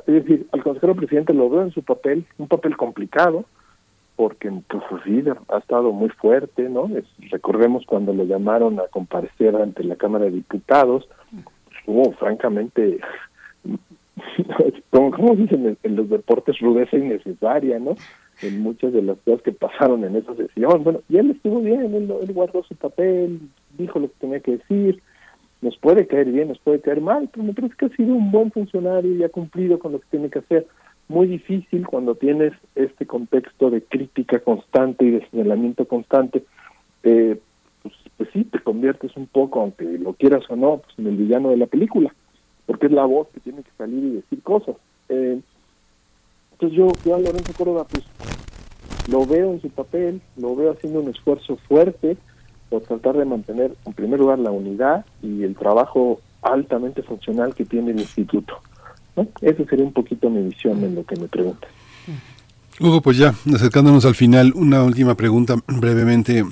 es 0.07 0.14
decir, 0.14 0.48
al 0.52 0.64
consejero 0.64 0.95
presidente 0.95 1.34
lo 1.34 1.49
veo 1.49 1.61
en 1.64 1.72
su 1.72 1.84
papel, 1.84 2.26
un 2.38 2.48
papel 2.48 2.77
complicado, 2.77 3.45
porque 4.15 4.49
pues 4.68 5.03
sí, 5.03 5.23
ha 5.49 5.57
estado 5.57 5.91
muy 5.91 6.10
fuerte, 6.10 6.69
¿no? 6.69 6.90
recordemos 7.32 7.86
cuando 7.86 8.14
lo 8.14 8.23
llamaron 8.23 8.80
a 8.80 8.88
comparecer 8.88 9.56
ante 9.56 9.84
la 9.84 9.95
Cámara 9.95 10.26
de 10.26 10.32
Diputados, 10.32 11.07
estuvo 11.86 12.12
francamente, 12.14 12.99
como, 14.90 15.36
dicen 15.36 15.78
en, 15.84 15.95
los 15.95 16.10
deportes, 16.10 16.57
rudeza 16.60 16.98
innecesaria, 16.98 17.80
¿no? 17.80 17.95
En 18.41 18.60
muchas 18.62 18.91
de 18.91 19.02
las 19.02 19.18
cosas 19.20 19.41
que 19.44 19.52
pasaron 19.52 20.03
en 20.03 20.16
esa 20.16 20.36
sesión. 20.36 20.84
Bueno, 20.84 21.02
y 21.07 21.18
él 21.18 21.32
estuvo 21.32 21.62
bien, 21.62 21.94
él, 21.94 22.12
él 22.22 22.34
guardó 22.34 22.64
su 22.64 22.76
papel, 22.76 23.40
dijo 23.78 23.99
lo 23.99 24.07
que 24.07 24.16
tenía 24.20 24.40
que 24.40 24.57
decir, 24.57 25.02
nos 25.62 25.78
puede 25.78 26.07
caer 26.07 26.32
bien, 26.32 26.49
nos 26.49 26.60
puede 26.60 26.82
caer 26.82 27.02
mal, 27.02 27.30
pero 27.32 27.45
me 27.45 27.53
parece 27.53 27.76
que 27.78 27.86
ha 27.86 27.90
sido 27.90 28.14
un 28.14 28.32
buen 28.32 28.52
funcionario 28.52 29.16
y 29.16 29.24
ha 29.24 29.30
cumplido 29.30 29.80
con 29.80 29.94
lo 29.94 29.99
que 29.99 30.07
tiene 30.12 30.30
que 30.30 30.40
hacer. 30.40 30.68
Muy 31.07 31.28
difícil 31.28 31.86
cuando 31.86 32.16
tienes 32.16 32.53
este 32.74 33.06
contexto 33.06 33.70
de 33.70 33.84
crítica 33.84 34.40
constante 34.40 35.06
y 35.06 35.12
de 35.12 35.30
señalamiento 35.30 35.88
constante, 35.88 36.44
eh, 37.03 37.40
pues, 38.18 38.30
sí, 38.34 38.44
te 38.46 38.60
conviertes 38.60 39.16
un 39.16 39.28
poco, 39.28 39.62
aunque 39.62 39.86
lo 39.98 40.14
quieras 40.14 40.44
o 40.50 40.56
no, 40.56 40.78
pues 40.78 40.98
en 40.98 41.08
el 41.08 41.18
villano 41.18 41.50
de 41.50 41.58
la 41.58 41.68
película, 41.68 42.14
porque 42.66 42.88
es 42.88 42.92
la 42.92 43.06
voz 43.06 43.28
que 43.34 43.40
tiene 43.40 43.64
que 43.64 43.72
salir 43.78 44.04
y 44.04 44.16
decir 44.16 44.42
cosas. 44.42 44.76
Eh, 45.10 45.40
entonces 46.52 46.78
yo, 46.78 46.88
yo 47.06 47.16
a 47.16 47.20
Lorenzo 47.20 47.54
Córdoba, 47.58 47.86
pues 47.90 48.04
lo 49.10 49.26
veo 49.26 49.52
en 49.52 49.62
su 49.62 49.70
papel, 49.70 50.22
lo 50.38 50.56
veo 50.56 50.72
haciendo 50.72 51.02
un 51.02 51.10
esfuerzo 51.10 51.58
fuerte, 51.68 52.18
por 52.70 52.82
tratar 52.82 53.18
de 53.18 53.26
mantener, 53.26 53.76
en 53.86 53.94
primer 53.94 54.20
lugar, 54.20 54.40
la 54.40 54.52
unidad 54.52 55.06
y 55.22 55.44
el 55.44 55.56
trabajo 55.56 56.20
altamente 56.42 57.04
funcional 57.04 57.54
que 57.54 57.66
tiene 57.66 57.92
el 57.92 58.00
instituto. 58.00 58.60
¿no? 59.16 59.28
Esa 59.42 59.64
sería 59.66 59.86
un 59.86 59.94
poquito 59.94 60.30
mi 60.30 60.44
visión 60.44 60.84
en 60.84 60.96
lo 60.96 61.06
que 61.06 61.20
me 61.20 61.28
preguntas. 61.28 61.70
Hugo, 62.80 63.02
pues 63.02 63.18
ya, 63.18 63.34
acercándonos 63.54 64.06
al 64.06 64.16
final, 64.16 64.52
una 64.56 64.84
última 64.84 65.16
pregunta 65.16 65.56
brevemente. 65.68 66.44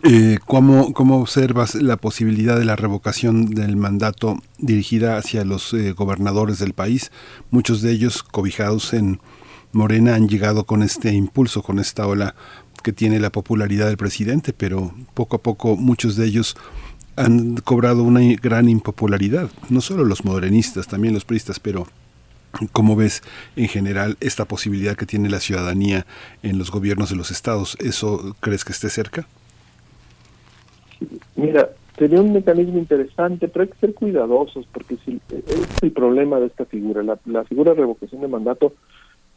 Eh, 0.00 0.38
¿cómo, 0.46 0.92
¿Cómo 0.94 1.18
observas 1.20 1.74
la 1.76 1.96
posibilidad 1.96 2.58
de 2.58 2.64
la 2.64 2.76
revocación 2.76 3.46
del 3.46 3.76
mandato 3.76 4.42
dirigida 4.58 5.16
hacia 5.16 5.44
los 5.44 5.72
eh, 5.74 5.92
gobernadores 5.92 6.58
del 6.58 6.72
país? 6.72 7.12
Muchos 7.50 7.82
de 7.82 7.92
ellos, 7.92 8.22
cobijados 8.22 8.94
en 8.94 9.20
Morena, 9.70 10.14
han 10.14 10.28
llegado 10.28 10.64
con 10.64 10.82
este 10.82 11.12
impulso, 11.12 11.62
con 11.62 11.78
esta 11.78 12.06
ola 12.06 12.34
que 12.82 12.92
tiene 12.92 13.20
la 13.20 13.30
popularidad 13.30 13.86
del 13.86 13.96
presidente, 13.96 14.52
pero 14.52 14.92
poco 15.14 15.36
a 15.36 15.42
poco 15.42 15.76
muchos 15.76 16.16
de 16.16 16.26
ellos 16.26 16.56
han 17.14 17.56
cobrado 17.56 18.02
una 18.02 18.20
gran 18.42 18.68
impopularidad, 18.68 19.50
no 19.68 19.80
solo 19.80 20.04
los 20.04 20.24
modernistas, 20.24 20.88
también 20.88 21.14
los 21.14 21.24
priistas, 21.24 21.60
pero 21.60 21.86
¿cómo 22.72 22.96
ves 22.96 23.22
en 23.54 23.68
general 23.68 24.16
esta 24.20 24.46
posibilidad 24.46 24.96
que 24.96 25.06
tiene 25.06 25.28
la 25.28 25.38
ciudadanía 25.38 26.06
en 26.42 26.58
los 26.58 26.70
gobiernos 26.72 27.10
de 27.10 27.16
los 27.16 27.30
estados? 27.30 27.76
¿Eso 27.78 28.34
crees 28.40 28.64
que 28.64 28.72
esté 28.72 28.90
cerca? 28.90 29.28
Mira, 31.36 31.70
sería 31.96 32.20
un 32.20 32.32
mecanismo 32.32 32.78
interesante, 32.78 33.48
pero 33.48 33.64
hay 33.64 33.68
que 33.68 33.78
ser 33.78 33.94
cuidadosos, 33.94 34.66
porque 34.72 34.96
si, 35.04 35.20
es 35.30 35.82
el 35.82 35.92
problema 35.92 36.40
de 36.40 36.46
esta 36.46 36.64
figura. 36.64 37.02
La, 37.02 37.44
figura 37.44 37.72
de 37.72 37.80
revocación 37.80 38.20
de 38.20 38.28
mandato 38.28 38.72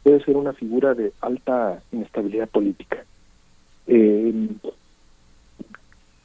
puede 0.02 0.24
ser 0.24 0.36
una 0.36 0.52
figura 0.52 0.94
de 0.94 1.12
alta 1.20 1.82
inestabilidad 1.92 2.48
política. 2.48 3.04
Eh, 3.86 4.48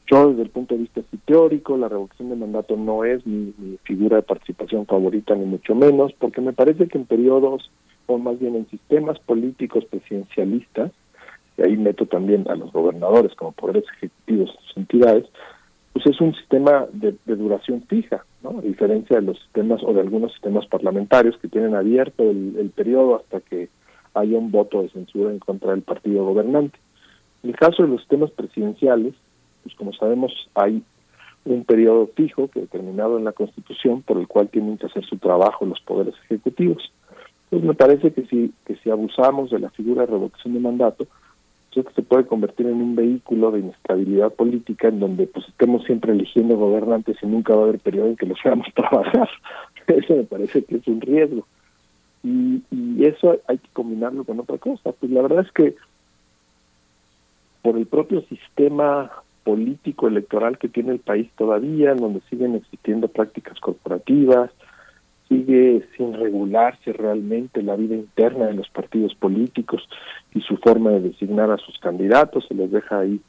yo 0.07 0.29
desde 0.29 0.43
el 0.43 0.49
punto 0.49 0.75
de 0.75 0.81
vista 0.81 1.01
teórico, 1.31 1.77
la 1.77 1.87
revocación 1.87 2.29
de 2.29 2.35
mandato 2.35 2.75
no 2.75 3.05
es 3.05 3.25
mi, 3.25 3.53
figura 3.83 4.17
de 4.17 4.23
participación 4.23 4.85
favorita, 4.85 5.35
ni 5.35 5.45
mucho 5.45 5.73
menos, 5.75 6.11
porque 6.19 6.41
me 6.41 6.51
parece 6.51 6.87
que 6.87 6.97
en 6.97 7.05
periodos, 7.05 7.71
o 8.07 8.17
más 8.17 8.37
bien 8.37 8.55
en 8.55 8.69
sistemas 8.69 9.17
políticos 9.19 9.85
presidencialistas, 9.85 10.91
ahí 11.63 11.77
meto 11.77 12.05
también 12.05 12.49
a 12.49 12.55
los 12.55 12.71
gobernadores 12.71 13.33
como 13.35 13.51
poderes 13.51 13.83
ejecutivos 13.97 14.51
de 14.51 14.67
sus 14.67 14.77
entidades, 14.77 15.25
pues 15.93 16.05
es 16.05 16.21
un 16.21 16.33
sistema 16.35 16.87
de, 16.93 17.15
duración 17.25 17.83
fija, 17.87 18.25
¿no? 18.43 18.59
A 18.59 18.61
diferencia 18.61 19.17
de 19.17 19.23
los 19.23 19.39
sistemas 19.39 19.81
o 19.83 19.93
de 19.93 20.01
algunos 20.01 20.31
sistemas 20.31 20.65
parlamentarios 20.67 21.37
que 21.37 21.47
tienen 21.47 21.75
abierto 21.75 22.23
el, 22.23 22.55
el 22.57 22.69
periodo 22.69 23.17
hasta 23.17 23.41
que 23.41 23.69
haya 24.13 24.37
un 24.37 24.51
voto 24.51 24.81
de 24.81 24.89
censura 24.89 25.31
en 25.31 25.39
contra 25.39 25.71
del 25.71 25.81
partido 25.81 26.25
gobernante. 26.25 26.77
En 27.43 27.49
el 27.49 27.55
caso 27.55 27.83
de 27.83 27.89
los 27.89 28.01
sistemas 28.01 28.31
presidenciales, 28.31 29.13
pues 29.63 29.75
como 29.75 29.93
sabemos 29.93 30.31
hay 30.55 30.83
un 31.45 31.65
periodo 31.65 32.09
fijo 32.15 32.47
que 32.49 32.61
determinado 32.61 33.17
en 33.17 33.25
la 33.25 33.31
Constitución 33.31 34.01
por 34.03 34.17
el 34.17 34.27
cual 34.27 34.49
tienen 34.49 34.77
que 34.77 34.85
hacer 34.85 35.03
su 35.05 35.17
trabajo 35.17 35.65
los 35.65 35.81
poderes 35.81 36.13
ejecutivos. 36.25 36.91
Entonces 37.45 37.67
me 37.67 37.73
parece 37.73 38.13
que 38.13 38.25
si 38.27 38.53
que 38.65 38.75
si 38.77 38.89
abusamos 38.89 39.49
de 39.49 39.59
la 39.59 39.69
figura 39.71 40.01
de 40.01 40.11
revocación 40.11 40.53
de 40.53 40.59
mandato, 40.59 41.07
que 41.71 41.93
se 41.93 42.01
puede 42.01 42.25
convertir 42.25 42.67
en 42.67 42.81
un 42.81 42.95
vehículo 42.95 43.51
de 43.51 43.59
inestabilidad 43.59 44.33
política 44.33 44.89
en 44.89 44.99
donde 44.99 45.25
pues 45.27 45.47
estemos 45.47 45.83
siempre 45.85 46.11
eligiendo 46.11 46.57
gobernantes 46.57 47.17
y 47.21 47.25
nunca 47.25 47.55
va 47.55 47.61
a 47.61 47.63
haber 47.69 47.79
periodo 47.79 48.07
en 48.07 48.17
que 48.17 48.25
los 48.25 48.37
veamos 48.43 48.67
trabajar. 48.75 49.29
Eso 49.87 50.15
me 50.15 50.23
parece 50.23 50.63
que 50.63 50.75
es 50.75 50.87
un 50.87 50.99
riesgo. 50.99 51.47
Y, 52.23 52.61
y 52.69 53.05
eso 53.05 53.39
hay 53.47 53.57
que 53.57 53.69
combinarlo 53.73 54.25
con 54.25 54.39
otra 54.39 54.57
cosa. 54.57 54.91
Pues 54.91 55.11
la 55.11 55.21
verdad 55.21 55.45
es 55.45 55.51
que 55.53 55.75
por 57.61 57.77
el 57.77 57.85
propio 57.85 58.21
sistema 58.23 59.11
político 59.43 60.07
electoral 60.07 60.57
que 60.57 60.67
tiene 60.67 60.91
el 60.91 60.99
país 60.99 61.29
todavía, 61.37 61.91
en 61.91 61.97
donde 61.97 62.21
siguen 62.29 62.55
existiendo 62.55 63.07
prácticas 63.07 63.59
corporativas, 63.59 64.51
sigue 65.31 65.87
sin 65.95 66.13
regularse 66.13 66.91
realmente 66.91 67.63
la 67.63 67.77
vida 67.77 67.95
interna 67.95 68.47
de 68.47 68.53
los 68.55 68.69
partidos 68.69 69.15
políticos 69.15 69.87
y 70.33 70.41
su 70.41 70.57
forma 70.57 70.89
de 70.89 70.99
designar 70.99 71.49
a 71.49 71.57
sus 71.57 71.79
candidatos, 71.79 72.45
se 72.49 72.53
les 72.53 72.69
deja 72.69 72.99
ahí 72.99 73.21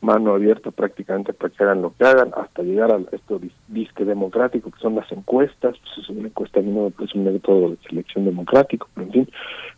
mano 0.00 0.32
abierta 0.32 0.70
prácticamente 0.70 1.34
para 1.34 1.52
que 1.52 1.62
hagan 1.62 1.82
lo 1.82 1.94
que 1.94 2.04
hagan, 2.04 2.30
hasta 2.34 2.62
llegar 2.62 2.90
a 2.90 3.00
esto 3.12 3.38
disque 3.68 4.06
democrático, 4.06 4.70
que 4.70 4.80
son 4.80 4.94
las 4.94 5.12
encuestas, 5.12 5.76
pues 5.78 5.98
es 5.98 6.08
una 6.08 6.28
encuesta, 6.28 6.62
no 6.62 6.90
es 6.98 7.14
un 7.14 7.24
método 7.24 7.70
de 7.70 7.76
selección 7.86 8.24
democrático, 8.24 8.88
pero 8.94 9.06
en 9.06 9.12
fin. 9.12 9.28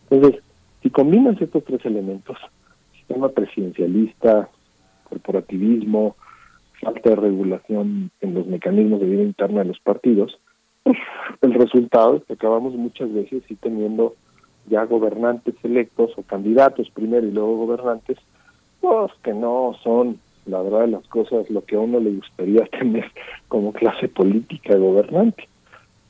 Entonces, 0.08 0.40
si 0.80 0.90
combinas 0.90 1.40
estos 1.42 1.64
tres 1.64 1.84
elementos, 1.84 2.36
sistema 2.96 3.28
presidencialista, 3.30 4.48
corporativismo, 5.08 6.14
falta 6.80 7.10
de 7.10 7.16
regulación 7.16 8.12
en 8.20 8.34
los 8.34 8.46
mecanismos 8.46 9.00
de 9.00 9.06
vida 9.06 9.22
interna 9.22 9.62
de 9.62 9.66
los 9.66 9.80
partidos, 9.80 10.32
pues, 10.32 10.41
el 11.42 11.54
resultado 11.54 12.16
es 12.16 12.24
que 12.24 12.34
acabamos 12.34 12.74
muchas 12.74 13.12
veces 13.12 13.42
sí 13.48 13.56
teniendo 13.56 14.14
ya 14.66 14.84
gobernantes 14.84 15.54
electos 15.62 16.12
o 16.16 16.22
candidatos 16.22 16.90
primero 16.90 17.26
y 17.26 17.32
luego 17.32 17.66
gobernantes, 17.66 18.18
pues 18.80 19.12
que 19.22 19.32
no 19.32 19.74
son, 19.82 20.18
la 20.46 20.62
verdad 20.62 20.82
de 20.82 20.88
las 20.88 21.06
cosas, 21.08 21.50
lo 21.50 21.64
que 21.64 21.76
a 21.76 21.80
uno 21.80 22.00
le 22.00 22.12
gustaría 22.12 22.64
tener 22.78 23.10
como 23.48 23.72
clase 23.72 24.08
política 24.08 24.76
gobernante. 24.76 25.48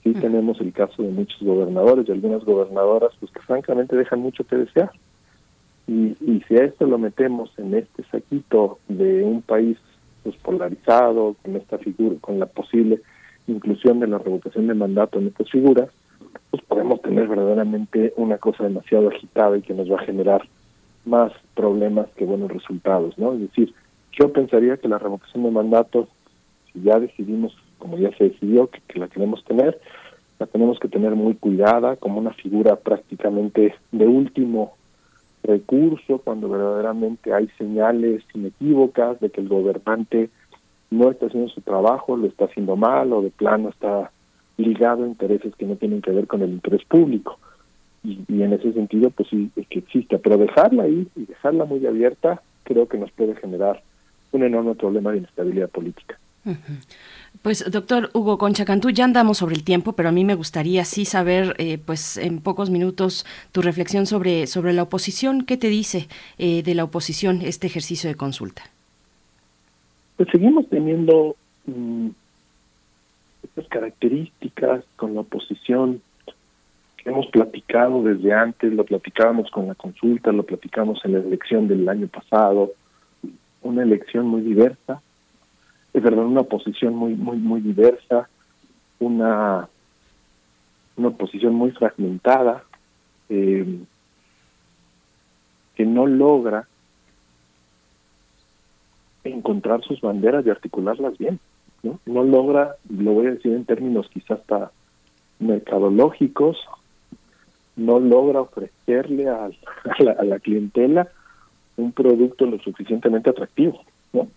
Sí 0.02 0.12
tenemos 0.14 0.60
el 0.60 0.72
caso 0.72 1.00
de 1.00 1.10
muchos 1.10 1.40
gobernadores 1.40 2.08
y 2.08 2.12
algunas 2.12 2.44
gobernadoras, 2.44 3.12
pues 3.20 3.30
que 3.30 3.40
francamente 3.40 3.94
dejan 3.94 4.18
mucho 4.18 4.44
que 4.44 4.56
desear. 4.56 4.90
Y, 5.86 6.16
y 6.20 6.42
si 6.48 6.56
a 6.56 6.64
esto 6.64 6.86
lo 6.86 6.98
metemos 6.98 7.56
en 7.56 7.74
este 7.74 8.02
saquito 8.10 8.78
de 8.88 9.22
un 9.22 9.42
país 9.42 9.78
pues, 10.24 10.34
polarizado, 10.36 11.36
con 11.42 11.54
esta 11.54 11.78
figura, 11.78 12.16
con 12.20 12.40
la 12.40 12.46
posible 12.46 13.00
inclusión 13.46 14.00
de 14.00 14.06
la 14.06 14.18
revocación 14.18 14.66
de 14.66 14.74
mandato 14.74 15.18
en 15.18 15.28
estas 15.28 15.50
figuras, 15.50 15.88
pues 16.50 16.62
podemos 16.64 17.00
tener 17.02 17.28
verdaderamente 17.28 18.12
una 18.16 18.38
cosa 18.38 18.64
demasiado 18.64 19.08
agitada 19.08 19.56
y 19.56 19.62
que 19.62 19.74
nos 19.74 19.90
va 19.90 19.96
a 19.96 20.04
generar 20.04 20.42
más 21.04 21.32
problemas 21.54 22.06
que 22.16 22.24
buenos 22.24 22.50
resultados, 22.50 23.18
¿no? 23.18 23.32
Es 23.34 23.40
decir, 23.40 23.74
yo 24.12 24.32
pensaría 24.32 24.76
que 24.76 24.88
la 24.88 24.98
revocación 24.98 25.44
de 25.44 25.50
mandato, 25.50 26.08
si 26.72 26.82
ya 26.82 26.98
decidimos, 26.98 27.56
como 27.78 27.98
ya 27.98 28.16
se 28.16 28.24
decidió, 28.24 28.68
que, 28.68 28.80
que 28.86 28.98
la 28.98 29.08
queremos 29.08 29.42
tener, 29.44 29.80
la 30.38 30.46
tenemos 30.46 30.78
que 30.78 30.88
tener 30.88 31.14
muy 31.14 31.34
cuidada, 31.34 31.96
como 31.96 32.18
una 32.18 32.32
figura 32.34 32.76
prácticamente 32.76 33.74
de 33.90 34.06
último 34.06 34.74
recurso, 35.42 36.18
cuando 36.18 36.48
verdaderamente 36.48 37.32
hay 37.32 37.48
señales 37.58 38.22
inequívocas 38.34 39.18
de 39.20 39.30
que 39.30 39.40
el 39.40 39.48
gobernante 39.48 40.30
no 40.92 41.10
está 41.10 41.26
haciendo 41.26 41.48
su 41.48 41.60
trabajo, 41.62 42.16
lo 42.16 42.26
está 42.26 42.44
haciendo 42.44 42.76
mal 42.76 43.12
o 43.12 43.22
de 43.22 43.30
plano 43.30 43.70
está 43.70 44.10
ligado 44.58 45.04
a 45.04 45.08
intereses 45.08 45.54
que 45.56 45.66
no 45.66 45.76
tienen 45.76 46.02
que 46.02 46.10
ver 46.10 46.26
con 46.26 46.42
el 46.42 46.50
interés 46.50 46.84
público. 46.84 47.38
Y, 48.04 48.18
en 48.28 48.52
ese 48.52 48.72
sentido, 48.72 49.10
pues 49.10 49.28
sí, 49.28 49.50
es 49.56 49.66
que 49.68 49.78
exista, 49.78 50.18
pero 50.18 50.36
dejarla 50.36 50.84
ahí 50.84 51.08
y 51.16 51.24
dejarla 51.24 51.64
muy 51.64 51.86
abierta 51.86 52.42
creo 52.64 52.88
que 52.88 52.98
nos 52.98 53.10
puede 53.12 53.34
generar 53.36 53.82
un 54.32 54.42
enorme 54.42 54.74
problema 54.74 55.12
de 55.12 55.18
inestabilidad 55.18 55.68
política. 55.68 56.18
Pues 57.42 57.70
doctor 57.70 58.10
Hugo 58.14 58.36
Concha 58.36 58.64
Cantú, 58.64 58.90
ya 58.90 59.04
andamos 59.04 59.38
sobre 59.38 59.54
el 59.54 59.62
tiempo, 59.62 59.92
pero 59.92 60.08
a 60.08 60.12
mí 60.12 60.24
me 60.24 60.34
gustaría 60.34 60.84
sí 60.84 61.04
saber, 61.04 61.54
eh, 61.58 61.78
pues 61.78 62.16
en 62.16 62.40
pocos 62.40 62.70
minutos, 62.70 63.24
tu 63.52 63.62
reflexión 63.62 64.06
sobre, 64.06 64.48
sobre 64.48 64.72
la 64.72 64.82
oposición. 64.82 65.44
¿Qué 65.44 65.56
te 65.56 65.68
dice 65.68 66.08
eh, 66.38 66.62
de 66.62 66.74
la 66.74 66.84
oposición 66.84 67.42
este 67.42 67.68
ejercicio 67.68 68.08
de 68.08 68.16
consulta? 68.16 68.62
Pues 70.16 70.28
seguimos 70.30 70.68
teniendo 70.68 71.36
mm, 71.66 72.08
estas 73.42 73.68
características 73.68 74.84
con 74.96 75.14
la 75.14 75.20
oposición. 75.20 76.00
Que 76.96 77.10
hemos 77.10 77.26
platicado 77.26 78.02
desde 78.04 78.32
antes, 78.32 78.72
lo 78.72 78.84
platicábamos 78.84 79.50
con 79.50 79.66
la 79.66 79.74
consulta, 79.74 80.30
lo 80.30 80.44
platicamos 80.44 81.04
en 81.04 81.14
la 81.14 81.18
elección 81.18 81.66
del 81.66 81.88
año 81.88 82.06
pasado, 82.06 82.72
una 83.62 83.82
elección 83.82 84.26
muy 84.26 84.42
diversa, 84.42 85.02
es 85.92 86.02
verdad, 86.02 86.24
una 86.24 86.40
oposición 86.40 86.94
muy, 86.94 87.14
muy, 87.14 87.38
muy 87.38 87.60
diversa, 87.60 88.28
una, 89.00 89.68
una 90.96 91.08
oposición 91.08 91.54
muy 91.54 91.72
fragmentada, 91.72 92.64
eh, 93.28 93.80
que 95.74 95.84
no 95.84 96.06
logra 96.06 96.68
encontrar 99.24 99.82
sus 99.82 100.00
banderas 100.00 100.44
y 100.46 100.50
articularlas 100.50 101.16
bien. 101.18 101.38
¿no? 101.82 101.98
no 102.06 102.22
logra, 102.22 102.76
lo 102.88 103.12
voy 103.12 103.26
a 103.26 103.32
decir 103.32 103.52
en 103.52 103.64
términos 103.64 104.08
quizás 104.12 104.40
hasta 104.40 104.70
mercadológicos, 105.40 106.58
no 107.74 107.98
logra 107.98 108.40
ofrecerle 108.42 109.28
a, 109.28 109.50
la, 109.98 110.12
a 110.12 110.24
la 110.24 110.38
clientela 110.38 111.08
un 111.76 111.92
producto 111.92 112.46
lo 112.46 112.58
suficientemente 112.58 113.30
atractivo. 113.30 113.80
¿no? 114.12 114.28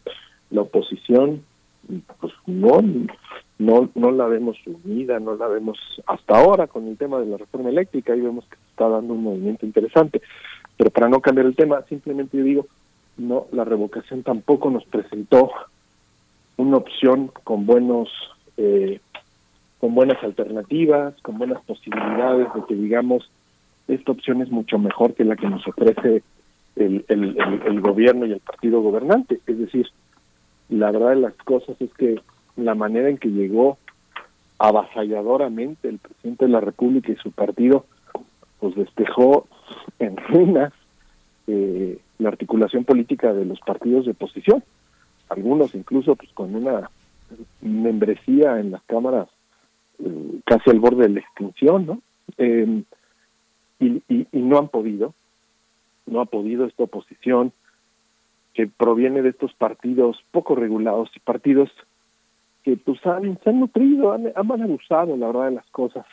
la 0.51 0.61
oposición 0.61 1.43
pues 2.19 2.33
no 2.47 2.81
no 3.59 3.89
no 3.93 4.11
la 4.11 4.25
vemos 4.25 4.57
unida 4.65 5.19
no 5.19 5.35
la 5.35 5.47
vemos 5.47 5.77
hasta 6.07 6.37
ahora 6.37 6.67
con 6.67 6.87
el 6.87 6.97
tema 6.97 7.19
de 7.19 7.27
la 7.27 7.37
reforma 7.37 7.69
eléctrica 7.69 8.13
ahí 8.13 8.21
vemos 8.21 8.45
que 8.45 8.57
está 8.71 8.89
dando 8.89 9.13
un 9.13 9.23
movimiento 9.23 9.65
interesante 9.65 10.21
pero 10.77 10.89
para 10.89 11.07
no 11.07 11.21
cambiar 11.21 11.45
el 11.45 11.55
tema 11.55 11.83
simplemente 11.83 12.41
digo 12.41 12.65
no 13.17 13.47
la 13.51 13.63
revocación 13.63 14.23
tampoco 14.23 14.69
nos 14.69 14.85
presentó 14.85 15.51
una 16.57 16.77
opción 16.77 17.31
con 17.43 17.65
buenos 17.65 18.09
eh, 18.57 18.99
con 19.79 19.95
buenas 19.95 20.21
alternativas 20.23 21.13
con 21.21 21.37
buenas 21.37 21.61
posibilidades 21.63 22.47
de 22.53 22.61
que 22.67 22.75
digamos 22.75 23.29
esta 23.87 24.11
opción 24.11 24.41
es 24.41 24.49
mucho 24.49 24.79
mejor 24.79 25.13
que 25.13 25.23
la 25.23 25.35
que 25.35 25.47
nos 25.47 25.65
ofrece 25.67 26.23
el, 26.75 27.05
el, 27.07 27.37
el 27.65 27.81
gobierno 27.81 28.25
y 28.25 28.33
el 28.33 28.39
partido 28.39 28.81
gobernante. 28.81 29.39
Es 29.45 29.57
decir 29.57 29.87
la 30.69 30.91
verdad 30.91 31.09
de 31.09 31.15
las 31.17 31.33
cosas 31.35 31.79
es 31.79 31.93
que 31.93 32.19
la 32.55 32.75
manera 32.75 33.09
en 33.09 33.17
que 33.17 33.29
llegó 33.29 33.77
avasalladoramente 34.57 35.89
el 35.89 35.99
presidente 35.99 36.45
de 36.45 36.51
la 36.51 36.61
República 36.61 37.11
y 37.11 37.15
su 37.17 37.31
partido, 37.31 37.85
pues 38.59 38.75
despejó 38.75 39.47
en 39.99 40.17
ruinas 40.17 40.73
eh, 41.47 41.99
la 42.19 42.29
articulación 42.29 42.85
política 42.85 43.33
de 43.33 43.45
los 43.45 43.59
partidos 43.59 44.05
de 44.05 44.11
oposición, 44.11 44.63
algunos 45.29 45.75
incluso 45.75 46.15
pues 46.15 46.31
con 46.33 46.55
una 46.55 46.89
membresía 47.61 48.59
en 48.59 48.71
las 48.71 48.83
cámaras 48.83 49.27
eh, 49.99 50.39
casi 50.45 50.69
al 50.69 50.79
borde 50.79 51.03
de 51.03 51.13
la 51.15 51.19
extinción, 51.19 51.85
¿no? 51.85 52.01
Em, 52.37 52.83
y, 53.79 54.01
y, 54.07 54.27
y 54.31 54.39
no 54.39 54.57
han 54.57 54.69
podido, 54.69 55.13
no 56.05 56.21
ha 56.21 56.25
podido 56.25 56.65
esta 56.65 56.83
oposición 56.83 57.51
que 58.53 58.67
proviene 58.67 59.21
de 59.21 59.29
estos 59.29 59.53
partidos 59.53 60.23
poco 60.31 60.55
regulados 60.55 61.09
y 61.15 61.19
partidos 61.19 61.69
que 62.63 62.77
pues 62.77 63.05
han, 63.05 63.37
se 63.43 63.49
han 63.49 63.59
nutrido, 63.59 64.13
han, 64.13 64.31
han 64.35 64.61
abusado 64.61 65.15
la 65.17 65.27
verdad 65.27 65.45
de 65.45 65.55
las 65.55 65.69
cosas 65.69 66.05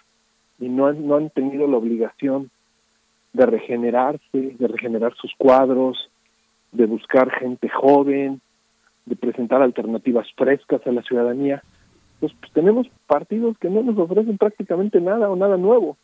y 0.59 0.69
no 0.69 0.87
han, 0.87 1.07
no 1.07 1.17
han 1.17 1.31
tenido 1.31 1.67
la 1.67 1.79
obligación 1.79 2.51
de 3.33 3.47
regenerarse, 3.47 4.57
de 4.59 4.69
regenerar 4.69 5.15
sus 5.15 5.33
cuadros, 5.37 6.11
de 6.71 6.87
buscar 6.87 7.31
gente 7.31 7.69
joven, 7.69 8.41
de 9.07 9.17
presentar 9.17 9.63
alternativas 9.63 10.27
frescas 10.37 10.87
a 10.87 10.93
la 10.93 11.03
ciudadanía. 11.03 11.63
Pues, 12.21 12.33
pues 12.39 12.53
tenemos 12.53 12.89
partidos 13.07 13.59
que 13.59 13.71
no 13.71 13.83
nos 13.83 13.99
ofrecen 13.99 14.39
prácticamente 14.39 15.01
nada 15.01 15.29
o 15.29 15.37
nada 15.37 15.57
nuevo, 15.57 15.97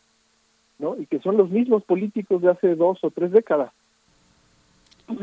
¿no? 0.79 0.95
Y 0.99 1.05
que 1.05 1.19
son 1.19 1.37
los 1.37 1.49
mismos 1.49 1.83
políticos 1.83 2.41
de 2.41 2.51
hace 2.51 2.75
dos 2.75 2.99
o 3.03 3.11
tres 3.11 3.31
décadas 3.31 3.71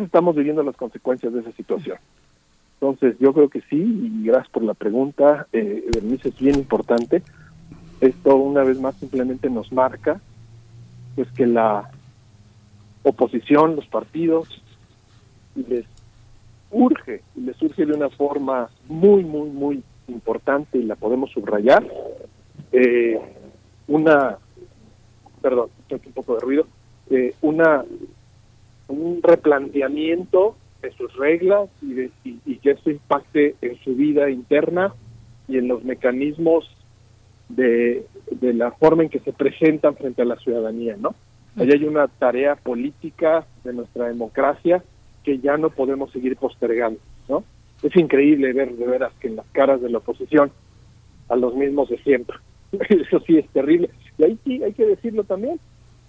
estamos 0.02 0.34
viviendo 0.36 0.62
las 0.62 0.76
consecuencias 0.76 1.32
de 1.32 1.40
esa 1.40 1.52
situación. 1.52 1.98
Entonces, 2.80 3.16
yo 3.18 3.32
creo 3.32 3.48
que 3.48 3.62
sí, 3.62 3.76
y 3.80 4.26
gracias 4.26 4.50
por 4.50 4.62
la 4.62 4.74
pregunta, 4.74 5.46
eh, 5.52 5.88
Bernice, 5.92 6.28
es 6.28 6.38
bien 6.38 6.56
importante. 6.56 7.22
Esto 8.00 8.36
una 8.36 8.62
vez 8.62 8.80
más 8.80 8.96
simplemente 8.96 9.48
nos 9.48 9.72
marca 9.72 10.20
pues 11.14 11.30
que 11.32 11.46
la 11.46 11.90
oposición, 13.08 13.76
los 13.76 13.86
partidos, 13.86 14.48
les 15.54 15.84
urge, 16.72 17.22
les 17.36 17.60
urge 17.62 17.86
de 17.86 17.92
una 17.92 18.10
forma 18.10 18.68
muy, 18.88 19.24
muy, 19.24 19.48
muy 19.48 19.82
importante 20.08 20.78
y 20.78 20.82
la 20.82 20.96
podemos 20.96 21.30
subrayar, 21.30 21.86
eh, 22.72 23.18
una, 23.86 24.38
perdón, 25.40 25.70
un 25.90 26.12
poco 26.12 26.34
de 26.34 26.40
ruido, 26.40 26.66
eh, 27.10 27.32
una 27.42 27.84
un 28.88 29.20
replanteamiento 29.22 30.56
de 30.82 30.92
sus 30.92 31.12
reglas 31.16 31.68
y, 31.82 31.94
de, 31.94 32.10
y, 32.24 32.56
que 32.58 32.70
esto 32.72 32.90
impacte 32.90 33.56
en 33.60 33.76
su 33.82 33.94
vida 33.94 34.30
interna 34.30 34.94
y 35.48 35.58
en 35.58 35.66
los 35.68 35.82
mecanismos 35.84 36.70
de, 37.48 38.06
de 38.30 38.54
la 38.54 38.70
forma 38.72 39.02
en 39.02 39.08
que 39.08 39.20
se 39.20 39.32
presentan 39.32 39.96
frente 39.96 40.22
a 40.22 40.24
la 40.24 40.36
ciudadanía, 40.36 40.96
¿no? 40.96 41.14
Ahí 41.56 41.70
hay 41.70 41.84
una 41.84 42.06
tarea 42.06 42.54
política 42.54 43.46
de 43.64 43.72
nuestra 43.72 44.08
democracia 44.08 44.82
que 45.24 45.38
ya 45.38 45.56
no 45.56 45.70
podemos 45.70 46.12
seguir 46.12 46.36
postergando, 46.36 47.00
¿no? 47.28 47.44
Es 47.82 47.96
increíble 47.96 48.52
ver 48.52 48.74
de 48.74 48.86
veras 48.86 49.12
que 49.20 49.28
en 49.28 49.36
las 49.36 49.46
caras 49.52 49.80
de 49.80 49.90
la 49.90 49.98
oposición 49.98 50.50
a 51.28 51.36
los 51.36 51.54
mismos 51.54 51.88
de 51.88 51.98
siempre. 51.98 52.36
Eso 52.88 53.20
sí 53.20 53.38
es 53.38 53.48
terrible. 53.50 53.90
Y 54.18 54.24
ahí 54.24 54.38
sí 54.44 54.62
hay 54.62 54.72
que 54.72 54.86
decirlo 54.86 55.24
también, 55.24 55.58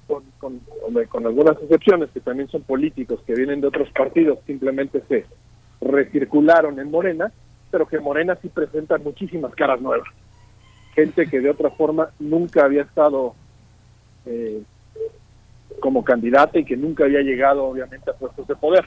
con, 0.08 0.24
con, 0.38 0.62
con 1.10 1.26
algunas 1.26 1.62
excepciones 1.62 2.10
que 2.12 2.20
también 2.20 2.50
son 2.50 2.62
políticos 2.64 3.22
que 3.26 3.34
vienen 3.34 3.62
de 3.62 3.68
otros 3.68 3.90
partidos, 3.92 4.40
simplemente 4.46 5.02
se 5.08 5.26
recircularon 5.82 6.80
en 6.80 6.92
Morena, 6.92 7.32
pero 7.72 7.88
que 7.88 8.00
Morena 8.00 8.38
sí 8.42 8.50
presenta 8.50 8.98
muchísimas 8.98 9.54
caras 9.56 9.82
nuevas. 9.82 10.08
Gente 10.96 11.28
que 11.28 11.42
de 11.42 11.50
otra 11.50 11.70
forma 11.72 12.10
nunca 12.20 12.66
había 12.66 12.84
estado 12.84 13.36
eh, 14.26 14.64
como 15.80 16.04
candidata 16.04 16.60
y 16.60 16.66
que 16.66 16.78
nunca 16.78 17.06
había 17.06 17.22
llegado 17.22 17.66
obviamente 17.66 18.10
a 18.10 18.14
puestos 18.14 18.48
de 18.48 18.56
poder. 18.56 18.86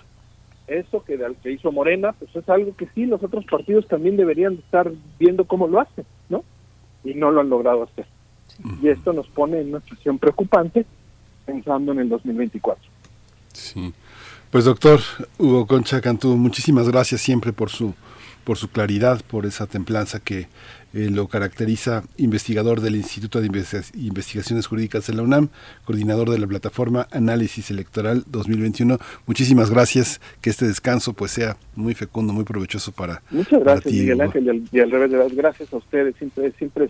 Eso 0.67 1.03
que, 1.05 1.19
que 1.43 1.53
hizo 1.53 1.73
Morena, 1.73 2.13
pues 2.13 2.35
es 2.35 2.49
algo 2.49 2.75
que 2.77 2.89
sí 2.95 3.07
los 3.07 3.23
otros 3.23 3.45
partidos 3.45 3.87
también 3.89 4.17
deberían 4.17 4.55
estar 4.55 4.91
viendo 5.19 5.45
cómo 5.45 5.67
lo 5.67 5.81
hacen, 5.81 6.05
¿no? 6.29 6.45
Y 7.03 7.15
no 7.15 7.31
lo 7.31 7.41
han 7.41 7.51
logrado 7.51 7.83
hacer. 7.83 8.07
Y 8.83 8.89
esto 8.89 9.13
nos 9.13 9.27
pone 9.29 9.61
en 9.61 9.71
una 9.71 9.81
situación 9.81 10.19
preocupante 10.19 10.85
pensando 11.47 11.93
en 11.93 12.01
el 12.01 12.09
2024. 12.09 12.85
Sí. 13.53 13.93
Pues 14.51 14.65
doctor 14.65 15.01
Hugo 15.39 15.67
Concha 15.67 16.01
Cantú, 16.01 16.37
muchísimas 16.37 16.89
gracias 16.89 17.21
siempre 17.21 17.53
por 17.53 17.71
su 17.71 17.95
por 18.45 18.57
su 18.57 18.69
claridad, 18.69 19.21
por 19.29 19.47
esa 19.47 19.67
templanza 19.67 20.21
que 20.21 20.49
eh, 20.93 21.09
lo 21.09 21.29
caracteriza 21.29 22.03
investigador 22.17 22.81
del 22.81 22.97
Instituto 22.97 23.41
de 23.41 23.47
Investigaciones 23.47 24.67
Jurídicas 24.67 25.07
de 25.07 25.15
la 25.15 25.23
UNAM, 25.23 25.49
coordinador 25.85 26.31
de 26.31 26.39
la 26.39 26.49
plataforma 26.49 27.07
Análisis 27.13 27.71
Electoral 27.71 28.25
2021. 28.27 28.99
Muchísimas 29.27 29.71
gracias, 29.71 30.21
que 30.41 30.51
este 30.51 30.67
descanso 30.67 31.13
pues 31.13 31.31
sea 31.31 31.57
muy 31.77 31.95
fecundo, 31.95 32.33
muy 32.33 32.45
provechoso 32.45 32.91
para 32.91 33.23
Muchas 33.31 33.61
gracias, 33.61 33.95
Miguel 33.95 34.21
Ángel, 34.21 34.65
y 34.73 34.81
al, 34.81 34.91
revés 34.91 35.13
de 35.13 35.19
las 35.19 35.33
gracias 35.33 35.73
a 35.73 35.77
ustedes, 35.77 36.17
siempre, 36.17 36.51
siempre 36.59 36.89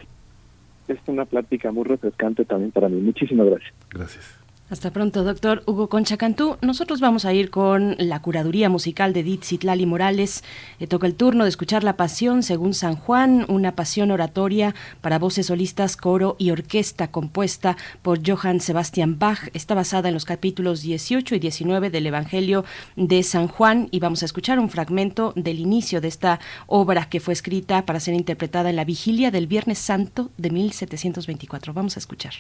es 0.89 0.99
una 1.07 1.27
plática 1.27 1.71
muy 1.71 1.85
refrescante 1.85 2.45
también 2.47 2.73
para 2.73 2.89
mí. 2.89 3.01
Muchísimas 3.01 3.47
gracias. 3.49 3.73
Gracias. 3.91 4.40
Hasta 4.71 4.93
pronto, 4.93 5.25
doctor 5.25 5.65
Hugo 5.67 5.89
Concha 5.89 6.17
Cantú. 6.17 6.57
Nosotros 6.61 7.01
vamos 7.01 7.25
a 7.25 7.33
ir 7.33 7.51
con 7.51 7.97
la 7.99 8.23
curaduría 8.23 8.69
musical 8.69 9.13
de 9.13 9.21
Edith 9.21 9.65
Lali 9.65 9.85
Morales. 9.85 10.45
Le 10.79 10.87
toca 10.87 11.09
el 11.09 11.17
turno 11.17 11.43
de 11.43 11.51
escuchar 11.51 11.83
La 11.83 11.97
Pasión 11.97 12.45
según 12.45 12.73
San 12.73 12.95
Juan, 12.95 13.45
una 13.49 13.75
pasión 13.75 14.13
oratoria 14.13 14.77
para 15.01 15.19
voces 15.19 15.47
solistas, 15.47 15.97
coro 15.97 16.37
y 16.39 16.53
orquesta 16.53 17.11
compuesta 17.11 17.77
por 18.03 18.21
Johann 18.25 18.61
Sebastian 18.61 19.19
Bach. 19.19 19.51
Está 19.55 19.75
basada 19.75 20.07
en 20.07 20.15
los 20.15 20.25
capítulos 20.25 20.83
18 20.83 21.35
y 21.35 21.41
19 21.41 21.91
del 21.91 22.07
Evangelio 22.07 22.65
de 22.95 23.25
San 23.25 23.49
Juan 23.49 23.89
y 23.91 23.99
vamos 23.99 24.23
a 24.23 24.27
escuchar 24.27 24.61
un 24.61 24.71
fragmento 24.71 25.33
del 25.35 25.59
inicio 25.59 26.01
de 26.01 26.07
esta 26.07 26.39
obra 26.69 27.09
que 27.09 27.19
fue 27.19 27.35
escrita 27.35 27.85
para 27.85 27.99
ser 27.99 28.15
interpretada 28.15 28.71
en 28.71 28.77
la 28.77 28.85
vigilia 28.85 29.33
del 29.33 29.49
Viernes 29.49 29.81
Santo 29.81 30.31
de 30.39 30.51
1724. 30.51 31.73
Vamos 31.73 31.97
a 31.97 31.99
escuchar. 31.99 32.35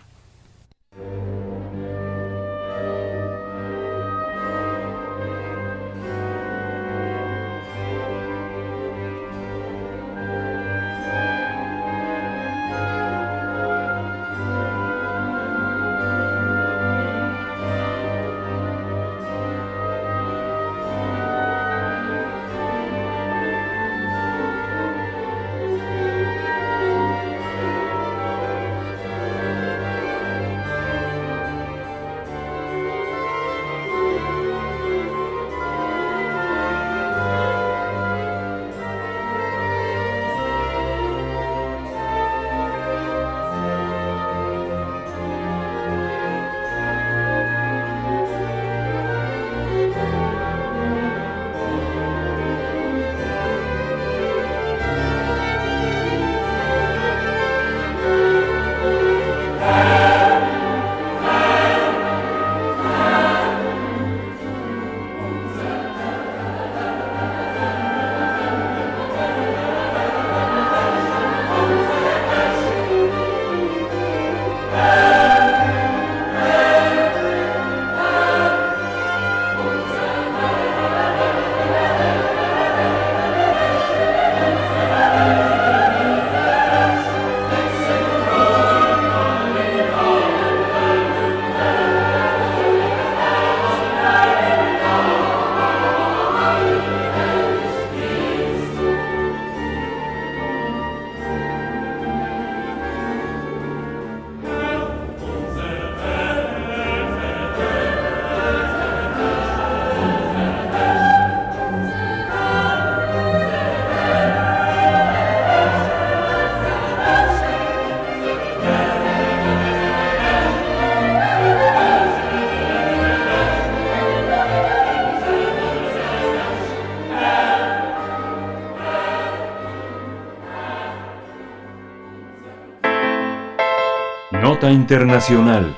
Internacional. 134.69 135.75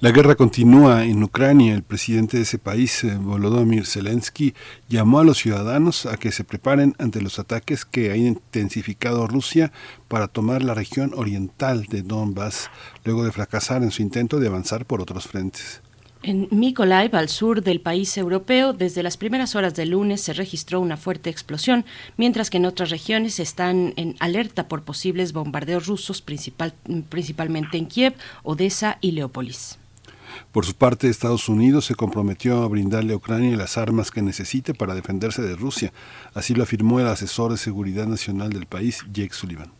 La 0.00 0.10
guerra 0.10 0.34
continúa 0.34 1.04
en 1.04 1.22
Ucrania. 1.22 1.74
El 1.74 1.82
presidente 1.82 2.36
de 2.36 2.42
ese 2.42 2.58
país, 2.58 3.02
eh, 3.02 3.16
Volodymyr 3.16 3.86
Zelensky, 3.86 4.52
llamó 4.88 5.20
a 5.20 5.24
los 5.24 5.38
ciudadanos 5.38 6.04
a 6.04 6.18
que 6.18 6.32
se 6.32 6.44
preparen 6.44 6.94
ante 6.98 7.22
los 7.22 7.38
ataques 7.38 7.86
que 7.86 8.10
ha 8.10 8.16
intensificado 8.16 9.26
Rusia 9.26 9.72
para 10.08 10.28
tomar 10.28 10.62
la 10.62 10.74
región 10.74 11.12
oriental 11.16 11.86
de 11.86 12.02
Donbass, 12.02 12.70
luego 13.04 13.24
de 13.24 13.32
fracasar 13.32 13.82
en 13.82 13.90
su 13.90 14.02
intento 14.02 14.38
de 14.38 14.48
avanzar 14.48 14.84
por 14.84 15.00
otros 15.00 15.26
frentes. 15.26 15.80
En 16.26 16.48
Mykolaiv, 16.50 17.14
al 17.14 17.28
sur 17.28 17.62
del 17.62 17.80
país 17.80 18.18
europeo, 18.18 18.72
desde 18.72 19.04
las 19.04 19.16
primeras 19.16 19.54
horas 19.54 19.76
del 19.76 19.90
lunes 19.90 20.20
se 20.20 20.32
registró 20.32 20.80
una 20.80 20.96
fuerte 20.96 21.30
explosión, 21.30 21.84
mientras 22.16 22.50
que 22.50 22.56
en 22.56 22.66
otras 22.66 22.90
regiones 22.90 23.38
están 23.38 23.94
en 23.94 24.16
alerta 24.18 24.66
por 24.66 24.82
posibles 24.82 25.32
bombardeos 25.32 25.86
rusos, 25.86 26.22
principalmente 26.22 27.78
en 27.78 27.86
Kiev, 27.86 28.14
Odessa 28.42 28.98
y 29.00 29.12
Leópolis. 29.12 29.78
Por 30.50 30.66
su 30.66 30.74
parte, 30.74 31.08
Estados 31.08 31.48
Unidos 31.48 31.84
se 31.84 31.94
comprometió 31.94 32.64
a 32.64 32.68
brindarle 32.68 33.12
a 33.12 33.18
Ucrania 33.18 33.56
las 33.56 33.78
armas 33.78 34.10
que 34.10 34.20
necesite 34.20 34.74
para 34.74 34.96
defenderse 34.96 35.42
de 35.42 35.54
Rusia. 35.54 35.92
Así 36.34 36.56
lo 36.56 36.64
afirmó 36.64 36.98
el 36.98 37.06
asesor 37.06 37.52
de 37.52 37.56
seguridad 37.56 38.08
nacional 38.08 38.50
del 38.50 38.66
país, 38.66 39.06
Jake 39.12 39.32
Sullivan. 39.32 39.75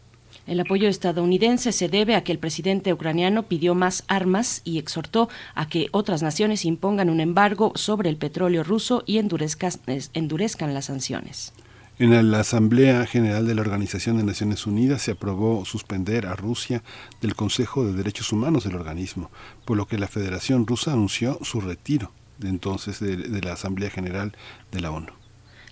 El 0.47 0.61
apoyo 0.61 0.89
estadounidense 0.89 1.73
se 1.73 1.89
debe 1.89 2.15
a 2.15 2.23
que 2.23 2.31
el 2.31 2.39
presidente 2.39 2.93
ucraniano 2.93 3.43
pidió 3.43 3.75
más 3.75 4.05
armas 4.07 4.63
y 4.65 4.79
exhortó 4.79 5.29
a 5.57 5.69
que 5.69 5.89
otras 5.91 6.23
naciones 6.23 6.65
impongan 6.65 7.11
un 7.11 7.21
embargo 7.21 7.73
sobre 7.75 8.11
el 8.11 8.17
petróleo 8.17 8.63
ruso 8.63 9.03
y 9.07 9.19
endurezcan, 9.19 10.75
las 10.75 10.85
sanciones. 10.85 11.53
En 11.99 12.31
la 12.31 12.41
Asamblea 12.41 13.07
General 13.07 13.45
de 13.45 13.55
la 13.57 13.63
Organización 13.63 14.19
de 14.19 14.23
Naciones 14.23 14.67
Unidas 14.67 15.03
se 15.03 15.13
aprobó 15.13 15.65
suspender 15.65 16.27
a 16.27 16.37
Rusia 16.37 16.85
del 17.21 17.35
Consejo 17.35 17.85
de 17.85 17.95
Derechos 17.95 18.33
Humanos 18.33 18.65
del 18.65 18.77
organismo, 18.77 19.33
por 19.65 19.77
lo 19.77 19.87
que 19.87 19.99
la 19.99 20.07
Federación 20.07 20.67
Rusa 20.67 20.93
anunció 20.93 21.41
su 21.43 21.61
retiro 21.61 22.13
de 22.39 22.51
entonces 22.51 23.01
de 23.01 23.41
la 23.43 23.55
Asamblea 23.55 23.91
General 23.91 24.37
de 24.71 24.81
la 24.81 24.93
ONU. 24.93 25.26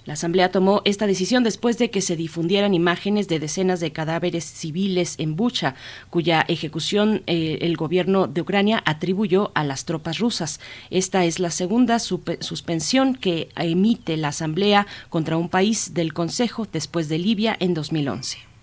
La 0.04 0.14
Asamblea 0.14 0.50
tomó 0.50 0.82
esta 0.84 1.06
decisión 1.06 1.44
después 1.44 1.78
de 1.78 1.90
que 1.90 2.02
se 2.02 2.14
difundieran 2.14 2.74
imágenes 2.74 3.26
de 3.26 3.38
decenas 3.38 3.80
de 3.80 3.92
cadáveres 3.92 4.44
civiles 4.44 5.14
en 5.18 5.34
Bucha, 5.34 5.76
cuya 6.10 6.44
ejecución 6.46 7.22
eh, 7.26 7.58
el 7.62 7.76
gobierno 7.76 8.26
de 8.26 8.42
Ucrania 8.42 8.82
atribuyó 8.84 9.50
a 9.54 9.64
las 9.64 9.86
tropas 9.86 10.18
rusas. 10.18 10.60
Esta 10.90 11.24
es 11.24 11.38
la 11.38 11.50
segunda 11.50 11.98
suspensión 11.98 13.14
que 13.14 13.48
emite 13.56 14.18
la 14.18 14.28
Asamblea 14.28 14.86
contra 15.08 15.38
un 15.38 15.48
país 15.48 15.94
del 15.94 16.12
Consejo 16.12 16.66
después 16.70 17.08
de 17.08 17.18
Libia 17.18 17.56
en 17.58 17.72
2011. 17.72 18.53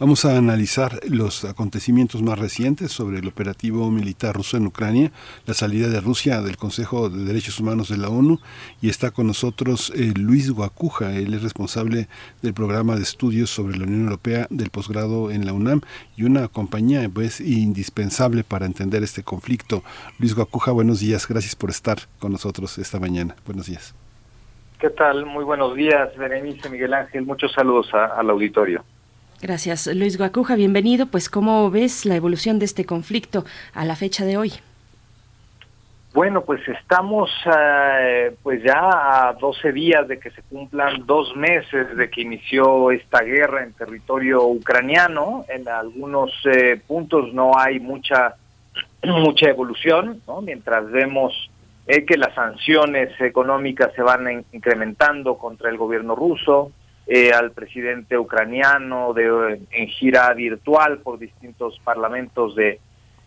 Vamos 0.00 0.24
a 0.24 0.38
analizar 0.38 1.00
los 1.08 1.44
acontecimientos 1.44 2.22
más 2.22 2.38
recientes 2.38 2.92
sobre 2.92 3.18
el 3.18 3.26
operativo 3.26 3.90
militar 3.90 4.36
ruso 4.36 4.56
en 4.56 4.68
Ucrania, 4.68 5.10
la 5.44 5.54
salida 5.54 5.88
de 5.88 6.00
Rusia 6.00 6.40
del 6.40 6.56
Consejo 6.56 7.10
de 7.10 7.24
Derechos 7.24 7.58
Humanos 7.58 7.88
de 7.88 7.96
la 7.96 8.08
ONU 8.08 8.38
y 8.80 8.90
está 8.90 9.10
con 9.10 9.26
nosotros 9.26 9.92
eh, 9.96 10.12
Luis 10.16 10.52
Guacuja, 10.52 11.16
él 11.16 11.34
es 11.34 11.42
responsable 11.42 12.06
del 12.42 12.54
programa 12.54 12.94
de 12.94 13.02
estudios 13.02 13.50
sobre 13.50 13.76
la 13.76 13.86
Unión 13.86 14.02
Europea 14.04 14.46
del 14.50 14.70
posgrado 14.70 15.32
en 15.32 15.44
la 15.44 15.52
UNAM 15.52 15.80
y 16.16 16.22
una 16.22 16.46
compañía 16.46 17.08
pues 17.12 17.40
indispensable 17.40 18.44
para 18.44 18.66
entender 18.66 19.02
este 19.02 19.24
conflicto. 19.24 19.82
Luis 20.20 20.32
Guacuja, 20.32 20.70
buenos 20.70 21.00
días, 21.00 21.26
gracias 21.26 21.56
por 21.56 21.70
estar 21.70 21.98
con 22.20 22.30
nosotros 22.30 22.78
esta 22.78 23.00
mañana. 23.00 23.34
Buenos 23.44 23.66
días. 23.66 23.96
¿Qué 24.78 24.90
tal? 24.90 25.26
Muy 25.26 25.42
buenos 25.42 25.74
días, 25.74 26.16
Berenice, 26.16 26.70
Miguel 26.70 26.94
Ángel. 26.94 27.26
Muchos 27.26 27.52
saludos 27.52 27.92
al 27.92 28.30
auditorio. 28.30 28.84
Gracias, 29.40 29.86
Luis 29.86 30.18
Guacuja. 30.18 30.56
Bienvenido. 30.56 31.06
Pues, 31.06 31.30
¿cómo 31.30 31.70
ves 31.70 32.04
la 32.04 32.16
evolución 32.16 32.58
de 32.58 32.64
este 32.64 32.84
conflicto 32.84 33.44
a 33.72 33.84
la 33.84 33.94
fecha 33.94 34.24
de 34.24 34.36
hoy? 34.36 34.52
Bueno, 36.12 36.42
pues 36.42 36.66
estamos 36.66 37.30
eh, 37.46 38.34
pues 38.42 38.62
ya 38.64 39.28
a 39.28 39.34
12 39.34 39.72
días 39.72 40.08
de 40.08 40.18
que 40.18 40.30
se 40.30 40.42
cumplan 40.42 41.06
dos 41.06 41.36
meses 41.36 41.96
de 41.96 42.10
que 42.10 42.22
inició 42.22 42.90
esta 42.90 43.20
guerra 43.20 43.62
en 43.62 43.72
territorio 43.74 44.44
ucraniano. 44.44 45.44
En 45.48 45.68
algunos 45.68 46.32
eh, 46.46 46.80
puntos 46.84 47.32
no 47.32 47.52
hay 47.56 47.78
mucha 47.78 48.34
mucha 49.04 49.50
evolución, 49.50 50.20
¿no? 50.26 50.40
mientras 50.40 50.90
vemos 50.90 51.50
eh, 51.86 52.04
que 52.04 52.16
las 52.16 52.34
sanciones 52.34 53.10
económicas 53.20 53.92
se 53.94 54.02
van 54.02 54.44
incrementando 54.52 55.38
contra 55.38 55.70
el 55.70 55.76
gobierno 55.76 56.16
ruso, 56.16 56.72
al 57.34 57.52
presidente 57.52 58.18
ucraniano 58.18 59.14
de, 59.14 59.60
en 59.70 59.88
gira 59.88 60.32
virtual 60.34 60.98
por 60.98 61.18
distintos 61.18 61.80
parlamentos 61.82 62.54
de, 62.54 62.80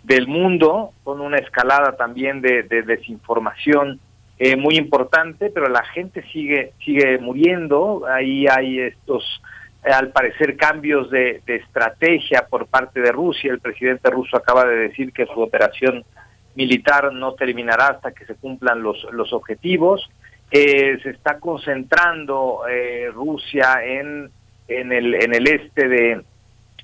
del 0.04 0.28
mundo, 0.28 0.94
con 1.04 1.22
una 1.22 1.38
escalada 1.38 1.96
también 1.96 2.42
de, 2.42 2.64
desinformación 2.64 4.00
eh, 4.40 4.56
muy 4.56 4.76
importante, 4.76 5.52
pero 5.52 5.70
la 5.70 5.84
gente 5.84 6.24
sigue, 6.32 6.74
sigue 6.84 7.20
muriendo, 7.20 8.06
ahí 8.08 8.48
hay 8.48 8.80
estos, 8.80 9.24
eh, 9.86 9.92
al 9.92 10.10
parecer, 10.10 10.58
cambios 10.58 11.12
de, 11.12 11.42
estrategia 11.46 12.48
por 12.50 12.66
parte 12.66 13.02
de 13.02 13.12
Rusia, 13.12 13.52
el 13.52 13.60
presidente 13.60 14.10
ruso 14.10 14.36
acaba 14.36 14.66
de 14.66 14.76
decir 14.76 15.14
que 15.14 15.28
su 15.28 15.40
operación 15.40 16.04
militar 16.56 17.14
no 17.14 17.34
terminará 17.34 17.88
hasta 17.88 18.12
que 18.12 18.26
se 18.26 18.36
cumplan 18.36 18.82
los, 18.82 19.06
los 19.12 19.32
objetivos, 19.32 20.10
eh, 20.52 21.00
se 21.02 21.10
está 21.12 21.40
concentrando 21.40 22.62
Rusia 23.14 23.84
en, 23.84 24.30
en, 24.68 24.92
el, 24.92 25.16
en 25.16 25.34
el 25.34 25.48
este 25.48 25.88
de, 25.88 26.22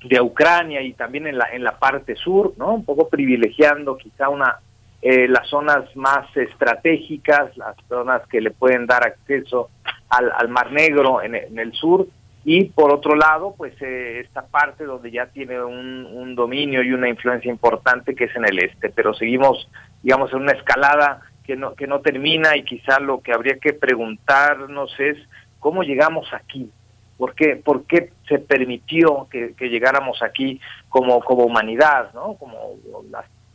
de 0.04 0.20
Ucrania 0.20 0.80
y 0.82 0.92
también 0.92 1.26
en 1.26 1.38
la 1.38 1.48
en 1.52 1.64
la 1.64 1.78
parte 1.78 2.14
sur, 2.16 2.54
¿no? 2.56 2.74
Un 2.74 2.84
poco 2.84 3.08
privilegiando 3.08 3.96
quizá 3.96 4.28
una 4.28 4.58
eh, 5.00 5.28
las 5.28 5.48
zonas 5.48 5.94
más 5.96 6.36
estratégicas, 6.36 7.56
las 7.56 7.76
zonas 7.88 8.22
que 8.28 8.40
le 8.40 8.50
pueden 8.50 8.86
dar 8.86 9.06
acceso 9.06 9.70
al, 10.08 10.32
al 10.32 10.48
Mar 10.48 10.72
Negro 10.72 11.22
en, 11.22 11.34
el 11.36 11.72
sur 11.72 12.08
y 12.44 12.64
por 12.64 12.92
otro 12.92 13.14
lado, 13.14 13.54
pues 13.56 13.74
eh, 13.80 14.20
esta 14.24 14.46
parte 14.46 14.84
donde 14.84 15.12
ya 15.12 15.26
tiene 15.26 15.62
un, 15.62 16.04
un 16.04 16.34
dominio 16.34 16.82
y 16.82 16.92
una 16.92 17.08
influencia 17.08 17.50
importante 17.50 18.14
que 18.14 18.24
es 18.24 18.34
en 18.34 18.44
el 18.46 18.58
este, 18.58 18.90
pero 18.90 19.14
seguimos, 19.14 19.68
digamos, 20.02 20.32
en 20.32 20.40
una 20.40 20.52
escalada 20.52 21.20
que 21.48 21.56
no 21.56 21.74
que 21.74 21.86
no 21.86 22.00
termina 22.00 22.58
y 22.58 22.62
quizá 22.62 23.00
lo 23.00 23.22
que 23.22 23.32
habría 23.32 23.58
que 23.58 23.72
preguntarnos 23.72 24.94
es 25.00 25.16
cómo 25.58 25.82
llegamos 25.82 26.28
aquí, 26.34 26.70
¿Por 27.16 27.34
qué, 27.34 27.56
por 27.56 27.84
qué 27.84 28.12
se 28.28 28.38
permitió 28.38 29.26
que, 29.30 29.54
llegáramos 29.58 30.22
aquí 30.22 30.60
como, 30.88 31.20
como 31.20 31.44
humanidad, 31.44 32.12
¿no? 32.14 32.34
como 32.34 32.76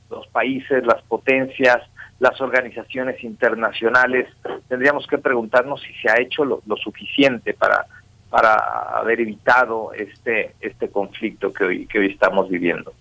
los 0.10 0.28
países, 0.28 0.86
las 0.86 1.02
potencias, 1.04 1.78
las 2.20 2.42
organizaciones 2.42 3.24
internacionales? 3.24 4.28
Tendríamos 4.68 5.08
que 5.08 5.18
preguntarnos 5.18 5.82
si 5.82 5.94
se 5.94 6.10
ha 6.10 6.20
hecho 6.20 6.44
lo, 6.44 6.62
suficiente 6.76 7.54
para, 7.54 7.86
para 8.30 8.56
haber 8.98 9.22
evitado 9.22 9.94
este, 9.94 10.56
este 10.60 10.90
conflicto 10.90 11.54
que 11.54 11.64
hoy, 11.64 11.88
que 11.88 12.00
hoy 12.00 12.08
estamos 12.08 12.50
viviendo. 12.50 12.92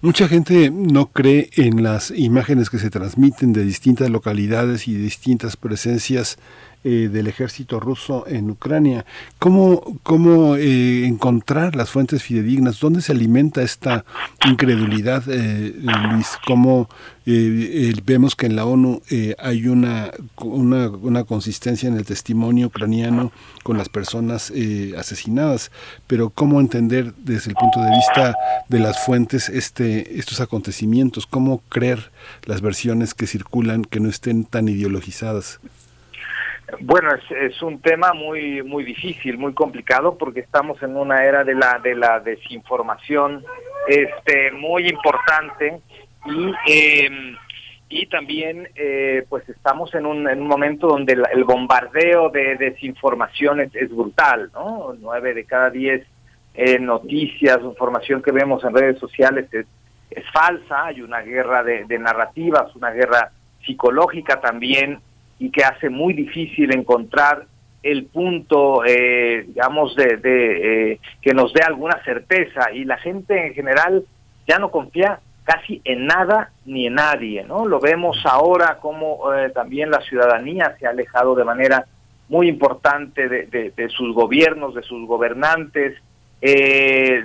Mucha 0.00 0.26
gente 0.26 0.70
no 0.70 1.12
cree 1.12 1.50
en 1.56 1.82
las 1.82 2.10
imágenes 2.10 2.70
que 2.70 2.78
se 2.78 2.88
transmiten 2.88 3.52
de 3.52 3.62
distintas 3.62 4.08
localidades 4.08 4.88
y 4.88 4.94
distintas 4.94 5.58
presencias 5.58 6.38
eh, 6.86 7.08
del 7.10 7.28
ejército 7.28 7.80
ruso 7.80 8.26
en 8.26 8.50
Ucrania. 8.50 9.06
¿Cómo, 9.38 9.98
cómo 10.02 10.56
eh, 10.56 11.06
encontrar 11.06 11.76
las 11.76 11.88
fuentes 11.88 12.22
fidedignas? 12.22 12.78
¿Dónde 12.78 13.00
se 13.00 13.12
alimenta 13.12 13.62
esta 13.62 14.04
incredulidad, 14.46 15.24
eh, 15.28 15.74
Luis? 16.10 16.28
¿Cómo 16.46 16.90
vemos 17.24 18.36
que 18.36 18.44
en 18.44 18.56
la 18.56 18.66
ONU 18.66 19.00
hay 19.38 19.66
una, 19.66 20.10
una, 20.36 20.90
una, 20.90 21.24
consistencia 21.24 21.88
en 21.88 21.96
el 21.96 22.04
testimonio 22.04 22.66
ucraniano 22.66 23.32
con 23.62 23.78
las 23.78 23.88
personas 23.88 24.52
asesinadas? 24.98 25.70
Pero 26.06 26.28
¿cómo 26.28 26.60
entender 26.60 27.14
desde 27.16 27.48
el 27.48 27.56
punto 27.56 27.80
de 27.80 27.92
vista 27.92 28.34
de 28.68 28.78
las 28.78 29.02
fuentes 29.06 29.48
este, 29.48 30.18
estos 30.18 30.42
acontecimientos? 30.42 31.26
¿Cómo 31.26 31.62
creer 31.70 32.10
las 32.44 32.60
versiones 32.60 33.14
que 33.14 33.26
circulan 33.26 33.86
que 33.86 34.00
no 34.00 34.10
estén 34.10 34.44
tan 34.44 34.68
ideologizadas? 34.68 35.60
Bueno, 36.80 37.10
es, 37.30 37.62
un 37.62 37.80
tema 37.80 38.12
muy 38.14 38.62
muy 38.62 38.84
difícil, 38.84 39.36
muy 39.36 39.52
complicado, 39.52 40.16
porque 40.16 40.40
estamos 40.40 40.82
en 40.82 40.96
una 40.96 41.24
era 41.24 41.44
de 41.44 41.54
la 41.54 41.78
de 41.78 41.94
la 41.94 42.20
desinformación, 42.20 43.44
este, 43.86 44.50
muy 44.52 44.88
importante 44.88 45.80
y 46.24 46.52
em, 46.66 47.36
y 47.90 48.06
también 48.06 48.68
eh, 48.74 49.26
pues 49.28 49.46
estamos 49.48 49.94
en 49.94 50.06
un, 50.06 50.28
en 50.28 50.40
un 50.40 50.48
momento 50.48 50.88
donde 50.88 51.12
el, 51.12 51.44
bombardeo 51.44 52.30
de 52.30 52.56
desinformación 52.56 53.60
es, 53.60 53.90
brutal, 53.90 54.50
¿no? 54.54 54.96
Nueve 54.98 55.34
de 55.34 55.44
cada 55.44 55.70
diez 55.70 56.04
eh, 56.54 56.78
noticias, 56.78 57.60
información 57.62 58.22
que 58.22 58.32
vemos 58.32 58.64
en 58.64 58.74
redes 58.74 58.98
sociales 58.98 59.52
es, 59.52 59.66
es 60.10 60.24
falsa, 60.32 60.86
hay 60.86 61.02
una 61.02 61.20
guerra 61.20 61.62
de 61.62 61.98
narrativas, 61.98 62.74
una 62.74 62.90
guerra 62.90 63.30
psicológica 63.64 64.40
también 64.40 65.00
y 65.44 65.50
que 65.50 65.62
hace 65.62 65.90
muy 65.90 66.14
difícil 66.14 66.72
encontrar 66.74 67.46
el 67.82 68.06
punto, 68.06 68.82
eh, 68.86 69.44
digamos, 69.46 69.94
de, 69.94 70.18
eh, 70.22 71.00
que 71.20 71.34
nos 71.34 71.52
dé 71.52 71.62
alguna 71.62 72.02
certeza 72.02 72.72
y 72.72 72.84
la 72.86 72.96
gente 72.96 73.48
en 73.48 73.52
general 73.52 74.04
ya 74.48 74.58
no 74.58 74.70
confía 74.70 75.20
casi 75.44 75.82
en 75.84 76.06
nada 76.06 76.50
ni 76.64 76.86
en 76.86 76.94
nadie, 76.94 77.44
¿no? 77.44 77.66
Lo 77.66 77.78
vemos 77.78 78.16
ahora 78.24 78.78
como 78.80 79.34
eh, 79.34 79.50
también 79.50 79.90
la 79.90 80.00
ciudadanía 80.00 80.74
se 80.78 80.86
ha 80.86 80.90
alejado 80.90 81.34
de 81.34 81.44
manera 81.44 81.84
muy 82.30 82.48
importante 82.48 83.28
de, 83.28 83.72
de 83.76 83.88
sus 83.90 84.14
gobiernos, 84.14 84.74
de 84.74 84.82
sus 84.82 85.06
gobernantes. 85.06 85.92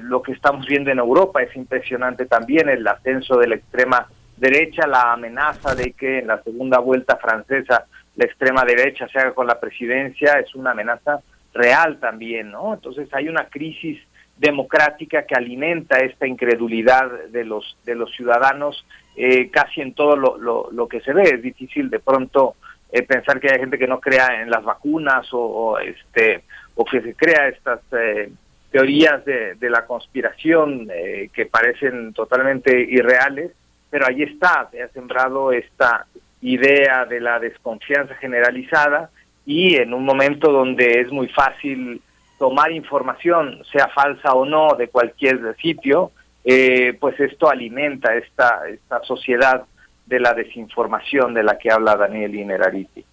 lo 0.02 0.22
que 0.22 0.34
estamos 0.34 0.66
viendo 0.66 0.92
en 0.92 1.00
Europa 1.00 1.42
es 1.42 1.56
impresionante 1.56 2.26
también, 2.26 2.68
el 2.68 2.86
ascenso 2.86 3.38
de 3.38 3.48
la 3.48 3.56
extrema 3.56 4.08
derecha, 4.40 4.88
la 4.88 5.14
amenaza 5.14 5.74
de 5.76 5.94
que 5.94 6.20
en 6.20 6.28
la 6.28 6.42
segunda 6.44 6.80
vuelta 6.80 7.18
francesa 7.18 7.86
la 8.20 8.26
extrema 8.26 8.66
derecha 8.66 9.08
se 9.08 9.18
haga 9.18 9.32
con 9.32 9.48
la 9.48 9.62
presidencia 9.62 10.40
es 10.40 10.54
una 10.54 10.72
amenaza 10.72 11.22
real 11.54 12.00
también, 12.02 12.52
¿no? 12.52 12.74
Entonces 12.74 13.08
hay 13.14 13.30
una 13.30 13.46
crisis 13.46 13.98
democrática 14.36 15.26
que 15.26 15.36
alimenta 15.36 16.00
esta 16.00 16.28
incredulidad 16.28 17.10
de 17.30 17.46
los 17.46 17.78
de 17.86 17.96
los 17.96 18.14
ciudadanos 18.14 18.86
eh, 19.16 19.50
casi 19.50 19.80
en 19.80 19.94
todo 19.94 20.18
lo, 20.18 20.70
lo, 20.70 20.88
que 20.90 21.00
se 21.00 21.14
ve. 21.14 21.24
Es 21.24 21.42
difícil 21.42 21.90
de 21.90 22.00
pronto 22.00 22.56
eh, 22.92 23.04
pensar 23.04 23.40
que 23.40 23.54
hay 23.54 23.60
gente 23.60 23.78
que 23.78 23.88
no 23.88 24.02
crea 24.02 24.42
en 24.42 24.50
las 24.50 24.66
vacunas 24.66 25.26
o, 25.32 25.80
este 25.80 26.44
o 26.76 26.84
que 26.84 27.02
se 27.02 27.14
crea 27.16 27.48
estas 27.48 27.80
eh, 27.94 28.30
teorías 28.70 29.24
de, 29.24 29.56
de, 29.56 29.70
la 29.70 29.86
conspiración 29.86 30.90
que 31.34 31.46
parecen 31.46 32.14
totalmente 32.14 32.80
irreales, 32.82 33.52
pero 33.90 34.06
ahí 34.08 34.24
está, 34.24 34.70
se 34.72 34.84
ha 34.84 34.90
sembrado 34.90 35.52
esta 35.52 36.06
idea 36.42 37.06
de 37.06 37.20
la 37.20 37.40
desconfianza 37.40 38.16
generalizada 38.16 39.10
y 39.46 39.76
en 39.76 39.94
un 39.94 40.06
momento 40.06 40.52
donde 40.52 41.02
es 41.02 41.12
muy 41.12 41.28
fácil 41.30 42.02
tomar 42.38 42.72
información, 42.72 43.62
sea 43.72 43.88
falsa 43.90 44.34
o 44.34 44.46
no, 44.46 44.76
de 44.76 44.88
cualquier 44.88 45.56
sitio, 45.62 46.12
eh, 46.46 46.98
pues 47.00 47.20
esto 47.20 47.50
alimenta 47.50 48.16
esta, 48.16 48.62
esta 48.70 49.04
sociedad 49.04 49.66
de 50.06 50.20
la 50.20 50.34
desinformación 50.34 51.34
de 51.34 51.44
la 51.44 51.58
que 51.58 51.72
habla 51.72 51.96
Daniel 51.96 52.34
Inerariti. 52.36 53.04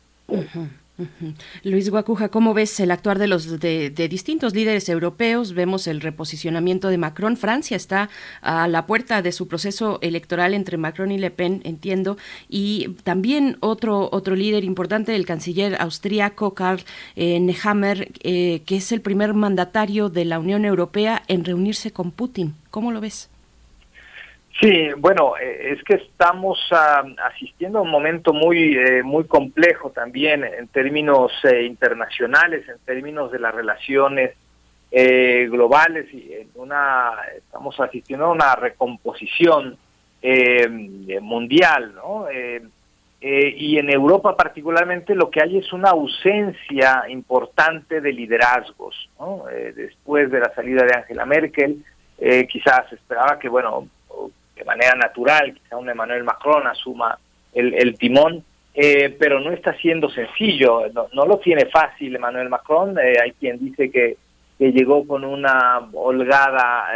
Luis 1.62 1.90
Guacuja, 1.90 2.30
¿cómo 2.30 2.54
ves 2.54 2.80
el 2.80 2.90
actuar 2.90 3.18
de 3.18 3.26
los 3.26 3.60
de, 3.60 3.90
distintos 4.08 4.54
líderes 4.54 4.88
europeos? 4.88 5.52
Vemos 5.52 5.86
el 5.86 6.00
reposicionamiento 6.00 6.88
de 6.88 6.98
Macron. 6.98 7.36
Francia 7.36 7.76
está 7.76 8.08
a 8.40 8.66
la 8.68 8.86
puerta 8.86 9.20
de 9.20 9.32
su 9.32 9.46
proceso 9.46 9.98
electoral 10.00 10.54
entre 10.54 10.78
Macron 10.78 11.12
y 11.12 11.18
Le 11.18 11.30
Pen, 11.30 11.60
entiendo, 11.64 12.16
y 12.48 12.96
también 13.04 13.58
otro 13.60 14.08
otro 14.10 14.36
líder 14.36 14.64
importante, 14.64 15.14
el 15.14 15.26
canciller 15.26 15.80
austríaco 15.80 16.54
Karl 16.54 16.82
eh, 17.14 17.40
Nehammer, 17.40 18.12
eh, 18.22 18.62
que 18.64 18.76
es 18.76 18.92
el 18.92 19.00
primer 19.00 19.34
mandatario 19.34 20.08
de 20.08 20.24
la 20.24 20.38
Unión 20.38 20.64
Europea 20.64 21.22
en 21.28 21.44
reunirse 21.44 21.92
con 21.92 22.10
Putin. 22.10 22.54
¿Cómo 22.70 22.92
lo 22.92 23.00
ves? 23.00 23.28
Sí, 24.60 24.88
bueno, 24.96 25.36
eh, 25.36 25.72
es 25.72 25.82
que 25.84 25.94
estamos 25.94 26.58
ah, 26.70 27.04
asistiendo 27.24 27.78
a 27.78 27.82
un 27.82 27.90
momento 27.90 28.32
muy 28.32 28.76
eh, 28.76 29.02
muy 29.02 29.24
complejo 29.24 29.90
también 29.90 30.44
en 30.44 30.68
términos 30.68 31.32
eh, 31.44 31.64
internacionales, 31.64 32.66
en 32.68 32.78
términos 32.84 33.30
de 33.32 33.38
las 33.38 33.54
relaciones 33.54 34.34
globales 34.88 36.06
y 36.14 36.32
en 36.32 36.48
una 36.54 37.10
estamos 37.36 37.78
asistiendo 37.80 38.26
a 38.26 38.30
una 38.30 38.54
recomposición 38.54 39.76
mundial, 41.20 41.92
¿no? 41.94 42.26
eh, 43.20 43.54
y 43.56 43.78
en 43.78 43.90
Europa 43.90 44.36
particularmente 44.36 45.14
lo 45.14 45.30
que 45.30 45.42
hay 45.42 45.58
es 45.58 45.72
una 45.72 45.90
ausencia 45.90 47.04
importante 47.08 48.00
de 48.00 48.12
liderazgos. 48.12 49.08
Eh, 49.50 49.72
después 49.74 50.30
de 50.30 50.40
la 50.40 50.54
salida 50.54 50.84
de 50.84 50.94
Angela 50.94 51.24
Merkel, 51.24 51.82
eh, 52.18 52.46
quizás 52.46 52.92
esperaba 52.92 53.38
que, 53.38 53.48
bueno, 53.48 53.88
de 54.56 54.64
manera 54.64 54.94
natural, 54.94 55.54
quizá 55.54 55.76
un 55.76 55.88
Emmanuel 55.88 56.24
Macron 56.24 56.66
asuma 56.66 57.18
el, 57.52 57.96
timón, 57.98 58.42
pero 58.74 59.40
no 59.40 59.52
está 59.52 59.74
siendo 59.74 60.10
sencillo, 60.10 60.82
no, 61.12 61.24
lo 61.24 61.38
tiene 61.38 61.66
fácil 61.66 62.16
Emmanuel 62.16 62.50
Macron, 62.50 62.98
hay 62.98 63.32
quien 63.32 63.58
dice 63.58 63.90
que, 63.90 64.16
que, 64.58 64.72
llegó 64.72 65.06
con 65.06 65.24
una 65.24 65.88
holgada 65.94 66.88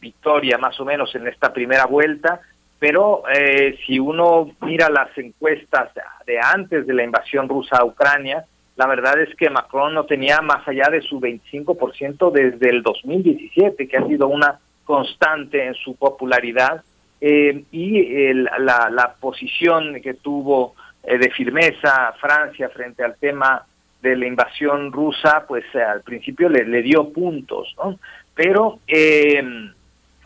victoria 0.00 0.58
más 0.58 0.78
o 0.78 0.84
menos 0.84 1.12
en 1.16 1.26
esta 1.26 1.52
primera 1.52 1.86
vuelta, 1.86 2.40
pero 2.80 3.22
eh, 3.32 3.78
si 3.86 4.00
uno 4.00 4.50
mira 4.62 4.88
las 4.88 5.16
encuestas 5.18 5.90
de 6.26 6.40
antes 6.40 6.86
de 6.86 6.94
la 6.94 7.04
invasión 7.04 7.46
rusa 7.46 7.76
a 7.76 7.84
Ucrania, 7.84 8.46
la 8.76 8.86
verdad 8.86 9.20
es 9.20 9.36
que 9.36 9.50
Macron 9.50 9.92
no 9.92 10.06
tenía 10.06 10.40
más 10.40 10.66
allá 10.66 10.88
de 10.90 11.02
su 11.02 11.20
25% 11.20 12.32
desde 12.32 12.70
el 12.70 12.82
2017, 12.82 13.86
que 13.86 13.96
ha 13.98 14.06
sido 14.06 14.28
una 14.28 14.58
constante 14.90 15.66
en 15.66 15.74
su 15.74 15.94
popularidad, 15.94 16.82
eh, 17.20 17.64
y 17.70 18.32
la, 18.32 19.14
posición 19.20 20.00
que 20.02 20.14
tuvo 20.14 20.74
eh, 21.04 21.16
de 21.16 21.30
firmeza 21.30 22.12
Francia 22.18 22.68
frente 22.70 23.04
al 23.04 23.14
tema 23.16 23.64
de 24.02 24.16
la 24.16 24.26
invasión 24.26 24.90
rusa, 24.90 25.44
pues 25.46 25.64
al 25.76 26.00
principio 26.02 26.48
le, 26.48 26.82
dio 26.82 27.12
puntos, 27.12 27.72
¿no? 27.76 28.00
Pero, 28.34 28.80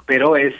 pero 0.06 0.36
es, 0.36 0.54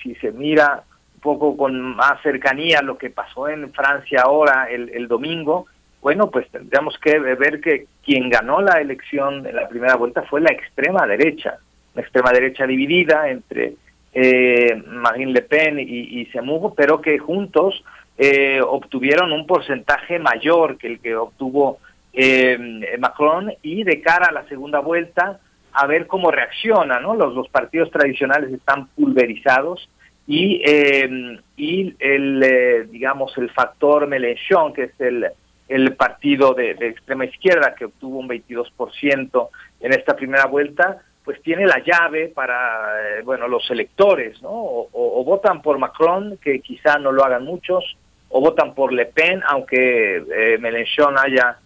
si 0.00 0.14
se 0.14 0.30
mira 0.32 0.84
poco 1.20 1.56
con 1.56 1.80
más 1.80 2.22
cercanía 2.22 2.80
lo 2.82 2.96
que 2.96 3.10
pasó 3.10 3.48
en 3.48 3.72
Francia 3.72 4.22
ahora 4.24 4.68
el, 4.70 5.08
domingo, 5.08 5.66
bueno, 6.00 6.30
pues 6.30 6.48
tendríamos 6.50 6.96
que 6.98 7.18
ver 7.18 7.60
que 7.60 7.86
quien 8.04 8.30
ganó 8.30 8.60
la 8.60 8.80
elección 8.80 9.46
en 9.46 9.56
la 9.56 9.68
primera 9.68 9.96
vuelta 9.96 10.22
fue 10.22 10.40
la 10.40 10.52
extrema 10.52 11.06
derecha, 11.06 11.58
la 11.94 12.02
extrema 12.02 12.32
derecha 12.32 12.66
dividida 12.66 13.28
entre 13.28 13.74
eh, 14.12 14.82
Marine 14.86 15.32
Le 15.32 15.42
Pen 15.42 15.78
y, 15.78 16.20
y 16.20 16.28
pero 16.76 17.00
que 17.00 17.18
juntos 17.18 17.82
eh, 18.16 18.60
obtuvieron 18.60 19.32
un 19.32 19.46
porcentaje 19.46 20.18
mayor 20.18 20.78
que 20.78 20.86
el 20.86 21.00
que 21.00 21.16
obtuvo 21.16 21.78
eh, 22.12 22.96
Macron 22.98 23.52
y 23.62 23.82
de 23.82 24.00
cara 24.00 24.26
a 24.26 24.32
la 24.32 24.46
segunda 24.48 24.78
vuelta 24.78 25.40
a 25.72 25.86
ver 25.86 26.06
cómo 26.06 26.30
reacciona, 26.30 27.00
¿no? 27.00 27.14
Los, 27.14 27.34
los 27.34 27.48
partidos 27.48 27.90
tradicionales 27.90 28.52
están 28.52 28.86
pulverizados 28.88 29.88
y, 30.26 30.62
eh, 30.64 31.38
y 31.56 31.94
el, 31.98 32.42
eh, 32.42 32.86
digamos, 32.90 33.36
el 33.36 33.50
factor 33.50 34.06
Mélenchon, 34.06 34.72
que 34.72 34.84
es 34.84 35.00
el, 35.00 35.26
el 35.68 35.96
partido 35.96 36.54
de, 36.54 36.70
extrema 36.70 37.26
izquierda 37.26 37.74
que 37.74 37.86
obtuvo 37.86 38.20
un 38.20 38.28
22% 38.28 39.48
en 39.80 39.92
esta 39.92 40.16
primera 40.16 40.46
vuelta, 40.46 41.02
pues 41.24 41.40
tiene 41.42 41.66
la 41.66 41.82
llave 41.82 42.28
para, 42.28 43.18
eh, 43.18 43.22
bueno, 43.22 43.48
los 43.48 43.70
electores, 43.70 44.42
¿no? 44.42 44.50
O, 44.52 45.24
votan 45.24 45.62
por 45.62 45.78
Macron, 45.78 46.38
que 46.42 46.60
quizá 46.60 46.98
no 46.98 47.10
lo 47.10 47.24
hagan 47.24 47.44
muchos, 47.44 47.96
o 48.28 48.40
votan 48.40 48.74
por 48.74 48.92
Le 48.92 49.06
Pen, 49.06 49.42
aunque 49.48 50.16
eh, 50.16 50.58
Mélenchon 50.58 51.16
haya 51.18 51.58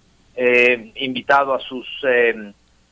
invitado 0.95 1.53
a 1.53 1.59
sus, 1.59 1.85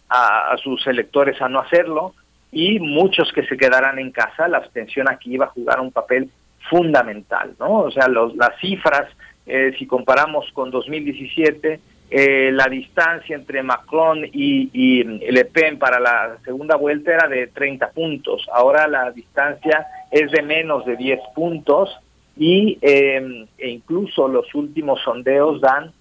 a, 0.08 0.50
a 0.50 0.56
sus 0.56 0.84
electores 0.88 1.40
a 1.40 1.48
no 1.48 1.60
hacerlo, 1.60 2.12
y 2.50 2.80
muchos 2.80 3.32
que 3.32 3.46
se 3.46 3.56
quedarán 3.56 3.98
en 3.98 4.10
casa, 4.10 4.48
la 4.48 4.58
abstención 4.58 5.08
aquí 5.08 5.36
va 5.36 5.46
a 5.46 5.50
jugar 5.50 5.78
un 5.80 5.92
papel 5.92 6.30
fundamental, 6.70 7.54
¿no? 7.58 7.80
O 7.80 7.90
sea, 7.90 8.08
los, 8.08 8.34
las 8.36 8.58
cifras, 8.60 9.08
eh, 9.46 9.74
si 9.78 9.86
comparamos 9.86 10.50
con 10.52 10.70
2017, 10.70 11.80
eh, 12.10 12.50
la 12.52 12.66
distancia 12.66 13.34
entre 13.34 13.62
Macron 13.62 14.24
y, 14.24 14.70
y, 14.72 15.04
Le 15.04 15.44
Pen 15.46 15.78
para 15.78 15.98
la 15.98 16.38
segunda 16.44 16.76
vuelta 16.76 17.12
era 17.14 17.28
de 17.28 17.48
30 17.48 17.90
puntos, 17.90 18.46
ahora 18.52 18.86
la 18.86 19.10
distancia 19.10 19.86
es 20.10 20.30
de 20.30 20.42
menos 20.42 20.84
de 20.86 20.96
10 20.96 21.20
puntos 21.34 21.90
y 22.36 22.78
eh, 22.82 23.46
e 23.58 23.68
incluso 23.68 24.28
los 24.28 24.54
últimos 24.54 25.00
sondeos 25.02 25.60
dan 25.60 25.92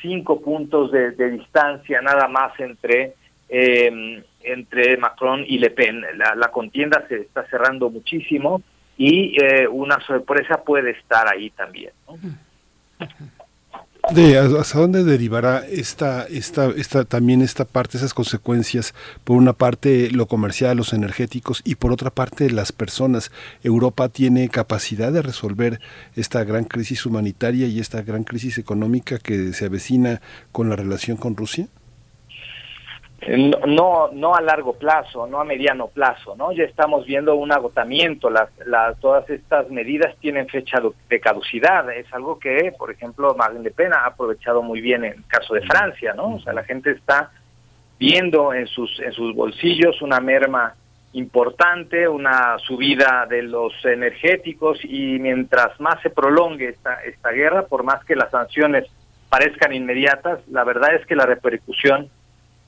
5 0.00 0.40
puntos 0.40 0.90
de, 0.90 1.12
de 1.12 1.30
distancia 1.30 2.00
nada 2.00 2.26
más 2.28 2.58
entre 2.58 3.14
eh, 3.54 4.24
entre 4.44 4.96
Macron 4.96 5.44
y 5.46 5.58
Le 5.58 5.70
Pen. 5.70 6.02
La, 6.16 6.50
contienda 6.50 7.04
se 7.08 7.16
está 7.16 7.46
cerrando 7.48 7.90
muchísimo 7.90 8.62
y 8.96 9.36
eh, 9.40 9.68
una 9.68 10.00
sorpresa 10.06 10.62
puede 10.64 10.92
estar 10.92 11.28
ahí 11.28 11.50
también. 11.50 11.92
De 14.10 14.36
hasta 14.36 14.78
dónde 14.78 15.04
derivará 15.04 15.64
esta, 15.66 16.24
esta, 16.24 16.66
esta, 16.70 17.04
también 17.04 17.40
esta 17.40 17.64
parte, 17.64 17.96
esas 17.96 18.12
consecuencias, 18.12 18.94
por 19.24 19.36
una 19.36 19.52
parte 19.54 20.10
lo 20.10 20.26
comercial, 20.26 20.76
los 20.76 20.92
energéticos 20.92 21.62
y 21.64 21.76
por 21.76 21.92
otra 21.92 22.10
parte 22.10 22.50
las 22.50 22.72
personas. 22.72 23.30
Europa 23.62 24.08
tiene 24.08 24.48
capacidad 24.48 25.12
de 25.12 25.22
resolver 25.22 25.80
esta 26.14 26.44
gran 26.44 26.64
crisis 26.64 27.06
humanitaria 27.06 27.68
y 27.68 27.78
esta 27.78 28.02
gran 28.02 28.24
crisis 28.24 28.58
económica 28.58 29.18
que 29.18 29.54
se 29.54 29.66
avecina 29.66 30.20
con 30.50 30.68
la 30.68 30.76
relación 30.76 31.16
con 31.16 31.36
Rusia. 31.36 31.68
No, 33.28 34.10
no 34.12 34.34
a 34.34 34.40
largo 34.40 34.72
plazo, 34.72 35.28
no 35.28 35.40
a 35.40 35.44
mediano 35.44 35.86
plazo, 35.86 36.34
¿no? 36.34 36.50
Ya 36.50 36.64
estamos 36.64 37.06
viendo 37.06 37.36
un 37.36 37.52
agotamiento, 37.52 38.28
las, 38.28 38.48
las, 38.66 38.98
todas 38.98 39.28
estas 39.30 39.70
medidas 39.70 40.16
tienen 40.18 40.48
fecha 40.48 40.82
de 41.08 41.20
caducidad, 41.20 41.88
es 41.92 42.12
algo 42.12 42.38
que, 42.40 42.72
por 42.76 42.90
ejemplo, 42.90 43.34
Marine 43.36 43.62
Le 43.62 43.70
Pen 43.70 43.92
ha 43.92 44.06
aprovechado 44.06 44.62
muy 44.62 44.80
bien 44.80 45.04
en 45.04 45.12
el 45.12 45.26
caso 45.26 45.54
de 45.54 45.62
Francia, 45.62 46.14
¿no? 46.14 46.34
O 46.34 46.40
sea, 46.40 46.52
la 46.52 46.64
gente 46.64 46.90
está 46.90 47.30
viendo 47.96 48.52
en 48.52 48.66
sus, 48.66 48.98
en 48.98 49.12
sus 49.12 49.32
bolsillos 49.36 50.02
una 50.02 50.18
merma 50.18 50.74
importante, 51.12 52.08
una 52.08 52.58
subida 52.58 53.26
de 53.28 53.42
los 53.42 53.72
energéticos 53.84 54.80
y 54.82 55.18
mientras 55.20 55.78
más 55.80 56.00
se 56.02 56.10
prolongue 56.10 56.70
esta, 56.70 57.04
esta 57.04 57.30
guerra, 57.30 57.66
por 57.66 57.84
más 57.84 58.04
que 58.04 58.16
las 58.16 58.30
sanciones 58.30 58.86
parezcan 59.28 59.72
inmediatas, 59.72 60.40
la 60.48 60.64
verdad 60.64 60.94
es 60.94 61.06
que 61.06 61.14
la 61.14 61.26
repercusión 61.26 62.10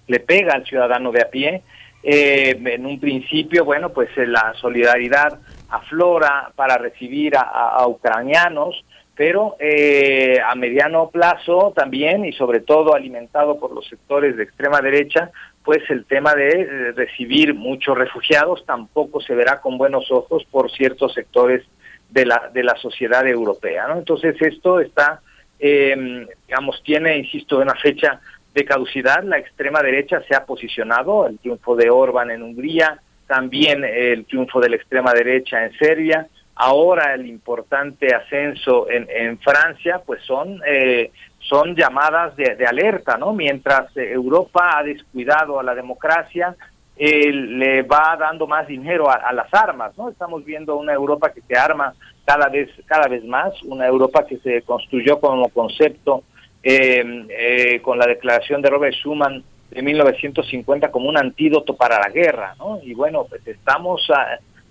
le 0.06 0.20
pega 0.20 0.54
al 0.54 0.64
ciudadano 0.64 1.12
de 1.12 1.22
a 1.22 1.30
pie. 1.30 1.62
Eh, 2.06 2.60
en 2.62 2.84
un 2.84 3.00
principio, 3.00 3.64
bueno, 3.64 3.88
pues 3.88 4.10
eh, 4.18 4.26
la 4.26 4.52
solidaridad 4.60 5.38
aflora 5.70 6.52
para 6.54 6.76
recibir 6.76 7.34
a, 7.34 7.86
ucranianos, 7.86 8.84
pero 9.16 9.56
eh, 9.58 10.38
a 10.44 10.54
mediano 10.54 11.08
plazo 11.08 11.72
también 11.74 12.26
y 12.26 12.32
sobre 12.32 12.60
todo 12.60 12.94
alimentado 12.94 13.58
por 13.58 13.72
los 13.72 13.88
sectores 13.88 14.36
de 14.36 14.42
extrema 14.42 14.82
derecha, 14.82 15.30
pues 15.64 15.78
el 15.88 16.04
tema 16.04 16.34
de 16.34 16.92
recibir 16.94 17.54
muchos 17.54 17.96
refugiados 17.96 18.66
tampoco 18.66 19.22
se 19.22 19.34
verá 19.34 19.62
con 19.62 19.78
buenos 19.78 20.10
ojos 20.10 20.44
por 20.50 20.70
ciertos 20.70 21.14
sectores 21.14 21.64
de 22.10 22.26
la, 22.26 22.50
de 22.52 22.64
la 22.64 22.76
sociedad 22.76 23.26
europea. 23.26 23.88
¿no? 23.88 23.96
Entonces 23.96 24.36
esto 24.42 24.78
está, 24.78 25.22
digamos, 25.58 26.82
tiene, 26.84 27.16
insisto, 27.16 27.60
una 27.60 27.74
fecha 27.76 28.20
de 28.54 28.64
caducidad, 28.64 29.22
la 29.24 29.38
extrema 29.38 29.82
derecha 29.82 30.22
se 30.28 30.34
ha 30.34 30.46
posicionado, 30.46 31.26
el 31.26 31.38
triunfo 31.38 31.74
de 31.74 31.90
Orban 31.90 32.30
en 32.30 32.42
Hungría, 32.42 33.00
también 33.26 33.84
el 33.84 34.24
triunfo 34.26 34.60
de 34.60 34.70
la 34.70 34.76
extrema 34.76 35.12
derecha 35.12 35.64
en 35.64 35.72
Serbia, 35.76 36.28
ahora 36.54 37.14
el 37.14 37.26
importante 37.26 38.14
ascenso 38.14 38.88
en, 38.88 39.08
en 39.10 39.38
Francia, 39.40 40.02
pues 40.06 40.22
son, 40.22 40.60
eh, 40.66 41.10
son 41.40 41.74
llamadas 41.74 42.36
de, 42.36 42.64
alerta, 42.64 43.16
¿no? 43.16 43.32
Mientras 43.32 43.94
Europa 43.96 44.78
ha 44.78 44.84
descuidado 44.84 45.58
a 45.58 45.64
la 45.64 45.74
democracia, 45.74 46.54
le 46.96 47.82
va 47.82 48.16
dando 48.16 48.46
más 48.46 48.68
dinero 48.68 49.10
a, 49.10 49.14
a, 49.14 49.32
las 49.32 49.52
armas, 49.52 49.98
¿no? 49.98 50.10
Estamos 50.10 50.44
viendo 50.44 50.76
una 50.76 50.92
Europa 50.92 51.32
que 51.32 51.40
se 51.40 51.56
arma 51.56 51.92
cada 52.24 52.48
vez, 52.48 52.70
cada 52.86 53.08
vez 53.08 53.24
más, 53.24 53.52
una 53.64 53.86
Europa 53.88 54.24
que 54.24 54.38
se 54.38 54.62
construyó 54.62 55.18
como 55.18 55.48
concepto 55.48 56.22
eh, 56.66 57.26
eh, 57.28 57.80
con 57.82 57.98
la 57.98 58.06
declaración 58.06 58.62
de 58.62 58.70
Robert 58.70 58.94
Schuman 58.94 59.44
de 59.70 59.82
1950 59.82 60.90
como 60.90 61.10
un 61.10 61.18
antídoto 61.18 61.76
para 61.76 61.98
la 61.98 62.08
guerra, 62.08 62.54
¿no? 62.58 62.80
Y 62.82 62.94
bueno, 62.94 63.26
pues 63.28 63.46
estamos 63.46 64.10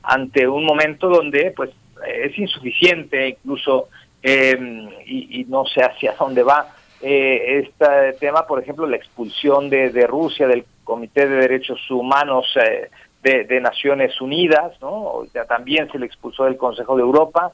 ante 0.02 0.48
un 0.48 0.66
momento 0.66 1.08
donde 1.08 1.54
pues 1.56 1.70
es 2.08 2.38
insuficiente 2.38 3.30
incluso 3.30 3.90
eh, 4.24 4.58
y, 5.06 5.46
no 5.50 5.66
sé 5.66 5.84
hacia 5.84 6.16
dónde 6.18 6.42
va 6.42 6.68
eh, 7.02 7.60
este 7.60 8.14
tema, 8.20 8.48
por 8.48 8.60
ejemplo, 8.60 8.88
la 8.88 8.96
expulsión 8.96 9.70
de, 9.70 10.08
Rusia 10.08 10.48
del 10.48 10.66
Comité 10.84 11.28
de 11.28 11.36
Derechos 11.36 11.80
Humanos 11.92 12.48
de, 13.22 13.44
de, 13.44 13.62
Naciones 13.62 14.20
Unidas, 14.20 14.82
¿no? 14.82 15.26
Ya 15.34 15.46
también 15.46 15.92
se 15.92 16.00
le 16.00 16.08
expulsó 16.08 16.46
del 16.46 16.58
Consejo 16.58 16.96
de 16.96 17.04
Europa. 17.04 17.52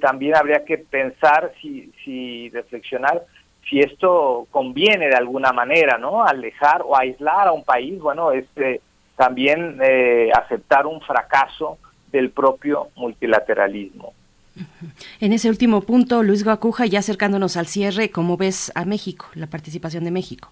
también 0.00 0.36
habría 0.36 0.64
que 0.64 0.78
pensar, 0.78 1.52
si, 1.60 1.90
si 2.04 2.50
reflexionar 2.50 3.24
si 3.68 3.80
esto 3.80 4.46
conviene 4.50 5.08
de 5.08 5.16
alguna 5.16 5.52
manera, 5.52 5.98
¿no? 5.98 6.24
Alejar 6.24 6.82
o 6.84 6.96
aislar 6.96 7.48
a 7.48 7.52
un 7.52 7.64
país, 7.64 7.98
bueno, 8.00 8.32
es 8.32 8.44
eh, 8.56 8.80
también 9.16 9.78
eh, 9.82 10.30
aceptar 10.32 10.86
un 10.86 11.00
fracaso 11.00 11.78
del 12.12 12.30
propio 12.30 12.88
multilateralismo. 12.96 14.12
En 15.20 15.32
ese 15.32 15.48
último 15.48 15.80
punto, 15.82 16.22
Luis 16.22 16.44
Guacuja, 16.44 16.86
ya 16.86 17.00
acercándonos 17.00 17.56
al 17.56 17.66
cierre, 17.66 18.10
¿cómo 18.10 18.36
ves 18.36 18.72
a 18.74 18.84
México, 18.84 19.26
la 19.34 19.46
participación 19.46 20.04
de 20.04 20.10
México? 20.10 20.50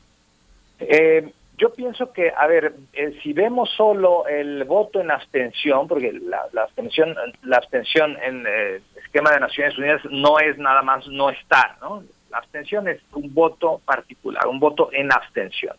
Eh, 0.80 1.32
yo 1.56 1.72
pienso 1.72 2.12
que, 2.12 2.32
a 2.36 2.46
ver, 2.46 2.74
eh, 2.92 3.18
si 3.22 3.32
vemos 3.32 3.70
solo 3.76 4.26
el 4.26 4.64
voto 4.64 5.00
en 5.00 5.10
abstención, 5.10 5.86
porque 5.86 6.12
la, 6.12 6.62
abstención, 6.62 7.14
la 7.42 7.58
abstención 7.58 8.16
en 8.22 8.46
el 8.46 8.82
esquema 8.96 9.30
de 9.30 9.40
Naciones 9.40 9.78
Unidas 9.78 10.00
no 10.10 10.40
es 10.40 10.58
nada 10.58 10.82
más 10.82 11.06
no 11.06 11.30
estar, 11.30 11.76
¿no? 11.80 12.02
Abstención 12.34 12.88
es 12.88 13.00
un 13.12 13.32
voto 13.32 13.80
particular, 13.84 14.46
un 14.46 14.60
voto 14.60 14.90
en 14.92 15.12
abstención. 15.12 15.76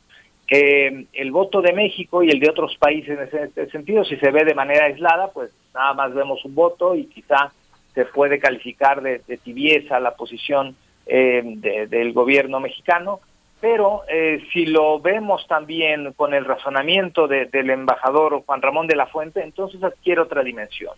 Eh, 0.48 1.07
el 1.14 1.32
voto 1.32 1.61
de 1.61 1.73
México 1.73 2.22
y 2.22 2.30
el 2.30 2.40
de 2.40 2.49
otros 2.49 2.77
países 2.77 3.18
en 3.18 3.27
ese, 3.27 3.72
sentido, 3.72 4.06
si 4.06 4.15
se 4.18 4.30
ve 4.30 4.45
de 4.45 4.53
manera 4.53 4.86
aislada, 4.86 5.32
pues 5.32 5.52
nada 5.73 5.94
más 5.94 6.14
vemos 6.14 6.44
un 6.45 6.53
voto 6.53 6.95
y 6.95 7.06
quizá 7.06 7.52
se 7.95 8.06
puede 8.06 8.38
calificar 8.38 9.02
de, 9.02 9.19
tibieza 9.44 9.99
la 9.99 10.15
posición 10.15 10.76
eh, 11.07 11.41
del 11.90 12.14
gobierno 12.14 12.60
mexicano, 12.60 13.22
pero 13.60 14.02
eh, 14.07 14.44
si 14.53 14.68
lo 14.68 14.99
vemos 14.99 15.48
también 15.48 16.14
con 16.14 16.34
el 16.34 16.45
razonamiento 16.45 17.27
del 17.27 17.69
embajador 17.69 18.44
Juan 18.45 18.61
Ramón 18.61 18.86
de 18.86 18.95
la 18.95 19.07
Fuente, 19.07 19.41
entonces 19.41 19.82
adquiere 19.82 20.22
otra 20.22 20.44
dimensión. 20.44 20.94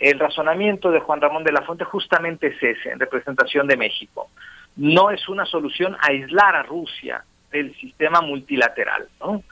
El 0.00 0.18
razonamiento 0.18 0.90
de 0.90 1.00
Juan 1.00 1.20
Ramón 1.20 1.44
de 1.44 1.52
la 1.52 1.62
Fuente 1.62 1.84
justamente 1.84 2.48
es 2.48 2.62
ese, 2.62 2.90
en 2.90 2.98
representación 2.98 3.66
de 3.66 3.76
México. 3.76 4.30
No 4.76 5.10
es 5.10 5.28
una 5.28 5.44
solución 5.46 5.96
aislar 6.00 6.56
a 6.56 6.62
Rusia 6.62 7.24
del 7.50 7.74
sistema 7.76 8.20
multilateral, 8.20 9.08
¿no? 9.20 9.42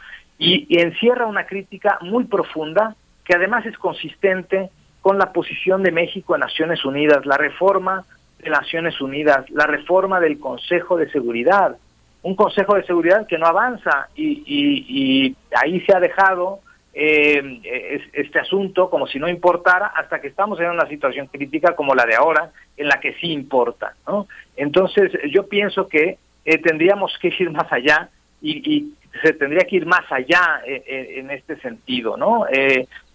y 0.40 0.78
encierra 0.81 1.27
una 1.27 1.47
crítica 1.47 1.99
muy 2.01 2.23
profunda 2.24 2.95
que 3.24 3.35
además 3.35 3.66
es 3.66 3.77
consistente 3.77 4.70
con 5.03 5.19
la 5.19 5.32
posición 5.32 5.82
de 5.82 5.93
México 5.93 6.35
en 6.35 6.40
Naciones 6.40 6.85
Unidas, 6.85 7.27
la 7.27 7.36
reforma 7.36 8.05
de 8.39 8.51
Naciones 8.51 9.01
Unidas, 9.01 9.49
la 9.51 9.66
reforma 9.66 10.20
del 10.20 10.39
Consejo 10.39 10.97
de 10.97 11.11
Seguridad, 11.11 11.77
un 12.23 12.35
Consejo 12.35 12.74
de 12.74 12.85
Seguridad 12.85 13.27
que 13.27 13.39
no 13.39 13.47
avanza 13.47 14.09
y, 14.16 15.36
ahí 15.55 15.81
se 15.81 15.95
ha 15.95 16.01
dejado 16.01 16.61
eh, 16.94 18.01
este 18.12 18.39
asunto 18.39 18.90
como 18.90 19.06
si 19.06 19.19
no 19.19 19.28
importara 19.28 19.89
hasta 19.89 20.20
que 20.20 20.28
estamos 20.28 20.59
en 20.60 20.70
una 20.70 20.89
situación 20.89 21.27
crítica 21.27 21.74
como 21.77 21.94
la 21.94 22.06
de 22.06 22.16
ahora, 22.16 22.51
en 22.77 22.89
la 22.89 23.01
que 23.01 23.15
sí 23.15 23.32
importa. 23.32 23.94
¿no? 24.06 24.27
Entonces 24.56 25.12
yo 25.31 25.47
pienso 25.47 25.89
que 25.89 26.19
eh, 26.44 26.59
tendríamos 26.59 27.16
que 27.20 27.28
ir 27.39 27.51
más 27.51 27.70
allá 27.73 28.09
y, 28.40 28.94
se 29.23 29.32
tendría 29.32 29.65
que 29.65 29.77
ir 29.77 29.86
más 29.86 30.05
allá 30.12 30.60
eh, 30.65 31.15
en 31.16 31.31
este 31.31 31.59
sentido, 31.60 32.16
¿no? 32.16 32.44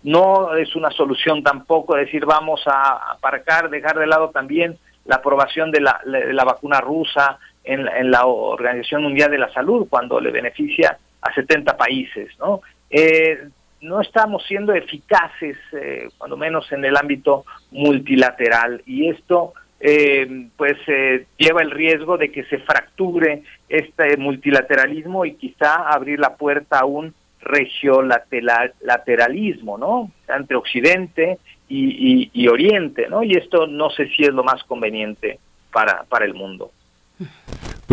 no 0.04 0.56
es 0.56 0.76
una 0.76 0.90
solución 0.90 1.44
tampoco 1.44 1.96
decir 1.96 2.26
vamos 2.26 2.62
a 2.66 3.14
aparcar, 3.14 3.70
dejar 3.70 3.98
de 3.98 4.08
lado 4.08 4.32
también 4.32 4.76
la 5.06 5.18
aprobación 5.18 5.72
de 5.72 5.80
la, 5.80 6.02
de 6.04 6.34
la 6.34 6.44
vacuna 6.44 6.82
rusa, 6.82 7.40
en, 7.64 8.12
la 8.12 8.26
Organización 8.26 9.04
Mundial 9.04 9.32
de 9.32 9.38
la 9.38 9.54
Salud 9.54 9.88
cuando 9.90 10.20
le 10.20 10.32
beneficia 10.32 10.98
a 11.22 11.34
70 11.34 11.78
países, 11.78 12.38
¿no? 12.40 12.62
Eh, 12.90 13.48
no 13.84 14.02
estamos 14.02 14.44
siendo 14.48 14.74
eficaces, 14.74 15.58
eh, 15.74 16.10
cuando 16.18 16.36
menos 16.38 16.72
en 16.72 16.84
el 16.86 16.98
ámbito 16.98 17.46
multilateral, 17.72 18.82
y 18.86 19.10
esto 19.10 19.54
eh, 19.80 20.48
pues 20.58 20.78
lleva 21.38 21.62
el 21.62 21.70
riesgo 21.72 22.18
de 22.18 22.32
que 22.32 22.44
se 22.46 22.58
fracture 22.60 23.44
este 23.68 24.18
multilateralismo 24.18 25.26
y 25.26 25.34
quizá 25.36 25.90
abrir 25.90 26.20
la 26.20 26.36
puerta 26.36 26.80
a 26.80 26.86
un 26.86 27.14
regiolateralismo, 27.42 29.78
¿no? 29.78 30.12
Entre 30.28 30.56
Occidente 30.56 31.40
y, 31.68 32.32
y, 32.34 32.48
Oriente, 32.48 33.08
¿no? 33.10 33.24
Y 33.24 33.34
esto 33.34 33.68
no 33.68 33.90
sé 33.90 34.08
si 34.10 34.24
es 34.24 34.34
lo 34.34 34.44
más 34.44 34.64
conveniente 34.64 35.40
para, 35.72 36.04
para 36.04 36.26
el 36.26 36.34
mundo. 36.34 36.72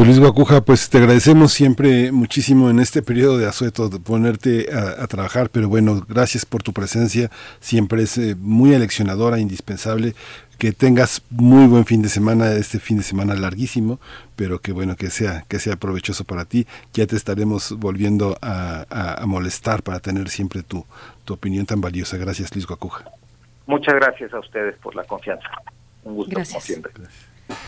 Pues 0.01 0.09
Luis 0.09 0.21
Guacuja, 0.21 0.63
pues 0.63 0.89
te 0.89 0.97
agradecemos 0.97 1.53
siempre 1.53 2.11
muchísimo 2.11 2.71
en 2.71 2.81
este 2.81 3.03
periodo 3.03 3.37
de 3.37 3.47
asueto 3.47 3.91
de 3.91 4.01
ponerte 4.01 4.73
a, 4.73 5.07
trabajar, 5.09 5.51
pero 5.51 5.69
bueno, 5.69 6.01
gracias 6.09 6.47
por 6.47 6.63
tu 6.63 6.73
presencia, 6.73 7.31
siempre 7.61 8.05
es 8.05 8.17
eh, 8.17 8.35
muy 8.35 8.75
aleccionadora, 8.75 9.39
indispensable. 9.39 10.15
Que 10.57 10.73
tengas 10.73 11.23
muy 11.29 11.67
buen 11.67 11.85
fin 11.85 12.01
de 12.01 12.09
semana, 12.09 12.51
este 12.53 12.81
fin 12.81 12.97
de 12.97 13.03
semana 13.03 13.35
larguísimo, 13.35 14.01
pero 14.37 14.61
que 14.61 14.73
bueno, 14.73 14.97
que 14.97 15.11
sea, 15.11 15.45
que 15.49 15.59
sea 15.59 15.77
provechoso 15.77 16.25
para 16.25 16.47
ti. 16.47 16.67
Ya 16.95 17.07
te 17.07 17.17
estaremos 17.17 17.79
volviendo 17.79 18.39
a, 18.41 19.23
molestar 19.27 19.83
para 19.83 20.01
tener 20.01 20.31
siempre 20.31 20.63
tu, 20.63 20.87
tu 21.27 21.35
opinión 21.35 21.67
tan 21.67 21.83
valiosa. 21.83 22.17
Gracias, 22.17 22.55
Luis 22.55 22.67
Guacuja. 22.67 23.05
Muchas 23.67 23.97
gracias 23.97 24.33
a 24.33 24.39
ustedes 24.39 24.79
por 24.79 24.95
la 24.95 25.05
confianza. 25.05 25.47
Un 26.05 26.15
gusto, 26.15 26.35
como 26.35 26.61
siempre. 26.63 26.91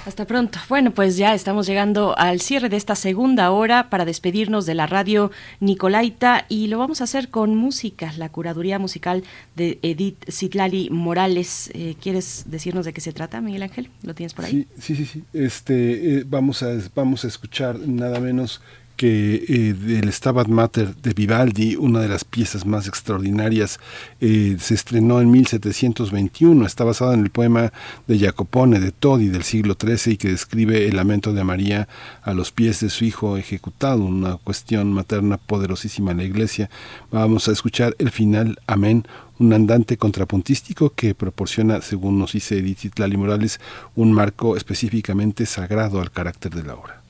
Hasta 0.06 0.26
pronto. 0.26 0.58
Bueno, 0.68 0.90
pues 0.92 1.16
ya 1.16 1.34
estamos 1.34 1.66
llegando 1.66 2.16
al 2.18 2.40
cierre 2.40 2.68
de 2.68 2.76
esta 2.76 2.94
segunda 2.94 3.50
hora 3.50 3.90
para 3.90 4.04
despedirnos 4.04 4.66
de 4.66 4.74
la 4.74 4.86
radio 4.86 5.30
Nicolaita 5.60 6.44
y 6.48 6.66
lo 6.66 6.78
vamos 6.78 7.00
a 7.00 7.04
hacer 7.04 7.28
con 7.28 7.54
música, 7.54 8.12
la 8.16 8.28
curaduría 8.28 8.78
musical 8.78 9.22
de 9.54 9.78
Edith 9.82 10.24
Citlali 10.30 10.90
Morales. 10.90 11.70
Eh, 11.74 11.96
¿Quieres 12.00 12.44
decirnos 12.46 12.84
de 12.84 12.92
qué 12.92 13.00
se 13.00 13.12
trata, 13.12 13.40
Miguel 13.40 13.62
Ángel? 13.62 13.90
¿Lo 14.02 14.14
tienes 14.14 14.34
por 14.34 14.44
ahí? 14.44 14.66
Sí, 14.78 14.96
sí, 14.96 15.06
sí. 15.06 15.24
Este, 15.32 16.18
eh, 16.18 16.24
vamos, 16.26 16.62
a, 16.62 16.68
vamos 16.94 17.24
a 17.24 17.28
escuchar 17.28 17.78
nada 17.78 18.20
menos 18.20 18.60
que 18.96 19.44
eh, 19.48 19.74
del 19.74 20.12
Stabat 20.12 20.48
Mater 20.48 20.94
de 20.96 21.12
Vivaldi, 21.12 21.76
una 21.76 22.00
de 22.00 22.08
las 22.08 22.24
piezas 22.24 22.66
más 22.66 22.88
extraordinarias, 22.88 23.80
eh, 24.20 24.56
se 24.58 24.74
estrenó 24.74 25.20
en 25.20 25.30
1721. 25.30 26.66
Está 26.66 26.84
basada 26.84 27.14
en 27.14 27.20
el 27.20 27.30
poema 27.30 27.72
de 28.06 28.18
Jacopone 28.18 28.80
de 28.80 28.92
Todi 28.92 29.28
del 29.28 29.42
siglo 29.42 29.76
XIII 29.80 30.14
y 30.14 30.16
que 30.16 30.28
describe 30.28 30.86
el 30.86 30.96
lamento 30.96 31.32
de 31.32 31.44
María 31.44 31.88
a 32.22 32.34
los 32.34 32.52
pies 32.52 32.80
de 32.80 32.90
su 32.90 33.04
hijo 33.04 33.36
ejecutado, 33.36 34.04
una 34.04 34.36
cuestión 34.36 34.92
materna 34.92 35.36
poderosísima 35.36 36.12
en 36.12 36.18
la 36.18 36.24
iglesia. 36.24 36.70
Vamos 37.10 37.48
a 37.48 37.52
escuchar 37.52 37.94
el 37.98 38.10
final, 38.10 38.58
amén, 38.66 39.04
un 39.38 39.52
andante 39.52 39.96
contrapuntístico 39.96 40.90
que 40.90 41.14
proporciona, 41.14 41.80
según 41.80 42.18
nos 42.18 42.32
dice 42.32 42.58
Edith 42.58 42.98
Lali 42.98 43.16
Morales, 43.16 43.60
un 43.96 44.12
marco 44.12 44.56
específicamente 44.56 45.46
sagrado 45.46 46.00
al 46.00 46.12
carácter 46.12 46.54
de 46.54 46.62
la 46.62 46.74
obra. 46.74 47.01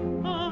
Oh. 0.00 0.47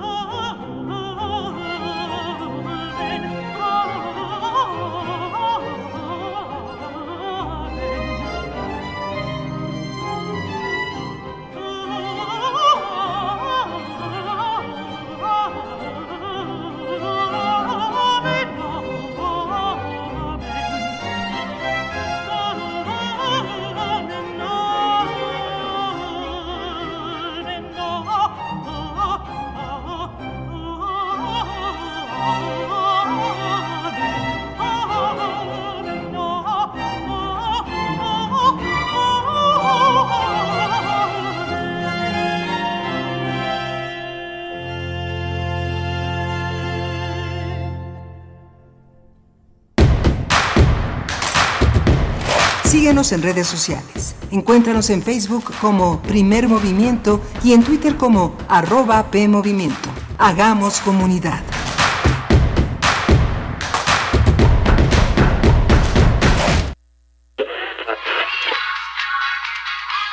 Síguenos 53.07 53.12
en 53.12 53.23
redes 53.23 53.47
sociales. 53.47 54.16
Encuéntranos 54.33 54.91
en 54.91 55.01
Facebook 55.01 55.53
como 55.61 56.03
Primer 56.03 56.49
Movimiento 56.49 57.20
y 57.45 57.53
en 57.53 57.62
Twitter 57.62 57.97
como 57.97 58.37
arroba 58.49 59.11
PMovimiento. 59.11 59.91
Hagamos 60.19 60.81
comunidad. 60.81 61.41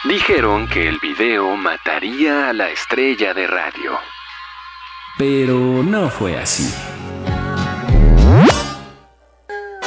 Dijeron 0.08 0.68
que 0.68 0.88
el 0.88 1.00
video 1.00 1.56
mataría 1.56 2.50
a 2.50 2.54
la 2.54 2.70
estrella 2.70 3.34
de 3.34 3.48
radio. 3.48 3.98
Pero 5.18 5.56
no 5.84 6.10
fue 6.10 6.38
así. 6.38 6.72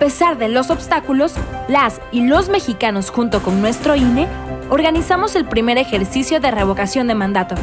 Pesar 0.00 0.38
de 0.38 0.48
los 0.48 0.70
obstáculos, 0.70 1.34
las 1.68 2.00
y 2.10 2.26
los 2.26 2.48
mexicanos 2.48 3.10
junto 3.10 3.42
con 3.42 3.60
nuestro 3.60 3.94
INE 3.94 4.26
organizamos 4.70 5.36
el 5.36 5.44
primer 5.44 5.78
ejercicio 5.78 6.40
de 6.40 6.50
revocación 6.50 7.06
de 7.06 7.14
mandato. 7.14 7.54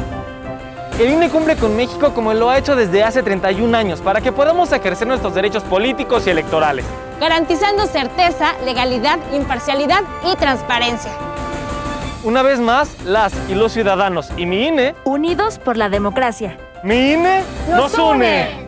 El 1.00 1.10
INE 1.10 1.28
cumple 1.28 1.56
con 1.56 1.76
México 1.76 2.14
como 2.14 2.32
lo 2.32 2.48
ha 2.48 2.56
hecho 2.56 2.76
desde 2.76 3.02
hace 3.02 3.22
31 3.22 3.76
años 3.76 4.00
para 4.00 4.20
que 4.20 4.32
podamos 4.32 4.72
ejercer 4.72 5.06
nuestros 5.06 5.34
derechos 5.34 5.64
políticos 5.64 6.26
y 6.26 6.30
electorales. 6.30 6.86
Garantizando 7.20 7.86
certeza, 7.86 8.54
legalidad, 8.64 9.18
imparcialidad 9.34 10.02
y 10.32 10.36
transparencia. 10.36 11.12
Una 12.22 12.42
vez 12.42 12.60
más, 12.60 13.02
las 13.04 13.32
y 13.48 13.54
los 13.54 13.72
ciudadanos 13.72 14.30
y 14.36 14.46
mi 14.46 14.68
INE... 14.68 14.94
Unidos 15.04 15.58
por 15.58 15.76
la 15.76 15.88
democracia. 15.88 16.56
Mi 16.84 17.12
INE 17.12 17.42
nos, 17.70 17.94
une. 17.98 18.67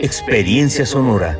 Experiencia 0.00 0.86
Sonora. 0.86 1.36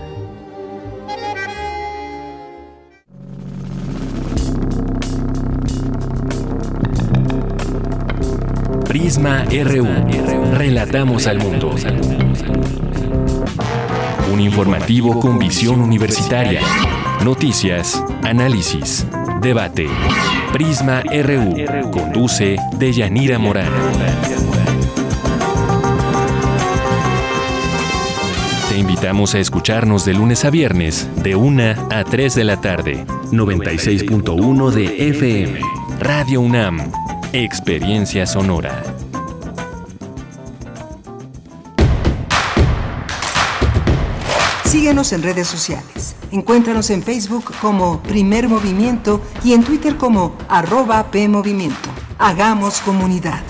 Prisma 8.88 9.44
RU. 9.44 9.86
Relatamos 10.54 11.28
al 11.28 11.38
mundo. 11.38 11.70
Un 14.32 14.40
informativo 14.40 15.20
con 15.20 15.38
visión 15.38 15.80
universitaria. 15.80 16.60
Noticias, 17.24 18.02
análisis, 18.24 19.06
debate. 19.40 19.86
Prisma 20.52 21.02
RU. 21.02 21.90
Conduce 21.92 22.56
Deyanira 22.76 23.38
Morán. 23.38 24.37
Invitamos 28.98 29.36
a 29.36 29.38
escucharnos 29.38 30.04
de 30.04 30.12
lunes 30.12 30.44
a 30.44 30.50
viernes, 30.50 31.06
de 31.22 31.36
1 31.36 31.86
a 31.88 32.02
3 32.02 32.34
de 32.34 32.42
la 32.42 32.60
tarde. 32.60 33.06
96.1 33.30 34.70
de 34.72 35.08
FM. 35.10 35.60
Radio 36.00 36.40
UNAM. 36.40 36.90
Experiencia 37.32 38.26
sonora. 38.26 38.82
Síguenos 44.64 45.12
en 45.12 45.22
redes 45.22 45.46
sociales. 45.46 46.16
Encuéntranos 46.32 46.90
en 46.90 47.04
Facebook 47.04 47.52
como 47.60 48.02
Primer 48.02 48.48
Movimiento 48.48 49.20
y 49.44 49.52
en 49.52 49.62
Twitter 49.62 49.96
como 49.96 50.36
arroba 50.48 51.08
PMovimiento. 51.12 51.88
Hagamos 52.18 52.80
comunidad. 52.80 53.47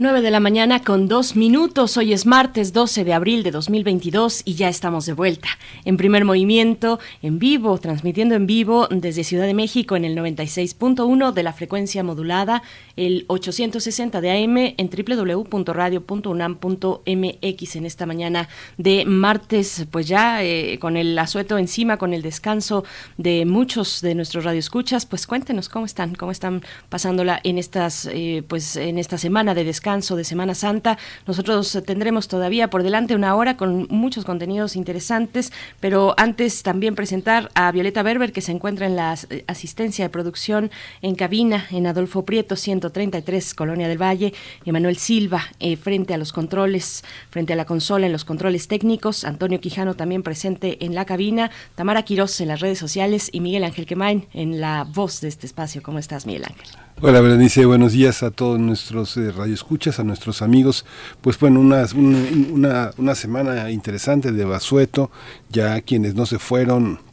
9 0.00 0.22
de 0.22 0.30
la 0.30 0.38
mañana 0.38 0.84
con 0.84 1.08
dos 1.08 1.34
minutos. 1.34 1.96
Hoy 1.96 2.12
es 2.12 2.24
martes 2.24 2.72
12 2.72 3.02
de 3.02 3.14
abril 3.14 3.42
de 3.42 3.50
2022 3.50 4.42
y 4.44 4.54
ya 4.54 4.68
estamos 4.68 5.06
de 5.06 5.12
vuelta. 5.12 5.48
En 5.84 5.96
primer 5.96 6.24
movimiento, 6.24 7.00
en 7.20 7.40
vivo, 7.40 7.76
transmitiendo 7.78 8.36
en 8.36 8.46
vivo 8.46 8.86
desde 8.92 9.24
Ciudad 9.24 9.46
de 9.46 9.54
México 9.54 9.96
en 9.96 10.04
el 10.04 10.16
96.1 10.16 11.32
de 11.32 11.42
la 11.42 11.52
frecuencia 11.52 12.04
modulada, 12.04 12.62
el 12.98 13.24
860 13.28 14.20
de 14.20 14.30
AM 14.30 14.74
en 14.76 14.90
www.radio.unam.mx 14.90 17.76
en 17.76 17.86
esta 17.86 18.04
mañana 18.06 18.48
de 18.76 19.04
martes, 19.04 19.86
pues 19.90 20.08
ya 20.08 20.42
eh, 20.42 20.78
con 20.80 20.96
el 20.96 21.16
asueto 21.18 21.58
encima, 21.58 21.96
con 21.96 22.12
el 22.12 22.22
descanso 22.22 22.82
de 23.16 23.46
muchos 23.46 24.00
de 24.00 24.16
nuestros 24.16 24.42
radioescuchas, 24.44 25.06
pues 25.06 25.26
cuéntenos 25.26 25.68
cómo 25.68 25.86
están, 25.86 26.16
cómo 26.16 26.32
están 26.32 26.62
pasándola 26.88 27.40
en 27.44 27.58
estas, 27.58 28.08
eh, 28.12 28.42
pues 28.46 28.76
en 28.76 28.98
esta 28.98 29.16
semana 29.16 29.54
de 29.54 29.62
descanso 29.64 30.16
de 30.16 30.24
Semana 30.24 30.54
Santa. 30.54 30.98
Nosotros 31.26 31.78
tendremos 31.86 32.26
todavía 32.26 32.68
por 32.68 32.82
delante 32.82 33.14
una 33.14 33.36
hora 33.36 33.56
con 33.56 33.86
muchos 33.90 34.24
contenidos 34.24 34.74
interesantes, 34.74 35.52
pero 35.80 36.14
antes 36.16 36.64
también 36.64 36.96
presentar 36.96 37.50
a 37.54 37.70
Violeta 37.70 38.02
Berber, 38.02 38.32
que 38.32 38.40
se 38.40 38.50
encuentra 38.52 38.86
en 38.86 38.96
la 38.96 39.16
asistencia 39.46 40.04
de 40.04 40.10
producción 40.10 40.72
en 41.00 41.14
cabina 41.14 41.66
en 41.70 41.86
Adolfo 41.86 42.24
Prieto 42.24 42.56
133, 42.90 43.54
Colonia 43.54 43.88
del 43.88 44.00
Valle, 44.00 44.32
Emanuel 44.64 44.96
Silva 44.96 45.42
eh, 45.60 45.76
frente 45.76 46.14
a 46.14 46.18
los 46.18 46.32
controles, 46.32 47.04
frente 47.30 47.52
a 47.52 47.56
la 47.56 47.64
consola 47.64 48.06
en 48.06 48.12
los 48.12 48.24
controles 48.24 48.68
técnicos, 48.68 49.24
Antonio 49.24 49.60
Quijano 49.60 49.94
también 49.94 50.22
presente 50.22 50.84
en 50.84 50.94
la 50.94 51.04
cabina, 51.04 51.50
Tamara 51.74 52.02
Quiroz 52.02 52.40
en 52.40 52.48
las 52.48 52.60
redes 52.60 52.78
sociales 52.78 53.28
y 53.32 53.40
Miguel 53.40 53.64
Ángel 53.64 53.86
Quemain 53.86 54.26
en 54.32 54.60
la 54.60 54.84
voz 54.84 55.20
de 55.20 55.28
este 55.28 55.46
espacio. 55.46 55.82
¿Cómo 55.82 55.98
estás, 55.98 56.26
Miguel 56.26 56.44
Ángel? 56.44 56.68
Hola 57.00 57.20
Berenice, 57.20 57.64
buenos 57.64 57.92
días 57.92 58.24
a 58.24 58.32
todos 58.32 58.58
nuestros 58.58 59.16
eh, 59.16 59.30
radioescuchas, 59.30 60.00
a 60.00 60.04
nuestros 60.04 60.42
amigos. 60.42 60.84
Pues 61.20 61.38
bueno, 61.38 61.60
una, 61.60 61.86
una, 61.94 62.90
una 62.96 63.14
semana 63.14 63.70
interesante 63.70 64.32
de 64.32 64.44
Basueto, 64.44 65.10
ya 65.48 65.80
quienes 65.80 66.16
no 66.16 66.26
se 66.26 66.40
fueron 66.40 67.07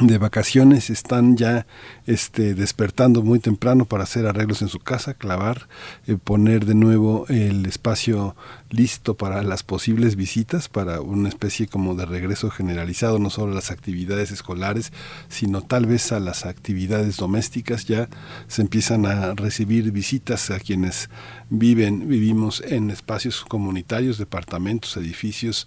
de 0.00 0.18
vacaciones 0.18 0.90
están 0.90 1.36
ya 1.36 1.66
este, 2.06 2.54
despertando 2.54 3.22
muy 3.22 3.38
temprano 3.38 3.86
para 3.86 4.02
hacer 4.02 4.26
arreglos 4.26 4.60
en 4.60 4.68
su 4.68 4.78
casa, 4.78 5.14
clavar, 5.14 5.68
eh, 6.06 6.16
poner 6.22 6.66
de 6.66 6.74
nuevo 6.74 7.26
el 7.28 7.64
espacio 7.64 8.36
listo 8.70 9.16
para 9.16 9.42
las 9.42 9.62
posibles 9.62 10.16
visitas, 10.16 10.68
para 10.68 11.00
una 11.00 11.28
especie 11.28 11.66
como 11.66 11.94
de 11.94 12.06
regreso 12.06 12.50
generalizado, 12.50 13.18
no 13.18 13.30
solo 13.30 13.52
a 13.52 13.56
las 13.56 13.70
actividades 13.70 14.30
escolares, 14.30 14.92
sino 15.28 15.62
tal 15.62 15.86
vez 15.86 16.12
a 16.12 16.20
las 16.20 16.46
actividades 16.46 17.16
domésticas. 17.16 17.84
Ya 17.86 18.08
se 18.48 18.62
empiezan 18.62 19.06
a 19.06 19.34
recibir 19.34 19.90
visitas 19.92 20.50
a 20.50 20.58
quienes 20.58 21.10
viven, 21.48 22.08
vivimos 22.08 22.60
en 22.60 22.90
espacios 22.90 23.44
comunitarios, 23.44 24.18
departamentos, 24.18 24.96
edificios, 24.96 25.66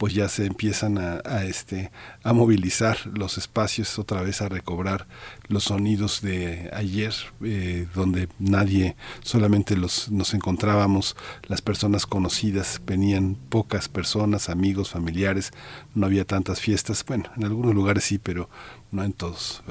pues 0.00 0.14
ya 0.14 0.30
se 0.30 0.46
empiezan 0.46 0.96
a, 0.96 1.44
este 1.44 1.90
a 2.22 2.32
movilizar 2.32 2.96
los 3.12 3.36
espacios 3.36 3.98
otra 3.98 4.22
vez 4.22 4.40
a 4.40 4.48
recobrar 4.48 5.06
los 5.50 5.64
sonidos 5.64 6.22
de 6.22 6.70
ayer 6.72 7.12
eh, 7.44 7.86
donde 7.94 8.28
nadie 8.38 8.96
solamente 9.22 9.76
los 9.76 10.10
nos 10.10 10.32
encontrábamos 10.32 11.16
las 11.48 11.60
personas 11.60 12.06
conocidas 12.06 12.80
venían 12.86 13.36
pocas 13.48 13.88
personas 13.88 14.48
amigos 14.48 14.90
familiares 14.90 15.52
no 15.94 16.06
había 16.06 16.24
tantas 16.24 16.60
fiestas 16.60 17.04
bueno 17.04 17.30
en 17.36 17.44
algunos 17.44 17.74
lugares 17.74 18.04
sí 18.04 18.18
pero 18.18 18.48
no 18.90 19.04
en 19.04 19.12
todos. 19.12 19.62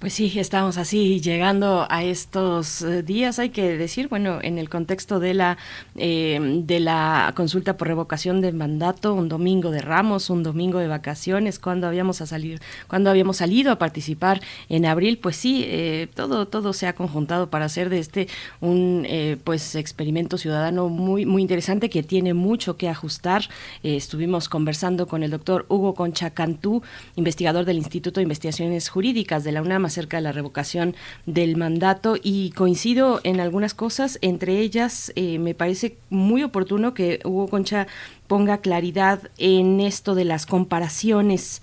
Pues 0.00 0.14
sí, 0.14 0.32
estamos 0.38 0.78
así 0.78 1.20
llegando 1.20 1.86
a 1.90 2.02
estos 2.02 2.80
eh, 2.80 3.02
días, 3.02 3.38
hay 3.38 3.50
que 3.50 3.76
decir, 3.76 4.08
bueno, 4.08 4.38
en 4.40 4.56
el 4.56 4.70
contexto 4.70 5.20
de 5.20 5.34
la 5.34 5.58
eh, 5.96 6.62
de 6.64 6.80
la 6.80 7.34
consulta 7.36 7.76
por 7.76 7.88
revocación 7.88 8.40
de 8.40 8.50
mandato, 8.52 9.12
un 9.12 9.28
domingo 9.28 9.70
de 9.70 9.82
Ramos, 9.82 10.30
un 10.30 10.42
domingo 10.42 10.78
de 10.78 10.86
vacaciones, 10.86 11.58
cuando 11.58 11.86
habíamos 11.86 12.22
a 12.22 12.26
salir, 12.26 12.62
cuando 12.88 13.10
habíamos 13.10 13.36
salido 13.36 13.72
a 13.72 13.76
participar 13.76 14.40
en 14.70 14.86
abril, 14.86 15.18
pues 15.18 15.36
sí, 15.36 15.64
eh, 15.66 16.08
todo 16.14 16.48
todo 16.48 16.72
se 16.72 16.86
ha 16.86 16.94
conjuntado 16.94 17.50
para 17.50 17.66
hacer 17.66 17.90
de 17.90 17.98
este 17.98 18.26
un 18.62 19.06
pues 19.44 19.74
experimento 19.74 20.38
ciudadano 20.38 20.88
muy 20.88 21.26
muy 21.26 21.42
interesante 21.42 21.90
que 21.90 22.02
tiene 22.02 22.32
mucho 22.32 22.78
que 22.78 22.88
ajustar. 22.88 23.42
estuvimos 23.82 24.48
conversando 24.48 25.06
con 25.06 25.22
el 25.22 25.30
doctor 25.30 25.66
Hugo 25.68 25.94
Concha 25.94 26.30
Cantú, 26.30 26.82
investigador 27.16 27.66
del 27.66 27.76
Instituto 27.76 28.20
de 28.20 28.22
Investigaciones 28.22 28.88
Jurídicas 28.88 29.44
de 29.44 29.52
la 29.52 29.60
UNAM 29.60 29.89
acerca 29.90 30.16
de 30.16 30.22
la 30.22 30.32
revocación 30.32 30.96
del 31.26 31.56
mandato 31.56 32.16
y 32.20 32.50
coincido 32.52 33.20
en 33.22 33.40
algunas 33.40 33.74
cosas, 33.74 34.18
entre 34.22 34.58
ellas 34.58 35.12
eh, 35.16 35.38
me 35.38 35.54
parece 35.54 35.98
muy 36.08 36.42
oportuno 36.42 36.94
que 36.94 37.20
Hugo 37.24 37.48
Concha 37.48 37.86
ponga 38.26 38.58
claridad 38.58 39.30
en 39.38 39.80
esto 39.80 40.14
de 40.14 40.24
las 40.24 40.46
comparaciones 40.46 41.62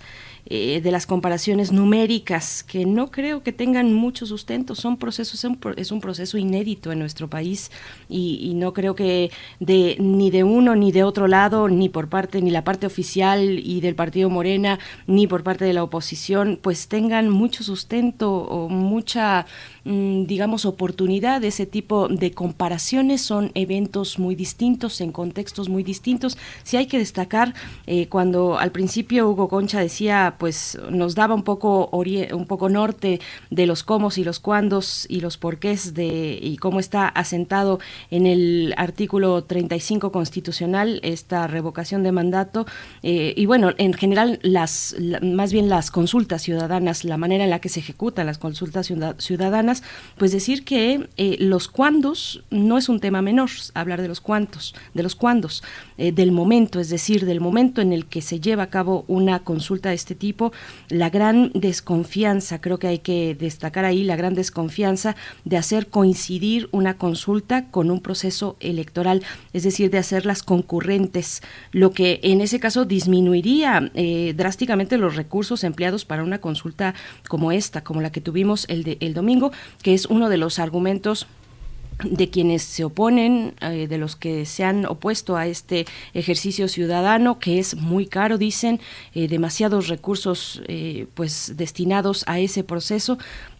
eh, 0.50 0.80
de 0.80 0.90
las 0.90 1.06
comparaciones 1.06 1.72
numéricas, 1.72 2.62
que 2.62 2.86
no 2.86 3.10
creo 3.10 3.42
que 3.42 3.52
tengan 3.52 3.92
mucho 3.92 4.24
sustento, 4.24 4.74
son 4.74 4.96
procesos, 4.96 5.46
es 5.76 5.90
un 5.90 6.00
proceso 6.00 6.38
inédito 6.38 6.90
en 6.90 6.98
nuestro 6.98 7.28
país 7.28 7.70
y, 8.08 8.54
no 8.54 8.72
creo 8.72 8.94
que 8.94 9.30
de, 9.60 9.96
ni 10.00 10.30
de 10.30 10.44
uno 10.44 10.74
ni 10.74 10.90
de 10.90 11.02
otro 11.04 11.28
lado, 11.28 11.68
ni 11.68 11.90
por 11.90 12.08
parte, 12.08 12.40
ni 12.40 12.50
la 12.50 12.64
parte 12.64 12.86
oficial 12.86 13.60
y 13.62 13.82
del 13.82 13.94
partido 13.94 14.30
Morena, 14.30 14.78
ni 15.06 15.26
por 15.26 15.42
parte 15.42 15.66
de 15.66 15.74
la 15.74 15.82
oposición, 15.82 16.58
pues 16.62 16.88
tengan 16.88 17.28
mucho 17.28 17.62
sustento 17.62 18.32
o 18.32 18.70
mucha 18.70 19.44
digamos, 20.26 20.64
oportunidad 20.66 21.42
ese 21.44 21.66
tipo 21.66 22.08
de 22.08 22.32
comparaciones. 22.32 23.22
Son 23.22 23.52
eventos 23.54 24.18
muy 24.18 24.34
distintos, 24.34 25.00
en 25.00 25.12
contextos 25.12 25.68
muy 25.68 25.82
distintos. 25.82 26.36
Si 26.62 26.76
hay 26.76 26.86
que 26.86 26.98
destacar, 26.98 27.54
eh, 27.86 28.08
cuando 28.08 28.58
al 28.58 28.72
principio 28.72 29.28
Hugo 29.30 29.48
Concha 29.48 29.80
decía, 29.80 30.36
pues 30.38 30.78
nos 30.90 31.14
daba 31.14 31.34
un 31.34 31.42
poco, 31.42 31.90
un 31.90 32.46
poco 32.46 32.68
norte 32.68 33.20
de 33.50 33.66
los 33.66 33.82
cómo 33.82 34.08
y 34.16 34.24
los 34.24 34.40
cuándos 34.40 35.06
y 35.08 35.20
los 35.20 35.36
porqués 35.36 35.94
de 35.94 36.38
y 36.40 36.56
cómo 36.56 36.80
está 36.80 37.08
asentado 37.08 37.78
en 38.10 38.26
el 38.26 38.74
artículo 38.76 39.44
35 39.44 40.12
constitucional 40.12 41.00
esta 41.02 41.46
revocación 41.46 42.02
de 42.02 42.12
mandato. 42.12 42.66
Eh, 43.02 43.34
y 43.36 43.46
bueno, 43.46 43.72
en 43.78 43.92
general, 43.92 44.38
las 44.42 44.96
más 45.22 45.52
bien 45.52 45.68
las 45.68 45.90
consultas 45.90 46.42
ciudadanas, 46.42 47.04
la 47.04 47.16
manera 47.16 47.44
en 47.44 47.50
la 47.50 47.60
que 47.60 47.68
se 47.68 47.80
ejecutan 47.80 48.26
las 48.26 48.38
consultas 48.38 48.90
ciudadanas, 49.18 49.77
pues 50.16 50.32
decir 50.32 50.64
que 50.64 51.08
eh, 51.16 51.36
los 51.40 51.68
cuándos 51.68 52.42
no 52.50 52.78
es 52.78 52.88
un 52.88 53.00
tema 53.00 53.22
menor, 53.22 53.50
hablar 53.74 54.02
de 54.02 54.08
los 54.08 54.20
cuántos, 54.20 54.74
de 54.94 55.02
los 55.02 55.14
cuándos, 55.14 55.62
eh, 55.96 56.12
del 56.12 56.32
momento, 56.32 56.80
es 56.80 56.90
decir, 56.90 57.24
del 57.24 57.40
momento 57.40 57.80
en 57.80 57.92
el 57.92 58.06
que 58.06 58.22
se 58.22 58.40
lleva 58.40 58.64
a 58.64 58.70
cabo 58.70 59.04
una 59.08 59.40
consulta 59.40 59.90
de 59.90 59.94
este 59.94 60.14
tipo, 60.14 60.52
la 60.88 61.10
gran 61.10 61.50
desconfianza, 61.54 62.60
creo 62.60 62.78
que 62.78 62.88
hay 62.88 62.98
que 62.98 63.34
destacar 63.34 63.84
ahí 63.84 64.04
la 64.04 64.16
gran 64.16 64.34
desconfianza 64.34 65.16
de 65.44 65.56
hacer 65.56 65.88
coincidir 65.88 66.68
una 66.72 66.96
consulta 66.96 67.66
con 67.70 67.90
un 67.90 68.00
proceso 68.00 68.56
electoral, 68.60 69.22
es 69.52 69.62
decir, 69.62 69.90
de 69.90 69.98
hacerlas 69.98 70.42
concurrentes, 70.42 71.42
lo 71.72 71.92
que 71.92 72.20
en 72.22 72.40
ese 72.40 72.60
caso 72.60 72.84
disminuiría 72.84 73.90
eh, 73.94 74.34
drásticamente 74.36 74.98
los 74.98 75.16
recursos 75.16 75.64
empleados 75.64 76.04
para 76.04 76.22
una 76.22 76.40
consulta 76.40 76.94
como 77.28 77.52
esta, 77.52 77.84
como 77.84 78.00
la 78.00 78.10
que 78.10 78.20
tuvimos 78.20 78.66
el, 78.68 78.84
de, 78.84 78.98
el 79.00 79.14
domingo, 79.14 79.52
que 79.82 79.94
es 79.94 80.06
uno 80.06 80.28
de 80.28 80.36
los 80.36 80.58
argumentos 80.58 81.26
de 82.04 82.30
quienes 82.30 82.62
se 82.62 82.84
oponen, 82.84 83.54
eh, 83.60 83.86
de 83.88 83.98
los 83.98 84.16
que 84.16 84.46
se 84.46 84.64
han 84.64 84.86
opuesto 84.86 85.36
a 85.36 85.46
este 85.46 85.86
ejercicio 86.14 86.68
ciudadano, 86.68 87.38
que 87.38 87.58
es 87.58 87.74
muy 87.74 88.06
caro, 88.06 88.38
dicen, 88.38 88.80
eh, 89.14 89.26
demasiados 89.28 89.88
recursos 89.88 90.62
eh, 90.68 91.06
pues 91.14 91.54
destinados 91.56 92.24
a 92.26 92.38
ese 92.38 92.62
proceso, 92.62 93.18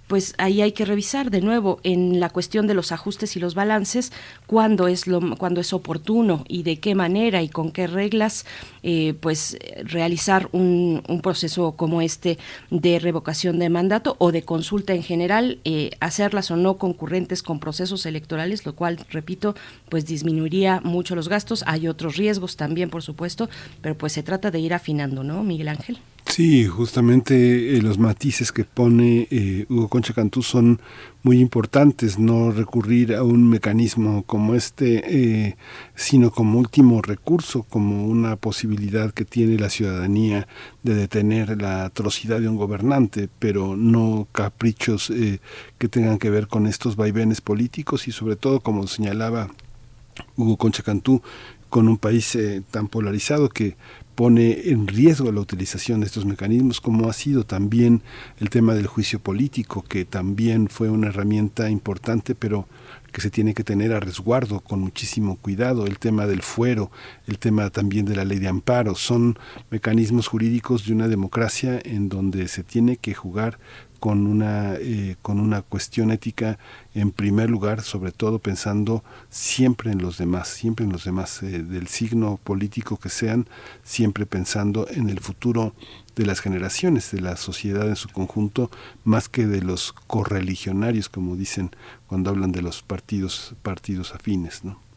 pues 0.09 0.35
ahí 0.39 0.63
hay 0.63 0.73
que 0.73 0.85
revisar 0.85 1.31
de 1.31 1.41
nuevo 1.41 1.79
en 1.85 2.19
la 2.19 2.31
cuestión 2.31 2.67
de 2.67 2.75
los 2.75 2.91
ajustes 2.91 3.37
y 3.37 3.41
los 3.41 3.55
balances 3.55 4.11
cuándo 4.47 4.89
es 4.89 5.07
lo 5.07 5.37
cuando 5.37 5.61
es 5.61 5.73
oportuno 5.73 6.45
y 6.49 6.63
de 6.63 6.81
qué 6.81 6.95
manera 6.95 7.43
y 7.43 7.49
con 7.49 7.71
qué 7.71 7.87
reglas 7.87 8.47
eh, 8.83 9.15
pues 9.21 9.57
realizar 9.85 10.49
un, 10.53 11.03
un, 11.07 11.21
proceso 11.21 11.73
como 11.73 12.01
este 12.01 12.39
de 12.71 12.99
revocación 12.99 13.59
de 13.59 13.69
mandato 13.69 14.17
o 14.19 14.33
de 14.33 14.43
consulta 14.43 14.95
en 14.95 15.03
general 15.03 15.59
eh, 15.65 15.91
hacerlas 16.01 16.51
o 16.51 16.57
no 16.57 16.79
concurrentes 16.79 17.43
con 17.43 17.61
procesos 17.61 18.07
electorales 18.07 18.65
lo 18.65 18.75
cual 18.75 18.99
repito 19.11 19.55
pues 19.89 20.07
disminuiría 20.07 20.81
mucho 20.83 21.15
los 21.15 21.29
gastos. 21.29 21.65
Hay 21.67 21.87
otros 21.87 22.17
riesgos 22.17 22.57
también 22.57 22.89
por 22.89 23.03
supuesto 23.03 23.51
pero 23.83 23.97
pues 23.97 24.15
se 24.15 24.23
trata 24.23 24.51
de 24.51 24.59
ir 24.59 24.73
afinando 24.73 25.23
no 25.23 25.43
Miguel 25.43 25.69
Ángel 25.69 25.99
Sí, 26.29 26.67
justamente 26.67 27.77
eh, 27.77 27.83
los 27.83 27.99
matices 27.99 28.53
que 28.53 28.65
pone 28.65 29.27
eh, 29.31 29.67
Hugo 29.69 29.89
Concha 29.89 30.13
Cantú 30.13 30.43
son 30.43 30.81
muy 31.23 31.41
importantes, 31.41 32.19
no 32.19 32.53
recurrir 32.53 33.15
a 33.15 33.25
un 33.25 33.49
mecanismo 33.49 34.23
como 34.25 34.55
este, 34.55 35.47
eh, 35.49 35.57
sino 35.97 36.31
como 36.31 36.59
último 36.59 37.03
recurso, 37.03 37.65
como 37.65 38.07
una 38.07 38.37
posibilidad 38.37 39.13
que 39.13 39.25
tiene 39.25 39.59
la 39.59 39.71
ciudadanía 39.71 40.47
de 40.83 40.95
detener 40.95 41.61
la 41.61 41.87
atrocidad 41.87 42.41
de 42.41 42.49
un 42.49 42.57
gobernante, 42.57 43.29
pero 43.39 43.77
no 43.77 44.29
caprichos 44.31 45.11
que 45.79 45.89
tengan 45.89 46.19
que 46.19 46.31
ver 46.31 46.47
con 46.47 46.67
estos 46.67 46.95
vaivenes 46.95 47.41
políticos 47.41 48.07
y 48.07 48.13
sobre 48.13 48.37
todo, 48.37 48.61
como 48.61 48.87
señalaba 48.87 49.49
Hugo 50.37 50.57
Concha 50.57 50.83
Cantú, 50.83 51.23
con 51.69 51.89
un 51.89 51.99
país 51.99 52.39
tan 52.71 52.89
polarizado 52.89 53.49
que 53.49 53.77
pone 54.19 54.71
en 54.71 54.89
riesgo 54.89 55.31
la 55.31 55.41
utilización 55.41 56.01
de 56.01 56.07
estos 56.07 56.27
mecanismos, 56.27 56.81
como 56.81 57.09
ha 57.09 57.13
sido 57.13 57.45
también 57.45 58.03
el 58.41 58.51
tema 58.51 58.75
del 58.75 58.89
juicio 58.89 59.21
político, 59.21 59.85
que 59.89 60.05
también 60.05 60.67
fue 60.67 60.91
una 60.91 61.07
herramienta 61.07 61.71
importante, 61.71 62.35
pero 62.35 62.67
que 63.13 63.21
se 63.21 63.31
tiene 63.31 63.55
que 63.55 63.63
tener 63.63 63.93
a 63.93 64.01
resguardo 64.01 64.59
con 64.59 64.81
muchísimo 64.81 65.37
cuidado, 65.37 65.87
el 65.87 66.01
tema 66.01 66.27
del 66.27 66.43
fuero, 66.43 66.91
el 67.29 67.39
tema 67.39 67.71
también 67.71 68.07
de 68.07 68.17
la 68.17 68.25
ley 68.25 68.41
de 68.41 68.49
amparo, 68.49 68.97
son 68.97 69.39
mecanismos 69.71 70.27
jurídicos 70.27 70.85
de 70.85 70.95
una 70.95 71.07
democracia 71.07 71.81
en 71.85 72.09
donde 72.09 72.49
se 72.49 72.65
tiene 72.65 72.97
que 72.97 73.15
jugar 73.15 73.61
con 73.99 74.27
una, 74.27 74.75
eh, 74.77 75.17
con 75.23 75.41
una 75.41 75.63
cuestión 75.63 76.11
ética 76.11 76.59
en 76.95 77.11
primer 77.11 77.51
lugar, 77.51 77.83
sobre 77.83 78.13
todo 78.13 78.39
pensando 78.39 79.05
siempre 79.31 79.93
en 79.93 80.03
los 80.03 80.19
demás, 80.19 80.49
siempre 80.49 80.85
en 80.85 80.93
los 80.93 81.05
demás, 81.05 81.43
eh, 81.43 81.63
del 81.63 81.89
signo 81.89 82.39
político 82.43 82.97
que 82.99 83.09
sean, 83.09 83.47
siempre 83.83 84.27
pensando 84.27 84.87
en 84.89 85.09
el 85.09 85.21
futuro 85.21 85.75
de 86.17 86.27
las 86.27 86.41
generaciones, 86.41 87.11
de 87.13 87.21
la 87.21 87.37
sociedad 87.37 87.89
en 87.89 87.97
su 87.97 88.09
conjunto, 88.09 88.71
más 89.05 89.29
que 89.29 89.47
de 89.47 89.63
los 89.63 89.93
correligionarios, 89.93 91.09
como 91.09 91.37
dicen 91.37 91.71
cuando 92.07 92.31
hablan 92.31 92.53
de 92.53 92.63
los 92.63 92.83
partidos, 92.83 93.55
partidos 93.63 94.15
afines, 94.15 94.65
¿no? 94.65 94.88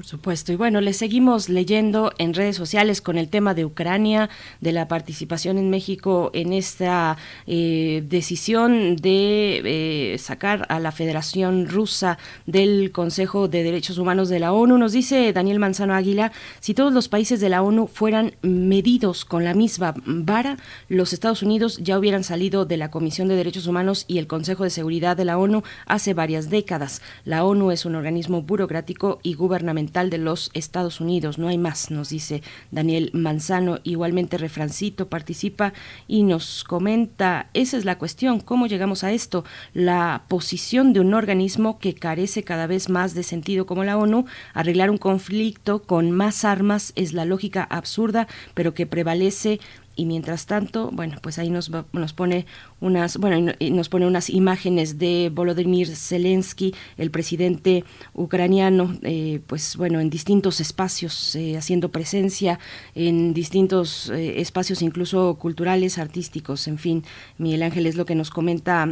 Por 0.00 0.06
supuesto. 0.06 0.50
Y 0.50 0.56
bueno, 0.56 0.80
le 0.80 0.94
seguimos 0.94 1.50
leyendo 1.50 2.10
en 2.16 2.32
redes 2.32 2.56
sociales 2.56 3.02
con 3.02 3.18
el 3.18 3.28
tema 3.28 3.52
de 3.52 3.66
Ucrania, 3.66 4.30
de 4.62 4.72
la 4.72 4.88
participación 4.88 5.58
en 5.58 5.68
México 5.68 6.30
en 6.32 6.54
esta 6.54 7.18
eh, 7.46 8.02
decisión 8.08 8.96
de 8.96 9.60
eh, 9.62 10.16
sacar 10.16 10.64
a 10.70 10.80
la 10.80 10.90
Federación 10.90 11.68
Rusa 11.68 12.16
del 12.46 12.92
Consejo 12.92 13.46
de 13.46 13.62
Derechos 13.62 13.98
Humanos 13.98 14.30
de 14.30 14.38
la 14.38 14.54
ONU. 14.54 14.78
Nos 14.78 14.92
dice 14.92 15.34
Daniel 15.34 15.58
Manzano 15.58 15.92
Águila, 15.92 16.32
si 16.60 16.72
todos 16.72 16.94
los 16.94 17.08
países 17.08 17.38
de 17.38 17.50
la 17.50 17.60
ONU 17.60 17.86
fueran 17.86 18.32
medidos 18.40 19.26
con 19.26 19.44
la 19.44 19.52
misma 19.52 19.92
vara, 20.06 20.56
los 20.88 21.12
Estados 21.12 21.42
Unidos 21.42 21.76
ya 21.76 21.98
hubieran 21.98 22.24
salido 22.24 22.64
de 22.64 22.78
la 22.78 22.90
Comisión 22.90 23.28
de 23.28 23.36
Derechos 23.36 23.66
Humanos 23.66 24.06
y 24.08 24.16
el 24.16 24.26
Consejo 24.26 24.64
de 24.64 24.70
Seguridad 24.70 25.14
de 25.14 25.26
la 25.26 25.36
ONU 25.36 25.62
hace 25.84 26.14
varias 26.14 26.48
décadas. 26.48 27.02
La 27.26 27.44
ONU 27.44 27.70
es 27.70 27.84
un 27.84 27.96
organismo 27.96 28.40
burocrático 28.40 29.20
y 29.22 29.34
gubernamental 29.34 29.89
de 29.92 30.18
los 30.18 30.50
Estados 30.54 31.00
Unidos. 31.00 31.38
No 31.38 31.48
hay 31.48 31.58
más, 31.58 31.90
nos 31.90 32.10
dice 32.10 32.42
Daniel 32.70 33.10
Manzano. 33.12 33.78
Igualmente, 33.82 34.38
Refrancito 34.38 35.08
participa 35.08 35.72
y 36.06 36.22
nos 36.22 36.64
comenta, 36.64 37.50
esa 37.54 37.76
es 37.76 37.84
la 37.84 37.98
cuestión, 37.98 38.40
¿cómo 38.40 38.66
llegamos 38.66 39.04
a 39.04 39.12
esto? 39.12 39.44
La 39.74 40.22
posición 40.28 40.92
de 40.92 41.00
un 41.00 41.12
organismo 41.12 41.78
que 41.78 41.94
carece 41.94 42.44
cada 42.44 42.66
vez 42.66 42.88
más 42.88 43.14
de 43.14 43.22
sentido 43.22 43.66
como 43.66 43.84
la 43.84 43.98
ONU, 43.98 44.26
arreglar 44.54 44.90
un 44.90 44.98
conflicto 44.98 45.82
con 45.82 46.10
más 46.12 46.44
armas 46.44 46.92
es 46.94 47.12
la 47.12 47.24
lógica 47.24 47.64
absurda, 47.64 48.28
pero 48.54 48.74
que 48.74 48.86
prevalece 48.86 49.60
y 49.96 50.06
mientras 50.06 50.46
tanto, 50.46 50.90
bueno, 50.92 51.16
pues 51.20 51.38
ahí 51.38 51.50
nos, 51.50 51.70
nos 51.92 52.12
pone 52.12 52.46
unas, 52.80 53.18
bueno, 53.18 53.52
nos 53.70 53.88
pone 53.88 54.06
unas 54.06 54.30
imágenes 54.30 54.98
de 54.98 55.30
Volodymyr 55.32 55.88
Zelensky, 55.94 56.74
el 56.96 57.10
presidente 57.10 57.84
ucraniano, 58.14 58.96
eh, 59.02 59.40
pues 59.46 59.76
bueno, 59.76 60.00
en 60.00 60.08
distintos 60.08 60.60
espacios, 60.60 61.34
eh, 61.34 61.56
haciendo 61.56 61.90
presencia 61.90 62.58
en 62.94 63.34
distintos 63.34 64.10
eh, 64.10 64.40
espacios, 64.40 64.80
incluso 64.80 65.34
culturales, 65.34 65.98
artísticos, 65.98 66.66
en 66.68 66.78
fin. 66.78 67.04
Miguel 67.38 67.62
Ángel 67.62 67.86
es 67.86 67.96
lo 67.96 68.06
que 68.06 68.14
nos 68.14 68.30
comenta 68.30 68.88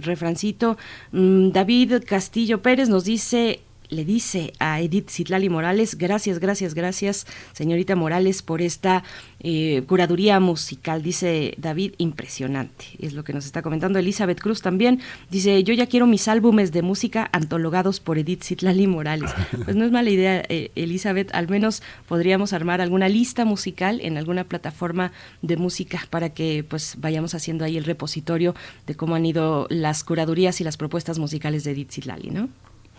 refrancito. 0.00 0.78
Mm, 1.12 1.50
David 1.50 2.02
Castillo 2.06 2.62
Pérez 2.62 2.88
nos 2.88 3.04
dice 3.04 3.60
le 3.90 4.04
dice 4.04 4.52
a 4.58 4.80
Edith 4.80 5.10
Citlali 5.10 5.48
Morales, 5.48 5.98
gracias, 5.98 6.38
gracias, 6.38 6.74
gracias, 6.74 7.26
señorita 7.52 7.96
Morales, 7.96 8.42
por 8.42 8.62
esta 8.62 9.02
eh, 9.40 9.82
curaduría 9.86 10.40
musical, 10.40 11.02
dice 11.02 11.54
David, 11.58 11.94
impresionante, 11.98 12.86
es 12.98 13.12
lo 13.12 13.24
que 13.24 13.32
nos 13.32 13.46
está 13.46 13.62
comentando 13.62 13.98
Elizabeth 13.98 14.40
Cruz 14.40 14.62
también, 14.62 15.00
dice, 15.30 15.62
yo 15.64 15.74
ya 15.74 15.86
quiero 15.86 16.06
mis 16.06 16.28
álbumes 16.28 16.72
de 16.72 16.82
música 16.82 17.28
antologados 17.32 18.00
por 18.00 18.18
Edith 18.18 18.42
Citlali 18.42 18.86
Morales. 18.86 19.30
Pues 19.64 19.76
no 19.76 19.84
es 19.84 19.92
mala 19.92 20.10
idea, 20.10 20.42
eh, 20.48 20.70
Elizabeth, 20.74 21.32
al 21.34 21.48
menos 21.48 21.82
podríamos 22.08 22.52
armar 22.52 22.80
alguna 22.80 23.08
lista 23.08 23.44
musical 23.44 24.00
en 24.00 24.16
alguna 24.16 24.44
plataforma 24.44 25.12
de 25.42 25.56
música 25.56 26.06
para 26.10 26.30
que 26.30 26.64
pues 26.66 26.96
vayamos 26.98 27.34
haciendo 27.34 27.64
ahí 27.64 27.76
el 27.76 27.84
repositorio 27.84 28.54
de 28.86 28.94
cómo 28.94 29.14
han 29.14 29.26
ido 29.26 29.66
las 29.70 30.02
curadurías 30.02 30.60
y 30.60 30.64
las 30.64 30.76
propuestas 30.76 31.18
musicales 31.18 31.64
de 31.64 31.72
Edith 31.72 31.90
Citlali, 31.90 32.30
¿no? 32.30 32.48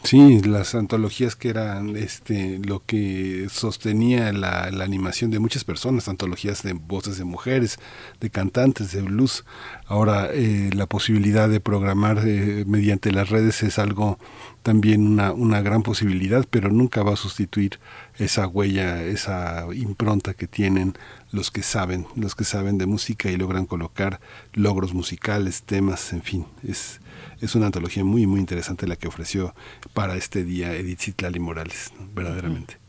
Sí, 0.03 0.41
las 0.41 0.73
antologías 0.73 1.35
que 1.35 1.49
eran 1.49 1.95
este 1.95 2.59
lo 2.59 2.83
que 2.83 3.47
sostenía 3.51 4.33
la, 4.33 4.63
animación 4.63 5.29
de 5.29 5.39
muchas 5.39 5.63
personas, 5.63 6.07
antologías 6.07 6.63
de 6.63 6.73
voces 6.73 7.19
de 7.19 7.23
mujeres, 7.23 7.77
de 8.19 8.31
cantantes, 8.31 8.91
de 8.91 9.03
blues. 9.03 9.45
Ahora 9.85 10.29
eh, 10.33 10.71
la 10.73 10.87
posibilidad 10.87 11.47
de 11.47 11.59
programar 11.59 12.23
eh, 12.25 12.65
mediante 12.65 13.11
las 13.11 13.29
redes 13.29 13.61
es 13.61 13.77
algo 13.77 14.17
también 14.63 15.05
una, 15.07 15.33
una 15.33 15.61
gran 15.61 15.83
posibilidad, 15.83 16.45
pero 16.49 16.71
nunca 16.71 17.03
va 17.03 17.13
a 17.13 17.17
sustituir 17.17 17.79
esa 18.17 18.47
huella, 18.47 19.03
esa 19.03 19.67
impronta 19.73 20.33
que 20.33 20.47
tienen 20.47 20.95
los 21.31 21.51
que 21.51 21.61
saben, 21.61 22.07
los 22.15 22.33
que 22.35 22.43
saben 22.43 22.79
de 22.79 22.87
música 22.87 23.29
y 23.29 23.37
logran 23.37 23.67
colocar 23.67 24.19
logros 24.53 24.93
musicales, 24.95 25.61
temas, 25.63 26.11
en 26.11 26.23
fin, 26.23 26.45
es 26.67 27.00
es 27.41 27.55
una 27.55 27.65
antología 27.67 28.03
muy, 28.03 28.27
muy 28.27 28.39
interesante 28.39 28.87
la 28.87 28.95
que 28.95 29.07
ofreció 29.07 29.53
para 29.93 30.15
este 30.15 30.43
día 30.43 30.73
Edith 30.73 30.99
Citlali 30.99 31.39
Morales, 31.39 31.91
verdaderamente. 32.13 32.80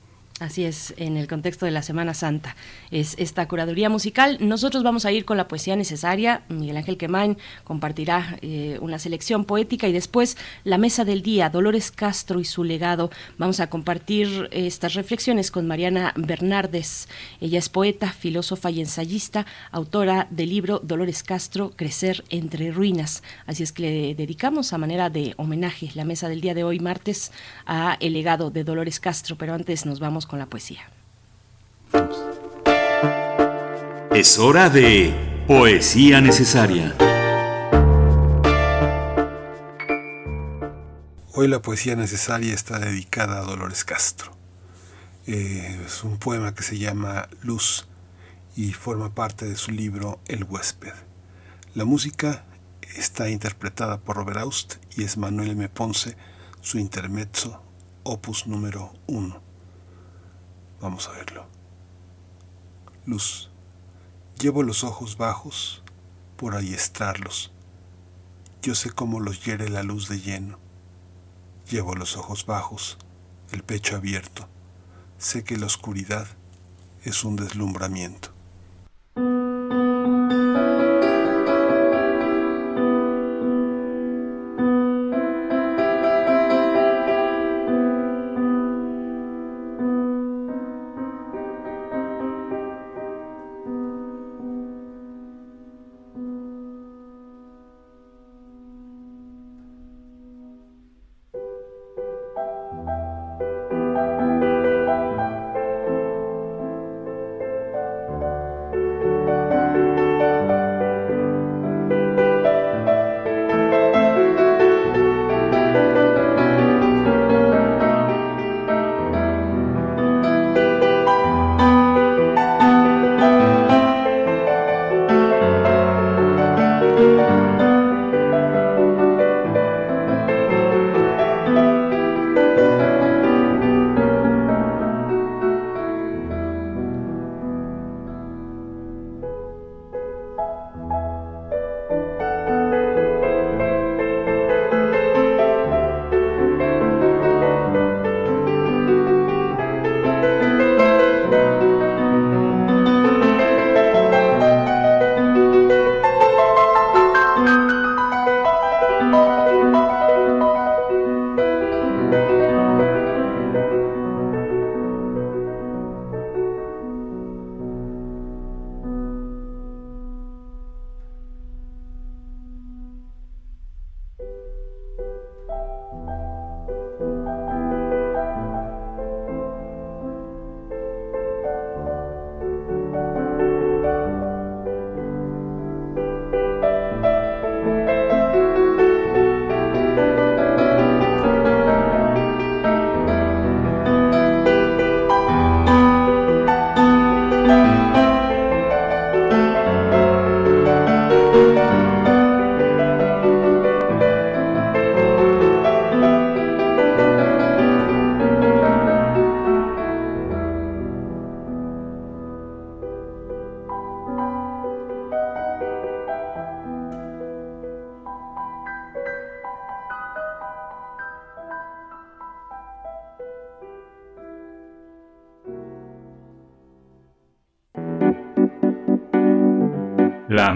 Así 0.43 0.65
es, 0.65 0.93
en 0.97 1.17
el 1.17 1.29
contexto 1.29 1.67
de 1.67 1.71
la 1.71 1.83
Semana 1.83 2.15
Santa. 2.15 2.57
Es 2.91 3.15
esta 3.17 3.47
curaduría 3.47 3.89
musical. 3.89 4.39
Nosotros 4.41 4.83
vamos 4.83 5.05
a 5.05 5.13
ir 5.13 5.25
con 5.25 5.37
la 5.37 5.47
poesía 5.47 5.77
necesaria. 5.77 6.43
Miguel 6.49 6.79
Ángel 6.79 6.97
Quemain 6.97 7.39
compartirá 7.63 8.39
eh, 8.43 8.77
una 8.81 8.99
selección 8.99 9.45
poética 9.45 9.87
y 9.87 9.93
después 9.93 10.37
la 10.65 10.79
mesa 10.79 11.05
del 11.05 11.23
día, 11.23 11.49
Dolores 11.49 11.93
Castro 11.93 12.41
y 12.41 12.45
su 12.45 12.65
legado. 12.65 13.13
Vamos 13.39 13.61
a 13.61 13.71
compartir 13.71 14.49
estas 14.51 14.95
reflexiones 14.95 15.53
con 15.53 15.69
Mariana 15.69 16.13
Bernardes. 16.17 17.09
Ella 17.41 17.61
es 17.61 17.69
poeta, 17.69 18.11
filósofa 18.13 18.73
y 18.73 18.81
ensayista, 18.81 19.47
autora 19.71 20.27
del 20.31 20.49
libro 20.49 20.81
Dolores 20.81 21.23
Castro, 21.23 21.71
Crecer 21.77 22.25
entre 22.31 22.73
ruinas. 22.73 23.23
Así 23.47 23.63
es 23.63 23.71
que 23.71 23.83
le 23.83 24.15
dedicamos 24.17 24.73
a 24.73 24.79
manera 24.79 25.09
de 25.09 25.35
homenaje 25.37 25.93
la 25.95 26.05
mesa 26.05 26.29
del 26.29 26.41
día 26.41 26.55
de 26.55 26.65
hoy, 26.65 26.81
martes, 26.81 27.31
a 27.65 27.97
el 28.01 28.15
legado 28.15 28.51
de 28.51 28.65
Dolores 28.65 28.99
Castro. 28.99 29.37
Pero 29.39 29.55
antes 29.55 29.87
nos 29.87 30.01
vamos 30.01 30.27
con 30.32 30.32
la 30.39 30.47
poesía. 30.47 30.89
Es 34.15 34.39
hora 34.39 34.71
de 34.71 35.45
Poesía 35.47 36.21
Necesaria. 36.21 36.95
Hoy 41.35 41.49
la 41.49 41.63
poesía 41.63 41.97
necesaria 41.97 42.55
está 42.55 42.79
dedicada 42.79 43.39
a 43.39 43.43
Dolores 43.43 43.85
Castro. 43.85 44.33
Eh, 45.27 45.81
es 45.87 46.05
un 46.05 46.19
poema 46.19 46.55
que 46.55 46.63
se 46.63 46.79
llama 46.79 47.29
Luz 47.43 47.87
y 48.55 48.73
forma 48.73 49.15
parte 49.15 49.47
de 49.47 49.57
su 49.57 49.71
libro 49.71 50.21
El 50.27 50.45
huésped. 50.45 50.93
La 51.75 51.85
música 51.85 52.45
está 52.97 53.31
interpretada 53.31 53.99
por 53.99 54.17
Robert 54.17 54.39
Aust 54.39 54.75
y 54.97 55.05
es 55.05 55.17
Manuel 55.17 55.53
M. 55.53 55.69
Ponce, 55.69 56.17
su 56.61 56.79
intermezzo, 56.79 57.63
opus 58.03 58.47
número 58.47 58.93
1. 59.07 59.42
Vamos 60.83 61.09
a 61.09 61.13
verlo. 61.13 61.47
Luz. 63.07 63.51
Llevo 64.41 64.65
los 64.65 64.83
ojos 64.83 65.17
bajos 65.17 65.81
por 66.37 66.57
estrarlos. 66.57 67.53
Yo 68.63 68.75
sé 68.75 68.91
cómo 68.91 69.21
los 69.21 69.45
hiere 69.45 69.69
la 69.69 69.85
luz 69.85 70.09
de 70.09 70.21
lleno. 70.21 70.59
Llevo 71.71 71.95
los 71.95 72.17
ojos 72.17 72.47
bajos, 72.47 72.99
el 73.53 73.63
pecho 73.63 73.95
abierto. 73.95 74.49
Sé 75.19 75.45
que 75.45 75.57
la 75.57 75.67
oscuridad 75.67 76.27
es 77.05 77.23
un 77.23 77.37
deslumbramiento. 77.37 78.31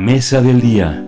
Mesa 0.07 0.41
del 0.41 0.61
día. 0.61 1.05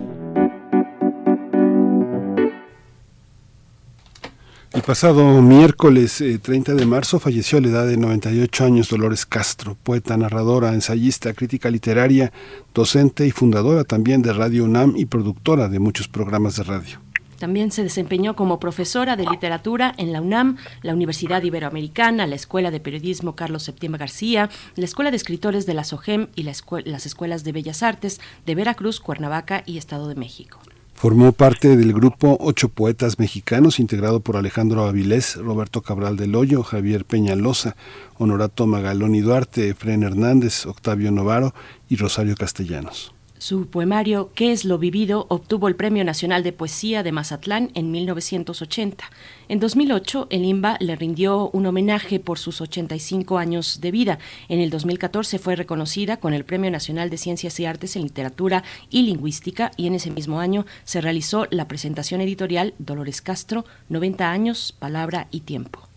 El 4.73 4.81
pasado 4.81 5.41
miércoles 5.41 6.21
30 6.41 6.73
eh, 6.73 6.75
de 6.75 6.85
marzo 6.85 7.17
falleció 7.17 7.59
a 7.59 7.61
la 7.61 7.69
edad 7.69 7.87
de 7.87 7.95
98 7.95 8.65
años 8.65 8.89
Dolores 8.89 9.25
Castro, 9.25 9.77
poeta, 9.81 10.17
narradora, 10.17 10.73
ensayista, 10.73 11.33
crítica 11.33 11.69
literaria, 11.69 12.33
docente 12.73 13.25
y 13.25 13.31
fundadora 13.31 13.85
también 13.85 14.21
de 14.21 14.33
Radio 14.33 14.65
UNAM 14.65 14.95
y 14.97 15.05
productora 15.05 15.69
de 15.69 15.79
muchos 15.79 16.09
programas 16.09 16.57
de 16.57 16.63
radio. 16.63 16.99
También 17.39 17.71
se 17.71 17.83
desempeñó 17.83 18.35
como 18.35 18.59
profesora 18.59 19.15
de 19.15 19.25
literatura 19.25 19.95
en 19.97 20.13
la 20.13 20.21
UNAM, 20.21 20.57
la 20.83 20.93
Universidad 20.93 21.41
Iberoamericana, 21.41 22.27
la 22.27 22.35
Escuela 22.35 22.69
de 22.69 22.79
Periodismo 22.79 23.35
Carlos 23.35 23.63
Septiembre 23.63 23.99
García, 23.99 24.49
la 24.75 24.85
Escuela 24.85 25.09
de 25.09 25.17
Escritores 25.17 25.65
de 25.65 25.73
la 25.73 25.83
SOGEM 25.83 26.27
y 26.35 26.43
las 26.43 27.05
Escuelas 27.05 27.43
de 27.43 27.51
Bellas 27.51 27.81
Artes 27.81 28.19
de 28.45 28.55
Veracruz, 28.55 28.99
Cuernavaca 28.99 29.63
y 29.65 29.77
Estado 29.77 30.07
de 30.07 30.15
México. 30.15 30.59
Formó 30.99 31.31
parte 31.31 31.77
del 31.77 31.93
grupo 31.93 32.37
Ocho 32.41 32.67
Poetas 32.67 33.19
Mexicanos, 33.19 33.79
integrado 33.79 34.19
por 34.19 34.35
Alejandro 34.35 34.83
Avilés, 34.83 35.37
Roberto 35.37 35.81
Cabral 35.81 36.17
del 36.17 36.35
Hoyo, 36.35 36.61
Javier 36.61 37.05
Peñalosa, 37.05 37.77
Honorato 38.17 38.67
Magalón 38.67 39.13
Duarte, 39.21 39.69
Efren 39.69 40.03
Hernández, 40.03 40.65
Octavio 40.65 41.09
Novaro 41.11 41.53
y 41.87 41.95
Rosario 41.95 42.35
Castellanos. 42.35 43.13
Su 43.39 43.67
poemario 43.67 44.31
¿Qué 44.35 44.51
es 44.51 44.65
lo 44.65 44.77
vivido? 44.77 45.25
obtuvo 45.29 45.69
el 45.69 45.77
Premio 45.77 46.03
Nacional 46.03 46.43
de 46.43 46.51
Poesía 46.51 47.03
de 47.03 47.13
Mazatlán 47.13 47.71
en 47.73 47.89
1980. 47.89 49.09
En 49.47 49.61
2008, 49.61 50.27
el 50.29 50.43
IMBA 50.43 50.75
le 50.81 50.97
rindió 50.97 51.49
un 51.51 51.65
homenaje 51.65 52.19
por 52.19 52.37
sus 52.37 52.59
85 52.59 53.37
años 53.37 53.79
de 53.79 53.91
vida. 53.91 54.19
En 54.49 54.59
el 54.59 54.69
2014 54.69 55.39
fue 55.39 55.55
reconocida 55.55 56.17
con 56.17 56.33
el 56.33 56.43
Premio 56.43 56.69
Nacional 56.69 57.09
de 57.09 57.17
Ciencias 57.17 57.57
y 57.61 57.65
Artes 57.65 57.95
en 57.95 58.03
Literatura 58.03 58.65
y 58.89 59.03
Lingüística 59.03 59.71
y 59.77 59.87
en 59.87 59.95
ese 59.95 60.11
mismo 60.11 60.41
año 60.41 60.65
se 60.83 60.99
realizó 60.99 61.47
la 61.49 61.69
presentación 61.69 62.19
editorial 62.19 62.73
Dolores 62.77 63.21
Castro, 63.21 63.63
90 63.87 64.29
años, 64.29 64.75
Palabra 64.77 65.29
y 65.31 65.39
Tiempo. 65.39 65.88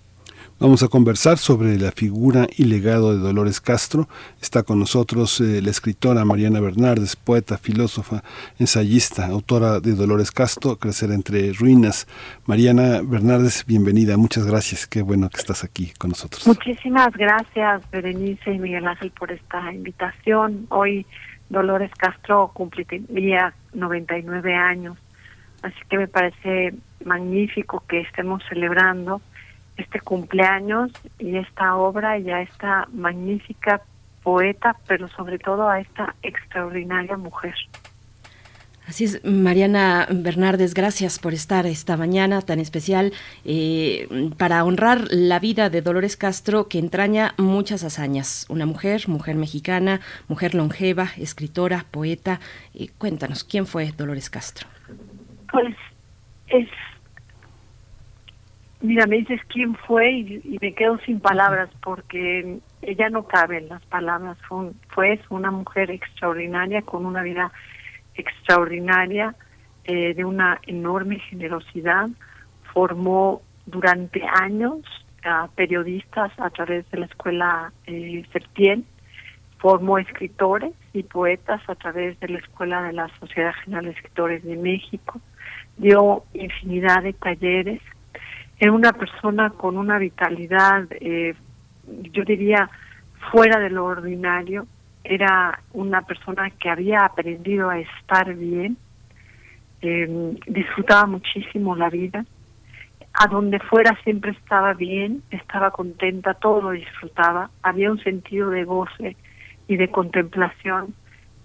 Vamos 0.62 0.84
a 0.84 0.88
conversar 0.88 1.38
sobre 1.38 1.76
la 1.76 1.90
figura 1.90 2.46
y 2.56 2.66
legado 2.66 3.12
de 3.12 3.18
Dolores 3.18 3.60
Castro. 3.60 4.06
Está 4.40 4.62
con 4.62 4.78
nosotros 4.78 5.40
eh, 5.40 5.60
la 5.60 5.70
escritora 5.70 6.24
Mariana 6.24 6.60
Bernardes, 6.60 7.16
poeta, 7.16 7.58
filósofa, 7.58 8.22
ensayista, 8.60 9.26
autora 9.26 9.80
de 9.80 9.96
Dolores 9.96 10.30
Castro, 10.30 10.76
Crecer 10.76 11.10
entre 11.10 11.52
Ruinas. 11.52 12.06
Mariana 12.46 13.00
Bernardes, 13.02 13.66
bienvenida. 13.66 14.16
Muchas 14.16 14.46
gracias. 14.46 14.86
Qué 14.86 15.02
bueno 15.02 15.28
que 15.30 15.38
estás 15.38 15.64
aquí 15.64 15.92
con 15.98 16.10
nosotros. 16.10 16.46
Muchísimas 16.46 17.12
gracias, 17.14 17.82
Berenice 17.90 18.52
y 18.52 18.60
Miguel 18.60 18.86
Ángel, 18.86 19.10
por 19.10 19.32
esta 19.32 19.72
invitación. 19.72 20.68
Hoy 20.68 21.04
Dolores 21.50 21.90
Castro 21.98 22.52
cumpliría 22.54 23.52
99 23.74 24.54
años. 24.54 24.96
Así 25.62 25.78
que 25.90 25.98
me 25.98 26.06
parece 26.06 26.72
magnífico 27.04 27.82
que 27.88 28.02
estemos 28.02 28.44
celebrando 28.48 29.20
este 29.82 30.00
cumpleaños 30.00 30.90
y 31.18 31.36
esta 31.36 31.76
obra 31.76 32.18
y 32.18 32.30
a 32.30 32.40
esta 32.42 32.88
magnífica 32.92 33.82
poeta, 34.22 34.76
pero 34.86 35.08
sobre 35.08 35.38
todo 35.38 35.68
a 35.68 35.80
esta 35.80 36.14
extraordinaria 36.22 37.16
mujer. 37.16 37.54
Así 38.86 39.04
es, 39.04 39.24
Mariana 39.24 40.08
Bernardes, 40.10 40.74
gracias 40.74 41.18
por 41.20 41.34
estar 41.34 41.66
esta 41.66 41.96
mañana 41.96 42.42
tan 42.42 42.58
especial 42.58 43.12
eh, 43.44 44.08
para 44.38 44.64
honrar 44.64 45.06
la 45.10 45.38
vida 45.38 45.70
de 45.70 45.82
Dolores 45.82 46.16
Castro, 46.16 46.68
que 46.68 46.78
entraña 46.78 47.34
muchas 47.38 47.84
hazañas. 47.84 48.44
Una 48.48 48.66
mujer, 48.66 49.08
mujer 49.08 49.36
mexicana, 49.36 50.00
mujer 50.28 50.54
longeva, 50.54 51.10
escritora, 51.16 51.86
poeta. 51.90 52.40
y 52.74 52.88
cuéntanos, 52.88 53.44
¿quién 53.44 53.66
fue 53.66 53.92
Dolores 53.92 54.28
Castro? 54.28 54.66
Pues 55.50 55.76
es 56.48 56.68
Mira, 58.82 59.06
me 59.06 59.18
dices 59.18 59.40
quién 59.46 59.76
fue 59.76 60.10
y, 60.10 60.58
me 60.60 60.74
quedo 60.74 60.98
sin 61.06 61.20
palabras 61.20 61.70
porque 61.84 62.58
ella 62.82 63.08
no 63.10 63.28
cabe 63.28 63.58
en 63.58 63.68
las 63.68 63.82
palabras. 63.86 64.36
Fue, 64.88 65.20
una 65.30 65.52
mujer 65.52 65.92
extraordinaria 65.92 66.82
con 66.82 67.06
una 67.06 67.22
vida 67.22 67.52
extraordinaria, 68.16 69.36
eh, 69.84 70.14
de 70.14 70.24
una 70.24 70.60
enorme 70.66 71.20
generosidad. 71.20 72.08
Formó 72.72 73.42
durante 73.66 74.20
años 74.40 74.80
a 75.22 75.46
periodistas 75.54 76.32
a 76.38 76.50
través 76.50 76.90
de 76.90 76.98
la 76.98 77.06
escuela 77.06 77.72
eh, 77.86 78.24
Formó 79.58 79.98
escritores 79.98 80.74
y 80.92 81.04
poetas 81.04 81.62
a 81.68 81.76
través 81.76 82.18
de 82.18 82.30
la 82.30 82.38
escuela 82.38 82.82
de 82.82 82.94
la 82.94 83.08
Sociedad 83.20 83.52
General 83.62 83.84
de 83.84 83.92
Escritores 83.92 84.42
de 84.42 84.56
México. 84.56 85.20
Dio 85.76 86.24
infinidad 86.34 87.04
de 87.04 87.12
talleres 87.12 87.80
era 88.62 88.70
una 88.70 88.92
persona 88.92 89.50
con 89.50 89.76
una 89.76 89.98
vitalidad, 89.98 90.86
eh, 90.92 91.34
yo 92.12 92.22
diría, 92.22 92.70
fuera 93.32 93.58
de 93.58 93.70
lo 93.70 93.86
ordinario. 93.86 94.68
Era 95.02 95.58
una 95.72 96.02
persona 96.02 96.48
que 96.48 96.70
había 96.70 97.04
aprendido 97.04 97.70
a 97.70 97.80
estar 97.80 98.32
bien, 98.34 98.76
eh, 99.80 100.38
disfrutaba 100.46 101.06
muchísimo 101.06 101.74
la 101.74 101.90
vida. 101.90 102.24
A 103.14 103.26
donde 103.26 103.58
fuera 103.58 103.98
siempre 104.04 104.30
estaba 104.30 104.74
bien, 104.74 105.24
estaba 105.32 105.72
contenta, 105.72 106.34
todo 106.34 106.62
lo 106.62 106.70
disfrutaba. 106.70 107.50
Había 107.64 107.90
un 107.90 107.98
sentido 107.98 108.50
de 108.50 108.62
goce 108.62 109.16
y 109.66 109.76
de 109.76 109.90
contemplación 109.90 110.94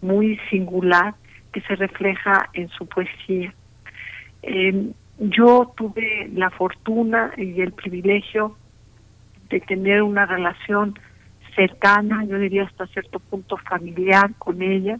muy 0.01 0.39
singular 0.51 1.15
que 1.51 1.61
se 1.61 1.77
refleja 1.77 2.47
en 2.53 2.69
su 2.69 2.85
poesía. 2.85 3.55
Eh, 4.43 4.91
yo 5.19 5.73
tuve 5.75 6.29
la 6.33 6.49
fortuna 6.51 7.33
y 7.37 7.59
el 7.61 7.71
privilegio 7.71 8.55
de 9.49 9.59
tener 9.61 10.03
una 10.03 10.25
relación 10.25 10.97
cercana, 11.55 12.23
yo 12.25 12.37
diría 12.37 12.63
hasta 12.63 12.85
cierto 12.87 13.19
punto 13.19 13.57
familiar 13.57 14.33
con 14.37 14.61
ella, 14.61 14.99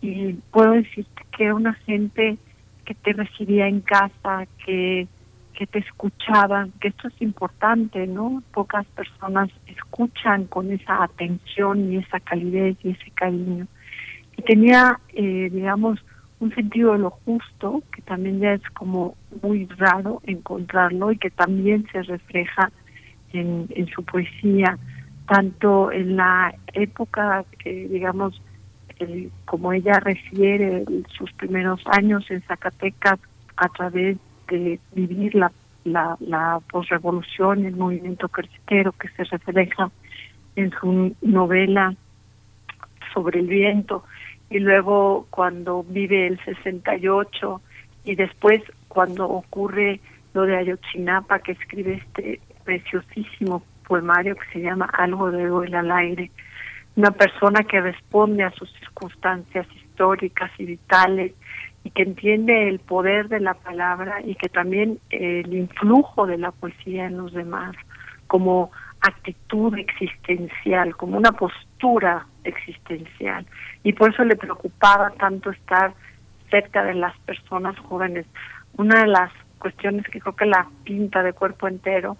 y 0.00 0.34
puedo 0.50 0.72
decirte 0.72 1.22
que 1.36 1.44
era 1.44 1.54
una 1.54 1.74
gente 1.74 2.38
que 2.84 2.94
te 2.94 3.12
recibía 3.12 3.68
en 3.68 3.80
casa, 3.80 4.46
que, 4.64 5.06
que 5.54 5.66
te 5.66 5.78
escuchaban, 5.78 6.72
que 6.80 6.88
esto 6.88 7.08
es 7.08 7.22
importante, 7.22 8.06
¿no? 8.06 8.42
Pocas 8.52 8.86
personas 8.86 9.50
escuchan 9.66 10.46
con 10.46 10.70
esa 10.70 11.02
atención 11.02 11.92
y 11.92 11.96
esa 11.98 12.20
calidez 12.20 12.76
y 12.82 12.90
ese 12.90 13.10
cariño. 13.12 13.66
Y 14.36 14.42
tenía, 14.42 15.00
eh, 15.14 15.48
digamos, 15.50 16.04
un 16.40 16.54
sentido 16.54 16.92
de 16.92 16.98
lo 16.98 17.10
justo, 17.10 17.82
que 17.92 18.02
también 18.02 18.40
ya 18.40 18.52
es 18.54 18.62
como 18.70 19.16
muy 19.42 19.66
raro 19.76 20.20
encontrarlo 20.24 21.12
y 21.12 21.18
que 21.18 21.30
también 21.30 21.86
se 21.92 22.02
refleja 22.02 22.70
en, 23.32 23.88
su 23.94 24.04
poesía, 24.04 24.78
tanto 25.26 25.90
en 25.90 26.16
la 26.16 26.54
época, 26.72 27.44
que 27.58 27.88
digamos, 27.88 28.40
como 29.44 29.72
ella 29.72 29.98
refiere 30.00 30.84
sus 31.16 31.32
primeros 31.32 31.80
años 31.86 32.30
en 32.30 32.42
Zacatecas 32.42 33.18
a 33.56 33.68
través 33.68 34.18
de 34.48 34.78
vivir 34.94 35.34
la, 35.34 35.50
la, 35.84 36.16
la 36.20 36.60
posrevolución, 36.70 37.64
el 37.64 37.76
movimiento 37.76 38.28
cristero 38.28 38.92
que 38.92 39.08
se 39.08 39.24
refleja 39.24 39.90
en 40.56 40.70
su 40.80 41.16
novela 41.22 41.94
sobre 43.12 43.40
el 43.40 43.46
viento 43.46 44.04
y 44.50 44.58
luego 44.58 45.26
cuando 45.30 45.82
vive 45.82 46.26
el 46.26 46.38
68 46.44 47.60
y 48.04 48.14
después 48.14 48.62
cuando 48.88 49.28
ocurre 49.28 50.00
lo 50.34 50.42
de 50.42 50.56
Ayotzinapa 50.56 51.38
que 51.40 51.52
escribe 51.52 51.94
este 51.94 52.40
preciosísimo 52.64 53.62
poemario 53.86 54.36
que 54.36 54.52
se 54.52 54.60
llama 54.60 54.86
Algo 54.92 55.30
de 55.30 55.46
duele 55.46 55.76
al 55.76 55.90
aire, 55.90 56.30
una 56.96 57.10
persona 57.10 57.62
que 57.64 57.80
responde 57.80 58.42
a 58.44 58.50
sus 58.52 58.70
circunstancias 58.74 59.66
históricas 59.76 60.50
y 60.58 60.64
vitales 60.64 61.32
y 61.82 61.90
que 61.90 62.02
entiende 62.02 62.68
el 62.68 62.78
poder 62.78 63.28
de 63.28 63.40
la 63.40 63.54
palabra 63.54 64.20
y 64.24 64.34
que 64.36 64.48
también 64.48 64.98
el 65.10 65.52
influjo 65.52 66.26
de 66.26 66.38
la 66.38 66.50
poesía 66.50 67.06
en 67.06 67.18
los 67.18 67.32
demás 67.32 67.76
como 68.26 68.70
actitud 69.00 69.76
existencial, 69.76 70.96
como 70.96 71.18
una 71.18 71.32
postura 71.32 72.26
existencial. 72.44 73.46
Y 73.82 73.92
por 73.92 74.12
eso 74.12 74.24
le 74.24 74.36
preocupaba 74.36 75.10
tanto 75.10 75.50
estar 75.50 75.94
cerca 76.50 76.84
de 76.84 76.94
las 76.94 77.16
personas 77.20 77.78
jóvenes. 77.78 78.26
Una 78.76 79.00
de 79.00 79.08
las 79.08 79.32
cuestiones 79.58 80.06
que 80.06 80.20
creo 80.20 80.36
que 80.36 80.46
la 80.46 80.68
pinta 80.84 81.22
de 81.22 81.32
cuerpo 81.32 81.68
entero 81.68 82.16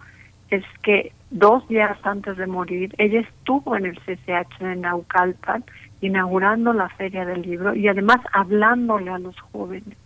es 0.50 0.64
que 0.82 1.12
dos 1.30 1.66
días 1.68 1.98
antes 2.02 2.36
de 2.36 2.46
morir, 2.46 2.94
ella 2.98 3.20
estuvo 3.20 3.76
en 3.76 3.86
el 3.86 3.98
CCH 4.00 4.58
de 4.60 4.76
Naucalpan 4.76 5.64
inaugurando 6.00 6.72
la 6.72 6.88
Feria 6.90 7.24
del 7.24 7.42
Libro 7.42 7.74
y 7.74 7.88
además 7.88 8.20
hablándole 8.32 9.10
a 9.10 9.18
los 9.18 9.38
jóvenes 9.40 9.96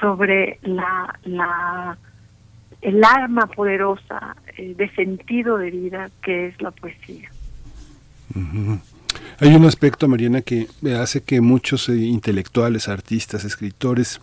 sobre 0.00 0.58
la, 0.62 1.18
la 1.24 1.98
el 2.80 3.02
arma 3.02 3.46
poderosa 3.46 4.36
eh, 4.56 4.74
de 4.76 4.88
sentido 4.90 5.58
de 5.58 5.70
vida 5.70 6.10
que 6.22 6.46
es 6.46 6.62
la 6.62 6.70
poesía. 6.70 7.30
Hay 9.40 9.54
un 9.54 9.64
aspecto, 9.64 10.08
Mariana, 10.08 10.42
que 10.42 10.68
hace 10.98 11.22
que 11.22 11.40
muchos 11.40 11.88
eh, 11.88 11.96
intelectuales, 11.96 12.88
artistas, 12.88 13.44
escritores, 13.44 14.20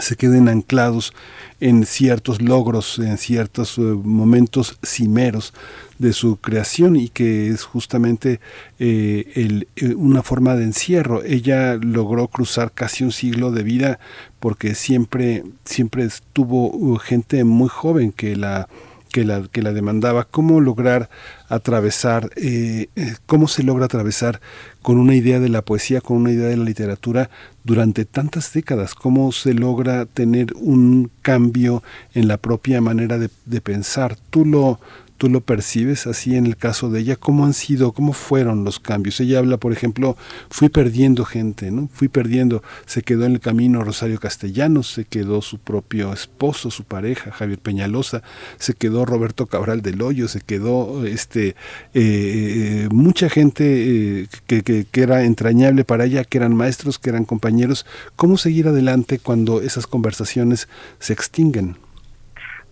se 0.00 0.16
queden 0.16 0.48
anclados 0.48 1.12
en 1.60 1.86
ciertos 1.86 2.42
logros, 2.42 2.98
en 2.98 3.16
ciertos 3.16 3.78
eh, 3.78 3.82
momentos 3.82 4.76
cimeros 4.82 5.54
de 5.98 6.12
su 6.12 6.36
creación 6.36 6.96
y 6.96 7.08
que 7.08 7.48
es 7.48 7.62
justamente 7.62 8.40
eh, 8.80 9.64
una 9.96 10.22
forma 10.22 10.56
de 10.56 10.64
encierro. 10.64 11.22
Ella 11.22 11.76
logró 11.76 12.26
cruzar 12.28 12.72
casi 12.72 13.04
un 13.04 13.12
siglo 13.12 13.52
de 13.52 13.62
vida 13.62 14.00
porque 14.40 14.74
siempre, 14.74 15.44
siempre 15.64 16.04
estuvo 16.04 16.70
uh, 16.70 16.96
gente 16.96 17.44
muy 17.44 17.68
joven 17.68 18.10
que 18.10 18.34
la 18.36 18.68
que 19.14 19.24
la, 19.24 19.46
que 19.46 19.62
la 19.62 19.72
demandaba, 19.72 20.24
cómo 20.24 20.60
lograr 20.60 21.08
atravesar, 21.48 22.32
eh, 22.34 22.88
eh, 22.96 23.14
cómo 23.26 23.46
se 23.46 23.62
logra 23.62 23.84
atravesar 23.84 24.40
con 24.82 24.98
una 24.98 25.14
idea 25.14 25.38
de 25.38 25.48
la 25.48 25.62
poesía, 25.62 26.00
con 26.00 26.16
una 26.16 26.32
idea 26.32 26.48
de 26.48 26.56
la 26.56 26.64
literatura 26.64 27.30
durante 27.62 28.06
tantas 28.06 28.52
décadas, 28.52 28.96
cómo 28.96 29.30
se 29.30 29.54
logra 29.54 30.06
tener 30.06 30.48
un 30.56 31.12
cambio 31.22 31.84
en 32.12 32.26
la 32.26 32.38
propia 32.38 32.80
manera 32.80 33.16
de, 33.16 33.30
de 33.46 33.60
pensar. 33.60 34.16
Tú 34.30 34.44
lo, 34.44 34.80
tú 35.24 35.30
lo 35.30 35.40
percibes 35.40 36.06
así 36.06 36.36
en 36.36 36.44
el 36.44 36.58
caso 36.58 36.90
de 36.90 37.00
ella? 37.00 37.16
¿Cómo 37.16 37.46
han 37.46 37.54
sido, 37.54 37.92
cómo 37.92 38.12
fueron 38.12 38.62
los 38.62 38.78
cambios? 38.78 39.18
Ella 39.20 39.38
habla, 39.38 39.56
por 39.56 39.72
ejemplo, 39.72 40.18
fui 40.50 40.68
perdiendo 40.68 41.24
gente, 41.24 41.70
¿no? 41.70 41.88
Fui 41.90 42.08
perdiendo, 42.08 42.62
se 42.84 43.00
quedó 43.00 43.24
en 43.24 43.32
el 43.32 43.40
camino 43.40 43.82
Rosario 43.82 44.20
Castellanos, 44.20 44.92
se 44.92 45.06
quedó 45.06 45.40
su 45.40 45.56
propio 45.58 46.12
esposo, 46.12 46.70
su 46.70 46.84
pareja, 46.84 47.32
Javier 47.32 47.58
Peñalosa, 47.58 48.22
se 48.58 48.74
quedó 48.74 49.06
Roberto 49.06 49.46
Cabral 49.46 49.80
del 49.80 50.02
Hoyo, 50.02 50.28
se 50.28 50.42
quedó 50.42 51.06
este 51.06 51.48
eh, 51.48 51.54
eh, 51.94 52.88
mucha 52.92 53.30
gente 53.30 53.64
eh, 53.64 54.28
que, 54.46 54.62
que, 54.62 54.84
que 54.84 55.00
era 55.00 55.24
entrañable 55.24 55.84
para 55.84 56.04
ella, 56.04 56.24
que 56.24 56.36
eran 56.36 56.54
maestros, 56.54 56.98
que 56.98 57.08
eran 57.08 57.24
compañeros. 57.24 57.86
¿Cómo 58.16 58.36
seguir 58.36 58.68
adelante 58.68 59.18
cuando 59.18 59.62
esas 59.62 59.86
conversaciones 59.86 60.68
se 60.98 61.14
extinguen? 61.14 61.78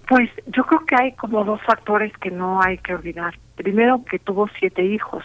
Pues 0.08 0.30
yo 0.46 0.64
creo 0.64 0.84
que 0.84 0.96
hay 0.96 1.12
como 1.12 1.44
dos 1.44 1.60
factores 1.62 2.12
que 2.18 2.30
no 2.30 2.60
hay 2.62 2.78
que 2.78 2.94
olvidar. 2.94 3.34
Primero, 3.56 4.04
que 4.04 4.18
tuvo 4.18 4.48
siete 4.58 4.84
hijos 4.84 5.24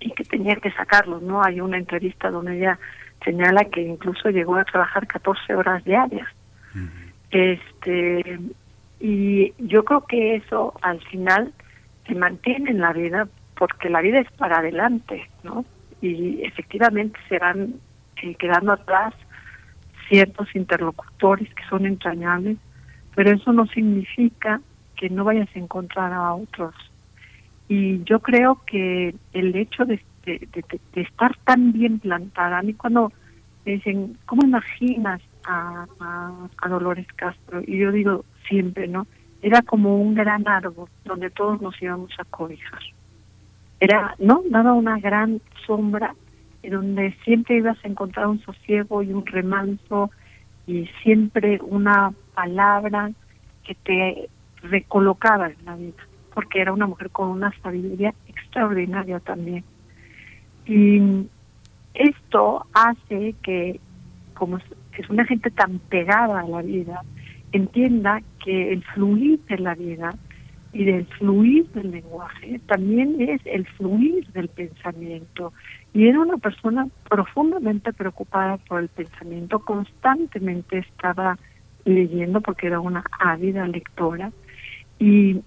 y 0.00 0.10
que 0.12 0.24
tenía 0.24 0.56
que 0.56 0.72
sacarlos, 0.72 1.22
¿no? 1.22 1.42
Hay 1.42 1.60
una 1.60 1.78
entrevista 1.78 2.30
donde 2.30 2.56
ella 2.56 2.78
señala 3.24 3.64
que 3.64 3.82
incluso 3.82 4.30
llegó 4.30 4.56
a 4.56 4.64
trabajar 4.64 5.06
14 5.06 5.54
horas 5.54 5.84
diarias. 5.84 6.28
Este 7.30 8.40
y 9.00 9.54
yo 9.58 9.84
creo 9.84 10.04
que 10.04 10.36
eso 10.36 10.74
al 10.82 11.00
final 11.02 11.52
se 12.06 12.14
mantiene 12.14 12.70
en 12.70 12.80
la 12.80 12.92
vida 12.92 13.28
porque 13.56 13.88
la 13.88 14.02
vida 14.02 14.20
es 14.20 14.30
para 14.32 14.58
adelante, 14.58 15.28
¿no? 15.42 15.64
Y 16.02 16.42
efectivamente 16.42 17.18
se 17.28 17.38
van 17.38 17.74
eh, 18.22 18.34
quedando 18.34 18.72
atrás 18.72 19.14
ciertos 20.08 20.54
interlocutores 20.54 21.52
que 21.54 21.62
son 21.68 21.86
entrañables, 21.86 22.58
pero 23.14 23.30
eso 23.30 23.52
no 23.52 23.66
significa 23.66 24.60
que 24.96 25.10
no 25.10 25.24
vayas 25.24 25.48
a 25.54 25.58
encontrar 25.58 26.12
a 26.12 26.34
otros. 26.34 26.74
Y 27.68 28.02
yo 28.04 28.20
creo 28.20 28.60
que 28.66 29.14
el 29.32 29.56
hecho 29.56 29.84
de, 29.84 30.02
estar 30.94 31.36
tan 31.44 31.72
bien 31.72 31.98
plantada, 31.98 32.58
a 32.58 32.62
mí 32.62 32.74
cuando 32.74 33.12
me 33.64 33.72
dicen, 33.72 34.18
¿cómo 34.26 34.44
imaginas 34.44 35.20
a, 35.44 35.86
a, 36.00 36.32
a 36.58 36.68
Dolores 36.68 37.06
Castro? 37.14 37.62
Y 37.66 37.78
yo 37.78 37.92
digo 37.92 38.24
siempre, 38.48 38.88
¿no? 38.88 39.06
Era 39.42 39.62
como 39.62 40.00
un 40.00 40.14
gran 40.14 40.46
árbol 40.46 40.88
donde 41.04 41.30
todos 41.30 41.60
nos 41.62 41.80
íbamos 41.80 42.10
a 42.18 42.24
cobijar. 42.24 42.80
Era, 43.78 44.14
¿no? 44.18 44.42
Daba 44.50 44.74
una 44.74 44.98
gran 44.98 45.40
sombra 45.66 46.14
en 46.62 46.72
donde 46.72 47.16
siempre 47.24 47.56
ibas 47.56 47.82
a 47.82 47.88
encontrar 47.88 48.26
un 48.26 48.40
sosiego 48.40 49.02
y 49.02 49.12
un 49.12 49.24
remanso 49.24 50.10
y 50.66 50.86
siempre 51.02 51.58
una 51.62 52.12
palabra 52.40 53.10
que 53.64 53.74
te 53.74 54.30
recolocaba 54.62 55.48
en 55.48 55.64
la 55.66 55.76
vida, 55.76 56.02
porque 56.34 56.60
era 56.60 56.72
una 56.72 56.86
mujer 56.86 57.10
con 57.10 57.28
una 57.28 57.52
sabiduría 57.62 58.14
extraordinaria 58.28 59.20
también. 59.20 59.62
Y 60.64 61.26
esto 61.92 62.66
hace 62.72 63.34
que, 63.42 63.78
como 64.34 64.56
es 64.56 65.10
una 65.10 65.26
gente 65.26 65.50
tan 65.50 65.78
pegada 65.90 66.40
a 66.40 66.48
la 66.48 66.62
vida, 66.62 67.02
entienda 67.52 68.22
que 68.42 68.72
el 68.72 68.82
fluir 68.94 69.38
de 69.46 69.58
la 69.58 69.74
vida 69.74 70.14
y 70.72 70.84
del 70.84 71.04
fluir 71.18 71.68
del 71.72 71.90
lenguaje 71.90 72.60
también 72.66 73.20
es 73.20 73.40
el 73.44 73.66
fluir 73.66 74.26
del 74.32 74.48
pensamiento. 74.48 75.52
Y 75.92 76.06
era 76.06 76.20
una 76.20 76.38
persona 76.38 76.86
profundamente 77.08 77.92
preocupada 77.92 78.56
por 78.68 78.80
el 78.80 78.88
pensamiento, 78.88 79.58
constantemente 79.58 80.78
estaba 80.78 81.36
leyendo 81.84 82.40
porque 82.40 82.66
era 82.66 82.80
una 82.80 83.04
ávida 83.18 83.66
lectora 83.66 84.30
y 84.98 85.40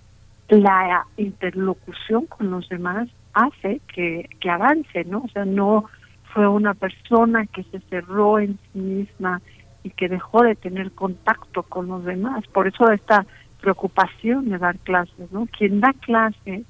la 0.49 1.05
interlocución 1.17 2.25
con 2.25 2.51
los 2.51 2.67
demás 2.69 3.09
hace 3.33 3.81
que, 3.93 4.29
que 4.39 4.49
avance, 4.49 5.03
¿no? 5.05 5.23
O 5.23 5.29
sea, 5.29 5.45
no 5.45 5.85
fue 6.33 6.47
una 6.47 6.73
persona 6.73 7.45
que 7.45 7.63
se 7.63 7.79
cerró 7.89 8.39
en 8.39 8.57
sí 8.71 8.79
misma 8.79 9.41
y 9.83 9.89
que 9.91 10.09
dejó 10.09 10.43
de 10.43 10.55
tener 10.55 10.91
contacto 10.91 11.63
con 11.63 11.87
los 11.87 12.03
demás. 12.05 12.45
Por 12.47 12.67
eso 12.67 12.89
esta 12.91 13.25
preocupación 13.61 14.49
de 14.49 14.57
dar 14.57 14.77
clases, 14.79 15.31
¿no? 15.31 15.47
Quien 15.57 15.79
da 15.79 15.93
clases 15.93 16.63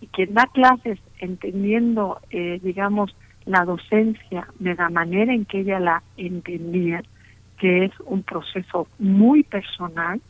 y 0.00 0.06
quien 0.08 0.34
da 0.34 0.46
clases 0.52 0.98
entendiendo, 1.18 2.20
eh, 2.30 2.58
digamos, 2.62 3.14
la 3.44 3.64
docencia 3.64 4.46
de 4.58 4.74
la 4.74 4.88
manera 4.88 5.32
en 5.32 5.44
que 5.44 5.60
ella 5.60 5.80
la 5.80 6.02
entendía, 6.16 7.02
que 7.62 7.84
es 7.84 7.92
un 8.06 8.24
proceso 8.24 8.88
muy 8.98 9.44
personal, 9.44 10.20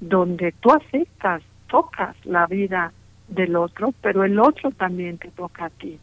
donde 0.00 0.50
tú 0.50 0.72
aceptas, 0.72 1.40
tocas 1.68 2.16
la 2.24 2.48
vida 2.48 2.92
del 3.28 3.54
otro, 3.54 3.94
pero 4.02 4.24
el 4.24 4.40
otro 4.40 4.72
también 4.72 5.16
te 5.16 5.28
toca 5.28 5.66
a 5.66 5.70
ti. 5.70 5.96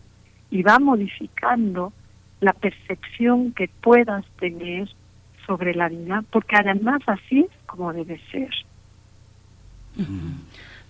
Y 0.50 0.64
va 0.64 0.80
modificando 0.80 1.92
la 2.40 2.54
percepción 2.54 3.52
que 3.52 3.70
puedas 3.82 4.26
tener 4.40 4.88
sobre 5.46 5.76
la 5.76 5.90
vida, 5.90 6.24
porque 6.32 6.56
además 6.56 7.02
así 7.08 7.42
es 7.42 7.52
como 7.66 7.92
debe 7.92 8.18
ser. 8.32 8.52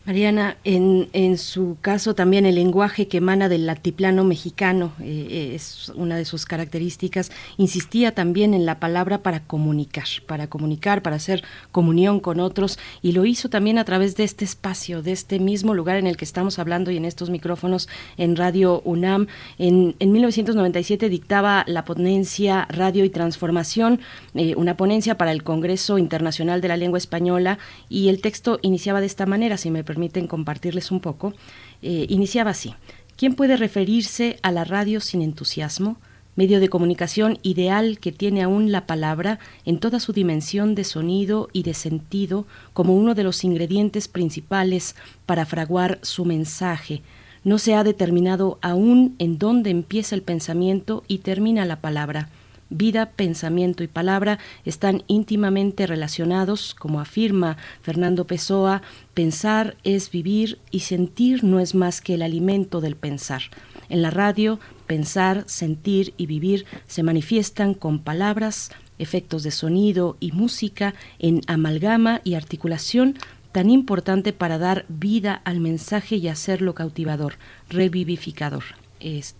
Mariana, 0.05 0.57
en, 0.63 1.07
en 1.13 1.37
su 1.37 1.77
caso 1.81 2.15
también 2.15 2.45
el 2.45 2.55
lenguaje 2.55 3.07
que 3.07 3.17
emana 3.17 3.47
del 3.49 3.69
altiplano 3.69 4.23
mexicano 4.23 4.93
eh, 5.01 5.51
es 5.53 5.91
una 5.93 6.17
de 6.17 6.25
sus 6.25 6.45
características. 6.45 7.31
Insistía 7.57 8.15
también 8.15 8.53
en 8.53 8.65
la 8.65 8.79
palabra 8.79 9.19
para 9.19 9.41
comunicar, 9.41 10.07
para 10.25 10.47
comunicar, 10.47 11.03
para 11.03 11.17
hacer 11.17 11.43
comunión 11.71 12.21
con 12.21 12.39
otros 12.39 12.79
y 13.01 13.11
lo 13.11 13.25
hizo 13.25 13.49
también 13.49 13.77
a 13.77 13.83
través 13.83 14.15
de 14.15 14.23
este 14.23 14.45
espacio, 14.45 15.03
de 15.03 15.11
este 15.11 15.37
mismo 15.37 15.73
lugar 15.73 15.97
en 15.97 16.07
el 16.07 16.17
que 16.17 16.25
estamos 16.25 16.59
hablando 16.59 16.91
y 16.91 16.97
en 16.97 17.05
estos 17.05 17.29
micrófonos 17.29 17.87
en 18.17 18.35
Radio 18.35 18.81
UNAM. 18.85 19.27
En, 19.57 19.95
en 19.99 20.11
1997 20.11 21.09
dictaba 21.09 21.65
la 21.67 21.85
ponencia 21.85 22.67
Radio 22.69 23.03
y 23.03 23.09
Transformación, 23.09 23.99
eh, 24.33 24.55
una 24.55 24.77
ponencia 24.77 25.17
para 25.17 25.33
el 25.33 25.43
Congreso 25.43 25.97
Internacional 25.97 26.61
de 26.61 26.69
la 26.69 26.77
Lengua 26.77 26.97
Española 26.97 27.59
y 27.89 28.07
el 28.07 28.21
texto 28.21 28.59
iniciaba 28.61 29.01
de 29.01 29.07
esta 29.07 29.25
manera, 29.25 29.57
si 29.57 29.69
me 29.69 29.83
permiten 29.89 30.27
compartirles 30.27 30.91
un 30.91 30.99
poco, 30.99 31.33
eh, 31.81 32.05
iniciaba 32.09 32.51
así. 32.51 32.75
¿Quién 33.17 33.33
puede 33.33 33.57
referirse 33.57 34.37
a 34.43 34.51
la 34.51 34.63
radio 34.63 35.01
sin 35.01 35.23
entusiasmo? 35.23 35.97
Medio 36.35 36.59
de 36.59 36.69
comunicación 36.69 37.39
ideal 37.41 37.97
que 37.97 38.11
tiene 38.11 38.43
aún 38.43 38.71
la 38.71 38.85
palabra 38.85 39.39
en 39.65 39.79
toda 39.79 39.99
su 39.99 40.13
dimensión 40.13 40.75
de 40.75 40.83
sonido 40.83 41.49
y 41.53 41.63
de 41.63 41.73
sentido 41.73 42.45
como 42.73 42.95
uno 42.95 43.15
de 43.15 43.23
los 43.23 43.43
ingredientes 43.43 44.07
principales 44.07 44.95
para 45.25 45.47
fraguar 45.47 45.97
su 46.03 46.23
mensaje. 46.23 47.01
No 47.43 47.57
se 47.57 47.73
ha 47.73 47.83
determinado 47.83 48.59
aún 48.61 49.15
en 49.17 49.39
dónde 49.39 49.71
empieza 49.71 50.13
el 50.13 50.21
pensamiento 50.21 51.03
y 51.07 51.17
termina 51.17 51.65
la 51.65 51.81
palabra 51.81 52.29
Vida, 52.71 53.07
pensamiento 53.15 53.83
y 53.83 53.87
palabra 53.87 54.37
están 54.63 55.01
íntimamente 55.07 55.87
relacionados, 55.87 56.75
como 56.75 57.01
afirma 57.01 57.57
Fernando 57.81 58.27
Pessoa, 58.27 58.83
pensar 59.15 59.75
es 59.83 60.11
vivir 60.11 60.59
y 60.69 60.81
sentir 60.81 61.43
no 61.43 61.59
es 61.59 61.73
más 61.73 61.99
que 61.99 62.13
el 62.13 62.21
alimento 62.21 62.79
del 62.79 62.95
pensar. 62.95 63.41
En 63.89 64.03
la 64.03 64.11
radio, 64.11 64.59
pensar, 64.85 65.45
sentir 65.47 66.13
y 66.15 66.27
vivir 66.27 66.67
se 66.85 67.01
manifiestan 67.01 67.73
con 67.73 67.97
palabras, 67.99 68.69
efectos 68.99 69.41
de 69.41 69.49
sonido 69.49 70.15
y 70.19 70.31
música 70.31 70.93
en 71.17 71.41
amalgama 71.47 72.21
y 72.23 72.35
articulación 72.35 73.15
tan 73.51 73.71
importante 73.71 74.31
para 74.31 74.59
dar 74.59 74.85
vida 74.89 75.41
al 75.43 75.59
mensaje 75.59 76.17
y 76.17 76.27
hacerlo 76.27 76.75
cautivador, 76.75 77.33
revivificador. 77.67 78.63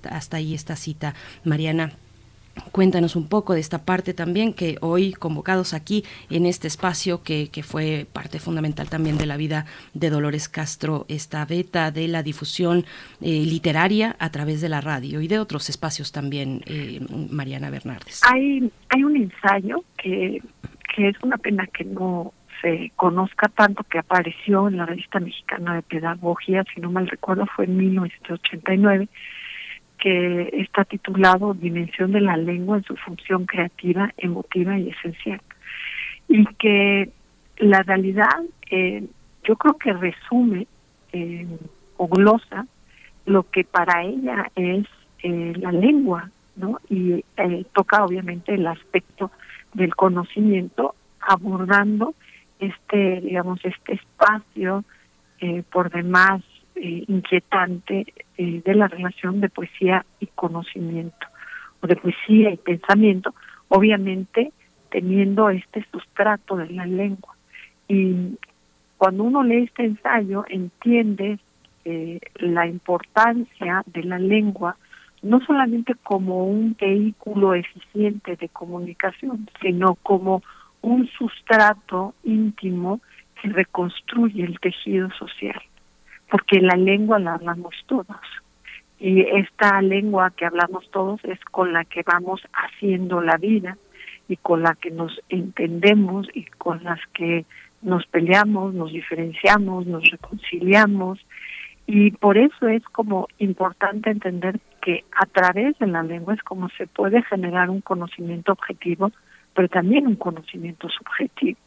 hasta 0.09 0.37
ahí 0.37 0.55
esta 0.55 0.75
cita, 0.75 1.13
Mariana 1.43 1.93
Cuéntanos 2.71 3.15
un 3.15 3.27
poco 3.27 3.53
de 3.53 3.59
esta 3.59 3.85
parte 3.85 4.13
también 4.13 4.53
que 4.53 4.77
hoy 4.81 5.13
convocados 5.13 5.73
aquí 5.73 6.03
en 6.29 6.45
este 6.45 6.67
espacio 6.67 7.23
que, 7.23 7.49
que, 7.51 7.63
fue 7.63 8.07
parte 8.11 8.39
fundamental 8.39 8.89
también 8.89 9.17
de 9.17 9.25
la 9.25 9.37
vida 9.37 9.65
de 9.93 10.09
Dolores 10.09 10.49
Castro, 10.49 11.05
esta 11.07 11.45
beta 11.45 11.91
de 11.91 12.07
la 12.07 12.23
difusión 12.23 12.85
eh, 13.21 13.43
literaria 13.45 14.15
a 14.19 14.29
través 14.31 14.61
de 14.61 14.69
la 14.69 14.81
radio 14.81 15.21
y 15.21 15.27
de 15.27 15.39
otros 15.39 15.69
espacios 15.69 16.11
también, 16.11 16.61
eh, 16.65 16.99
Mariana 17.29 17.69
Bernardes. 17.69 18.21
Hay, 18.29 18.71
hay 18.89 19.03
un 19.03 19.15
ensayo 19.15 19.83
que, 19.97 20.41
que 20.95 21.09
es 21.09 21.15
una 21.23 21.37
pena 21.37 21.67
que 21.67 21.83
no 21.85 22.33
se 22.61 22.91
conozca 22.95 23.47
tanto 23.49 23.83
que 23.83 23.99
apareció 23.99 24.67
en 24.67 24.77
la 24.77 24.85
revista 24.85 25.19
mexicana 25.19 25.75
de 25.75 25.81
pedagogía, 25.81 26.63
si 26.73 26.81
no 26.81 26.91
mal 26.91 27.07
recuerdo 27.07 27.45
fue 27.45 27.65
en 27.65 27.77
1989 27.77 29.07
que 29.99 30.49
está 30.53 30.85
titulado 30.85 31.53
Dimensión 31.53 32.11
de 32.11 32.21
la 32.21 32.37
lengua 32.37 32.77
en 32.77 32.83
su 32.83 32.95
función 32.95 33.45
creativa, 33.45 34.11
emotiva 34.17 34.77
y 34.79 34.89
esencial. 34.89 35.41
Y 36.27 36.45
que 36.55 37.11
la 37.57 37.83
realidad, 37.83 38.39
eh, 38.71 39.05
yo 39.43 39.55
creo 39.57 39.77
que 39.77 39.93
resume 39.93 40.67
eh, 41.11 41.47
o 41.97 42.07
glosa 42.07 42.65
lo 43.25 43.43
que 43.49 43.63
para 43.63 44.03
ella 44.03 44.49
es 44.55 44.85
eh, 45.21 45.53
la 45.57 45.71
lengua, 45.71 46.29
¿no? 46.55 46.79
Y 46.89 47.23
toca 47.73 48.03
obviamente 48.03 48.53
el 48.53 48.65
aspecto 48.67 49.31
del 49.73 49.95
conocimiento 49.95 50.95
abordando 51.19 52.15
este, 52.59 53.21
digamos, 53.21 53.59
este 53.63 53.93
espacio 53.93 54.83
por 55.71 55.89
demás 55.89 56.41
eh, 56.81 57.03
inquietante 57.09 58.13
eh, 58.37 58.61
de 58.63 58.73
la 58.73 58.87
relación 58.87 59.41
de 59.41 59.49
poesía 59.49 60.05
y 60.21 60.27
conocimiento, 60.27 61.27
o 61.81 61.87
de 61.87 61.97
poesía 61.97 62.51
y 62.51 62.57
pensamiento, 62.57 63.35
obviamente 63.67 64.53
teniendo 64.89 65.49
este 65.49 65.85
sustrato 65.91 66.55
de 66.55 66.69
la 66.69 66.85
lengua. 66.85 67.35
Y 67.89 68.37
cuando 68.97 69.25
uno 69.25 69.43
lee 69.43 69.63
este 69.63 69.83
ensayo, 69.83 70.45
entiende 70.47 71.39
eh, 71.83 72.21
la 72.35 72.65
importancia 72.65 73.83
de 73.85 74.03
la 74.03 74.17
lengua, 74.17 74.77
no 75.21 75.41
solamente 75.41 75.95
como 75.95 76.45
un 76.45 76.77
vehículo 76.79 77.55
eficiente 77.55 78.37
de 78.37 78.47
comunicación, 78.47 79.49
sino 79.61 79.95
como 79.95 80.43
un 80.81 81.09
sustrato 81.09 82.15
íntimo 82.23 83.01
que 83.41 83.49
reconstruye 83.49 84.45
el 84.45 84.57
tejido 84.61 85.09
social 85.11 85.61
porque 86.29 86.59
la 86.61 86.75
lengua 86.75 87.19
la 87.19 87.35
hablamos 87.35 87.75
todos. 87.87 88.17
Y 88.99 89.21
esta 89.21 89.81
lengua 89.81 90.31
que 90.31 90.45
hablamos 90.45 90.89
todos 90.91 91.23
es 91.23 91.39
con 91.45 91.73
la 91.73 91.85
que 91.85 92.03
vamos 92.03 92.41
haciendo 92.53 93.21
la 93.21 93.37
vida 93.37 93.77
y 94.27 94.37
con 94.37 94.61
la 94.61 94.75
que 94.75 94.91
nos 94.91 95.19
entendemos 95.29 96.27
y 96.33 96.43
con 96.45 96.83
las 96.83 96.99
que 97.13 97.45
nos 97.81 98.05
peleamos, 98.07 98.73
nos 98.73 98.91
diferenciamos, 98.91 99.87
nos 99.87 100.03
reconciliamos. 100.09 101.19
Y 101.87 102.11
por 102.11 102.37
eso 102.37 102.67
es 102.67 102.83
como 102.83 103.27
importante 103.39 104.11
entender 104.11 104.59
que 104.81 105.05
a 105.11 105.25
través 105.25 105.77
de 105.79 105.87
la 105.87 106.03
lengua 106.03 106.33
es 106.33 106.43
como 106.43 106.69
se 106.69 106.85
puede 106.85 107.23
generar 107.23 107.69
un 107.69 107.81
conocimiento 107.81 108.51
objetivo, 108.51 109.11
pero 109.55 109.67
también 109.69 110.07
un 110.07 110.15
conocimiento 110.15 110.89
subjetivo. 110.89 111.57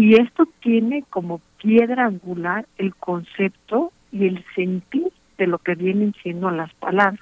Y 0.00 0.14
esto 0.14 0.46
tiene 0.60 1.02
como 1.10 1.40
piedra 1.60 2.06
angular 2.06 2.66
el 2.76 2.94
concepto 2.94 3.90
y 4.12 4.28
el 4.28 4.44
sentir 4.54 5.08
de 5.38 5.48
lo 5.48 5.58
que 5.58 5.74
vienen 5.74 6.14
siendo 6.22 6.52
las 6.52 6.72
palabras. 6.74 7.18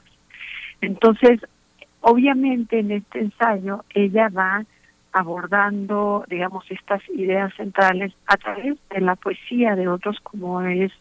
Entonces, 0.83 1.41
obviamente 2.03 2.81
en 2.81 2.91
este 2.91 3.21
ensayo 3.21 3.83
ella 3.95 4.29
va 4.29 4.67
abordando, 5.13 6.27
digamos, 6.29 6.71
estas 6.71 7.01
ideas 7.09 7.51
centrales 7.55 8.13
a 8.27 8.37
través 8.37 8.77
de 8.91 9.01
la 9.01 9.17
poesía 9.17 9.75
de 9.75 9.89
otros 9.89 10.21
como 10.21 10.61
es 10.61 10.93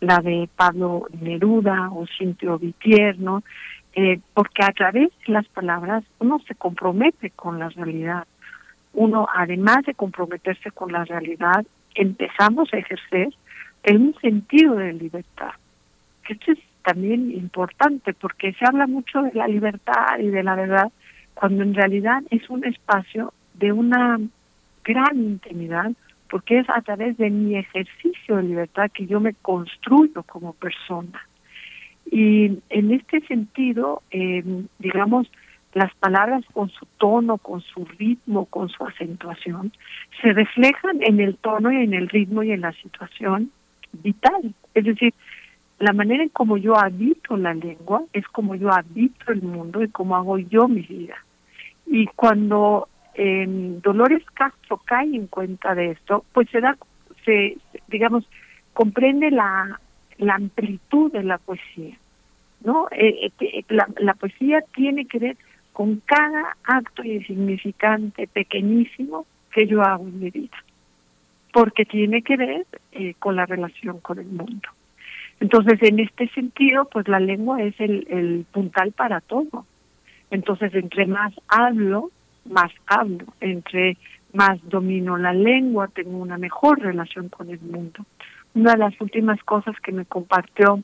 la 0.00 0.20
de 0.20 0.48
Pablo 0.56 1.08
Neruda 1.20 1.90
o 1.90 2.06
Cintio 2.06 2.58
Vitierno, 2.58 3.42
eh, 3.92 4.18
porque 4.32 4.64
a 4.64 4.72
través 4.72 5.10
de 5.26 5.34
las 5.34 5.46
palabras 5.48 6.04
uno 6.20 6.40
se 6.48 6.54
compromete 6.54 7.28
con 7.32 7.58
la 7.58 7.68
realidad. 7.68 8.26
Uno, 8.98 9.28
además 9.32 9.84
de 9.86 9.94
comprometerse 9.94 10.72
con 10.72 10.90
la 10.90 11.04
realidad, 11.04 11.64
empezamos 11.94 12.68
a 12.74 12.78
ejercer 12.78 13.28
en 13.84 14.02
un 14.02 14.14
sentido 14.20 14.74
de 14.74 14.92
libertad. 14.92 15.52
Esto 16.28 16.50
es 16.50 16.58
también 16.82 17.30
importante 17.30 18.12
porque 18.12 18.54
se 18.54 18.64
habla 18.66 18.88
mucho 18.88 19.22
de 19.22 19.34
la 19.34 19.46
libertad 19.46 20.18
y 20.18 20.26
de 20.26 20.42
la 20.42 20.56
verdad, 20.56 20.90
cuando 21.34 21.62
en 21.62 21.74
realidad 21.74 22.24
es 22.30 22.50
un 22.50 22.64
espacio 22.64 23.32
de 23.54 23.70
una 23.70 24.18
gran 24.82 25.16
intimidad, 25.16 25.92
porque 26.28 26.58
es 26.58 26.66
a 26.68 26.82
través 26.82 27.16
de 27.18 27.30
mi 27.30 27.54
ejercicio 27.56 28.38
de 28.38 28.42
libertad 28.42 28.90
que 28.92 29.06
yo 29.06 29.20
me 29.20 29.34
construyo 29.34 30.24
como 30.24 30.54
persona. 30.54 31.22
Y 32.10 32.58
en 32.68 32.90
este 32.90 33.20
sentido, 33.28 34.02
eh, 34.10 34.42
digamos, 34.80 35.30
las 35.74 35.94
palabras 35.96 36.44
con 36.52 36.70
su 36.70 36.86
tono, 36.98 37.38
con 37.38 37.60
su 37.60 37.84
ritmo, 37.84 38.46
con 38.46 38.68
su 38.68 38.84
acentuación, 38.84 39.72
se 40.22 40.32
reflejan 40.32 41.02
en 41.02 41.20
el 41.20 41.36
tono 41.36 41.70
y 41.72 41.82
en 41.82 41.94
el 41.94 42.08
ritmo 42.08 42.42
y 42.42 42.52
en 42.52 42.62
la 42.62 42.72
situación 42.72 43.50
vital. 43.92 44.54
Es 44.74 44.84
decir, 44.84 45.14
la 45.78 45.92
manera 45.92 46.22
en 46.22 46.30
como 46.30 46.56
yo 46.56 46.78
habito 46.78 47.36
la 47.36 47.54
lengua 47.54 48.02
es 48.12 48.26
como 48.28 48.54
yo 48.54 48.72
habito 48.72 49.30
el 49.32 49.42
mundo 49.42 49.82
y 49.82 49.88
cómo 49.88 50.16
hago 50.16 50.38
yo 50.38 50.68
mi 50.68 50.82
vida. 50.82 51.16
Y 51.86 52.06
cuando 52.06 52.88
eh, 53.14 53.46
Dolores 53.82 54.24
Castro 54.34 54.80
cae 54.84 55.14
en 55.14 55.26
cuenta 55.26 55.74
de 55.74 55.92
esto, 55.92 56.24
pues 56.32 56.48
se 56.50 56.60
da, 56.60 56.76
se, 57.24 57.56
digamos, 57.88 58.28
comprende 58.72 59.30
la, 59.30 59.80
la 60.18 60.34
amplitud 60.34 61.12
de 61.12 61.22
la 61.22 61.38
poesía. 61.38 61.96
¿no? 62.64 62.88
Eh, 62.90 63.30
eh, 63.40 63.64
la, 63.68 63.88
la 63.98 64.14
poesía 64.14 64.62
tiene 64.74 65.06
que 65.06 65.18
ver 65.18 65.36
con 65.78 66.02
cada 66.06 66.56
acto 66.64 67.04
insignificante, 67.04 68.26
pequeñísimo, 68.26 69.26
que 69.52 69.68
yo 69.68 69.80
hago 69.80 70.08
en 70.08 70.18
mi 70.18 70.28
vida, 70.28 70.56
porque 71.52 71.84
tiene 71.84 72.22
que 72.22 72.36
ver 72.36 72.66
eh, 72.90 73.14
con 73.20 73.36
la 73.36 73.46
relación 73.46 74.00
con 74.00 74.18
el 74.18 74.26
mundo. 74.26 74.68
Entonces, 75.38 75.80
en 75.82 76.00
este 76.00 76.26
sentido, 76.30 76.86
pues 76.86 77.06
la 77.06 77.20
lengua 77.20 77.62
es 77.62 77.76
el, 77.78 78.44
puntal 78.50 78.90
para 78.90 79.20
todo. 79.20 79.66
Entonces, 80.32 80.74
entre 80.74 81.06
más 81.06 81.32
hablo, 81.46 82.10
más 82.44 82.72
hablo. 82.88 83.26
Entre 83.40 83.96
más 84.32 84.58
domino 84.68 85.16
la 85.16 85.32
lengua, 85.32 85.86
tengo 85.86 86.18
una 86.18 86.38
mejor 86.38 86.80
relación 86.80 87.28
con 87.28 87.50
el 87.50 87.60
mundo. 87.60 88.04
Una 88.52 88.72
de 88.72 88.78
las 88.78 89.00
últimas 89.00 89.40
cosas 89.44 89.76
que 89.78 89.92
me 89.92 90.06
compartió 90.06 90.82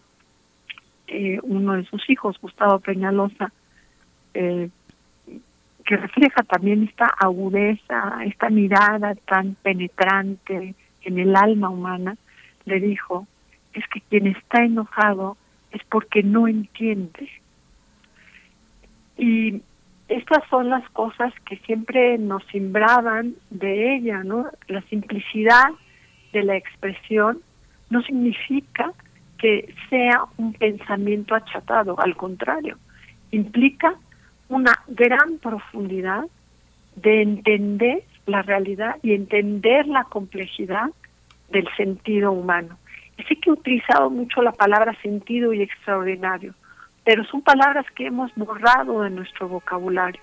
eh, 1.08 1.40
uno 1.42 1.73
de 1.73 1.84
sus 1.86 2.08
hijos, 2.08 2.40
Gustavo 2.40 2.78
Peñalosa, 2.78 3.52
eh, 4.34 4.70
que 5.85 5.97
refleja 5.97 6.43
también 6.45 6.85
esta 6.85 7.07
agudeza, 7.07 8.19
esta 8.25 8.49
mirada 8.49 9.15
tan 9.27 9.55
penetrante 9.57 10.75
en 11.03 11.19
el 11.19 11.37
alma 11.37 11.69
humana, 11.69 12.17
le 12.65 12.81
dijo, 12.81 13.27
es 13.75 13.87
que 13.89 14.01
quien 14.01 14.29
está 14.29 14.65
enojado 14.65 15.37
es 15.73 15.83
porque 15.91 16.23
no 16.23 16.49
entiende. 16.49 17.29
Y 19.19 19.63
estas 20.09 20.47
son 20.49 20.71
las 20.71 20.89
cosas 20.91 21.33
que 21.47 21.57
siempre 21.59 22.19
nos 22.19 22.45
simbraban 22.47 23.35
de 23.51 23.97
ella, 23.97 24.23
¿no? 24.23 24.47
La 24.69 24.83
simplicidad 24.83 25.69
de 26.33 26.43
la 26.43 26.57
expresión 26.57 27.41
no 27.91 28.03
significa 28.03 28.93
que 29.39 29.75
sea 29.91 30.25
un 30.37 30.53
pensamiento 30.55 31.35
achatado, 31.35 31.99
al 31.99 32.17
contrario, 32.17 32.79
implica 33.31 33.95
una 34.55 34.78
gran 34.86 35.39
profundidad 35.39 36.24
de 36.97 37.23
entender 37.23 38.05
la 38.26 38.42
realidad 38.42 38.97
y 39.02 39.12
entender 39.12 39.86
la 39.86 40.05
complejidad 40.05 40.91
del 41.50 41.68
sentido 41.76 42.33
humano. 42.33 42.78
Y 43.18 43.24
sé 43.24 43.36
que 43.36 43.50
he 43.50 43.52
utilizado 43.52 44.10
mucho 44.10 44.42
la 44.42 44.52
palabra 44.52 44.97
sentido 45.02 45.52
y 45.52 45.62
extraordinario, 45.62 46.55
pero 47.05 47.24
son 47.24 47.42
palabras 47.42 47.84
que 47.97 48.07
hemos 48.07 48.34
borrado 48.34 49.02
de 49.02 49.10
nuestro 49.10 49.49
vocabulario. 49.49 50.20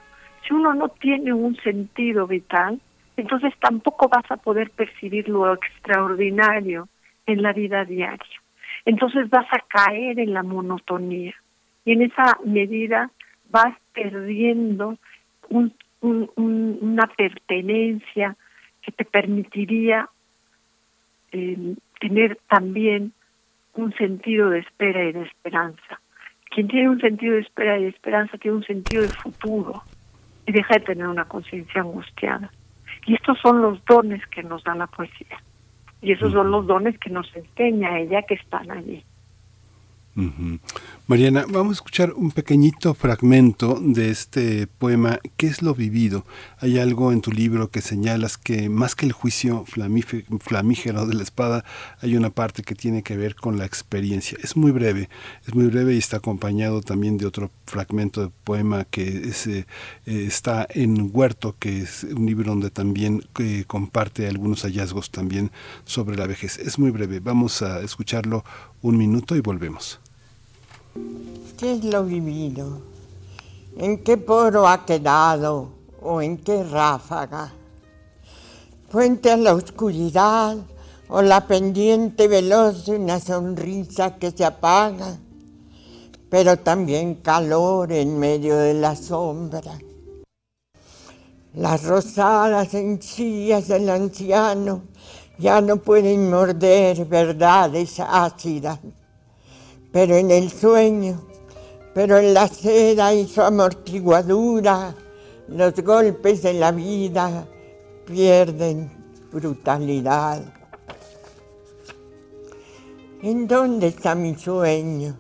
Si 0.48 0.54
uno 0.54 0.74
no 0.74 0.90
tiene 0.90 1.34
un 1.34 1.56
sentido 1.58 2.26
vital, 2.26 2.80
entonces 3.18 3.54
tampoco 3.60 4.08
vas 4.08 4.30
a 4.32 4.38
poder 4.38 4.72
percibir 4.72 5.28
lo 5.30 5.54
extraordinario 5.54 6.88
en 7.26 7.42
la 7.42 7.54
vida 7.54 7.86
diaria. 7.86 8.42
Entonces 8.86 9.30
vas 9.30 9.46
a 9.52 9.60
caer 9.68 10.20
en 10.20 10.34
la 10.34 10.42
monotonía. 10.42 11.36
Y 11.86 11.94
en 11.94 12.04
esa 12.04 12.38
medida 12.46 13.12
vas 13.52 13.76
perdiendo 13.94 14.98
un, 15.50 15.74
una 16.02 17.08
pertenencia 17.08 18.36
que 18.82 18.92
te 18.92 19.06
permitiría 19.06 20.10
eh, 21.32 21.76
tener 22.00 22.40
también 22.50 23.14
un 23.76 23.94
sentido 23.94 24.50
de 24.50 24.60
espera 24.60 25.04
y 25.06 25.12
de 25.14 25.24
esperanza. 25.24 26.02
Quien 26.50 26.68
tiene 26.68 26.90
un 26.90 27.00
sentido 27.00 27.36
de 27.36 27.42
espera 27.42 27.78
y 27.78 27.84
de 27.84 27.90
esperanza 27.90 28.38
tiene 28.38 28.58
un 28.58 28.64
sentido 28.64 29.04
de 29.04 29.10
futuro. 29.10 29.84
y 30.48 30.52
deja 30.52 30.74
de 30.74 30.80
tener 30.82 31.08
una 31.08 31.26
conciencia 31.26 31.82
angustiada. 31.82 32.52
Y 33.06 33.14
estos 33.14 33.38
son 33.40 33.62
los 33.62 33.84
dones 33.86 34.26
que 34.28 34.42
nos 34.42 34.64
da 34.64 34.74
la 34.76 34.88
poesía. 34.88 35.38
Y 36.02 36.12
esos 36.12 36.32
son 36.32 36.50
los 36.50 36.66
dones 36.66 36.98
que 36.98 37.12
nos 37.12 37.34
enseña 37.36 38.00
ella 38.00 38.24
que 38.24 38.34
están 38.34 38.72
allí. 38.72 39.04
Mariana, 41.08 41.46
vamos 41.48 41.72
a 41.72 41.78
escuchar 41.80 42.14
un 42.14 42.32
pequeñito 42.32 42.94
fragmento 42.94 43.80
de 43.82 44.10
este 44.10 44.68
poema, 44.68 45.20
¿Qué 45.38 45.48
es 45.48 45.62
lo 45.62 45.74
vivido? 45.74 46.26
Hay 46.60 46.80
algo 46.80 47.12
en 47.14 47.22
tu 47.22 47.32
libro 47.32 47.70
que 47.70 47.82
señalas 47.82 48.38
que 48.38 48.70
más 48.70 48.96
que 48.96 49.06
el 49.06 49.14
juicio 49.14 49.66
flamígero 49.66 51.06
de 51.06 51.14
la 51.14 51.24
espada, 51.24 51.64
hay 52.02 52.18
una 52.18 52.30
parte 52.30 52.64
que 52.64 52.76
tiene 52.76 53.04
que 53.04 53.16
ver 53.16 53.36
con 53.36 53.58
la 53.58 53.66
experiencia. 53.66 54.38
Es 54.44 54.58
muy 54.58 54.72
breve, 54.72 55.10
es 55.48 55.56
muy 55.56 55.68
breve 55.68 55.96
y 55.96 55.98
está 55.98 56.18
acompañado 56.18 56.82
también 56.82 57.18
de 57.18 57.26
otro 57.26 57.52
fragmento 57.66 58.22
de 58.22 58.32
poema 58.44 58.86
que 58.86 59.32
eh, 59.48 59.66
está 60.06 60.68
en 60.70 61.10
Huerto, 61.14 61.56
que 61.58 61.82
es 61.82 62.04
un 62.04 62.26
libro 62.26 62.52
donde 62.52 62.70
también 62.70 63.24
eh, 63.40 63.64
comparte 63.66 64.28
algunos 64.28 64.64
hallazgos 64.64 65.10
también 65.10 65.52
sobre 65.86 66.18
la 66.18 66.28
vejez. 66.28 66.58
Es 66.60 66.78
muy 66.78 66.92
breve, 66.92 67.22
vamos 67.22 67.62
a 67.62 67.82
escucharlo 67.82 68.44
un 68.82 68.98
minuto 68.98 69.36
y 69.36 69.42
volvemos. 69.42 70.01
¿Qué 71.58 71.74
es 71.74 71.84
lo 71.84 72.04
vivido? 72.04 72.82
¿En 73.78 74.04
qué 74.04 74.18
poro 74.18 74.68
ha 74.68 74.86
quedado 74.86 75.70
o 76.02 76.22
en 76.22 76.38
qué 76.38 76.64
ráfaga? 76.64 77.54
Puente 78.92 79.32
a 79.32 79.38
la 79.38 79.54
oscuridad 79.54 80.58
o 81.08 81.22
la 81.22 81.46
pendiente 81.48 82.28
veloz 82.28 82.86
de 82.86 82.98
una 82.98 83.20
sonrisa 83.20 84.16
que 84.16 84.32
se 84.32 84.44
apaga, 84.44 85.18
pero 86.30 86.58
también 86.58 87.16
calor 87.16 87.92
en 87.92 88.18
medio 88.18 88.58
de 88.58 88.74
la 88.74 88.96
sombra. 88.96 89.78
Las 91.54 91.84
rosadas 91.84 92.74
encías 92.74 93.68
del 93.68 93.90
anciano 93.90 94.82
ya 95.38 95.62
no 95.62 95.78
pueden 95.78 96.30
morder 96.30 97.06
verdades 97.06 98.00
ácidas 98.00 98.80
pero 99.92 100.16
en 100.16 100.32
el 100.32 100.50
sueño, 100.52 101.22
pero 101.94 102.18
en 102.18 102.34
la 102.34 102.48
seda 102.48 103.14
y 103.14 103.28
su 103.28 103.42
amortiguadura, 103.42 104.96
los 105.50 105.76
golpes 105.84 106.42
de 106.44 106.54
la 106.54 106.72
vida 106.72 107.46
pierden 108.06 108.90
brutalidad. 109.32 110.42
¿En 113.22 113.48
dónde 113.48 113.88
está 113.88 114.16
mi 114.16 114.36
sueño? 114.36 115.16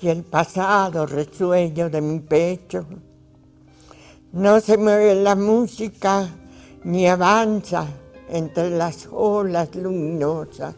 Y 0.00 0.08
el 0.08 0.22
pasado 0.22 1.04
resueño 1.06 1.90
de 1.90 2.00
mi 2.00 2.20
pecho. 2.20 2.86
No 4.32 4.60
se 4.60 4.76
mueve 4.76 5.14
la 5.16 5.34
música 5.34 6.28
ni 6.84 7.08
avanza 7.08 7.86
entre 8.28 8.70
las 8.70 9.08
olas 9.10 9.74
luminosas 9.74 10.74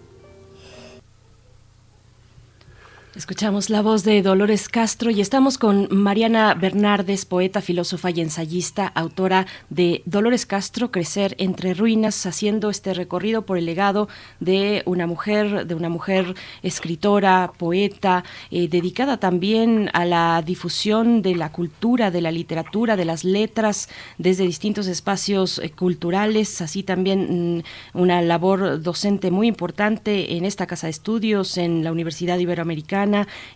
Escuchamos 3.18 3.68
la 3.68 3.82
voz 3.82 4.04
de 4.04 4.22
Dolores 4.22 4.68
Castro 4.68 5.10
y 5.10 5.20
estamos 5.20 5.58
con 5.58 5.88
Mariana 5.90 6.54
Bernardes, 6.54 7.24
poeta, 7.24 7.60
filósofa 7.60 8.10
y 8.10 8.20
ensayista, 8.20 8.86
autora 8.86 9.48
de 9.70 10.02
Dolores 10.04 10.46
Castro, 10.46 10.92
Crecer 10.92 11.34
entre 11.40 11.74
ruinas, 11.74 12.26
haciendo 12.26 12.70
este 12.70 12.94
recorrido 12.94 13.42
por 13.42 13.58
el 13.58 13.66
legado 13.66 14.08
de 14.38 14.84
una 14.86 15.08
mujer, 15.08 15.66
de 15.66 15.74
una 15.74 15.88
mujer 15.88 16.36
escritora, 16.62 17.50
poeta, 17.58 18.22
eh, 18.52 18.68
dedicada 18.68 19.16
también 19.16 19.90
a 19.94 20.04
la 20.04 20.40
difusión 20.46 21.20
de 21.20 21.34
la 21.34 21.50
cultura, 21.50 22.12
de 22.12 22.20
la 22.20 22.30
literatura, 22.30 22.94
de 22.94 23.04
las 23.04 23.24
letras, 23.24 23.88
desde 24.18 24.44
distintos 24.44 24.86
espacios 24.86 25.58
eh, 25.58 25.70
culturales, 25.70 26.60
así 26.60 26.84
también 26.84 27.62
mm, 27.94 27.98
una 27.98 28.22
labor 28.22 28.80
docente 28.80 29.32
muy 29.32 29.48
importante 29.48 30.36
en 30.36 30.44
esta 30.44 30.68
casa 30.68 30.86
de 30.86 30.92
estudios, 30.92 31.58
en 31.58 31.82
la 31.82 31.90
Universidad 31.90 32.38
Iberoamericana 32.38 33.07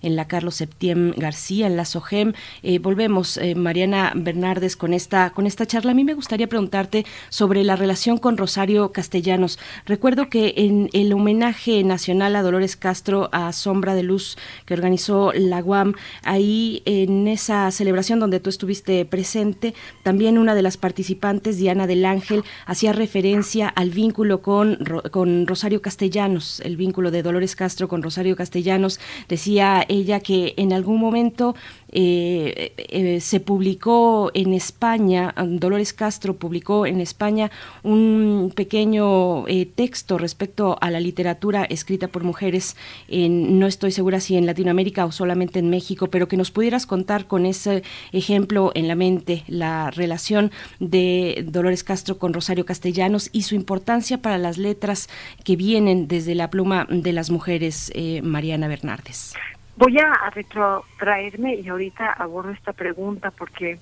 en 0.03 0.17
la 0.17 0.27
Carlos 0.27 0.57
Septién 0.57 1.15
García, 1.17 1.67
en 1.67 1.77
la 1.77 1.85
SOGEM. 1.85 2.33
Eh, 2.63 2.79
volvemos, 2.79 3.37
eh, 3.37 3.55
Mariana 3.55 4.13
Bernardes, 4.15 4.77
con 4.77 4.95
esta, 4.95 5.31
con 5.31 5.47
esta 5.47 5.67
charla. 5.67 5.93
A 5.93 5.95
mí 5.95 6.05
me 6.05 6.15
gustaría 6.15 6.47
preguntarte 6.47 7.05
sobre 7.29 7.65
la 7.65 7.77
relación 7.77 8.19
con 8.19 8.37
Rosario 8.37 8.93
Castellanos. 8.93 9.59
Recuerdo 9.87 10.29
que 10.29 10.55
en 10.57 10.89
el 10.93 11.13
homenaje 11.13 11.83
nacional 11.85 12.37
a 12.37 12.43
Dolores 12.43 12.77
Castro 12.77 13.29
a 13.33 13.53
Sombra 13.53 13.95
de 13.95 14.03
Luz 14.03 14.37
que 14.67 14.75
organizó 14.75 15.33
la 15.35 15.63
UAM, 15.63 15.95
ahí 16.23 16.83
en 16.85 17.29
esa 17.29 17.71
celebración 17.71 18.21
donde 18.21 18.41
tú 18.41 18.51
estuviste 18.51 19.05
presente, 19.05 19.75
también 20.03 20.39
una 20.39 20.55
de 20.55 20.63
las 20.63 20.77
participantes, 20.77 21.59
Diana 21.59 21.87
del 21.87 22.05
Ángel, 22.05 22.45
hacía 22.67 22.93
referencia 22.93 23.69
al 23.69 23.91
vínculo 23.91 24.43
con, 24.43 24.79
con 25.11 25.47
Rosario 25.47 25.83
Castellanos, 25.83 26.61
el 26.61 26.77
vínculo 26.77 27.11
de 27.11 27.23
Dolores 27.23 27.57
Castro 27.57 27.89
con 27.89 28.03
Rosario 28.03 28.37
Castellanos. 28.37 29.01
Decía 29.33 29.87
ella 29.89 30.21
que 30.21 30.53
en 30.59 30.75
algún 30.75 31.01
momento 31.01 31.55
eh, 31.93 32.73
eh, 32.79 33.21
se 33.21 33.41
publicó 33.41 34.31
en 34.33 34.55
España, 34.55 35.35
Dolores 35.47 35.93
Castro 35.93 36.37
publicó 36.37 36.87
en 36.87 37.01
España 37.01 37.51
un 37.83 38.51
pequeño 38.55 39.47
eh, 39.47 39.67
texto 39.67 40.17
respecto 40.17 40.79
a 40.81 40.91
la 40.91 41.01
literatura 41.01 41.65
escrita 41.65 42.09
por 42.09 42.25
mujeres, 42.25 42.77
en, 43.09 43.59
no 43.59 43.67
estoy 43.67 43.93
segura 43.93 44.21
si 44.21 44.37
en 44.37 44.47
Latinoamérica 44.47 45.05
o 45.05 45.13
solamente 45.13 45.59
en 45.59 45.69
México, 45.69 46.09
pero 46.09 46.29
que 46.29 46.39
nos 46.39 46.51
pudieras 46.51 46.87
contar 46.87 47.27
con 47.27 47.45
ese 47.45 47.83
ejemplo 48.13 48.73
en 48.75 48.89
la 48.89 48.95
mente 48.95 49.45
la 49.47 49.91
relación 49.91 50.51
de 50.81 51.45
Dolores 51.47 51.85
Castro 51.85 52.19
con 52.19 52.33
Rosario 52.33 52.65
Castellanos 52.65 53.29
y 53.33 53.43
su 53.43 53.55
importancia 53.55 54.23
para 54.23 54.39
las 54.39 54.57
letras 54.57 55.09
que 55.45 55.57
vienen 55.57 56.09
desde 56.09 56.35
la 56.35 56.49
pluma 56.51 56.87
de 56.89 57.13
las 57.13 57.31
mujeres, 57.31 57.93
Mariana 58.23 58.69
Bernardes. 58.69 59.35
Voy 59.77 59.99
a, 59.99 60.31
retrotraerme 60.31 61.55
y 61.55 61.69
ahorita 61.69 62.13
abordo 62.13 62.51
esta 62.51 62.73
pregunta 62.73 63.31
porque 63.31 63.79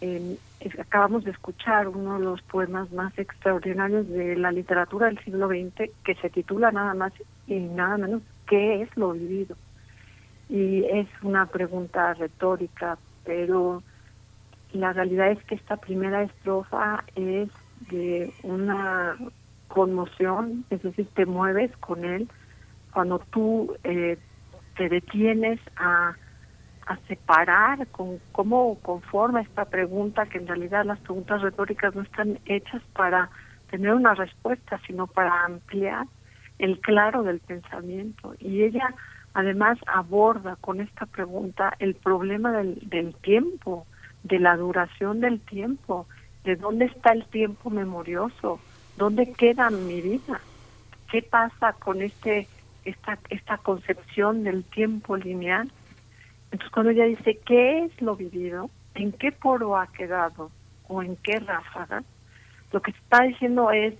em, 0.00 0.36
acabamos 0.78 1.24
de 1.24 1.30
escuchar 1.30 1.88
uno 1.88 2.18
de 2.18 2.24
los 2.24 2.42
poemas 2.42 2.90
más 2.92 3.16
extraordinarios 3.16 4.08
de 4.08 4.36
la 4.36 4.50
literatura 4.50 5.06
del 5.06 5.18
siglo 5.20 5.48
XX 5.48 5.90
que 6.04 6.14
se 6.16 6.30
titula 6.30 6.72
nada 6.72 6.94
más 6.94 7.12
y 7.46 7.54
nada 7.60 7.96
menos 7.96 8.22
¿Qué 8.50 8.82
es 8.82 8.96
lo 8.96 9.12
vivido? 9.12 9.54
Y 10.48 10.84
es 10.86 11.06
una 11.22 11.46
pregunta 11.46 12.14
retórica, 12.14 12.98
pero 13.24 13.84
la 14.72 14.92
realidad 14.92 15.30
es 15.30 15.40
que 15.44 15.54
esta 15.54 15.76
primera 15.76 16.24
estrofa 16.24 17.04
es 17.14 17.48
de 17.92 18.32
una 18.42 19.16
conmoción, 19.68 20.64
es 20.70 20.82
decir, 20.82 21.06
te 21.14 21.26
mueves 21.26 21.70
con 21.76 22.04
él 22.04 22.28
cuando 22.92 23.20
tú 23.30 23.76
eh, 23.84 24.18
te 24.80 24.88
detienes 24.88 25.60
a, 25.76 26.16
separar 27.06 27.86
con 27.88 28.18
cómo 28.32 28.76
conforma 28.80 29.42
esta 29.42 29.66
pregunta, 29.66 30.26
que 30.26 30.38
en 30.38 30.48
realidad 30.48 30.84
las 30.84 30.98
preguntas 31.00 31.40
retóricas 31.42 31.94
no 31.94 32.02
están 32.02 32.40
hechas 32.46 32.82
para 32.94 33.30
tener 33.70 33.92
una 33.92 34.14
respuesta, 34.14 34.80
sino 34.86 35.06
para 35.06 35.44
ampliar 35.44 36.06
el 36.58 36.80
claro 36.80 37.22
del 37.22 37.38
pensamiento. 37.38 38.34
Y 38.40 38.62
ella 38.62 38.92
además 39.34 39.78
aborda 39.86 40.56
con 40.56 40.80
esta 40.80 41.06
pregunta 41.06 41.76
el 41.78 41.94
problema 41.94 42.50
del, 42.50 42.80
del 42.88 43.14
tiempo, 43.16 43.86
de 44.24 44.40
la 44.40 44.56
duración 44.56 45.20
del 45.20 45.40
tiempo, 45.40 46.08
de 46.42 46.56
dónde 46.56 46.86
está 46.86 47.12
el 47.12 47.26
tiempo 47.26 47.70
memorioso, 47.70 48.58
dónde 48.96 49.32
queda 49.34 49.70
mi 49.70 50.00
vida, 50.00 50.40
qué 51.12 51.22
pasa 51.22 51.74
con 51.74 52.02
este 52.02 52.48
esta, 52.84 53.18
esta 53.28 53.58
concepción 53.58 54.44
del 54.44 54.64
tiempo 54.64 55.16
lineal. 55.16 55.70
Entonces 56.50 56.70
cuando 56.72 56.90
ella 56.90 57.04
dice, 57.04 57.38
¿qué 57.44 57.84
es 57.84 58.02
lo 58.02 58.16
vivido? 58.16 58.70
¿En 58.94 59.12
qué 59.12 59.32
poro 59.32 59.76
ha 59.76 59.86
quedado? 59.88 60.50
¿O 60.88 61.02
en 61.02 61.16
qué 61.16 61.38
ráfaga? 61.38 62.02
Lo 62.72 62.82
que 62.82 62.90
está 62.90 63.22
diciendo 63.22 63.70
es, 63.70 63.94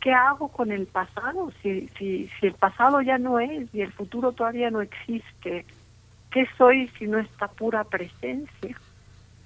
¿qué 0.00 0.12
hago 0.12 0.48
con 0.48 0.72
el 0.72 0.86
pasado? 0.86 1.52
Si, 1.62 1.88
si, 1.98 2.30
si 2.38 2.46
el 2.46 2.54
pasado 2.54 3.02
ya 3.02 3.18
no 3.18 3.38
es 3.38 3.72
y 3.74 3.82
el 3.82 3.92
futuro 3.92 4.32
todavía 4.32 4.70
no 4.70 4.80
existe, 4.80 5.64
¿qué 6.30 6.46
soy 6.56 6.88
si 6.98 7.06
no 7.06 7.18
esta 7.18 7.48
pura 7.48 7.84
presencia? 7.84 8.76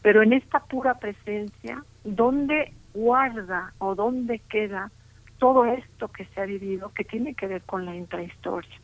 Pero 0.02 0.22
en 0.22 0.32
esta 0.32 0.60
pura 0.60 0.94
presencia, 0.94 1.82
¿dónde 2.04 2.72
guarda 2.92 3.72
o 3.78 3.94
dónde 3.94 4.38
queda 4.38 4.90
todo 5.38 5.64
esto 5.64 6.08
que 6.08 6.24
se 6.26 6.40
ha 6.40 6.46
vivido 6.46 6.92
que 6.92 7.04
tiene 7.04 7.34
que 7.34 7.46
ver 7.46 7.62
con 7.62 7.84
la 7.84 7.94
intrahistoria. 7.94 8.80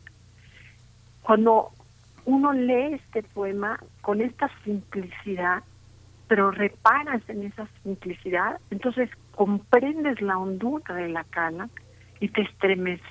Cuando 1.23 1.71
uno 2.25 2.53
lee 2.53 2.95
este 2.95 3.23
poema 3.23 3.79
con 4.01 4.21
esta 4.21 4.49
simplicidad, 4.63 5.63
pero 6.27 6.51
reparas 6.51 7.21
en 7.27 7.43
esa 7.43 7.67
simplicidad, 7.83 8.59
entonces 8.69 9.09
comprendes 9.35 10.21
la 10.21 10.37
hondura 10.37 10.95
de 10.95 11.09
la 11.09 11.23
cana 11.25 11.69
y 12.19 12.29
te 12.29 12.41
estremece. 12.41 13.03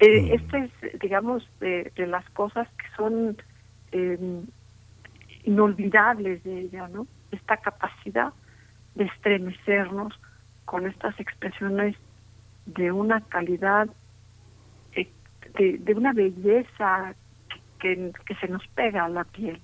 Eh, 0.00 0.22
mm. 0.22 0.34
Esto 0.34 0.56
es, 0.56 1.00
digamos, 1.00 1.48
de, 1.60 1.90
las 1.96 2.28
cosas 2.30 2.68
que 2.76 2.86
son 2.96 3.36
eh, 3.92 4.42
inolvidables 5.44 6.42
de 6.44 6.60
ella, 6.60 6.88
¿no? 6.88 7.06
esta 7.34 7.56
capacidad 7.58 8.32
de 8.94 9.04
estremecernos 9.04 10.18
con 10.64 10.86
estas 10.86 11.18
expresiones 11.20 11.96
de 12.66 12.92
una 12.92 13.20
calidad, 13.22 13.88
eh, 14.94 15.08
de, 15.58 15.94
una 15.94 16.12
belleza 16.12 17.14
que, 17.78 18.12
que, 18.26 18.34
se 18.36 18.48
nos 18.48 18.66
pega 18.68 19.04
a 19.04 19.08
la 19.08 19.24
piel. 19.24 19.60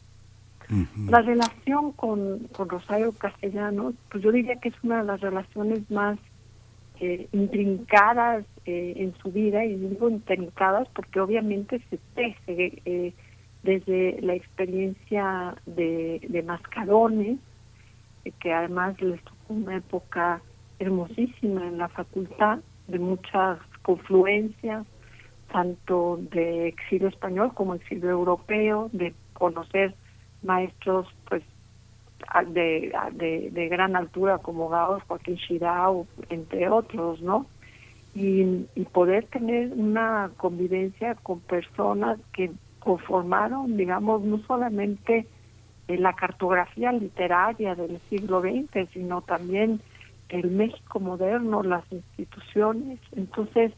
La 1.08 1.20
relación 1.20 1.90
con, 1.92 2.46
con 2.52 2.68
Rosario 2.68 3.10
Castellanos, 3.12 3.94
pues 4.08 4.22
yo 4.22 4.30
diría 4.30 4.54
que 4.60 4.68
es 4.68 4.74
una 4.84 4.98
de 4.98 5.04
las 5.04 5.20
relaciones 5.20 5.90
más 5.90 6.16
eh, 7.00 7.28
intrincadas 7.32 8.44
eh, 8.66 8.92
en 8.96 9.14
su 9.22 9.32
vida, 9.32 9.64
y 9.64 9.74
digo 9.74 10.10
intrincadas 10.10 10.86
porque 10.90 11.18
obviamente 11.18 11.80
se 11.88 11.98
teje 12.14 12.82
eh, 12.84 13.14
desde 13.62 14.20
la 14.20 14.34
experiencia 14.34 15.56
de, 15.64 16.20
de 16.28 16.42
Mascarones, 16.42 17.38
que 18.38 18.52
además 18.52 19.00
les 19.00 19.18
tocó 19.24 19.54
una 19.54 19.76
época 19.76 20.42
hermosísima 20.78 21.66
en 21.66 21.78
la 21.78 21.88
facultad, 21.88 22.60
de 22.90 22.98
muchas 22.98 23.58
confluencias, 23.82 24.86
tanto 25.52 26.18
de 26.30 26.68
exilio 26.68 27.08
español 27.08 27.52
como 27.54 27.74
exilio 27.74 28.10
europeo, 28.10 28.88
de 28.92 29.14
conocer 29.32 29.94
maestros 30.42 31.06
pues 31.28 31.42
de, 32.48 32.92
de, 33.52 33.68
gran 33.68 33.96
altura 33.96 34.38
como 34.38 34.68
Gauss, 34.68 35.02
Joaquín 35.04 35.36
Chirao, 35.36 36.06
entre 36.28 36.68
otros, 36.68 37.20
¿no? 37.22 37.46
Y, 38.14 38.66
y 38.74 38.84
poder 38.84 39.24
tener 39.26 39.72
una 39.72 40.30
convivencia 40.36 41.14
con 41.14 41.40
personas 41.40 42.18
que 42.32 42.50
conformaron, 42.80 43.76
digamos, 43.76 44.22
no 44.22 44.38
solamente 44.46 45.26
la 45.88 46.12
cartografía 46.14 46.92
literaria 46.92 47.74
del 47.74 48.00
siglo 48.08 48.40
XX, 48.40 48.88
sino 48.92 49.22
también 49.22 49.80
el 50.30 50.50
México 50.50 51.00
moderno, 51.00 51.62
las 51.62 51.84
instituciones. 51.90 52.98
Entonces, 53.12 53.72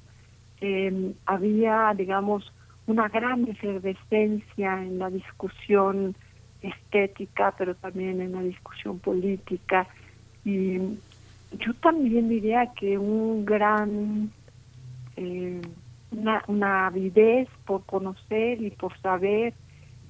eh, 0.60 1.14
había, 1.26 1.92
digamos, 1.96 2.52
una 2.86 3.08
gran 3.08 3.46
efervescencia 3.48 4.82
en 4.82 4.98
la 4.98 5.10
discusión 5.10 6.14
estética, 6.60 7.54
pero 7.56 7.74
también 7.74 8.20
en 8.20 8.32
la 8.32 8.42
discusión 8.42 8.98
política. 8.98 9.86
Y 10.44 10.78
yo 11.58 11.74
también 11.80 12.28
diría 12.28 12.72
que 12.78 12.98
un 12.98 13.44
gran, 13.44 14.30
eh, 15.16 15.60
una, 16.10 16.42
una 16.46 16.86
avidez 16.86 17.48
por 17.64 17.84
conocer 17.84 18.62
y 18.62 18.70
por 18.70 18.96
saber 18.98 19.54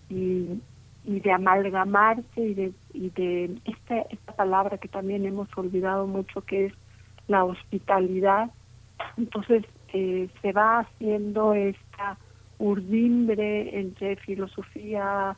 y, 0.09 0.61
y 1.05 1.21
de 1.21 1.33
amalgamarse 1.33 2.41
y 2.41 2.55
de, 2.55 2.73
y 2.95 3.11
de 3.11 3.57
esta, 3.65 4.03
esta 4.03 4.33
palabra 4.33 4.79
que 4.79 4.89
también 4.89 5.27
hemos 5.27 5.49
olvidado 5.57 6.07
mucho, 6.07 6.43
que 6.43 6.67
es 6.67 6.73
la 7.29 7.45
hospitalidad. 7.45 8.51
Entonces 9.17 9.65
eh, 9.93 10.29
se 10.41 10.53
va 10.53 10.81
haciendo 10.81 11.55
esta 11.55 12.19
urdimbre 12.59 13.79
entre 13.79 14.17
filosofía, 14.17 15.37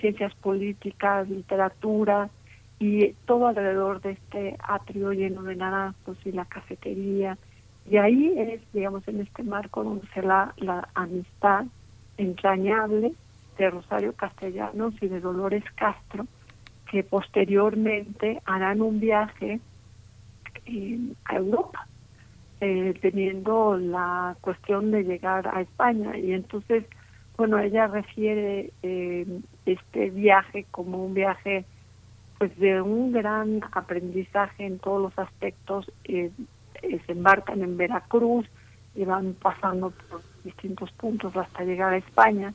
ciencias 0.00 0.34
políticas, 0.36 1.28
literatura 1.28 2.30
y 2.78 3.12
todo 3.26 3.48
alrededor 3.48 4.00
de 4.00 4.12
este 4.12 4.56
atrio 4.60 5.12
lleno 5.12 5.42
de 5.42 5.56
naranjos 5.56 6.16
y 6.24 6.32
la 6.32 6.46
cafetería. 6.46 7.36
Y 7.90 7.98
ahí 7.98 8.32
es, 8.38 8.62
digamos, 8.72 9.06
en 9.08 9.20
este 9.20 9.42
marco 9.42 9.84
donde 9.84 10.06
se 10.14 10.22
la, 10.22 10.54
la 10.56 10.88
amistad 10.94 11.66
entrañable 12.16 13.12
de 13.58 13.70
Rosario 13.70 14.12
Castellanos 14.14 14.94
y 15.00 15.08
de 15.08 15.20
Dolores 15.20 15.64
Castro, 15.76 16.26
que 16.90 17.02
posteriormente 17.02 18.40
harán 18.44 18.80
un 18.82 19.00
viaje 19.00 19.60
a 21.24 21.36
Europa, 21.36 21.86
eh, 22.60 22.94
teniendo 23.00 23.76
la 23.76 24.36
cuestión 24.40 24.90
de 24.90 25.02
llegar 25.02 25.48
a 25.48 25.60
España. 25.60 26.16
Y 26.16 26.32
entonces 26.32 26.84
bueno, 27.36 27.58
ella 27.58 27.86
refiere 27.86 28.72
eh, 28.82 29.26
este 29.66 30.10
viaje 30.10 30.66
como 30.70 31.04
un 31.04 31.14
viaje 31.14 31.64
pues 32.38 32.56
de 32.58 32.82
un 32.82 33.12
gran 33.12 33.62
aprendizaje 33.72 34.66
en 34.66 34.78
todos 34.78 35.02
los 35.02 35.18
aspectos. 35.18 35.90
Eh, 36.04 36.30
eh, 36.82 37.00
se 37.06 37.12
embarcan 37.12 37.62
en 37.62 37.76
Veracruz 37.76 38.46
y 38.94 39.04
van 39.04 39.34
pasando 39.34 39.90
por 39.90 40.22
distintos 40.44 40.92
puntos 40.92 41.36
hasta 41.36 41.64
llegar 41.64 41.94
a 41.94 41.96
España. 41.96 42.52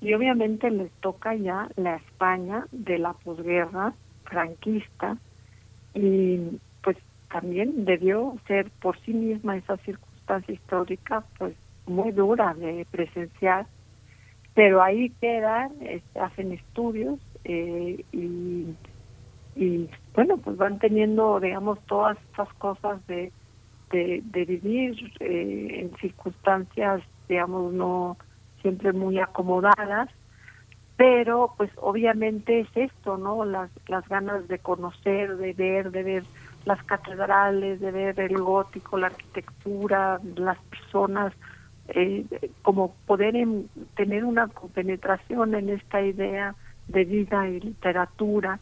Y 0.00 0.14
obviamente 0.14 0.70
les 0.70 0.90
toca 1.00 1.34
ya 1.34 1.68
la 1.76 1.96
España 1.96 2.66
de 2.70 2.98
la 2.98 3.12
posguerra 3.14 3.94
franquista. 4.24 5.16
Y 5.94 6.58
pues 6.82 6.96
también 7.30 7.84
debió 7.84 8.36
ser 8.46 8.70
por 8.80 8.98
sí 9.00 9.12
misma 9.12 9.56
esa 9.56 9.76
circunstancia 9.78 10.54
histórica 10.54 11.24
pues 11.38 11.54
muy 11.86 12.12
dura 12.12 12.54
de 12.54 12.86
presenciar. 12.90 13.66
Pero 14.54 14.82
ahí 14.82 15.10
quedan, 15.20 15.72
este, 15.80 16.20
hacen 16.20 16.52
estudios 16.52 17.18
eh, 17.44 18.04
y, 18.12 18.74
y 19.56 19.88
bueno, 20.14 20.36
pues 20.36 20.56
van 20.56 20.78
teniendo, 20.78 21.40
digamos, 21.40 21.78
todas 21.86 22.18
estas 22.30 22.52
cosas 22.54 23.04
de, 23.06 23.32
de, 23.90 24.44
vivir 24.44 25.12
eh, 25.20 25.80
en 25.80 25.96
circunstancias, 25.98 27.02
digamos, 27.28 27.72
no 27.72 28.16
siempre 28.62 28.92
muy 28.92 29.18
acomodadas, 29.18 30.08
pero 30.96 31.54
pues 31.56 31.70
obviamente 31.76 32.60
es 32.60 32.68
esto, 32.74 33.16
¿no? 33.16 33.44
Las, 33.44 33.70
las 33.86 34.06
ganas 34.08 34.48
de 34.48 34.58
conocer, 34.58 35.36
de 35.36 35.52
ver, 35.52 35.92
de 35.92 36.02
ver 36.02 36.24
las 36.64 36.82
catedrales, 36.84 37.80
de 37.80 37.90
ver 37.92 38.20
el 38.20 38.36
gótico, 38.38 38.98
la 38.98 39.06
arquitectura, 39.06 40.20
las 40.36 40.58
personas, 40.64 41.32
eh, 41.88 42.26
como 42.62 42.94
poder 43.06 43.34
tener 43.96 44.24
una 44.24 44.48
penetración 44.74 45.54
en 45.54 45.70
esta 45.70 46.02
idea 46.02 46.54
de 46.88 47.04
vida 47.04 47.48
y 47.48 47.60
literatura. 47.60 48.58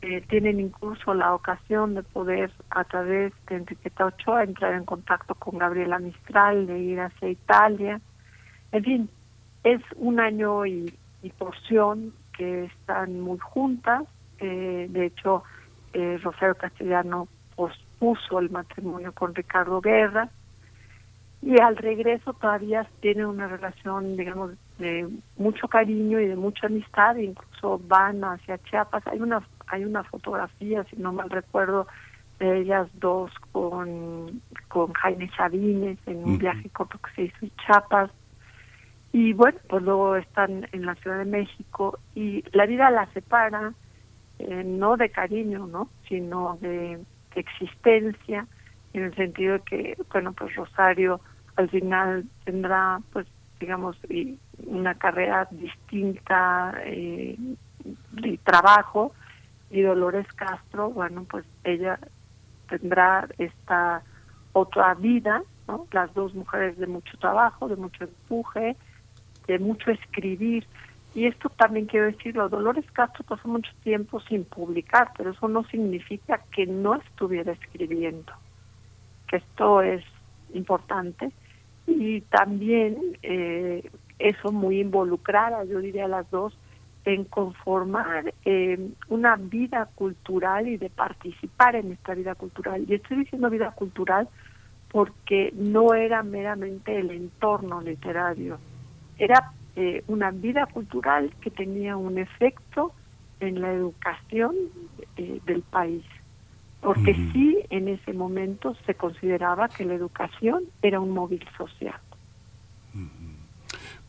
Eh, 0.00 0.22
tienen 0.28 0.60
incluso 0.60 1.12
la 1.12 1.34
ocasión 1.34 1.94
de 1.94 2.02
poder 2.02 2.50
a 2.70 2.84
través 2.84 3.32
de 3.48 3.56
Enriqueta 3.56 4.06
Ochoa 4.06 4.44
entrar 4.44 4.74
en 4.74 4.84
contacto 4.84 5.34
con 5.34 5.58
Gabriela 5.58 5.98
Mistral, 5.98 6.66
de 6.66 6.78
ir 6.78 7.00
hacia 7.00 7.30
Italia. 7.30 8.00
En 8.72 8.84
fin, 8.84 9.10
es 9.64 9.80
un 9.96 10.20
año 10.20 10.66
y, 10.66 10.94
porción 11.38 12.12
que 12.36 12.64
están 12.64 13.20
muy 13.20 13.38
juntas. 13.38 14.04
Eh, 14.38 14.86
de 14.90 15.06
hecho, 15.06 15.42
eh, 15.94 16.18
Rosario 16.22 16.54
Castellano 16.54 17.28
pospuso 17.56 18.38
el 18.38 18.50
matrimonio 18.50 19.12
con 19.12 19.34
Ricardo 19.34 19.80
Guerra 19.80 20.28
y 21.40 21.58
al 21.60 21.76
regreso 21.76 22.34
todavía 22.34 22.86
tiene 23.00 23.24
una 23.24 23.48
relación, 23.48 24.16
digamos, 24.16 24.52
de 24.78 25.08
mucho 25.38 25.66
cariño 25.68 26.20
y 26.20 26.26
de 26.26 26.36
mucha 26.36 26.66
amistad, 26.66 27.16
incluso 27.16 27.80
van 27.86 28.22
hacia 28.22 28.58
Chiapas. 28.58 29.06
Hay 29.06 29.20
una 29.20 29.42
hay 29.66 29.84
una 29.84 30.04
fotografía, 30.04 30.84
si 30.84 30.96
no 30.96 31.12
mal 31.12 31.30
recuerdo, 31.30 31.86
de 32.38 32.60
ellas 32.60 32.88
dos 32.94 33.30
con, 33.52 34.42
con 34.68 34.92
Jaime 34.92 35.30
Sabines 35.36 35.98
en 36.06 36.24
un 36.24 36.38
viaje 36.38 36.68
corto 36.70 36.98
que 36.98 37.10
se 37.14 37.22
hizo 37.24 37.36
en 37.42 37.52
Chiapas. 37.64 38.10
Y 39.14 39.32
bueno, 39.32 39.60
pues 39.68 39.80
luego 39.84 40.16
están 40.16 40.66
en 40.72 40.86
la 40.86 40.96
Ciudad 40.96 41.18
de 41.18 41.24
México 41.24 42.00
y 42.16 42.42
la 42.50 42.66
vida 42.66 42.90
la 42.90 43.06
separa, 43.12 43.72
eh, 44.40 44.64
no 44.64 44.96
de 44.96 45.08
cariño, 45.08 45.68
¿no? 45.68 45.88
Sino 46.08 46.58
de, 46.60 46.98
existencia, 47.36 48.48
en 48.92 49.04
el 49.04 49.14
sentido 49.14 49.52
de 49.52 49.60
que, 49.60 49.98
bueno, 50.12 50.32
pues 50.32 50.56
Rosario 50.56 51.20
al 51.54 51.70
final 51.70 52.24
tendrá, 52.44 52.98
pues, 53.12 53.28
digamos, 53.60 53.96
una 54.66 54.96
carrera 54.96 55.46
distinta 55.52 56.74
eh, 56.84 57.36
de 58.14 58.38
trabajo 58.38 59.12
y 59.70 59.82
Dolores 59.82 60.26
Castro, 60.32 60.90
bueno, 60.90 61.24
pues 61.30 61.44
ella 61.62 62.00
tendrá 62.68 63.28
esta 63.38 64.02
otra 64.54 64.94
vida, 64.94 65.44
¿no? 65.68 65.86
Las 65.92 66.12
dos 66.14 66.34
mujeres 66.34 66.76
de 66.78 66.88
mucho 66.88 67.16
trabajo, 67.18 67.68
de 67.68 67.76
mucho 67.76 68.02
empuje, 68.02 68.76
de 69.46 69.58
mucho 69.58 69.90
escribir. 69.90 70.66
Y 71.14 71.26
esto 71.26 71.48
también 71.50 71.86
quiero 71.86 72.06
decirlo, 72.06 72.48
Dolores 72.48 72.90
Castro 72.92 73.24
pasó 73.24 73.46
mucho 73.46 73.70
tiempo 73.84 74.20
sin 74.20 74.44
publicar, 74.44 75.12
pero 75.16 75.30
eso 75.30 75.46
no 75.48 75.62
significa 75.64 76.40
que 76.50 76.66
no 76.66 76.96
estuviera 76.96 77.52
escribiendo, 77.52 78.32
que 79.28 79.36
esto 79.36 79.80
es 79.80 80.04
importante 80.54 81.30
y 81.86 82.22
también 82.22 83.16
eh, 83.22 83.88
eso 84.18 84.50
muy 84.50 84.80
involucrada, 84.80 85.64
yo 85.64 85.78
diría 85.78 86.08
las 86.08 86.28
dos, 86.30 86.56
en 87.04 87.24
conformar 87.24 88.32
eh, 88.44 88.90
una 89.08 89.36
vida 89.36 89.88
cultural 89.94 90.68
y 90.68 90.78
de 90.78 90.88
participar 90.88 91.76
en 91.76 91.92
esta 91.92 92.14
vida 92.14 92.34
cultural. 92.34 92.84
Y 92.88 92.94
estoy 92.94 93.18
diciendo 93.18 93.50
vida 93.50 93.72
cultural 93.72 94.28
porque 94.90 95.52
no 95.54 95.92
era 95.92 96.22
meramente 96.22 96.98
el 96.98 97.10
entorno 97.10 97.82
literario, 97.82 98.58
era 99.18 99.52
eh, 99.76 100.04
una 100.06 100.30
vida 100.30 100.66
cultural 100.66 101.32
que 101.40 101.50
tenía 101.50 101.96
un 101.96 102.18
efecto 102.18 102.92
en 103.40 103.60
la 103.60 103.72
educación 103.72 104.54
eh, 105.16 105.40
del 105.46 105.62
país, 105.62 106.04
porque 106.80 107.14
sí 107.32 107.58
en 107.70 107.88
ese 107.88 108.12
momento 108.12 108.76
se 108.86 108.94
consideraba 108.94 109.68
que 109.68 109.84
la 109.84 109.94
educación 109.94 110.64
era 110.82 111.00
un 111.00 111.10
móvil 111.10 111.44
social. 111.56 111.98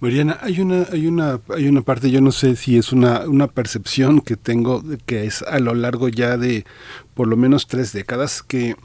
Mariana, 0.02 0.38
hay 0.42 0.60
una, 0.60 0.84
hay 0.92 1.08
una, 1.08 1.40
hay 1.56 1.68
una 1.68 1.82
parte, 1.82 2.12
yo 2.12 2.22
no 2.22 2.32
sé 2.32 2.56
si 2.58 2.78
es 2.78 2.92
una, 2.92 3.22
una 3.28 3.48
percepción 3.48 4.20
que 4.22 4.36
tengo, 4.36 4.84
que 5.06 5.24
es 5.24 5.42
a 5.42 5.60
lo 5.60 5.74
largo 5.74 6.10
ya 6.10 6.38
de 6.38 6.66
por 7.14 7.28
lo 7.28 7.38
menos 7.38 7.66
tres 7.66 7.94
décadas, 7.94 8.44
que 8.44 8.76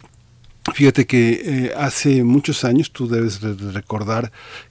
Fíjate 0.74 1.06
que 1.06 1.40
eh, 1.44 1.72
hace 1.76 2.22
muchos 2.22 2.64
años, 2.64 2.92
tú 2.92 3.08
debes 3.08 3.40
recordar 3.72 4.30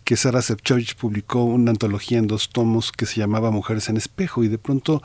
que 0.09 0.17
Sara 0.17 0.41
Sepchovich 0.41 0.95
publicó 0.95 1.43
una 1.43 1.69
antología 1.69 2.17
en 2.17 2.25
dos 2.25 2.49
tomos 2.49 2.91
que 2.91 3.05
se 3.05 3.19
llamaba 3.19 3.51
Mujeres 3.51 3.89
en 3.89 3.97
Espejo 3.97 4.43
y 4.43 4.47
de 4.47 4.57
pronto 4.57 5.03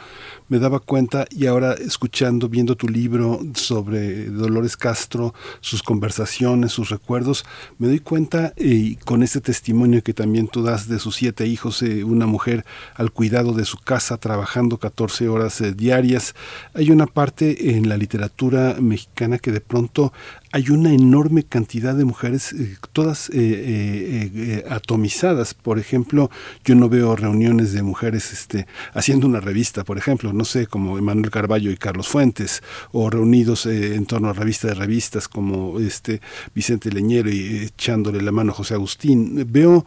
me 0.48 0.58
daba 0.58 0.78
cuenta 0.78 1.26
y 1.30 1.44
ahora 1.44 1.74
escuchando, 1.74 2.48
viendo 2.48 2.74
tu 2.74 2.88
libro 2.88 3.38
sobre 3.52 4.30
Dolores 4.30 4.78
Castro, 4.78 5.34
sus 5.60 5.82
conversaciones, 5.82 6.72
sus 6.72 6.88
recuerdos, 6.88 7.44
me 7.76 7.88
doy 7.88 8.00
cuenta 8.00 8.54
y 8.56 8.96
con 8.96 9.22
este 9.22 9.42
testimonio 9.42 10.02
que 10.02 10.14
también 10.14 10.48
tú 10.48 10.62
das 10.62 10.88
de 10.88 10.98
sus 10.98 11.16
siete 11.16 11.46
hijos, 11.46 11.82
eh, 11.82 12.02
una 12.02 12.26
mujer 12.26 12.64
al 12.94 13.12
cuidado 13.12 13.52
de 13.52 13.66
su 13.66 13.76
casa, 13.76 14.16
trabajando 14.16 14.78
14 14.78 15.28
horas 15.28 15.60
eh, 15.60 15.74
diarias, 15.74 16.34
hay 16.72 16.90
una 16.90 17.04
parte 17.04 17.76
en 17.76 17.90
la 17.90 17.98
literatura 17.98 18.76
mexicana 18.80 19.36
que 19.36 19.52
de 19.52 19.60
pronto 19.60 20.14
hay 20.54 20.70
una 20.70 20.92
enorme 20.92 21.42
cantidad 21.42 21.96
de 21.96 22.04
mujeres, 22.04 22.52
eh, 22.52 22.76
todas 22.92 23.28
eh, 23.34 24.62
atomizadas. 24.94 25.54
Por 25.54 25.80
ejemplo, 25.80 26.30
yo 26.64 26.76
no 26.76 26.88
veo 26.88 27.16
reuniones 27.16 27.72
de 27.72 27.82
mujeres 27.82 28.32
este, 28.32 28.66
haciendo 28.92 29.26
una 29.26 29.40
revista, 29.40 29.82
por 29.82 29.98
ejemplo, 29.98 30.32
no 30.32 30.44
sé, 30.44 30.68
como 30.68 30.98
Emanuel 30.98 31.30
Carballo 31.30 31.72
y 31.72 31.76
Carlos 31.76 32.06
Fuentes, 32.06 32.62
o 32.92 33.10
reunidos 33.10 33.66
en 33.66 34.06
torno 34.06 34.28
a 34.28 34.32
revista 34.32 34.68
de 34.68 34.74
revistas 34.74 35.26
como 35.26 35.80
este 35.80 36.20
Vicente 36.54 36.92
Leñero 36.92 37.28
y 37.28 37.64
echándole 37.64 38.22
la 38.22 38.30
mano 38.30 38.52
a 38.52 38.54
José 38.54 38.74
Agustín. 38.74 39.44
Veo 39.50 39.84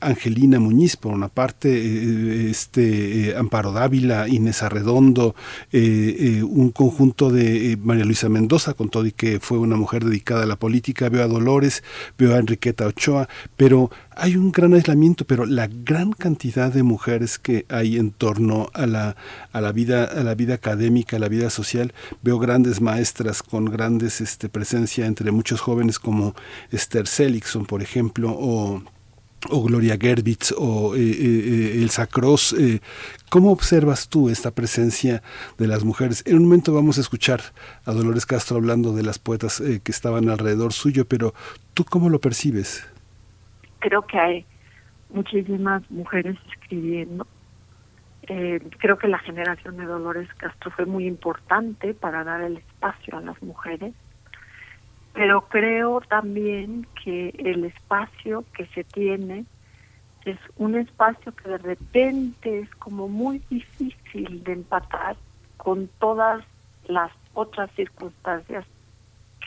Angelina 0.00 0.60
Muñiz, 0.60 0.96
por 0.96 1.12
una 1.12 1.28
parte, 1.28 2.48
este 2.50 3.34
Amparo 3.36 3.72
Dávila, 3.72 4.28
Inés 4.28 4.62
Arredondo, 4.62 5.34
un 5.72 6.70
conjunto 6.70 7.30
de 7.30 7.76
María 7.82 8.04
Luisa 8.04 8.28
Mendoza, 8.28 8.74
con 8.74 8.88
todo 8.88 9.04
y 9.04 9.12
que 9.12 9.40
fue 9.40 9.58
una 9.58 9.76
mujer 9.76 10.04
dedicada 10.04 10.44
a 10.44 10.46
la 10.46 10.56
política, 10.56 11.08
veo 11.08 11.24
a 11.24 11.26
Dolores, 11.26 11.82
veo 12.16 12.34
a 12.34 12.38
Enriqueta 12.38 12.86
Ochoa, 12.86 13.28
pero 13.56 13.90
hay 14.18 14.36
un 14.36 14.50
gran 14.50 14.74
aislamiento, 14.74 15.24
pero 15.24 15.46
la 15.46 15.68
gran 15.68 16.12
cantidad 16.12 16.72
de 16.72 16.82
mujeres 16.82 17.38
que 17.38 17.64
hay 17.68 17.96
en 17.96 18.10
torno 18.10 18.68
a 18.74 18.86
la, 18.86 19.16
a 19.52 19.60
la 19.60 19.72
vida, 19.72 20.04
a 20.04 20.24
la 20.24 20.34
vida 20.34 20.54
académica, 20.54 21.16
a 21.16 21.20
la 21.20 21.28
vida 21.28 21.50
social, 21.50 21.94
veo 22.22 22.38
grandes 22.38 22.80
maestras 22.80 23.42
con 23.42 23.66
grandes 23.66 24.20
este, 24.20 24.48
presencia 24.48 25.06
entre 25.06 25.30
muchos 25.30 25.60
jóvenes 25.60 25.98
como 25.98 26.34
Esther 26.72 27.06
Seligson, 27.06 27.64
por 27.64 27.80
ejemplo, 27.80 28.30
o 28.30 28.82
Gloria 29.62 29.96
Gerbitz 30.00 30.52
o 30.56 30.96
eh, 30.96 31.00
eh, 31.00 31.78
Elsa 31.80 32.06
Cross. 32.06 32.56
Eh, 32.58 32.80
¿Cómo 33.30 33.52
observas 33.52 34.08
tú 34.08 34.30
esta 34.30 34.50
presencia 34.50 35.22
de 35.58 35.68
las 35.68 35.84
mujeres? 35.84 36.22
En 36.26 36.36
un 36.36 36.44
momento 36.44 36.74
vamos 36.74 36.98
a 36.98 37.02
escuchar 37.02 37.40
a 37.84 37.92
Dolores 37.92 38.26
Castro 38.26 38.56
hablando 38.56 38.92
de 38.94 39.04
las 39.04 39.18
poetas 39.18 39.62
que 39.82 39.92
estaban 39.92 40.28
alrededor 40.28 40.72
suyo, 40.72 41.06
pero 41.06 41.34
¿tú 41.74 41.84
cómo 41.84 42.08
lo 42.08 42.20
percibes? 42.20 42.82
Creo 43.78 44.02
que 44.02 44.18
hay 44.18 44.46
muchísimas 45.10 45.88
mujeres 45.90 46.36
escribiendo. 46.52 47.26
creo 48.78 48.98
que 48.98 49.08
la 49.08 49.18
generación 49.18 49.76
de 49.78 49.86
Dolores 49.86 50.28
Castro 50.34 50.70
fue 50.70 50.84
muy 50.84 51.06
importante 51.06 51.94
para 51.94 52.24
dar 52.24 52.42
el 52.42 52.58
espacio 52.58 53.16
a 53.16 53.20
las 53.20 53.42
mujeres 53.42 53.94
pero 55.18 55.40
creo 55.48 56.00
también 56.02 56.86
que 57.02 57.30
el 57.38 57.64
espacio 57.64 58.44
que 58.54 58.66
se 58.66 58.84
tiene 58.84 59.46
es 60.24 60.38
un 60.56 60.76
espacio 60.76 61.32
que 61.34 61.48
de 61.48 61.58
repente 61.58 62.60
es 62.60 62.70
como 62.76 63.08
muy 63.08 63.42
difícil 63.50 64.44
de 64.44 64.52
empatar 64.52 65.16
con 65.56 65.88
todas 65.98 66.44
las 66.86 67.10
otras 67.34 67.68
circunstancias 67.72 68.64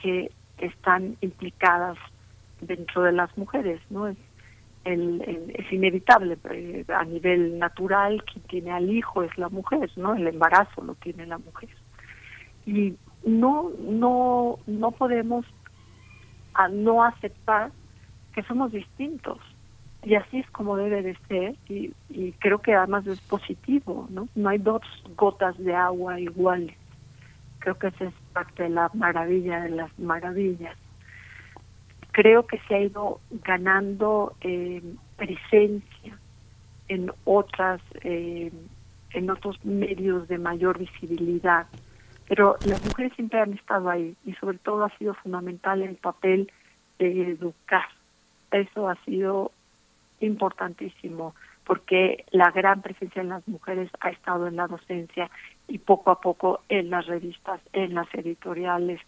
que 0.01 0.29
están 0.57 1.15
implicadas 1.21 1.97
dentro 2.61 3.03
de 3.03 3.11
las 3.11 3.35
mujeres, 3.37 3.81
¿no? 3.89 4.07
Es, 4.07 4.17
el, 4.83 5.53
es 5.53 5.71
inevitable, 5.71 6.37
eh, 6.49 6.85
a 6.87 7.03
nivel 7.03 7.59
natural, 7.59 8.23
quien 8.23 8.43
tiene 8.45 8.71
al 8.71 8.89
hijo 8.89 9.23
es 9.23 9.37
la 9.37 9.49
mujer, 9.49 9.91
¿no? 9.95 10.15
El 10.15 10.27
embarazo 10.27 10.81
lo 10.83 10.95
tiene 10.95 11.25
la 11.27 11.37
mujer. 11.37 11.69
Y 12.65 12.95
no, 13.25 13.71
no, 13.79 14.59
no 14.65 14.91
podemos 14.91 15.45
a 16.53 16.67
no 16.67 17.03
aceptar 17.03 17.71
que 18.33 18.43
somos 18.43 18.71
distintos. 18.71 19.37
Y 20.03 20.15
así 20.15 20.39
es 20.39 20.49
como 20.49 20.77
debe 20.77 21.03
de 21.03 21.15
ser 21.27 21.55
y, 21.69 21.93
y 22.09 22.31
creo 22.33 22.59
que 22.59 22.73
además 22.73 23.05
es 23.05 23.21
positivo, 23.21 24.07
¿no? 24.09 24.27
No 24.33 24.49
hay 24.49 24.57
dos 24.57 24.81
gotas 25.15 25.55
de 25.59 25.75
agua 25.75 26.19
iguales. 26.19 26.75
Creo 27.59 27.77
que 27.77 27.87
esa 27.87 28.05
es 28.05 28.13
parte 28.33 28.63
de 28.63 28.69
la 28.69 28.89
maravilla 28.95 29.61
de 29.61 29.69
las 29.69 29.99
maravillas. 29.99 30.75
Creo 32.11 32.45
que 32.45 32.59
se 32.67 32.75
ha 32.75 32.79
ido 32.79 33.19
ganando 33.43 34.35
eh, 34.41 34.81
presencia 35.15 36.17
en 36.87 37.11
otras 37.23 37.81
eh, 38.03 38.51
en 39.13 39.29
otros 39.29 39.63
medios 39.65 40.27
de 40.27 40.37
mayor 40.37 40.77
visibilidad 40.77 41.67
pero 42.31 42.55
las 42.65 42.81
mujeres 42.85 43.11
siempre 43.17 43.41
han 43.41 43.51
estado 43.51 43.89
ahí 43.89 44.15
y 44.25 44.31
sobre 44.35 44.57
todo 44.59 44.85
ha 44.85 44.97
sido 44.97 45.13
fundamental 45.15 45.81
el 45.81 45.97
papel 45.97 46.49
de 46.97 47.31
educar. 47.31 47.83
Eso 48.51 48.87
ha 48.87 48.95
sido 49.03 49.51
importantísimo 50.21 51.35
porque 51.65 52.23
la 52.31 52.49
gran 52.51 52.81
presencia 52.81 53.21
en 53.21 53.27
las 53.27 53.45
mujeres 53.49 53.89
ha 53.99 54.11
estado 54.11 54.47
en 54.47 54.55
la 54.55 54.67
docencia 54.67 55.29
y 55.67 55.79
poco 55.79 56.09
a 56.09 56.21
poco 56.21 56.61
en 56.69 56.89
las 56.89 57.05
revistas, 57.05 57.59
en 57.73 57.95
las 57.95 58.07
editoriales 58.13 59.01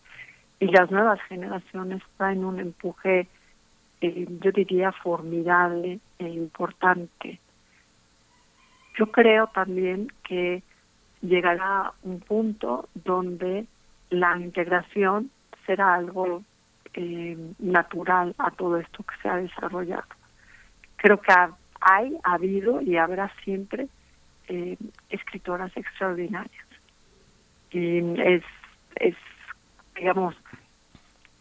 y 0.59 0.67
las 0.67 0.89
nuevas 0.91 1.21
generaciones 1.23 2.01
traen 2.17 2.45
un 2.45 2.59
empuje, 2.59 3.27
eh, 4.01 4.27
yo 4.41 4.51
diría, 4.51 4.91
formidable 4.91 5.99
e 6.19 6.27
importante. 6.27 7.39
Yo 8.97 9.11
creo 9.11 9.47
también 9.47 10.11
que 10.23 10.61
llegará 11.21 11.93
un 12.03 12.19
punto 12.19 12.89
donde 12.93 13.65
la 14.09 14.37
integración 14.37 15.31
será 15.65 15.95
algo 15.95 16.43
eh, 16.93 17.37
natural 17.59 18.35
a 18.37 18.51
todo 18.51 18.77
esto 18.77 19.03
que 19.03 19.15
se 19.21 19.29
ha 19.29 19.37
desarrollado. 19.37 20.05
Creo 20.97 21.19
que 21.19 21.33
hay, 21.81 22.17
ha 22.23 22.33
habido 22.33 22.81
y 22.81 22.97
habrá 22.97 23.31
siempre 23.43 23.87
eh, 24.47 24.77
escritoras 25.09 25.75
extraordinarias. 25.75 26.67
Y 27.71 27.97
es, 28.21 28.43
es, 28.95 29.15
digamos, 29.95 30.35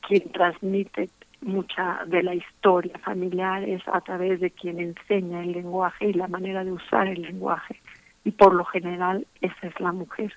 quien 0.01 0.31
transmite 0.33 1.11
mucha 1.41 2.05
de 2.07 2.23
la 2.23 2.35
historia 2.35 2.99
familiar 2.99 3.65
es 3.65 3.83
a 3.89 4.01
través 4.01 4.41
de 4.41 4.51
quien 4.51 4.79
enseña 4.79 5.43
el 5.43 5.53
lenguaje 5.53 6.11
y 6.11 6.13
la 6.13 6.29
manera 6.29 6.65
de 6.65 6.73
usar 6.73 7.09
el 7.09 7.23
lenguaje 7.23 7.81
y 8.25 8.31
por 8.31 8.55
lo 8.55 8.65
general 8.65 9.27
esa 9.41 9.67
es 9.67 9.81
la 9.81 9.93
mujer. 9.93 10.33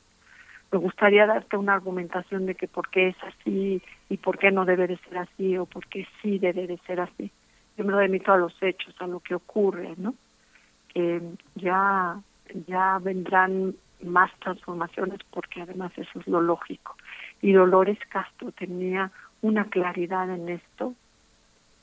Me 0.71 0.79
gustaría 0.79 1.25
darte 1.25 1.57
una 1.57 1.73
argumentación 1.75 2.45
de 2.47 2.55
que 2.55 2.67
por 2.67 2.89
qué 2.89 3.09
es 3.09 3.15
así 3.23 3.81
y 4.09 4.17
por 4.17 4.37
qué 4.37 4.51
no 4.51 4.65
debe 4.65 4.87
de 4.87 4.97
ser 4.97 5.19
así 5.19 5.57
o 5.57 5.65
por 5.65 5.85
qué 5.87 6.07
sí 6.21 6.39
debe 6.39 6.67
de 6.67 6.77
ser 6.87 6.99
así. 6.99 7.31
Yo 7.77 7.85
me 7.85 7.91
lo 7.91 7.99
remito 7.99 8.33
a 8.33 8.37
los 8.37 8.55
hechos, 8.61 8.95
a 8.99 9.07
lo 9.07 9.19
que 9.19 9.35
ocurre, 9.35 9.93
¿no? 9.97 10.15
Eh, 10.95 11.21
ya, 11.55 12.19
ya 12.67 12.99
vendrán 13.01 13.75
más 14.01 14.31
transformaciones 14.39 15.19
porque 15.31 15.61
además 15.61 15.91
eso 15.97 16.19
es 16.19 16.27
lo 16.27 16.41
lógico. 16.41 16.95
Y 17.41 17.53
Dolores 17.53 17.99
Castro 18.09 18.51
tenía 18.51 19.11
una 19.41 19.65
claridad 19.65 20.29
en 20.29 20.49
esto 20.49 20.93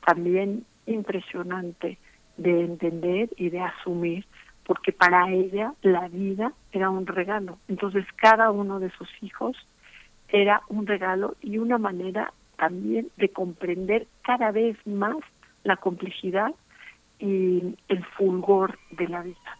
también 0.04 0.64
impresionante 0.86 1.98
de 2.36 2.64
entender 2.64 3.30
y 3.36 3.50
de 3.50 3.60
asumir 3.60 4.26
porque 4.64 4.92
para 4.92 5.30
ella 5.30 5.74
la 5.82 6.08
vida 6.08 6.52
era 6.72 6.90
un 6.90 7.06
regalo. 7.06 7.58
Entonces 7.68 8.06
cada 8.16 8.50
uno 8.50 8.80
de 8.80 8.90
sus 8.90 9.08
hijos 9.22 9.56
era 10.28 10.62
un 10.68 10.86
regalo 10.86 11.36
y 11.40 11.58
una 11.58 11.78
manera 11.78 12.32
también 12.56 13.08
de 13.16 13.28
comprender 13.28 14.06
cada 14.22 14.50
vez 14.50 14.76
más 14.86 15.16
la 15.64 15.76
complejidad 15.76 16.54
y 17.18 17.76
el 17.88 18.04
fulgor 18.16 18.78
de 18.92 19.08
la 19.08 19.22
vida. 19.22 19.58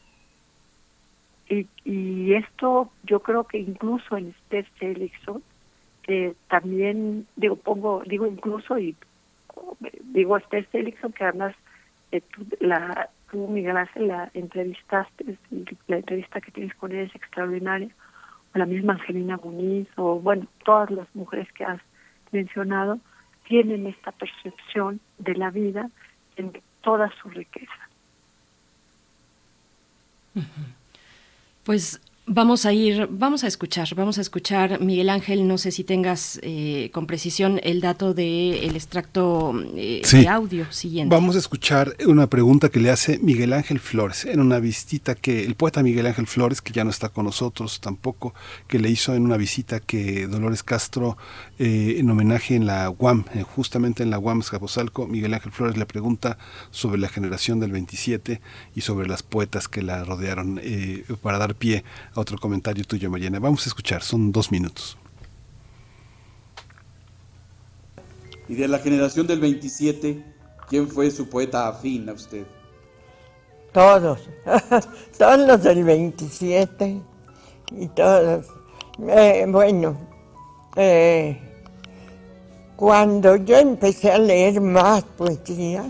Y, 1.49 1.67
y 1.85 2.35
esto 2.35 2.91
yo 3.03 3.21
creo 3.21 3.45
que 3.45 3.59
incluso 3.59 4.17
en 4.17 4.29
Esther 4.29 4.67
Seligson, 4.79 5.43
que 6.03 6.35
también 6.49 7.27
digo 7.37 7.57
pongo 7.57 8.03
digo 8.07 8.27
incluso 8.27 8.79
y 8.79 8.97
digo 10.05 10.37
Esther 10.37 10.69
Seligson 10.71 11.13
que 11.13 11.25
además 11.25 11.55
eh, 12.11 12.23
la 12.61 13.09
tú, 13.33 13.49
Miguel 13.49 13.75
la 13.97 14.31
entrevistaste, 14.35 15.39
la 15.89 15.97
entrevista 15.97 16.41
que 16.41 16.53
tienes 16.53 16.75
con 16.77 16.93
ella 16.93 17.03
es 17.03 17.15
extraordinaria, 17.15 17.89
la 18.55 18.67
misma 18.67 18.93
Angelina 18.93 19.39
Muniz 19.43 19.89
o 19.97 20.21
bueno, 20.21 20.47
todas 20.65 20.91
las 20.91 21.09
mujeres 21.15 21.51
que 21.53 21.65
has 21.65 21.81
mencionado 22.31 22.99
tienen 23.49 23.87
esta 23.87 24.13
percepción 24.13 25.01
de 25.19 25.35
la 25.35 25.51
vida 25.51 25.91
en 26.37 26.53
toda 26.83 27.11
su 27.21 27.31
riqueza. 27.31 27.89
Pues 31.65 32.01
Vamos 32.27 32.67
a 32.67 32.73
ir, 32.73 33.09
vamos 33.11 33.43
a 33.43 33.49
escuchar, 33.49 33.89
vamos 33.97 34.17
a 34.17 34.21
escuchar, 34.21 34.81
Miguel 34.81 35.11
Ángel, 35.11 35.49
no 35.49 35.59
sé 35.59 35.73
si 35.73 35.83
tengas 35.83 36.39
eh, 36.45 36.89
con 36.93 37.09
precisión 37.09 37.59
el 37.65 37.81
dato 37.81 38.15
del 38.15 38.63
el 38.63 38.77
extracto 38.77 39.53
eh, 39.75 40.03
de 40.09 40.29
audio 40.29 40.71
siguiente. 40.71 41.13
Vamos 41.13 41.35
a 41.35 41.41
escuchar 41.41 41.97
una 42.07 42.29
pregunta 42.29 42.69
que 42.69 42.79
le 42.79 42.91
hace 42.91 43.19
Miguel 43.19 43.53
Ángel 43.53 43.81
Flores 43.81 44.25
en 44.25 44.39
una 44.39 44.61
visita 44.61 45.17
que 45.17 45.45
el 45.45 45.57
poeta 45.57 45.83
Miguel 45.83 46.07
Ángel 46.07 46.29
Flores, 46.29 46.63
que 46.63 46.73
ya 46.73 46.85
no 46.85 46.91
está 46.91 47.09
con 47.09 47.25
nosotros 47.25 47.81
tampoco, 47.81 48.35
que 48.69 48.79
le 48.79 48.89
hizo 48.89 49.17
en 49.17 49.25
una 49.25 49.37
visita 49.37 49.81
que 49.81 50.29
Dolores 50.29 50.63
Castro 50.63 51.19
eh, 51.59 51.97
en 51.99 52.09
homenaje 52.09 52.55
en 52.55 52.67
la 52.67 52.89
UAM, 52.89 53.25
justamente 53.57 54.05
en 54.05 54.11
la 54.11 54.21
UAM 54.21 54.43
Escaposalco, 54.43 55.09
Miguel 55.09 55.35
Ángel 55.35 55.51
Flores 55.51 55.77
le 55.77 55.87
pregunta 55.87 56.39
sobre 56.71 57.01
la 57.01 57.09
generación 57.09 57.59
del 57.59 57.73
27 57.73 58.41
y 58.77 58.81
sobre 58.83 59.09
las 59.09 59.25
poetas 59.25 59.67
que 59.67 59.83
la 59.83 60.05
rodearon 60.05 60.61
para 61.21 61.39
dar 61.39 61.57
pie 61.57 61.83
otro 62.15 62.39
comentario 62.39 62.85
tuyo, 62.85 63.11
Mariana. 63.11 63.39
Vamos 63.39 63.67
a 63.67 63.71
escuchar, 63.71 64.03
son 64.03 64.33
dos 64.33 64.51
minutos. 64.51 64.97
Y 68.49 68.55
de 68.55 68.69
la 68.69 68.79
generación 68.79 69.27
del 69.27 69.41
27, 69.41 70.23
¿quién 70.69 70.89
fue 70.89 71.11
su 71.11 71.29
poeta 71.29 71.69
afín 71.69 72.09
a 72.09 72.13
usted? 72.13 72.45
Todos, 73.73 74.21
todos 75.19 75.47
los 75.47 75.63
del 75.63 75.85
27 75.85 77.01
y 77.79 77.89
todos. 77.89 78.47
Eh, 79.09 79.47
bueno, 79.49 79.97
eh, 80.77 81.41
cuando 82.77 83.37
yo 83.37 83.57
empecé 83.57 84.13
a 84.13 84.19
leer 84.19 84.61
más 84.61 85.03
poesía, 85.05 85.87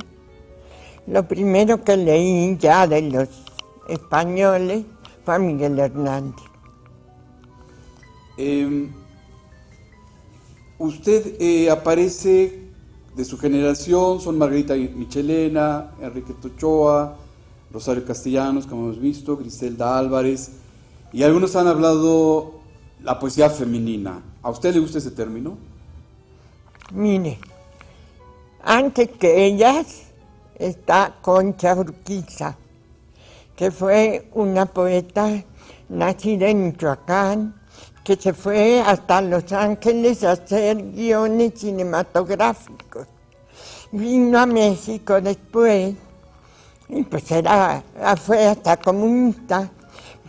lo 1.07 1.26
primero 1.26 1.83
que 1.83 1.97
leí 1.97 2.57
ya 2.59 2.86
de 2.86 3.02
los 3.02 3.28
españoles 3.89 4.84
fue 5.25 5.39
Miguel 5.39 5.78
Hernández. 5.78 6.44
Em, 8.36 8.91
usted 10.78 11.36
eh, 11.41 11.70
aparece 11.70 12.62
de 13.15 13.25
su 13.25 13.39
generación, 13.39 14.20
son 14.20 14.39
Margarita 14.39 14.75
Michelena, 14.75 15.92
Enrique 16.01 16.33
Tochoa, 16.33 17.17
Rosario 17.70 18.05
Castellanos, 18.05 18.67
como 18.67 18.84
hemos 18.84 19.01
visto, 19.01 19.36
Griselda 19.36 19.99
Álvarez, 19.99 20.52
y 21.12 21.23
algunos 21.23 21.57
han 21.57 21.67
hablado 21.67 22.55
la 23.02 23.18
poesía 23.18 23.51
femenina. 23.51 24.23
¿A 24.42 24.51
usted 24.51 24.73
le 24.75 24.81
gusta 24.81 24.99
ese 24.99 25.10
término? 25.10 25.57
Mire, 26.92 27.39
antes 28.62 29.09
que 29.10 29.44
ellas 29.44 30.05
está 30.59 31.17
Concha 31.20 31.75
Urquiza, 31.75 32.57
que 33.63 33.71
fue 33.71 34.29
una 34.35 34.67
poeta 34.67 35.41
nacida 35.89 36.49
en 36.49 36.65
Michoacán, 36.65 37.55
que 38.03 38.17
se 38.17 38.33
fue 38.33 38.81
hasta 38.81 39.23
Los 39.23 39.53
Ángeles 39.53 40.25
a 40.25 40.33
hacer 40.33 40.91
guiones 40.91 41.61
cinematográficos. 41.61 43.07
Vino 43.93 44.41
a 44.41 44.47
México 44.47 45.21
después, 45.21 45.95
y 46.89 47.03
pues 47.05 47.31
era, 47.31 47.85
fue 48.17 48.47
hasta 48.47 48.79
comunista, 48.79 49.71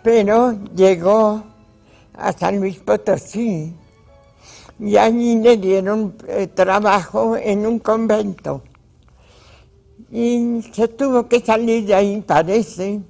pero 0.04 0.56
llegó 0.76 1.44
a 2.14 2.34
San 2.34 2.60
Luis 2.60 2.78
Potosí 2.82 3.74
y 4.80 4.96
allí 4.96 5.40
le 5.40 5.58
dieron 5.58 6.16
eh, 6.28 6.46
trabajo 6.46 7.36
en 7.36 7.66
un 7.66 7.80
convento. 7.80 8.62
Y 10.12 10.62
se 10.72 10.88
tuvo 10.90 11.28
que 11.28 11.40
salir 11.40 11.88
de 11.88 11.96
ahí, 11.96 12.22
parece, 12.22 13.02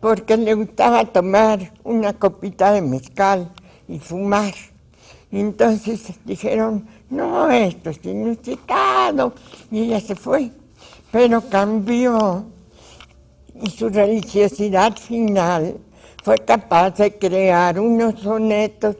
porque 0.00 0.36
le 0.36 0.54
gustaba 0.54 1.04
tomar 1.04 1.72
una 1.84 2.14
copita 2.14 2.72
de 2.72 2.80
mezcal 2.80 3.50
y 3.86 3.98
fumar. 3.98 4.54
Entonces 5.30 6.12
dijeron, 6.24 6.86
no, 7.10 7.50
esto 7.50 7.90
es 7.90 8.04
inusitado. 8.04 9.34
Y 9.70 9.82
ella 9.82 10.00
se 10.00 10.14
fue, 10.14 10.50
pero 11.12 11.42
cambió. 11.42 12.44
Y 13.62 13.70
su 13.70 13.90
religiosidad 13.90 14.96
final 14.96 15.76
fue 16.24 16.38
capaz 16.38 16.92
de 16.96 17.18
crear 17.18 17.78
unos 17.78 18.20
sonetos 18.20 18.96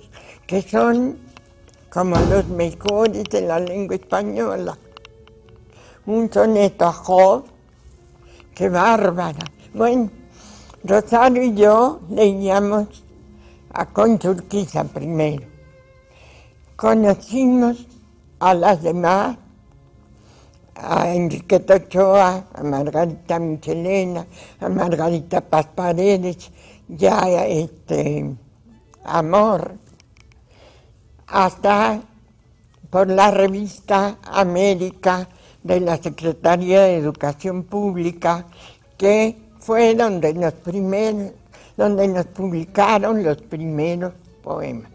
que 0.46 0.60
son 0.60 1.18
como 1.88 2.16
los 2.16 2.46
mejores 2.48 3.24
de 3.24 3.40
la 3.40 3.58
lengua 3.58 3.96
española. 3.96 4.76
Un 6.06 6.30
soneto 6.32 6.86
a 6.86 6.92
Job, 6.92 7.44
qué 8.54 8.68
bárbara. 8.68 9.44
Bueno, 9.72 10.10
Rosario 10.82 11.42
y 11.42 11.54
yo 11.54 12.00
leíamos 12.08 13.04
a 13.72 13.86
Concha 13.86 14.34
primero. 14.92 15.46
Conocimos 16.76 17.86
a 18.38 18.54
las 18.54 18.82
demás, 18.82 19.36
a 20.74 21.12
Enriqueta 21.12 21.74
Ochoa, 21.74 22.46
a 22.54 22.62
Margarita 22.62 23.38
Michelena, 23.38 24.26
a 24.60 24.68
Margarita 24.70 25.42
Paz 25.42 25.66
Paredes, 25.74 26.50
ya 26.88 27.20
este 27.46 28.34
Amor, 29.04 29.74
hasta 31.26 32.00
por 32.88 33.08
la 33.08 33.30
revista 33.30 34.18
América 34.22 35.28
de 35.62 35.80
la 35.80 35.96
Secretaría 35.98 36.82
de 36.82 36.96
Educación 36.96 37.64
Pública, 37.64 38.46
que 38.96 39.39
fue 39.60 39.94
donde 39.94 40.34
nos, 40.34 40.54
primeros, 40.54 41.32
donde 41.76 42.08
nos 42.08 42.26
publicaron 42.26 43.22
los 43.22 43.40
primeros 43.42 44.12
poemas. 44.42 44.90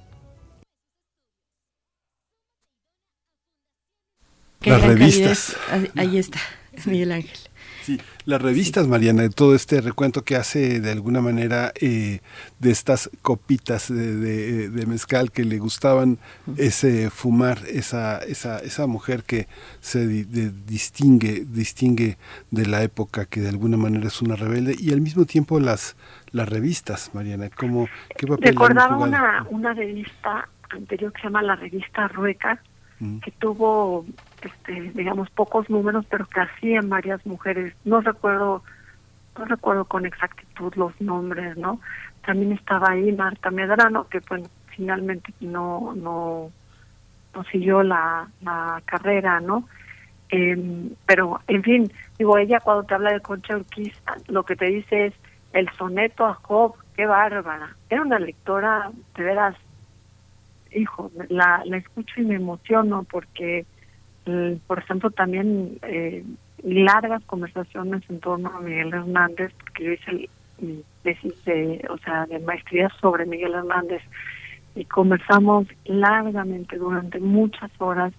Las 4.61 4.81
revistas. 4.81 5.55
Ahí 5.95 6.17
está, 6.17 6.39
Miguel 6.85 7.11
Ángel. 7.11 7.44
Sí, 7.85 8.01
las 8.25 8.41
revistas, 8.41 8.87
Mariana, 8.87 9.29
todo 9.29 9.53
este 9.53 9.79
recuento 9.79 10.23
que 10.23 10.35
hace 10.35 10.79
de 10.79 10.91
alguna 10.91 11.21
manera 11.21 11.71
eh, 11.79 12.21
de 12.57 12.71
estas 12.71 13.11
copitas 13.21 13.93
de, 13.93 14.85
mezcal 14.87 15.31
que 15.31 15.43
le 15.43 15.59
gustaban 15.59 16.17
ese 16.57 17.11
fumar, 17.11 17.59
esa, 17.71 18.17
esa, 18.23 18.57
esa 18.57 18.87
mujer 18.87 19.21
que 19.21 19.47
se 19.81 20.07
distingue, 20.07 21.45
distingue 21.45 22.17
de 22.49 22.65
la 22.65 22.81
época, 22.81 23.27
que 23.27 23.39
de 23.39 23.49
alguna 23.49 23.77
manera 23.77 24.07
es 24.07 24.19
una 24.19 24.35
rebelde, 24.35 24.75
y 24.79 24.91
al 24.91 25.01
mismo 25.01 25.25
tiempo 25.25 25.59
las, 25.59 25.95
las 26.31 26.49
revistas, 26.49 27.11
Mariana, 27.13 27.51
como 27.51 27.87
¿qué 28.17 28.25
papel 28.25 28.49
Recordaba 28.49 28.97
una, 28.97 29.45
una 29.51 29.73
revista 29.75 30.49
anterior 30.71 31.13
que 31.13 31.21
se 31.21 31.27
llama 31.27 31.43
la 31.43 31.55
revista 31.55 32.07
Rueca, 32.07 32.59
que 33.21 33.29
tuvo 33.37 34.07
este, 34.45 34.91
digamos, 34.93 35.29
pocos 35.29 35.69
números, 35.69 36.05
pero 36.09 36.25
que 36.25 36.41
hacían 36.41 36.89
varias 36.89 37.25
mujeres. 37.25 37.73
No 37.83 38.01
recuerdo, 38.01 38.63
no 39.37 39.45
recuerdo 39.45 39.85
con 39.85 40.05
exactitud 40.05 40.73
los 40.75 40.99
nombres, 41.01 41.57
¿no? 41.57 41.79
También 42.25 42.53
estaba 42.53 42.91
ahí 42.91 43.11
Marta 43.11 43.51
Medrano, 43.51 44.07
que 44.07 44.21
pues 44.21 44.43
finalmente 44.67 45.33
no, 45.39 45.93
no, 45.95 46.49
no 47.33 47.43
siguió 47.45 47.83
la, 47.83 48.27
la 48.41 48.81
carrera, 48.85 49.39
¿no? 49.39 49.67
Eh, 50.29 50.89
pero, 51.05 51.39
en 51.47 51.63
fin, 51.63 51.91
digo, 52.17 52.37
ella 52.37 52.59
cuando 52.59 52.83
te 52.83 52.95
habla 52.95 53.13
de 53.13 53.21
Concha 53.21 53.57
Urquiza, 53.57 54.15
lo 54.27 54.43
que 54.43 54.55
te 54.55 54.65
dice 54.65 55.07
es 55.07 55.13
el 55.53 55.69
soneto 55.77 56.25
a 56.25 56.33
Job, 56.33 56.75
qué 56.95 57.05
bárbara. 57.05 57.75
Era 57.89 58.01
una 58.01 58.19
lectora, 58.19 58.91
de 59.15 59.23
veras, 59.23 59.55
hijo, 60.71 61.11
la, 61.29 61.61
la 61.65 61.77
escucho 61.77 62.21
y 62.21 62.25
me 62.25 62.35
emociono 62.35 63.03
porque 63.03 63.65
por 64.67 64.79
ejemplo, 64.79 65.11
también 65.11 65.77
eh, 65.83 66.23
largas 66.63 67.23
conversaciones 67.25 68.03
en 68.09 68.19
torno 68.19 68.49
a 68.49 68.59
Miguel 68.59 68.93
Hernández, 68.93 69.53
porque 69.59 69.83
yo 69.83 69.91
hice 69.91 70.29
mi 70.59 70.83
tesis 71.03 71.45
de, 71.45 71.85
o 71.89 71.97
sea, 71.99 72.25
de 72.25 72.39
maestría 72.39 72.89
sobre 73.01 73.25
Miguel 73.25 73.53
Hernández 73.53 74.01
y 74.75 74.85
conversamos 74.85 75.67
largamente 75.85 76.77
durante 76.77 77.19
muchas 77.19 77.71
horas 77.79 78.13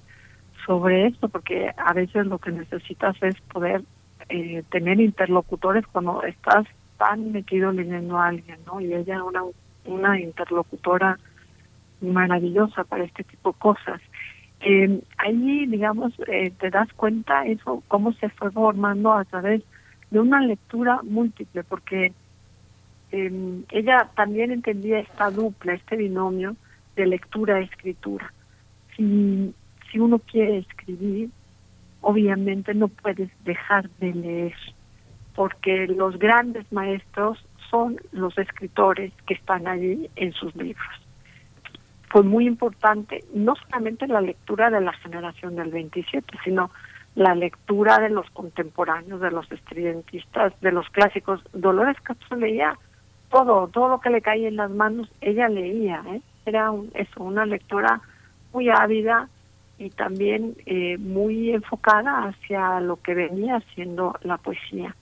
sobre 0.65 1.07
esto, 1.07 1.29
porque 1.29 1.71
a 1.77 1.93
veces 1.93 2.27
lo 2.27 2.39
que 2.39 2.51
necesitas 2.51 3.17
es 3.23 3.41
poder 3.43 3.83
eh, 4.29 4.63
tener 4.71 5.01
interlocutores 5.01 5.87
cuando 5.87 6.23
estás 6.23 6.67
tan 6.99 7.33
metido 7.33 7.73
leyendo 7.73 8.19
a 8.19 8.29
alguien, 8.29 8.59
¿no? 8.67 8.81
Y 8.81 8.95
ella 8.95 9.23
una 9.23 9.43
una 9.87 10.21
interlocutora 10.21 11.19
maravillosa 12.01 12.85
para 12.85 13.05
este 13.05 13.25
tipo 13.25 13.53
de 13.53 13.59
cosas. 13.59 14.01
Eh, 14.69 15.01
ahí, 15.19 15.67
digamos, 15.67 16.13
eh, 16.27 16.51
te 16.59 16.71
das 16.71 16.93
cuenta 16.95 17.47
eso, 17.47 17.85
cómo 17.87 18.13
se 18.15 18.29
fue 18.31 18.51
formando 18.51 19.13
a 19.13 19.25
través 19.25 19.63
de 20.11 20.19
una 20.19 20.41
lectura 20.41 20.99
múltiple, 21.05 21.63
porque 21.63 22.13
em, 23.13 23.63
ella 23.71 24.11
también 24.17 24.51
entendía 24.51 24.99
esta 24.99 25.31
dupla, 25.31 25.75
este 25.75 25.95
binomio 25.95 26.57
de 26.97 27.07
lectura-escritura. 27.07 28.33
Si, 28.97 29.55
si 29.89 30.01
uno 30.01 30.19
quiere 30.19 30.59
escribir, 30.59 31.31
obviamente 32.01 32.75
no 32.75 32.89
puedes 32.89 33.31
dejar 33.45 33.89
de 34.01 34.15
leer, 34.15 34.55
porque 35.37 35.87
los 35.87 36.19
grandes 36.19 36.73
maestros 36.73 37.39
son 37.71 38.01
los 38.11 38.37
escritores 38.37 39.13
que 39.29 39.35
están 39.35 39.69
allí 39.69 40.11
en 40.17 40.33
sus 40.33 40.57
libros. 40.57 41.06
Fue 42.09 42.23
muy 42.23 42.47
importante 42.47 43.25
no 43.35 43.55
solamente 43.57 44.07
la 44.07 44.21
lectura 44.21 44.71
de 44.71 44.81
la 44.81 44.93
generación 44.93 45.57
del 45.57 45.71
27, 45.71 46.39
sino 46.45 46.71
la 47.15 47.35
lectura 47.35 47.99
de 47.99 48.11
los 48.11 48.29
contemporáneos, 48.31 49.21
de 49.21 49.31
los 49.31 49.51
estridentistas, 49.51 50.53
de 50.61 50.73
los 50.73 50.89
clásicos. 50.91 51.43
Dolores 51.53 51.97
Castro 52.03 52.37
leía 52.37 52.79
todo, 53.31 53.69
todo 53.69 53.89
lo 53.89 54.01
que 54.01 54.11
le 54.11 54.21
caía 54.21 54.49
en 54.49 54.57
las 54.57 54.71
manos, 54.71 55.11
ella 55.21 55.49
leía, 55.49 56.03
¿eh? 56.09 56.21
era 56.45 56.71
eso, 56.95 57.25
una 57.25 57.45
lectora 57.45 58.01
muy 58.53 58.69
ávida 58.69 59.29
y 59.79 59.91
también 59.91 60.57
eh, 60.67 60.97
muy 60.99 61.51
enfocada 61.51 62.29
hacia 62.29 62.81
lo 62.81 62.97
que 62.97 63.15
venía 63.15 63.63
siendo 63.75 64.17
la 64.23 64.37
poesía. 64.39 64.95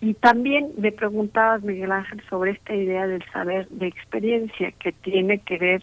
Y 0.00 0.14
también 0.14 0.70
me 0.78 0.92
preguntabas, 0.92 1.62
Miguel 1.62 1.90
Ángel, 1.90 2.22
sobre 2.30 2.52
esta 2.52 2.74
idea 2.74 3.06
del 3.06 3.24
saber 3.32 3.68
de 3.68 3.88
experiencia 3.88 4.70
que 4.72 4.92
tiene 4.92 5.38
que 5.38 5.58
ver 5.58 5.82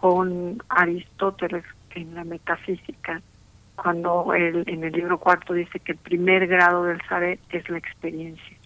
con 0.00 0.62
Aristóteles 0.68 1.64
en 1.94 2.14
la 2.14 2.24
metafísica, 2.24 3.22
cuando 3.76 4.34
él 4.34 4.62
en 4.66 4.84
el 4.84 4.92
libro 4.92 5.18
cuarto 5.18 5.54
dice 5.54 5.80
que 5.80 5.92
el 5.92 5.98
primer 5.98 6.46
grado 6.46 6.84
del 6.84 7.00
saber 7.08 7.38
es 7.50 7.68
la 7.70 7.78
experiencia. 7.78 8.56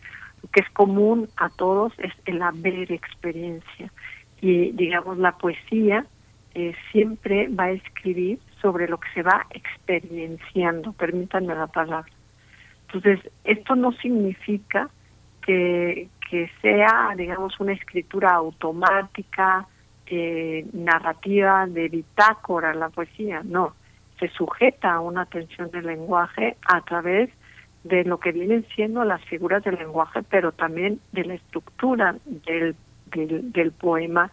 Lo 0.42 0.48
que 0.50 0.60
es 0.60 0.70
común 0.70 1.28
a 1.36 1.48
todos 1.50 1.92
es 1.98 2.12
el 2.26 2.42
haber 2.42 2.90
experiencia. 2.90 3.92
Y 4.40 4.72
digamos, 4.72 5.18
la 5.18 5.32
poesía 5.32 6.04
eh, 6.54 6.74
siempre 6.90 7.48
va 7.48 7.64
a 7.64 7.70
escribir 7.70 8.40
sobre 8.60 8.88
lo 8.88 8.98
que 8.98 9.10
se 9.14 9.22
va 9.22 9.46
experienciando, 9.50 10.92
permítanme 10.92 11.54
la 11.54 11.68
palabra. 11.68 12.10
Entonces, 12.86 13.20
esto 13.44 13.76
no 13.76 13.92
significa 13.92 14.90
que, 15.42 16.08
que 16.28 16.50
sea, 16.60 17.14
digamos, 17.16 17.60
una 17.60 17.72
escritura 17.72 18.32
automática, 18.32 19.68
eh, 20.10 20.66
narrativa 20.72 21.66
de 21.66 21.88
bitácora 21.88 22.74
la 22.74 22.88
poesía, 22.88 23.42
no, 23.44 23.74
se 24.18 24.28
sujeta 24.28 24.94
a 24.94 25.00
una 25.00 25.24
tensión 25.26 25.70
del 25.70 25.86
lenguaje 25.86 26.56
a 26.66 26.82
través 26.82 27.30
de 27.84 28.04
lo 28.04 28.20
que 28.20 28.32
vienen 28.32 28.66
siendo 28.74 29.04
las 29.04 29.24
figuras 29.24 29.64
del 29.64 29.76
lenguaje, 29.76 30.22
pero 30.22 30.52
también 30.52 31.00
de 31.12 31.24
la 31.24 31.34
estructura 31.34 32.16
del, 32.26 32.76
del, 33.06 33.72
poema, 33.72 34.30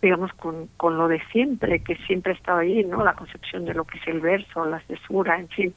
digamos, 0.00 0.32
con, 0.34 0.68
con 0.78 0.96
lo 0.96 1.08
de 1.08 1.20
siempre, 1.32 1.80
que 1.80 1.96
siempre 2.06 2.32
ha 2.32 2.36
estado 2.36 2.60
ahí, 2.60 2.82
¿no? 2.84 3.04
La 3.04 3.14
concepción 3.14 3.66
de 3.66 3.74
lo 3.74 3.84
que 3.84 3.98
es 3.98 4.06
el 4.06 4.20
verso, 4.20 4.64
la 4.64 4.80
cesura, 4.80 5.38
en 5.38 5.48
fin, 5.48 5.74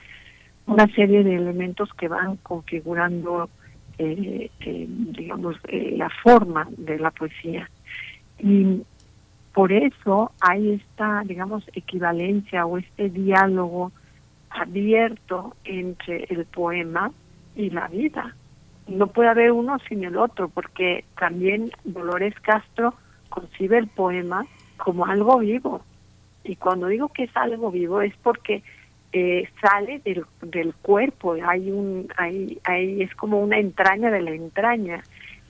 una 0.66 0.88
serie 0.96 1.24
de 1.24 1.36
elementos 1.36 1.90
que 1.94 2.08
van 2.08 2.38
configurando, 2.38 3.50
eh, 3.98 4.50
eh, 4.62 4.86
digamos, 4.88 5.58
eh, 5.68 5.96
la 5.98 6.10
forma 6.24 6.68
de 6.78 7.00
la 7.00 7.12
poesía. 7.12 7.70
Y 8.40 8.84
por 9.54 9.72
eso 9.72 10.32
hay 10.42 10.74
esta, 10.74 11.22
digamos, 11.26 11.64
equivalencia 11.74 12.66
o 12.66 12.78
este 12.78 13.10
diálogo 13.10 13.92
abierto 14.50 15.56
entre 15.64 16.26
el 16.30 16.46
poema 16.46 17.12
y 17.56 17.70
la 17.70 17.88
vida. 17.88 18.36
No 18.88 19.08
puede 19.08 19.30
haber 19.30 19.52
uno 19.52 19.78
sin 19.88 20.04
el 20.04 20.18
otro, 20.18 20.50
porque 20.50 21.06
también 21.18 21.72
Dolores 21.84 22.34
Castro 22.42 22.96
concibe 23.30 23.78
el 23.78 23.88
poema 23.88 24.46
como 24.78 25.06
algo 25.06 25.40
vivo. 25.40 25.82
Y 26.44 26.56
cuando 26.56 26.88
digo 26.88 27.10
que 27.10 27.24
es 27.24 27.38
algo 27.38 27.72
vivo 27.72 28.02
es 28.02 28.14
porque 28.22 28.64
eh, 29.14 29.48
sale 29.62 30.00
del, 30.00 30.26
del 30.42 30.74
cuerpo, 30.74 31.36
hay 31.48 31.72
un, 31.72 32.08
hay, 32.18 32.60
hay, 32.64 33.04
es 33.04 33.14
como 33.16 33.40
una 33.40 33.60
entraña 33.60 34.10
de 34.10 34.22
la 34.22 34.32
entraña. 34.32 35.04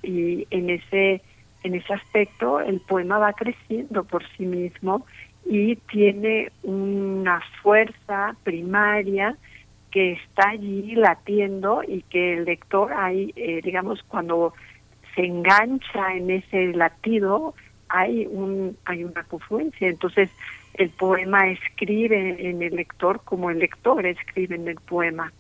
Y 0.04 0.46
en 0.52 0.70
ese, 0.70 1.22
en 1.64 1.76
ese 1.76 1.94
aspecto 1.94 2.60
el 2.60 2.80
poema 2.82 3.18
va 3.18 3.34
creciendo 3.34 4.04
por 4.04 4.24
sí 4.38 4.46
mismo 4.46 5.06
y 5.46 5.76
tiene 5.76 6.52
una 6.64 7.42
fuerza 7.62 8.36
primaria 8.44 9.38
que 9.92 10.14
está 10.14 10.50
allí 10.50 10.96
latiendo 10.96 11.84
y 11.88 12.02
que 12.04 12.34
el 12.34 12.46
lector 12.46 12.94
ahí, 12.94 13.32
eh, 13.36 13.62
digamos, 13.64 14.02
cuando 14.04 14.54
se 15.16 15.26
engancha 15.26 16.16
en 16.16 16.32
ese 16.32 16.74
latido, 16.74 17.54
hay 17.90 18.26
un 18.26 18.76
hay 18.86 19.04
una 19.04 19.24
confluencia. 19.24 19.88
Entonces, 19.88 20.32
el 20.74 20.90
poema 20.90 21.48
escribe 21.50 22.50
en 22.50 22.64
el 22.64 22.76
lector 22.76 23.22
como 23.24 23.52
el 23.52 23.60
lector 23.60 24.06
escribe 24.06 24.56
en 24.56 24.68
el 24.68 24.78
poema. 24.78 25.32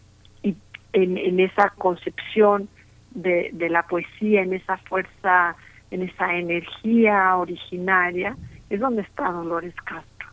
Y 0.43 0.55
en, 0.93 1.17
en 1.17 1.39
esa 1.39 1.69
concepción 1.71 2.69
de, 3.11 3.49
de 3.53 3.69
la 3.69 3.83
poesía, 3.87 4.43
en 4.43 4.53
esa 4.53 4.77
fuerza, 4.77 5.55
en 5.93 6.01
esa 6.01 6.33
energía 6.33 7.37
originaria, 7.37 8.35
es 8.69 8.79
donde 8.79 9.03
está 9.03 9.29
Dolores 9.31 9.75
Castro. 9.75 10.27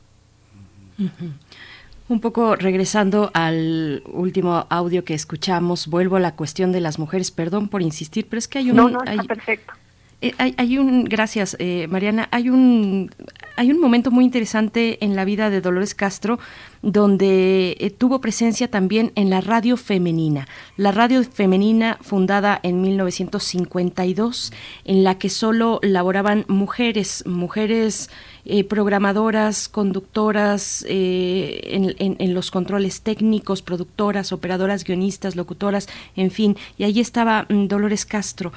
Un 2.08 2.20
poco 2.20 2.56
regresando 2.56 3.30
al 3.34 4.02
último 4.06 4.66
audio 4.70 5.04
que 5.04 5.14
escuchamos, 5.14 5.86
vuelvo 5.86 6.16
a 6.16 6.20
la 6.20 6.34
cuestión 6.34 6.72
de 6.72 6.80
las 6.80 6.98
mujeres. 6.98 7.30
Perdón 7.30 7.68
por 7.68 7.82
insistir, 7.82 8.26
pero 8.28 8.38
es 8.38 8.48
que 8.48 8.58
hay 8.58 8.70
un. 8.70 8.76
No, 8.76 8.88
no, 8.88 9.02
está 9.04 9.22
perfecto. 9.24 9.74
Eh, 10.22 10.34
hay, 10.36 10.54
hay, 10.58 10.76
un, 10.76 11.04
gracias 11.04 11.56
eh, 11.58 11.86
Mariana, 11.88 12.28
hay 12.30 12.50
un, 12.50 13.10
hay 13.56 13.70
un 13.70 13.80
momento 13.80 14.10
muy 14.10 14.24
interesante 14.24 15.02
en 15.02 15.16
la 15.16 15.24
vida 15.24 15.48
de 15.48 15.62
Dolores 15.62 15.94
Castro 15.94 16.38
donde 16.82 17.76
eh, 17.78 17.90
tuvo 17.90 18.20
presencia 18.20 18.70
también 18.70 19.12
en 19.14 19.28
la 19.30 19.40
radio 19.40 19.76
femenina, 19.76 20.48
la 20.76 20.92
radio 20.92 21.22
femenina 21.24 21.98
fundada 22.00 22.58
en 22.62 22.80
1952, 22.80 24.52
en 24.84 25.04
la 25.04 25.18
que 25.18 25.28
solo 25.28 25.78
laboraban 25.82 26.46
mujeres, 26.48 27.24
mujeres 27.26 28.10
eh, 28.46 28.64
programadoras, 28.64 29.68
conductoras, 29.68 30.84
en, 30.88 31.94
en, 31.98 32.16
en, 32.18 32.34
los 32.34 32.50
controles 32.50 33.02
técnicos, 33.02 33.60
productoras, 33.60 34.32
operadoras, 34.32 34.84
guionistas, 34.84 35.36
locutoras, 35.36 35.86
en 36.16 36.30
fin, 36.30 36.56
y 36.78 36.84
ahí 36.84 37.00
estaba 37.00 37.46
mm, 37.48 37.66
Dolores 37.66 38.06
Castro. 38.06 38.52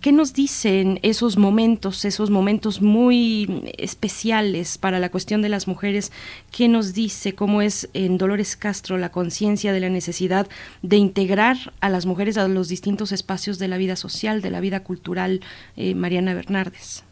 ¿Qué 0.00 0.12
nos 0.12 0.32
dicen 0.32 1.00
esos 1.02 1.36
momentos, 1.36 2.04
esos 2.04 2.30
momentos 2.30 2.80
muy 2.80 3.64
especiales 3.78 4.78
para 4.78 5.00
la 5.00 5.10
cuestión 5.10 5.42
de 5.42 5.48
las 5.48 5.66
mujeres? 5.66 6.12
¿Qué 6.56 6.68
nos 6.68 6.94
dice 6.94 7.34
cómo 7.34 7.62
es 7.62 7.90
en 7.94 8.16
Dolores 8.16 8.56
Castro 8.56 8.96
la 8.96 9.10
conciencia 9.10 9.72
de 9.72 9.80
la 9.80 9.88
necesidad 9.88 10.46
de 10.82 10.96
integrar 10.98 11.56
a 11.80 11.88
las 11.88 12.06
mujeres 12.06 12.38
a 12.38 12.46
los 12.46 12.68
distintos 12.68 13.10
espacios 13.10 13.58
de 13.58 13.66
la 13.66 13.76
vida 13.76 13.96
social, 13.96 14.40
de 14.40 14.50
la 14.50 14.60
vida 14.60 14.84
cultural, 14.84 15.40
eh, 15.76 15.96
Mariana 15.96 16.32
Bernardes? 16.32 17.04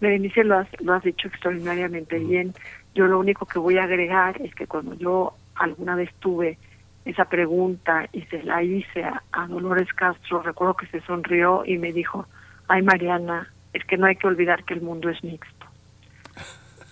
Berenice, 0.00 0.42
lo 0.42 0.58
has, 0.58 0.68
lo 0.80 0.94
has 0.94 1.04
dicho 1.04 1.28
extraordinariamente 1.28 2.18
bien. 2.18 2.54
Yo 2.96 3.06
lo 3.06 3.20
único 3.20 3.46
que 3.46 3.60
voy 3.60 3.78
a 3.78 3.84
agregar 3.84 4.42
es 4.42 4.52
que 4.56 4.66
cuando 4.66 4.94
yo 4.94 5.34
alguna 5.54 5.94
vez 5.94 6.10
tuve 6.18 6.58
esa 7.06 7.24
pregunta 7.24 8.08
y 8.12 8.22
se 8.22 8.42
la 8.42 8.62
hice 8.62 9.04
a, 9.04 9.46
Dolores 9.48 9.92
Castro, 9.94 10.42
recuerdo 10.42 10.74
que 10.74 10.88
se 10.88 11.00
sonrió 11.02 11.64
y 11.64 11.78
me 11.78 11.92
dijo, 11.92 12.26
ay 12.66 12.82
Mariana, 12.82 13.48
es 13.72 13.84
que 13.84 13.96
no 13.96 14.06
hay 14.06 14.16
que 14.16 14.26
olvidar 14.26 14.64
que 14.64 14.74
el 14.74 14.82
mundo 14.82 15.08
es 15.08 15.22
mixto. 15.22 15.66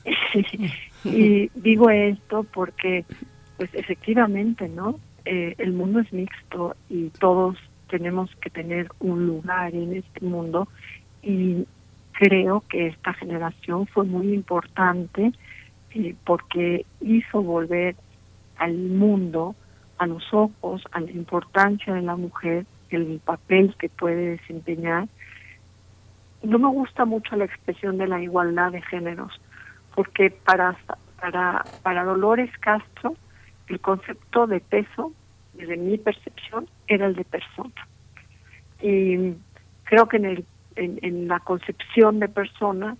y 1.04 1.50
digo 1.54 1.90
esto 1.90 2.44
porque, 2.44 3.04
pues 3.56 3.74
efectivamente, 3.74 4.68
¿no? 4.68 5.00
Eh, 5.24 5.56
el 5.58 5.72
mundo 5.72 5.98
es 5.98 6.12
mixto 6.12 6.76
y 6.88 7.08
todos 7.08 7.58
tenemos 7.88 8.30
que 8.36 8.50
tener 8.50 8.88
un 9.00 9.26
lugar 9.26 9.74
en 9.74 9.94
este 9.94 10.24
mundo 10.24 10.68
y 11.22 11.66
creo 12.12 12.62
que 12.68 12.86
esta 12.86 13.14
generación 13.14 13.88
fue 13.88 14.04
muy 14.04 14.32
importante 14.32 15.32
eh, 15.94 16.14
porque 16.24 16.86
hizo 17.00 17.42
volver 17.42 17.96
al 18.58 18.74
mundo 18.74 19.56
a 20.04 20.06
los 20.06 20.32
ojos, 20.32 20.82
a 20.92 21.00
la 21.00 21.10
importancia 21.10 21.94
de 21.94 22.02
la 22.02 22.16
mujer, 22.16 22.66
el 22.90 23.20
papel 23.24 23.74
que 23.78 23.88
puede 23.88 24.36
desempeñar. 24.36 25.08
No 26.42 26.58
me 26.58 26.68
gusta 26.68 27.04
mucho 27.04 27.36
la 27.36 27.46
expresión 27.46 27.98
de 27.98 28.06
la 28.06 28.22
igualdad 28.22 28.70
de 28.72 28.82
géneros, 28.82 29.40
porque 29.94 30.30
para, 30.30 30.76
para, 31.20 31.64
para 31.82 32.04
Dolores 32.04 32.50
Castro 32.58 33.16
el 33.68 33.80
concepto 33.80 34.46
de 34.46 34.60
peso, 34.60 35.12
desde 35.54 35.78
mi 35.78 35.96
percepción, 35.96 36.68
era 36.86 37.06
el 37.06 37.14
de 37.14 37.24
persona. 37.24 37.88
Y 38.82 39.32
creo 39.84 40.06
que 40.06 40.18
en, 40.18 40.26
el, 40.26 40.44
en, 40.76 40.98
en 41.00 41.28
la 41.28 41.40
concepción 41.40 42.20
de 42.20 42.28
persona 42.28 42.96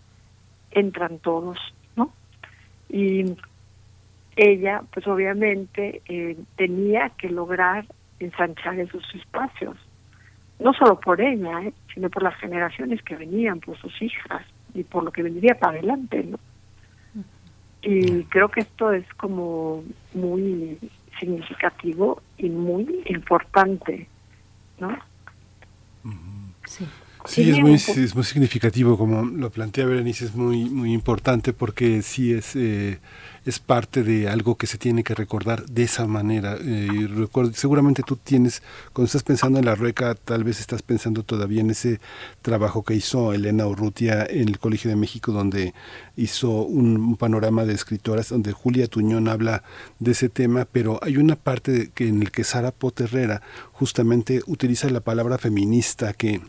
entran 0.71 1.19
todos, 1.19 1.59
¿no? 1.97 2.11
Y 2.89 3.37
ella, 4.37 4.83
pues 4.93 5.07
obviamente, 5.07 6.03
eh, 6.09 6.37
tenía 6.57 7.11
que 7.11 7.29
lograr 7.29 7.87
ensanchar 8.19 8.79
esos 8.79 9.05
espacios. 9.15 9.77
no 10.61 10.73
solo 10.73 11.01
por 11.01 11.21
ella, 11.21 11.63
¿eh? 11.63 11.73
sino 11.93 12.09
por 12.09 12.23
las 12.23 12.37
generaciones 12.37 13.03
que 13.03 13.17
venían, 13.17 13.59
por 13.59 13.77
sus 13.79 14.01
hijas 14.01 14.43
y 14.73 14.85
por 14.85 15.03
lo 15.03 15.11
que 15.11 15.23
vendría 15.23 15.59
para 15.59 15.79
adelante, 15.79 16.23
¿no? 16.23 16.39
Y 17.83 18.23
creo 18.25 18.49
que 18.49 18.61
esto 18.61 18.93
es 18.93 19.05
como 19.15 19.85
muy 20.15 20.79
significativo 21.19 22.23
y 22.39 22.49
muy 22.49 23.03
importante, 23.07 24.09
¿no? 24.79 24.97
Sí. 26.67 26.87
Sí, 27.27 27.51
es 27.51 27.59
muy, 27.59 27.75
es 27.75 28.15
muy 28.15 28.25
significativo, 28.25 28.99
como 28.99 29.25
lo 29.25 29.49
plantea 29.51 29.87
Berenice, 29.87 30.27
es 30.27 30.35
muy, 30.35 30.69
muy 30.69 30.93
importante 30.93 31.55
porque 31.55 32.03
sí 32.03 32.35
es, 32.35 32.55
eh, 32.55 32.99
es 33.45 33.59
parte 33.59 34.03
de 34.03 34.29
algo 34.29 34.57
que 34.57 34.67
se 34.67 34.79
tiene 34.79 35.05
que 35.05 35.15
recordar 35.15 35.67
de 35.67 35.83
esa 35.83 36.07
manera. 36.07 36.57
Eh, 36.61 37.09
recuerdo, 37.15 37.53
seguramente 37.55 38.03
tú 38.03 38.17
tienes, 38.17 38.63
cuando 38.93 39.07
estás 39.07 39.23
pensando 39.23 39.59
en 39.59 39.65
la 39.65 39.75
rueca, 39.75 40.15
tal 40.15 40.45
vez 40.45 40.61
estás 40.61 40.83
pensando 40.83 41.23
todavía 41.23 41.61
en 41.61 41.71
ese 41.71 42.01
trabajo 42.43 42.83
que 42.85 42.95
hizo 42.95 43.33
Elena 43.33 43.67
Urrutia 43.67 44.25
en 44.25 44.49
el 44.49 44.59
Colegio 44.59 44.91
de 44.91 44.97
México, 44.97 45.33
donde 45.33 45.75
hizo 46.17 46.51
un, 46.63 47.17
panorama 47.17 47.65
de 47.65 47.75
escritoras, 47.75 48.31
donde 48.31 48.53
Julia 48.53 48.89
Tuñón 48.89 49.29
habla 49.29 49.63
de 49.99 50.13
ese 50.13 50.29
tema, 50.29 50.67
pero 50.71 50.99
hay 51.03 51.17
una 51.17 51.37
parte 51.37 51.91
en 51.97 52.23
el 52.23 52.31
que 52.31 52.45
Sara 52.45 52.71
Poterrera 52.71 53.43
justamente 53.73 54.41
utiliza 54.47 54.89
la 54.91 55.01
palabra 55.01 55.39
feminista 55.39 56.13
que 56.13 56.41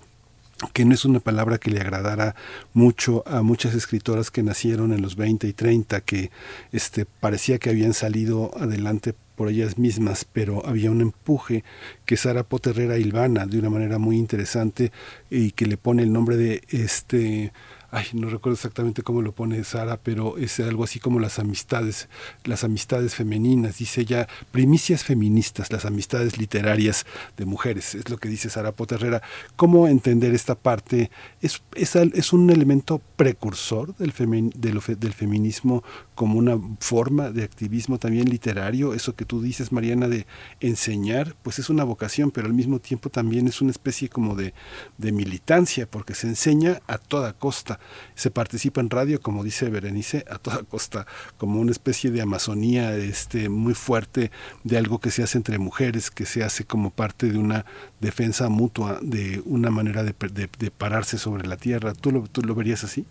que 0.73 0.85
no 0.85 0.93
es 0.93 1.05
una 1.05 1.19
palabra 1.19 1.57
que 1.57 1.71
le 1.71 1.81
agradara 1.81 2.35
mucho 2.73 3.23
a 3.27 3.41
muchas 3.41 3.73
escritoras 3.73 4.31
que 4.31 4.43
nacieron 4.43 4.93
en 4.93 5.01
los 5.01 5.15
20 5.15 5.47
y 5.47 5.53
30, 5.53 6.01
que 6.01 6.31
este, 6.71 7.05
parecía 7.05 7.59
que 7.59 7.69
habían 7.69 7.93
salido 7.93 8.51
adelante 8.57 9.13
por 9.35 9.49
ellas 9.49 9.77
mismas, 9.77 10.25
pero 10.25 10.65
había 10.65 10.91
un 10.91 11.01
empuje 11.01 11.63
que 12.05 12.15
Sara 12.15 12.43
Poterrera 12.43 12.97
Ilvana 12.97 13.45
de 13.45 13.59
una 13.59 13.69
manera 13.69 13.99
muy 13.99 14.17
interesante 14.17 14.91
y 15.29 15.51
que 15.51 15.65
le 15.65 15.77
pone 15.77 16.03
el 16.03 16.13
nombre 16.13 16.37
de 16.37 16.63
este 16.69 17.51
ay, 17.95 18.07
no 18.11 18.29
recuerdo 18.29 18.55
exactamente 18.55 19.03
cómo 19.03 19.21
lo 19.21 19.31
pone 19.31 19.63
Sara, 19.63 19.95
pero 19.95 20.37
es 20.37 20.59
algo 20.59 20.83
así 20.83 20.99
como 20.99 21.21
las 21.21 21.39
amistades, 21.39 22.09
las 22.43 22.65
amistades 22.65 23.15
femeninas, 23.15 23.77
dice 23.77 24.01
ella, 24.01 24.27
primicias 24.51 25.05
feministas, 25.05 25.71
las 25.71 25.85
amistades 25.85 26.37
literarias 26.37 27.05
de 27.37 27.45
mujeres, 27.45 27.95
es 27.95 28.09
lo 28.09 28.17
que 28.17 28.27
dice 28.27 28.49
Sara 28.49 28.73
Poterrera. 28.73 29.21
¿Cómo 29.55 29.87
entender 29.87 30.33
esta 30.33 30.55
parte? 30.55 31.09
¿Es, 31.41 31.63
es, 31.73 31.95
es 31.95 32.33
un 32.33 32.49
elemento 32.49 33.01
precursor 33.15 33.95
del, 33.95 34.11
femen, 34.11 34.51
del, 34.57 34.81
del 34.99 35.13
feminismo 35.13 35.81
como 36.15 36.37
una 36.37 36.59
forma 36.79 37.31
de 37.31 37.45
activismo 37.45 37.97
también 37.97 38.29
literario? 38.29 38.93
Eso 38.93 39.15
que 39.15 39.23
tú 39.23 39.41
dices, 39.41 39.71
Mariana, 39.71 40.09
de 40.09 40.27
enseñar, 40.59 41.33
pues 41.43 41.59
es 41.59 41.69
una 41.69 41.85
vocación, 41.85 42.31
pero 42.31 42.47
al 42.47 42.53
mismo 42.53 42.79
tiempo 42.79 43.09
también 43.09 43.47
es 43.47 43.61
una 43.61 43.71
especie 43.71 44.09
como 44.09 44.35
de, 44.35 44.53
de 44.97 45.13
militancia, 45.13 45.89
porque 45.89 46.13
se 46.13 46.27
enseña 46.27 46.81
a 46.87 46.97
toda 46.97 47.31
costa 47.31 47.79
se 48.13 48.31
participa 48.31 48.81
en 48.81 48.89
radio, 48.89 49.19
como 49.21 49.43
dice 49.43 49.69
Berenice, 49.69 50.25
a 50.29 50.37
toda 50.37 50.63
costa, 50.63 51.05
como 51.37 51.59
una 51.59 51.71
especie 51.71 52.11
de 52.11 52.21
amazonía 52.21 52.95
este, 52.95 53.49
muy 53.49 53.73
fuerte 53.73 54.31
de 54.63 54.77
algo 54.77 54.99
que 54.99 55.11
se 55.11 55.23
hace 55.23 55.37
entre 55.37 55.57
mujeres, 55.57 56.11
que 56.11 56.25
se 56.25 56.43
hace 56.43 56.65
como 56.65 56.89
parte 56.91 57.31
de 57.31 57.37
una 57.37 57.65
defensa 57.99 58.49
mutua, 58.49 58.99
de 59.01 59.41
una 59.45 59.71
manera 59.71 60.03
de, 60.03 60.13
de, 60.31 60.49
de 60.57 60.71
pararse 60.71 61.17
sobre 61.17 61.47
la 61.47 61.57
tierra. 61.57 61.93
¿Tú 61.93 62.11
lo, 62.11 62.23
¿Tú 62.23 62.41
lo 62.41 62.55
verías 62.55 62.83
así? 62.83 63.05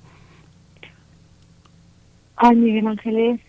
Ay, 2.37 2.57
Miguel 2.57 2.87
Ángeles, 2.89 3.41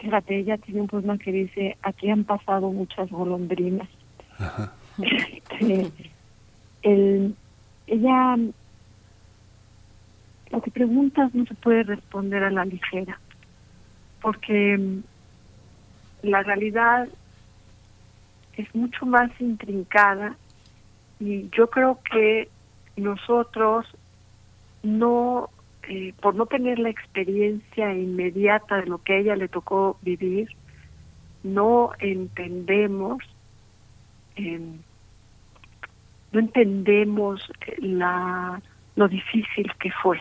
fíjate, 0.00 0.38
ella 0.38 0.58
tiene 0.58 0.82
un 0.82 0.86
poema 0.86 1.18
que 1.18 1.32
dice, 1.32 1.76
aquí 1.82 2.10
han 2.10 2.24
pasado 2.24 2.70
muchas 2.70 3.10
golondrinas. 3.10 3.88
Ajá. 4.38 4.72
el, 6.82 7.34
ella 7.86 8.36
lo 10.50 10.62
que 10.62 10.70
preguntas 10.70 11.34
no 11.34 11.44
se 11.46 11.54
puede 11.54 11.82
responder 11.82 12.42
a 12.42 12.50
la 12.50 12.64
ligera, 12.64 13.18
porque 14.20 15.00
la 16.22 16.42
realidad 16.42 17.08
es 18.56 18.74
mucho 18.74 19.06
más 19.06 19.30
intrincada 19.40 20.36
y 21.20 21.48
yo 21.50 21.68
creo 21.70 22.00
que 22.10 22.48
nosotros 22.96 23.86
no, 24.82 25.50
eh, 25.88 26.14
por 26.20 26.34
no 26.34 26.46
tener 26.46 26.78
la 26.78 26.90
experiencia 26.90 27.92
inmediata 27.94 28.76
de 28.76 28.86
lo 28.86 28.98
que 28.98 29.14
a 29.14 29.18
ella 29.18 29.36
le 29.36 29.48
tocó 29.48 29.98
vivir, 30.02 30.48
no 31.42 31.92
entendemos, 32.00 33.22
eh, 34.36 34.60
no 36.32 36.40
entendemos 36.40 37.40
la 37.78 38.60
lo 38.96 39.06
difícil 39.06 39.72
que 39.78 39.92
fue 39.92 40.20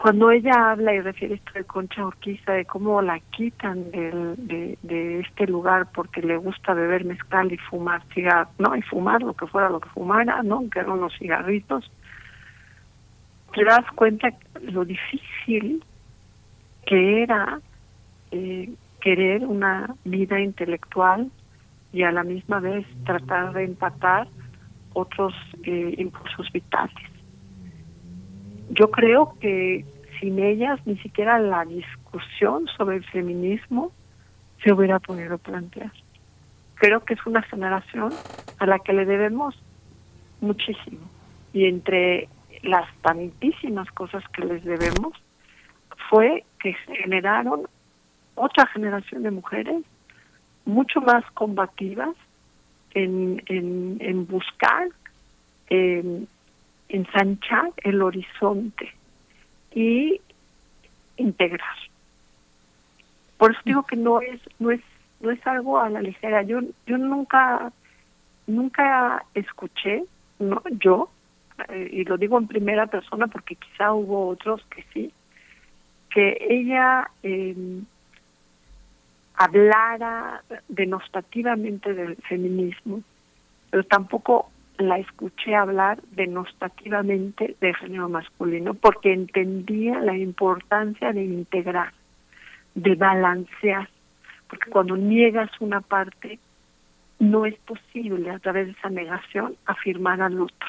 cuando 0.00 0.30
ella 0.30 0.70
habla 0.70 0.94
y 0.94 1.00
refiere 1.00 1.34
esto 1.34 1.52
de 1.52 1.64
Concha 1.64 2.06
Urquiza, 2.06 2.52
de 2.52 2.64
cómo 2.64 3.02
la 3.02 3.20
quitan 3.20 3.90
del, 3.90 4.34
de, 4.38 4.78
de, 4.82 5.20
este 5.20 5.46
lugar 5.46 5.88
porque 5.92 6.22
le 6.22 6.38
gusta 6.38 6.72
beber 6.72 7.04
mezcal 7.04 7.52
y 7.52 7.58
fumar 7.58 8.02
cigarros, 8.14 8.48
¿no? 8.58 8.74
Y 8.74 8.80
fumar 8.80 9.22
lo 9.22 9.34
que 9.34 9.46
fuera 9.46 9.68
lo 9.68 9.78
que 9.78 9.90
fumara, 9.90 10.42
¿no? 10.42 10.64
Que 10.70 10.78
eran 10.78 10.92
unos 10.92 11.12
cigarritos, 11.18 11.90
te 13.52 13.62
das 13.62 13.84
cuenta 13.94 14.30
lo 14.62 14.86
difícil 14.86 15.84
que 16.86 17.22
era 17.22 17.60
eh, 18.30 18.72
querer 19.02 19.44
una 19.44 19.94
vida 20.04 20.40
intelectual 20.40 21.30
y 21.92 22.04
a 22.04 22.12
la 22.12 22.22
misma 22.22 22.58
vez 22.60 22.86
tratar 23.04 23.52
de 23.52 23.64
empatar 23.64 24.28
otros 24.94 25.34
eh, 25.64 25.94
impulsos 25.98 26.50
vitales 26.52 27.19
yo 28.70 28.90
creo 28.90 29.34
que 29.40 29.84
sin 30.20 30.38
ellas 30.38 30.80
ni 30.86 30.96
siquiera 30.98 31.38
la 31.38 31.64
discusión 31.64 32.66
sobre 32.76 32.96
el 32.96 33.04
feminismo 33.04 33.92
se 34.62 34.72
hubiera 34.72 34.98
podido 34.98 35.38
plantear. 35.38 35.92
Creo 36.74 37.04
que 37.04 37.14
es 37.14 37.26
una 37.26 37.42
generación 37.42 38.12
a 38.58 38.66
la 38.66 38.78
que 38.78 38.92
le 38.92 39.04
debemos 39.06 39.60
muchísimo. 40.40 41.00
Y 41.52 41.66
entre 41.66 42.28
las 42.62 42.86
tantísimas 43.02 43.90
cosas 43.92 44.22
que 44.28 44.44
les 44.44 44.64
debemos 44.64 45.14
fue 46.08 46.44
que 46.60 46.74
generaron 46.74 47.62
otra 48.34 48.66
generación 48.66 49.22
de 49.22 49.30
mujeres 49.30 49.82
mucho 50.64 51.00
más 51.00 51.24
combativas 51.32 52.14
en, 52.94 53.42
en, 53.46 53.96
en 54.00 54.26
buscar 54.26 54.88
eh, 55.70 56.24
ensanchar 56.90 57.72
el 57.78 58.02
horizonte 58.02 58.92
y 59.74 60.20
integrar. 61.16 61.76
Por 63.38 63.52
eso 63.52 63.60
digo 63.64 63.82
que 63.84 63.96
no 63.96 64.20
es 64.20 64.40
no 64.58 64.70
es 64.70 64.80
no 65.20 65.30
es 65.30 65.46
algo 65.46 65.78
a 65.78 65.88
la 65.88 66.02
ligera. 66.02 66.42
Yo 66.42 66.60
yo 66.86 66.98
nunca 66.98 67.72
nunca 68.46 69.24
escuché, 69.34 70.04
no 70.38 70.62
yo 70.70 71.10
eh, 71.68 71.88
y 71.92 72.04
lo 72.04 72.16
digo 72.16 72.38
en 72.38 72.46
primera 72.46 72.86
persona 72.86 73.26
porque 73.26 73.56
quizá 73.56 73.92
hubo 73.92 74.28
otros 74.28 74.64
que 74.66 74.84
sí, 74.92 75.12
que 76.10 76.36
ella 76.48 77.10
eh, 77.22 77.82
hablara 79.34 80.42
denostativamente 80.68 81.94
del 81.94 82.16
feminismo, 82.16 83.02
pero 83.70 83.84
tampoco 83.84 84.50
la 84.80 84.98
escuché 84.98 85.54
hablar 85.54 86.00
denostativamente 86.12 87.56
de 87.60 87.74
género 87.74 88.08
masculino 88.08 88.74
porque 88.74 89.12
entendía 89.12 90.00
la 90.00 90.16
importancia 90.16 91.12
de 91.12 91.24
integrar, 91.24 91.92
de 92.74 92.94
balancear, 92.94 93.88
porque 94.48 94.70
cuando 94.70 94.96
niegas 94.96 95.50
una 95.60 95.80
parte, 95.80 96.38
no 97.18 97.46
es 97.46 97.54
posible 97.60 98.30
a 98.30 98.38
través 98.38 98.66
de 98.66 98.72
esa 98.72 98.90
negación 98.90 99.56
afirmar 99.66 100.22
al 100.22 100.40
otro. 100.40 100.68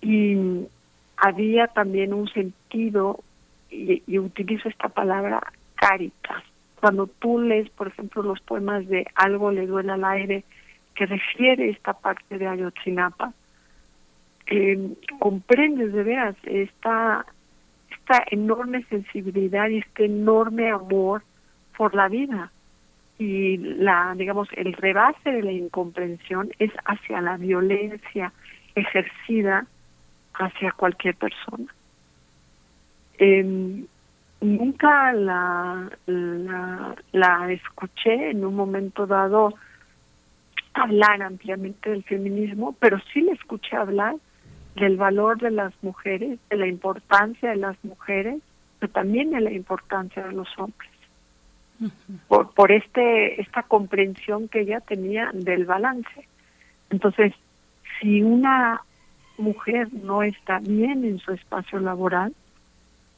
Y 0.00 0.66
había 1.16 1.68
también 1.68 2.12
un 2.12 2.28
sentido, 2.28 3.20
y, 3.70 4.18
utilizo 4.18 4.68
esta 4.68 4.88
palabra, 4.88 5.40
caritas. 5.74 6.42
Cuando 6.80 7.06
tú 7.06 7.40
lees, 7.40 7.70
por 7.70 7.88
ejemplo, 7.88 8.22
los 8.22 8.40
poemas 8.40 8.86
de 8.88 9.06
Algo 9.14 9.50
le 9.50 9.66
duele 9.66 9.92
al 9.92 10.04
aire, 10.04 10.44
que 10.98 11.06
refiere 11.06 11.70
esta 11.70 11.92
parte 11.92 12.38
de 12.38 12.48
Ayotzinapa, 12.48 13.32
eh, 14.48 14.94
comprendes 15.20 15.92
de 15.92 16.02
veras 16.02 16.34
esta, 16.42 17.24
esta 17.88 18.24
enorme 18.32 18.82
sensibilidad 18.90 19.68
y 19.68 19.78
este 19.78 20.06
enorme 20.06 20.70
amor 20.70 21.22
por 21.76 21.94
la 21.94 22.08
vida. 22.08 22.50
Y 23.16 23.58
la, 23.58 24.12
digamos, 24.16 24.48
el 24.56 24.72
rebase 24.72 25.30
de 25.30 25.42
la 25.44 25.52
incomprensión 25.52 26.50
es 26.58 26.72
hacia 26.84 27.20
la 27.20 27.36
violencia 27.36 28.32
ejercida 28.74 29.66
hacia 30.34 30.72
cualquier 30.72 31.14
persona. 31.14 31.72
Eh, 33.18 33.84
nunca 34.40 35.12
la, 35.12 35.90
la, 36.06 36.96
la 37.12 37.52
escuché 37.52 38.30
en 38.30 38.44
un 38.44 38.56
momento 38.56 39.06
dado 39.06 39.54
hablar 40.78 41.22
ampliamente 41.22 41.90
del 41.90 42.04
feminismo, 42.04 42.74
pero 42.78 42.98
sí 43.12 43.20
le 43.20 43.32
escuché 43.32 43.76
hablar 43.76 44.16
del 44.76 44.96
valor 44.96 45.40
de 45.40 45.50
las 45.50 45.72
mujeres, 45.82 46.38
de 46.48 46.56
la 46.56 46.66
importancia 46.66 47.50
de 47.50 47.56
las 47.56 47.76
mujeres, 47.84 48.40
pero 48.78 48.92
también 48.92 49.30
de 49.30 49.40
la 49.40 49.52
importancia 49.52 50.24
de 50.26 50.32
los 50.32 50.48
hombres. 50.58 50.90
Por, 52.26 52.52
por 52.54 52.72
este 52.72 53.40
esta 53.40 53.62
comprensión 53.62 54.48
que 54.48 54.62
ella 54.62 54.80
tenía 54.80 55.30
del 55.32 55.64
balance. 55.64 56.26
Entonces, 56.90 57.32
si 58.00 58.22
una 58.22 58.82
mujer 59.36 59.88
no 59.92 60.24
está 60.24 60.58
bien 60.58 61.04
en 61.04 61.20
su 61.20 61.32
espacio 61.32 61.78
laboral, 61.78 62.34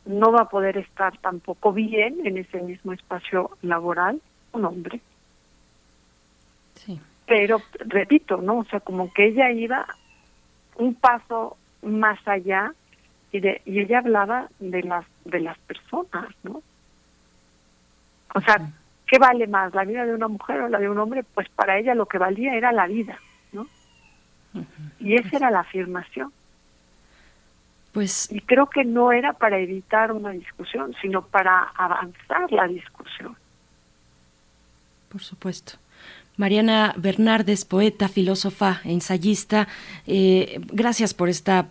no 0.05 0.33
va 0.33 0.43
a 0.43 0.49
poder 0.49 0.77
estar 0.77 1.17
tampoco 1.19 1.73
bien 1.73 2.19
en 2.25 2.37
ese 2.37 2.61
mismo 2.61 2.93
espacio 2.93 3.51
laboral 3.63 4.21
un 4.53 4.65
hombre. 4.65 5.01
Pero, 7.31 7.63
repito, 7.87 8.39
¿no? 8.39 8.59
O 8.59 8.65
sea, 8.65 8.81
como 8.81 9.13
que 9.13 9.27
ella 9.27 9.53
iba 9.53 9.87
un 10.75 10.97
paso 10.97 11.57
más 11.81 12.19
allá 12.27 12.75
y, 13.31 13.39
de, 13.39 13.63
y 13.65 13.79
ella 13.79 13.99
hablaba 13.99 14.49
de 14.59 14.83
las, 14.83 15.07
de 15.25 15.39
las 15.39 15.57
personas, 15.59 16.35
¿no? 16.43 16.61
O 18.35 18.41
sea, 18.41 18.69
¿qué 19.07 19.21
vale 19.21 19.47
más, 19.47 19.73
la 19.75 19.85
vida 19.85 20.05
de 20.05 20.13
una 20.13 20.27
mujer 20.27 20.63
o 20.63 20.69
la 20.69 20.81
de 20.81 20.89
un 20.89 20.99
hombre? 20.99 21.23
Pues 21.23 21.49
para 21.51 21.79
ella 21.79 21.95
lo 21.95 22.07
que 22.07 22.19
valía 22.19 22.57
era 22.57 22.73
la 22.73 22.89
vida, 22.89 23.17
¿no? 23.53 23.69
Y 24.99 25.15
esa 25.15 25.37
era 25.37 25.53
la 25.53 25.61
afirmación. 25.61 26.33
Pues 27.93 28.29
y 28.33 28.41
creo 28.41 28.67
que 28.67 28.85
no 28.85 29.13
era 29.13 29.35
para 29.35 29.61
evitar 29.61 30.11
una 30.11 30.31
discusión, 30.31 30.97
sino 31.01 31.23
para 31.23 31.63
avanzar 31.77 32.51
la 32.51 32.67
discusión. 32.67 33.37
Por 35.09 35.21
supuesto. 35.21 35.79
Mariana 36.41 36.95
Bernardes, 36.97 37.67
poeta, 37.67 38.09
filósofa, 38.09 38.81
ensayista, 38.87 39.69
eh, 40.07 40.59
gracias 40.73 41.13
por 41.13 41.29
esta 41.29 41.69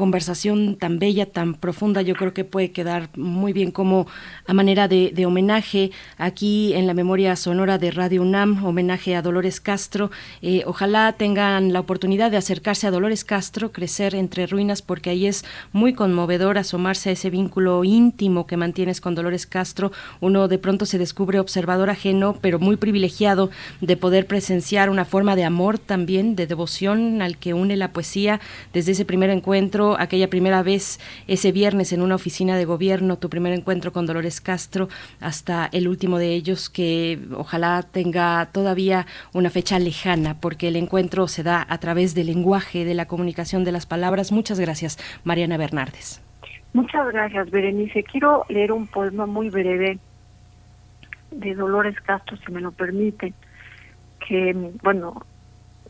conversación 0.00 0.76
tan 0.76 0.98
bella, 0.98 1.26
tan 1.26 1.54
profunda, 1.54 2.00
yo 2.00 2.14
creo 2.14 2.32
que 2.32 2.44
puede 2.44 2.72
quedar 2.72 3.10
muy 3.16 3.52
bien 3.52 3.70
como 3.70 4.06
a 4.46 4.54
manera 4.54 4.88
de, 4.88 5.26
homenaje 5.26 5.90
aquí 6.16 6.72
en 6.72 6.86
la 6.86 6.94
memoria 6.94 7.36
sonora 7.36 7.76
de 7.76 7.90
Radio 7.90 8.22
UNAM, 8.22 8.64
homenaje 8.64 9.14
a 9.14 9.20
Dolores 9.20 9.60
Castro. 9.60 10.10
Eh, 10.40 10.62
ojalá 10.64 11.12
tengan 11.12 11.74
la 11.74 11.80
oportunidad 11.80 12.30
de 12.30 12.38
acercarse 12.38 12.86
a 12.86 12.90
Dolores 12.90 13.24
Castro, 13.24 13.72
crecer 13.72 14.14
entre 14.14 14.46
ruinas, 14.46 14.80
porque 14.80 15.10
ahí 15.10 15.26
es 15.26 15.44
muy 15.72 15.92
conmovedor 15.92 16.56
asomarse 16.56 17.10
a 17.10 17.12
ese 17.12 17.28
vínculo 17.28 17.84
íntimo 17.84 18.46
que 18.46 18.56
mantienes 18.56 19.02
con 19.02 19.14
Dolores 19.14 19.46
Castro. 19.46 19.92
Uno 20.20 20.48
de 20.48 20.58
pronto 20.58 20.86
se 20.86 20.96
descubre 20.96 21.38
observador 21.38 21.90
ajeno, 21.90 22.38
pero 22.40 22.58
muy 22.58 22.76
privilegiado 22.76 23.50
de 23.82 23.98
poder 23.98 24.26
presenciar 24.26 24.88
una 24.88 25.04
forma 25.04 25.36
de 25.36 25.44
amor 25.44 25.78
también, 25.78 26.36
de 26.36 26.46
devoción 26.46 27.20
al 27.20 27.36
que 27.36 27.52
une 27.52 27.76
la 27.76 27.92
poesía 27.92 28.40
desde 28.72 28.92
ese 28.92 29.04
primer 29.04 29.28
encuentro 29.28 29.89
aquella 29.98 30.28
primera 30.28 30.62
vez 30.62 31.00
ese 31.26 31.52
viernes 31.52 31.92
en 31.92 32.02
una 32.02 32.14
oficina 32.14 32.56
de 32.56 32.64
gobierno, 32.64 33.18
tu 33.18 33.28
primer 33.28 33.52
encuentro 33.52 33.92
con 33.92 34.06
Dolores 34.06 34.40
Castro, 34.40 34.88
hasta 35.20 35.68
el 35.72 35.88
último 35.88 36.18
de 36.18 36.34
ellos 36.34 36.70
que 36.70 37.18
ojalá 37.36 37.82
tenga 37.82 38.48
todavía 38.52 39.06
una 39.32 39.50
fecha 39.50 39.78
lejana, 39.78 40.36
porque 40.40 40.68
el 40.68 40.76
encuentro 40.76 41.28
se 41.28 41.42
da 41.42 41.66
a 41.68 41.78
través 41.78 42.14
del 42.14 42.26
lenguaje, 42.26 42.84
de 42.84 42.94
la 42.94 43.06
comunicación 43.06 43.64
de 43.64 43.72
las 43.72 43.86
palabras. 43.86 44.32
Muchas 44.32 44.60
gracias, 44.60 44.98
Mariana 45.24 45.56
Bernardes. 45.56 46.22
Muchas 46.72 47.06
gracias, 47.12 47.50
Berenice. 47.50 48.04
Quiero 48.04 48.44
leer 48.48 48.72
un 48.72 48.86
poema 48.86 49.26
muy 49.26 49.50
breve 49.50 49.98
de 51.30 51.54
Dolores 51.54 52.00
Castro, 52.00 52.36
si 52.36 52.52
me 52.52 52.60
lo 52.60 52.72
permiten, 52.72 53.34
que, 54.26 54.54
bueno, 54.82 55.24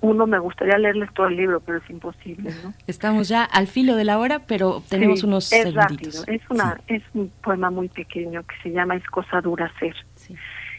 uno 0.03 0.27
me 0.27 0.39
gustaría 0.39 0.79
leerles 0.79 1.12
todo 1.12 1.27
el 1.27 1.37
libro, 1.37 1.61
pero 1.61 1.79
es 1.79 1.91
imposible, 1.91 2.51
¿no? 2.65 2.73
Estamos 2.87 3.29
ya 3.29 3.45
al 3.45 3.67
filo 3.67 3.97
de 3.97 4.05
la 4.05 4.19
hora, 4.19 4.41
pero 4.47 4.83
tenemos 4.89 5.23
unos 5.25 5.53
es 5.53 5.75
Rápido. 5.75 6.25
Es 6.27 6.43
una 6.49 6.81
es 6.87 7.03
un 7.15 7.31
poema 7.43 7.70
muy 7.70 7.89
pequeño 7.89 8.43
que 8.45 8.57
se 8.62 8.70
llama 8.70 8.97
Es 8.97 9.07
cosa 9.07 9.41
dura 9.41 9.70
ser. 9.79 9.95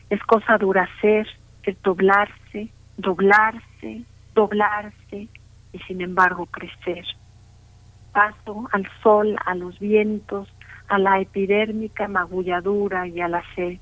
Es 0.09 0.21
cosa 0.23 0.57
dura 0.57 0.89
ser, 0.99 1.27
es 1.63 1.81
doblarse, 1.83 2.69
doblarse, 2.97 4.01
doblarse 4.33 5.27
y 5.71 5.79
sin 5.87 6.01
embargo 6.01 6.47
crecer. 6.47 7.05
Paso 8.11 8.67
al 8.71 8.87
sol, 9.03 9.37
a 9.45 9.55
los 9.55 9.79
vientos, 9.79 10.49
a 10.87 10.97
la 10.97 11.21
epidérmica 11.21 12.07
magulladura 12.07 13.07
y 13.07 13.21
a 13.21 13.27
la 13.27 13.43
sed 13.55 13.77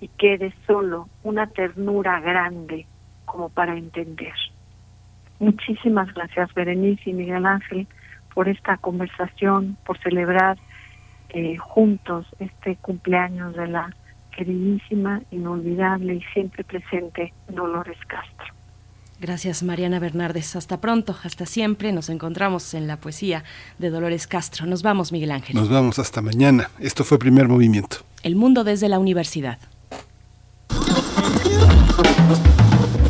y 0.00 0.08
quede 0.08 0.52
solo 0.66 1.08
una 1.22 1.46
ternura 1.46 2.20
grande 2.20 2.86
como 3.30 3.48
para 3.48 3.76
entender. 3.76 4.34
Muchísimas 5.38 6.12
gracias, 6.14 6.52
Berenice 6.54 7.10
y 7.10 7.12
Miguel 7.12 7.46
Ángel, 7.46 7.86
por 8.34 8.48
esta 8.48 8.76
conversación, 8.76 9.76
por 9.84 9.98
celebrar 9.98 10.58
eh, 11.30 11.56
juntos 11.58 12.26
este 12.38 12.76
cumpleaños 12.76 13.54
de 13.54 13.68
la 13.68 13.94
queridísima, 14.36 15.20
inolvidable 15.30 16.14
y 16.14 16.22
siempre 16.32 16.64
presente 16.64 17.32
Dolores 17.48 17.98
Castro. 18.06 18.54
Gracias, 19.20 19.64
Mariana 19.64 19.98
Bernardes. 19.98 20.54
Hasta 20.54 20.80
pronto, 20.80 21.16
hasta 21.24 21.44
siempre. 21.44 21.92
Nos 21.92 22.08
encontramos 22.08 22.72
en 22.74 22.86
la 22.86 22.98
poesía 22.98 23.42
de 23.78 23.90
Dolores 23.90 24.28
Castro. 24.28 24.64
Nos 24.66 24.82
vamos, 24.82 25.10
Miguel 25.10 25.32
Ángel. 25.32 25.56
Nos 25.56 25.68
vamos 25.68 25.98
hasta 25.98 26.22
mañana. 26.22 26.70
Esto 26.78 27.02
fue 27.02 27.18
Primer 27.18 27.48
Movimiento. 27.48 27.98
El 28.22 28.36
mundo 28.36 28.62
desde 28.62 28.88
la 28.88 29.00
universidad. 29.00 29.58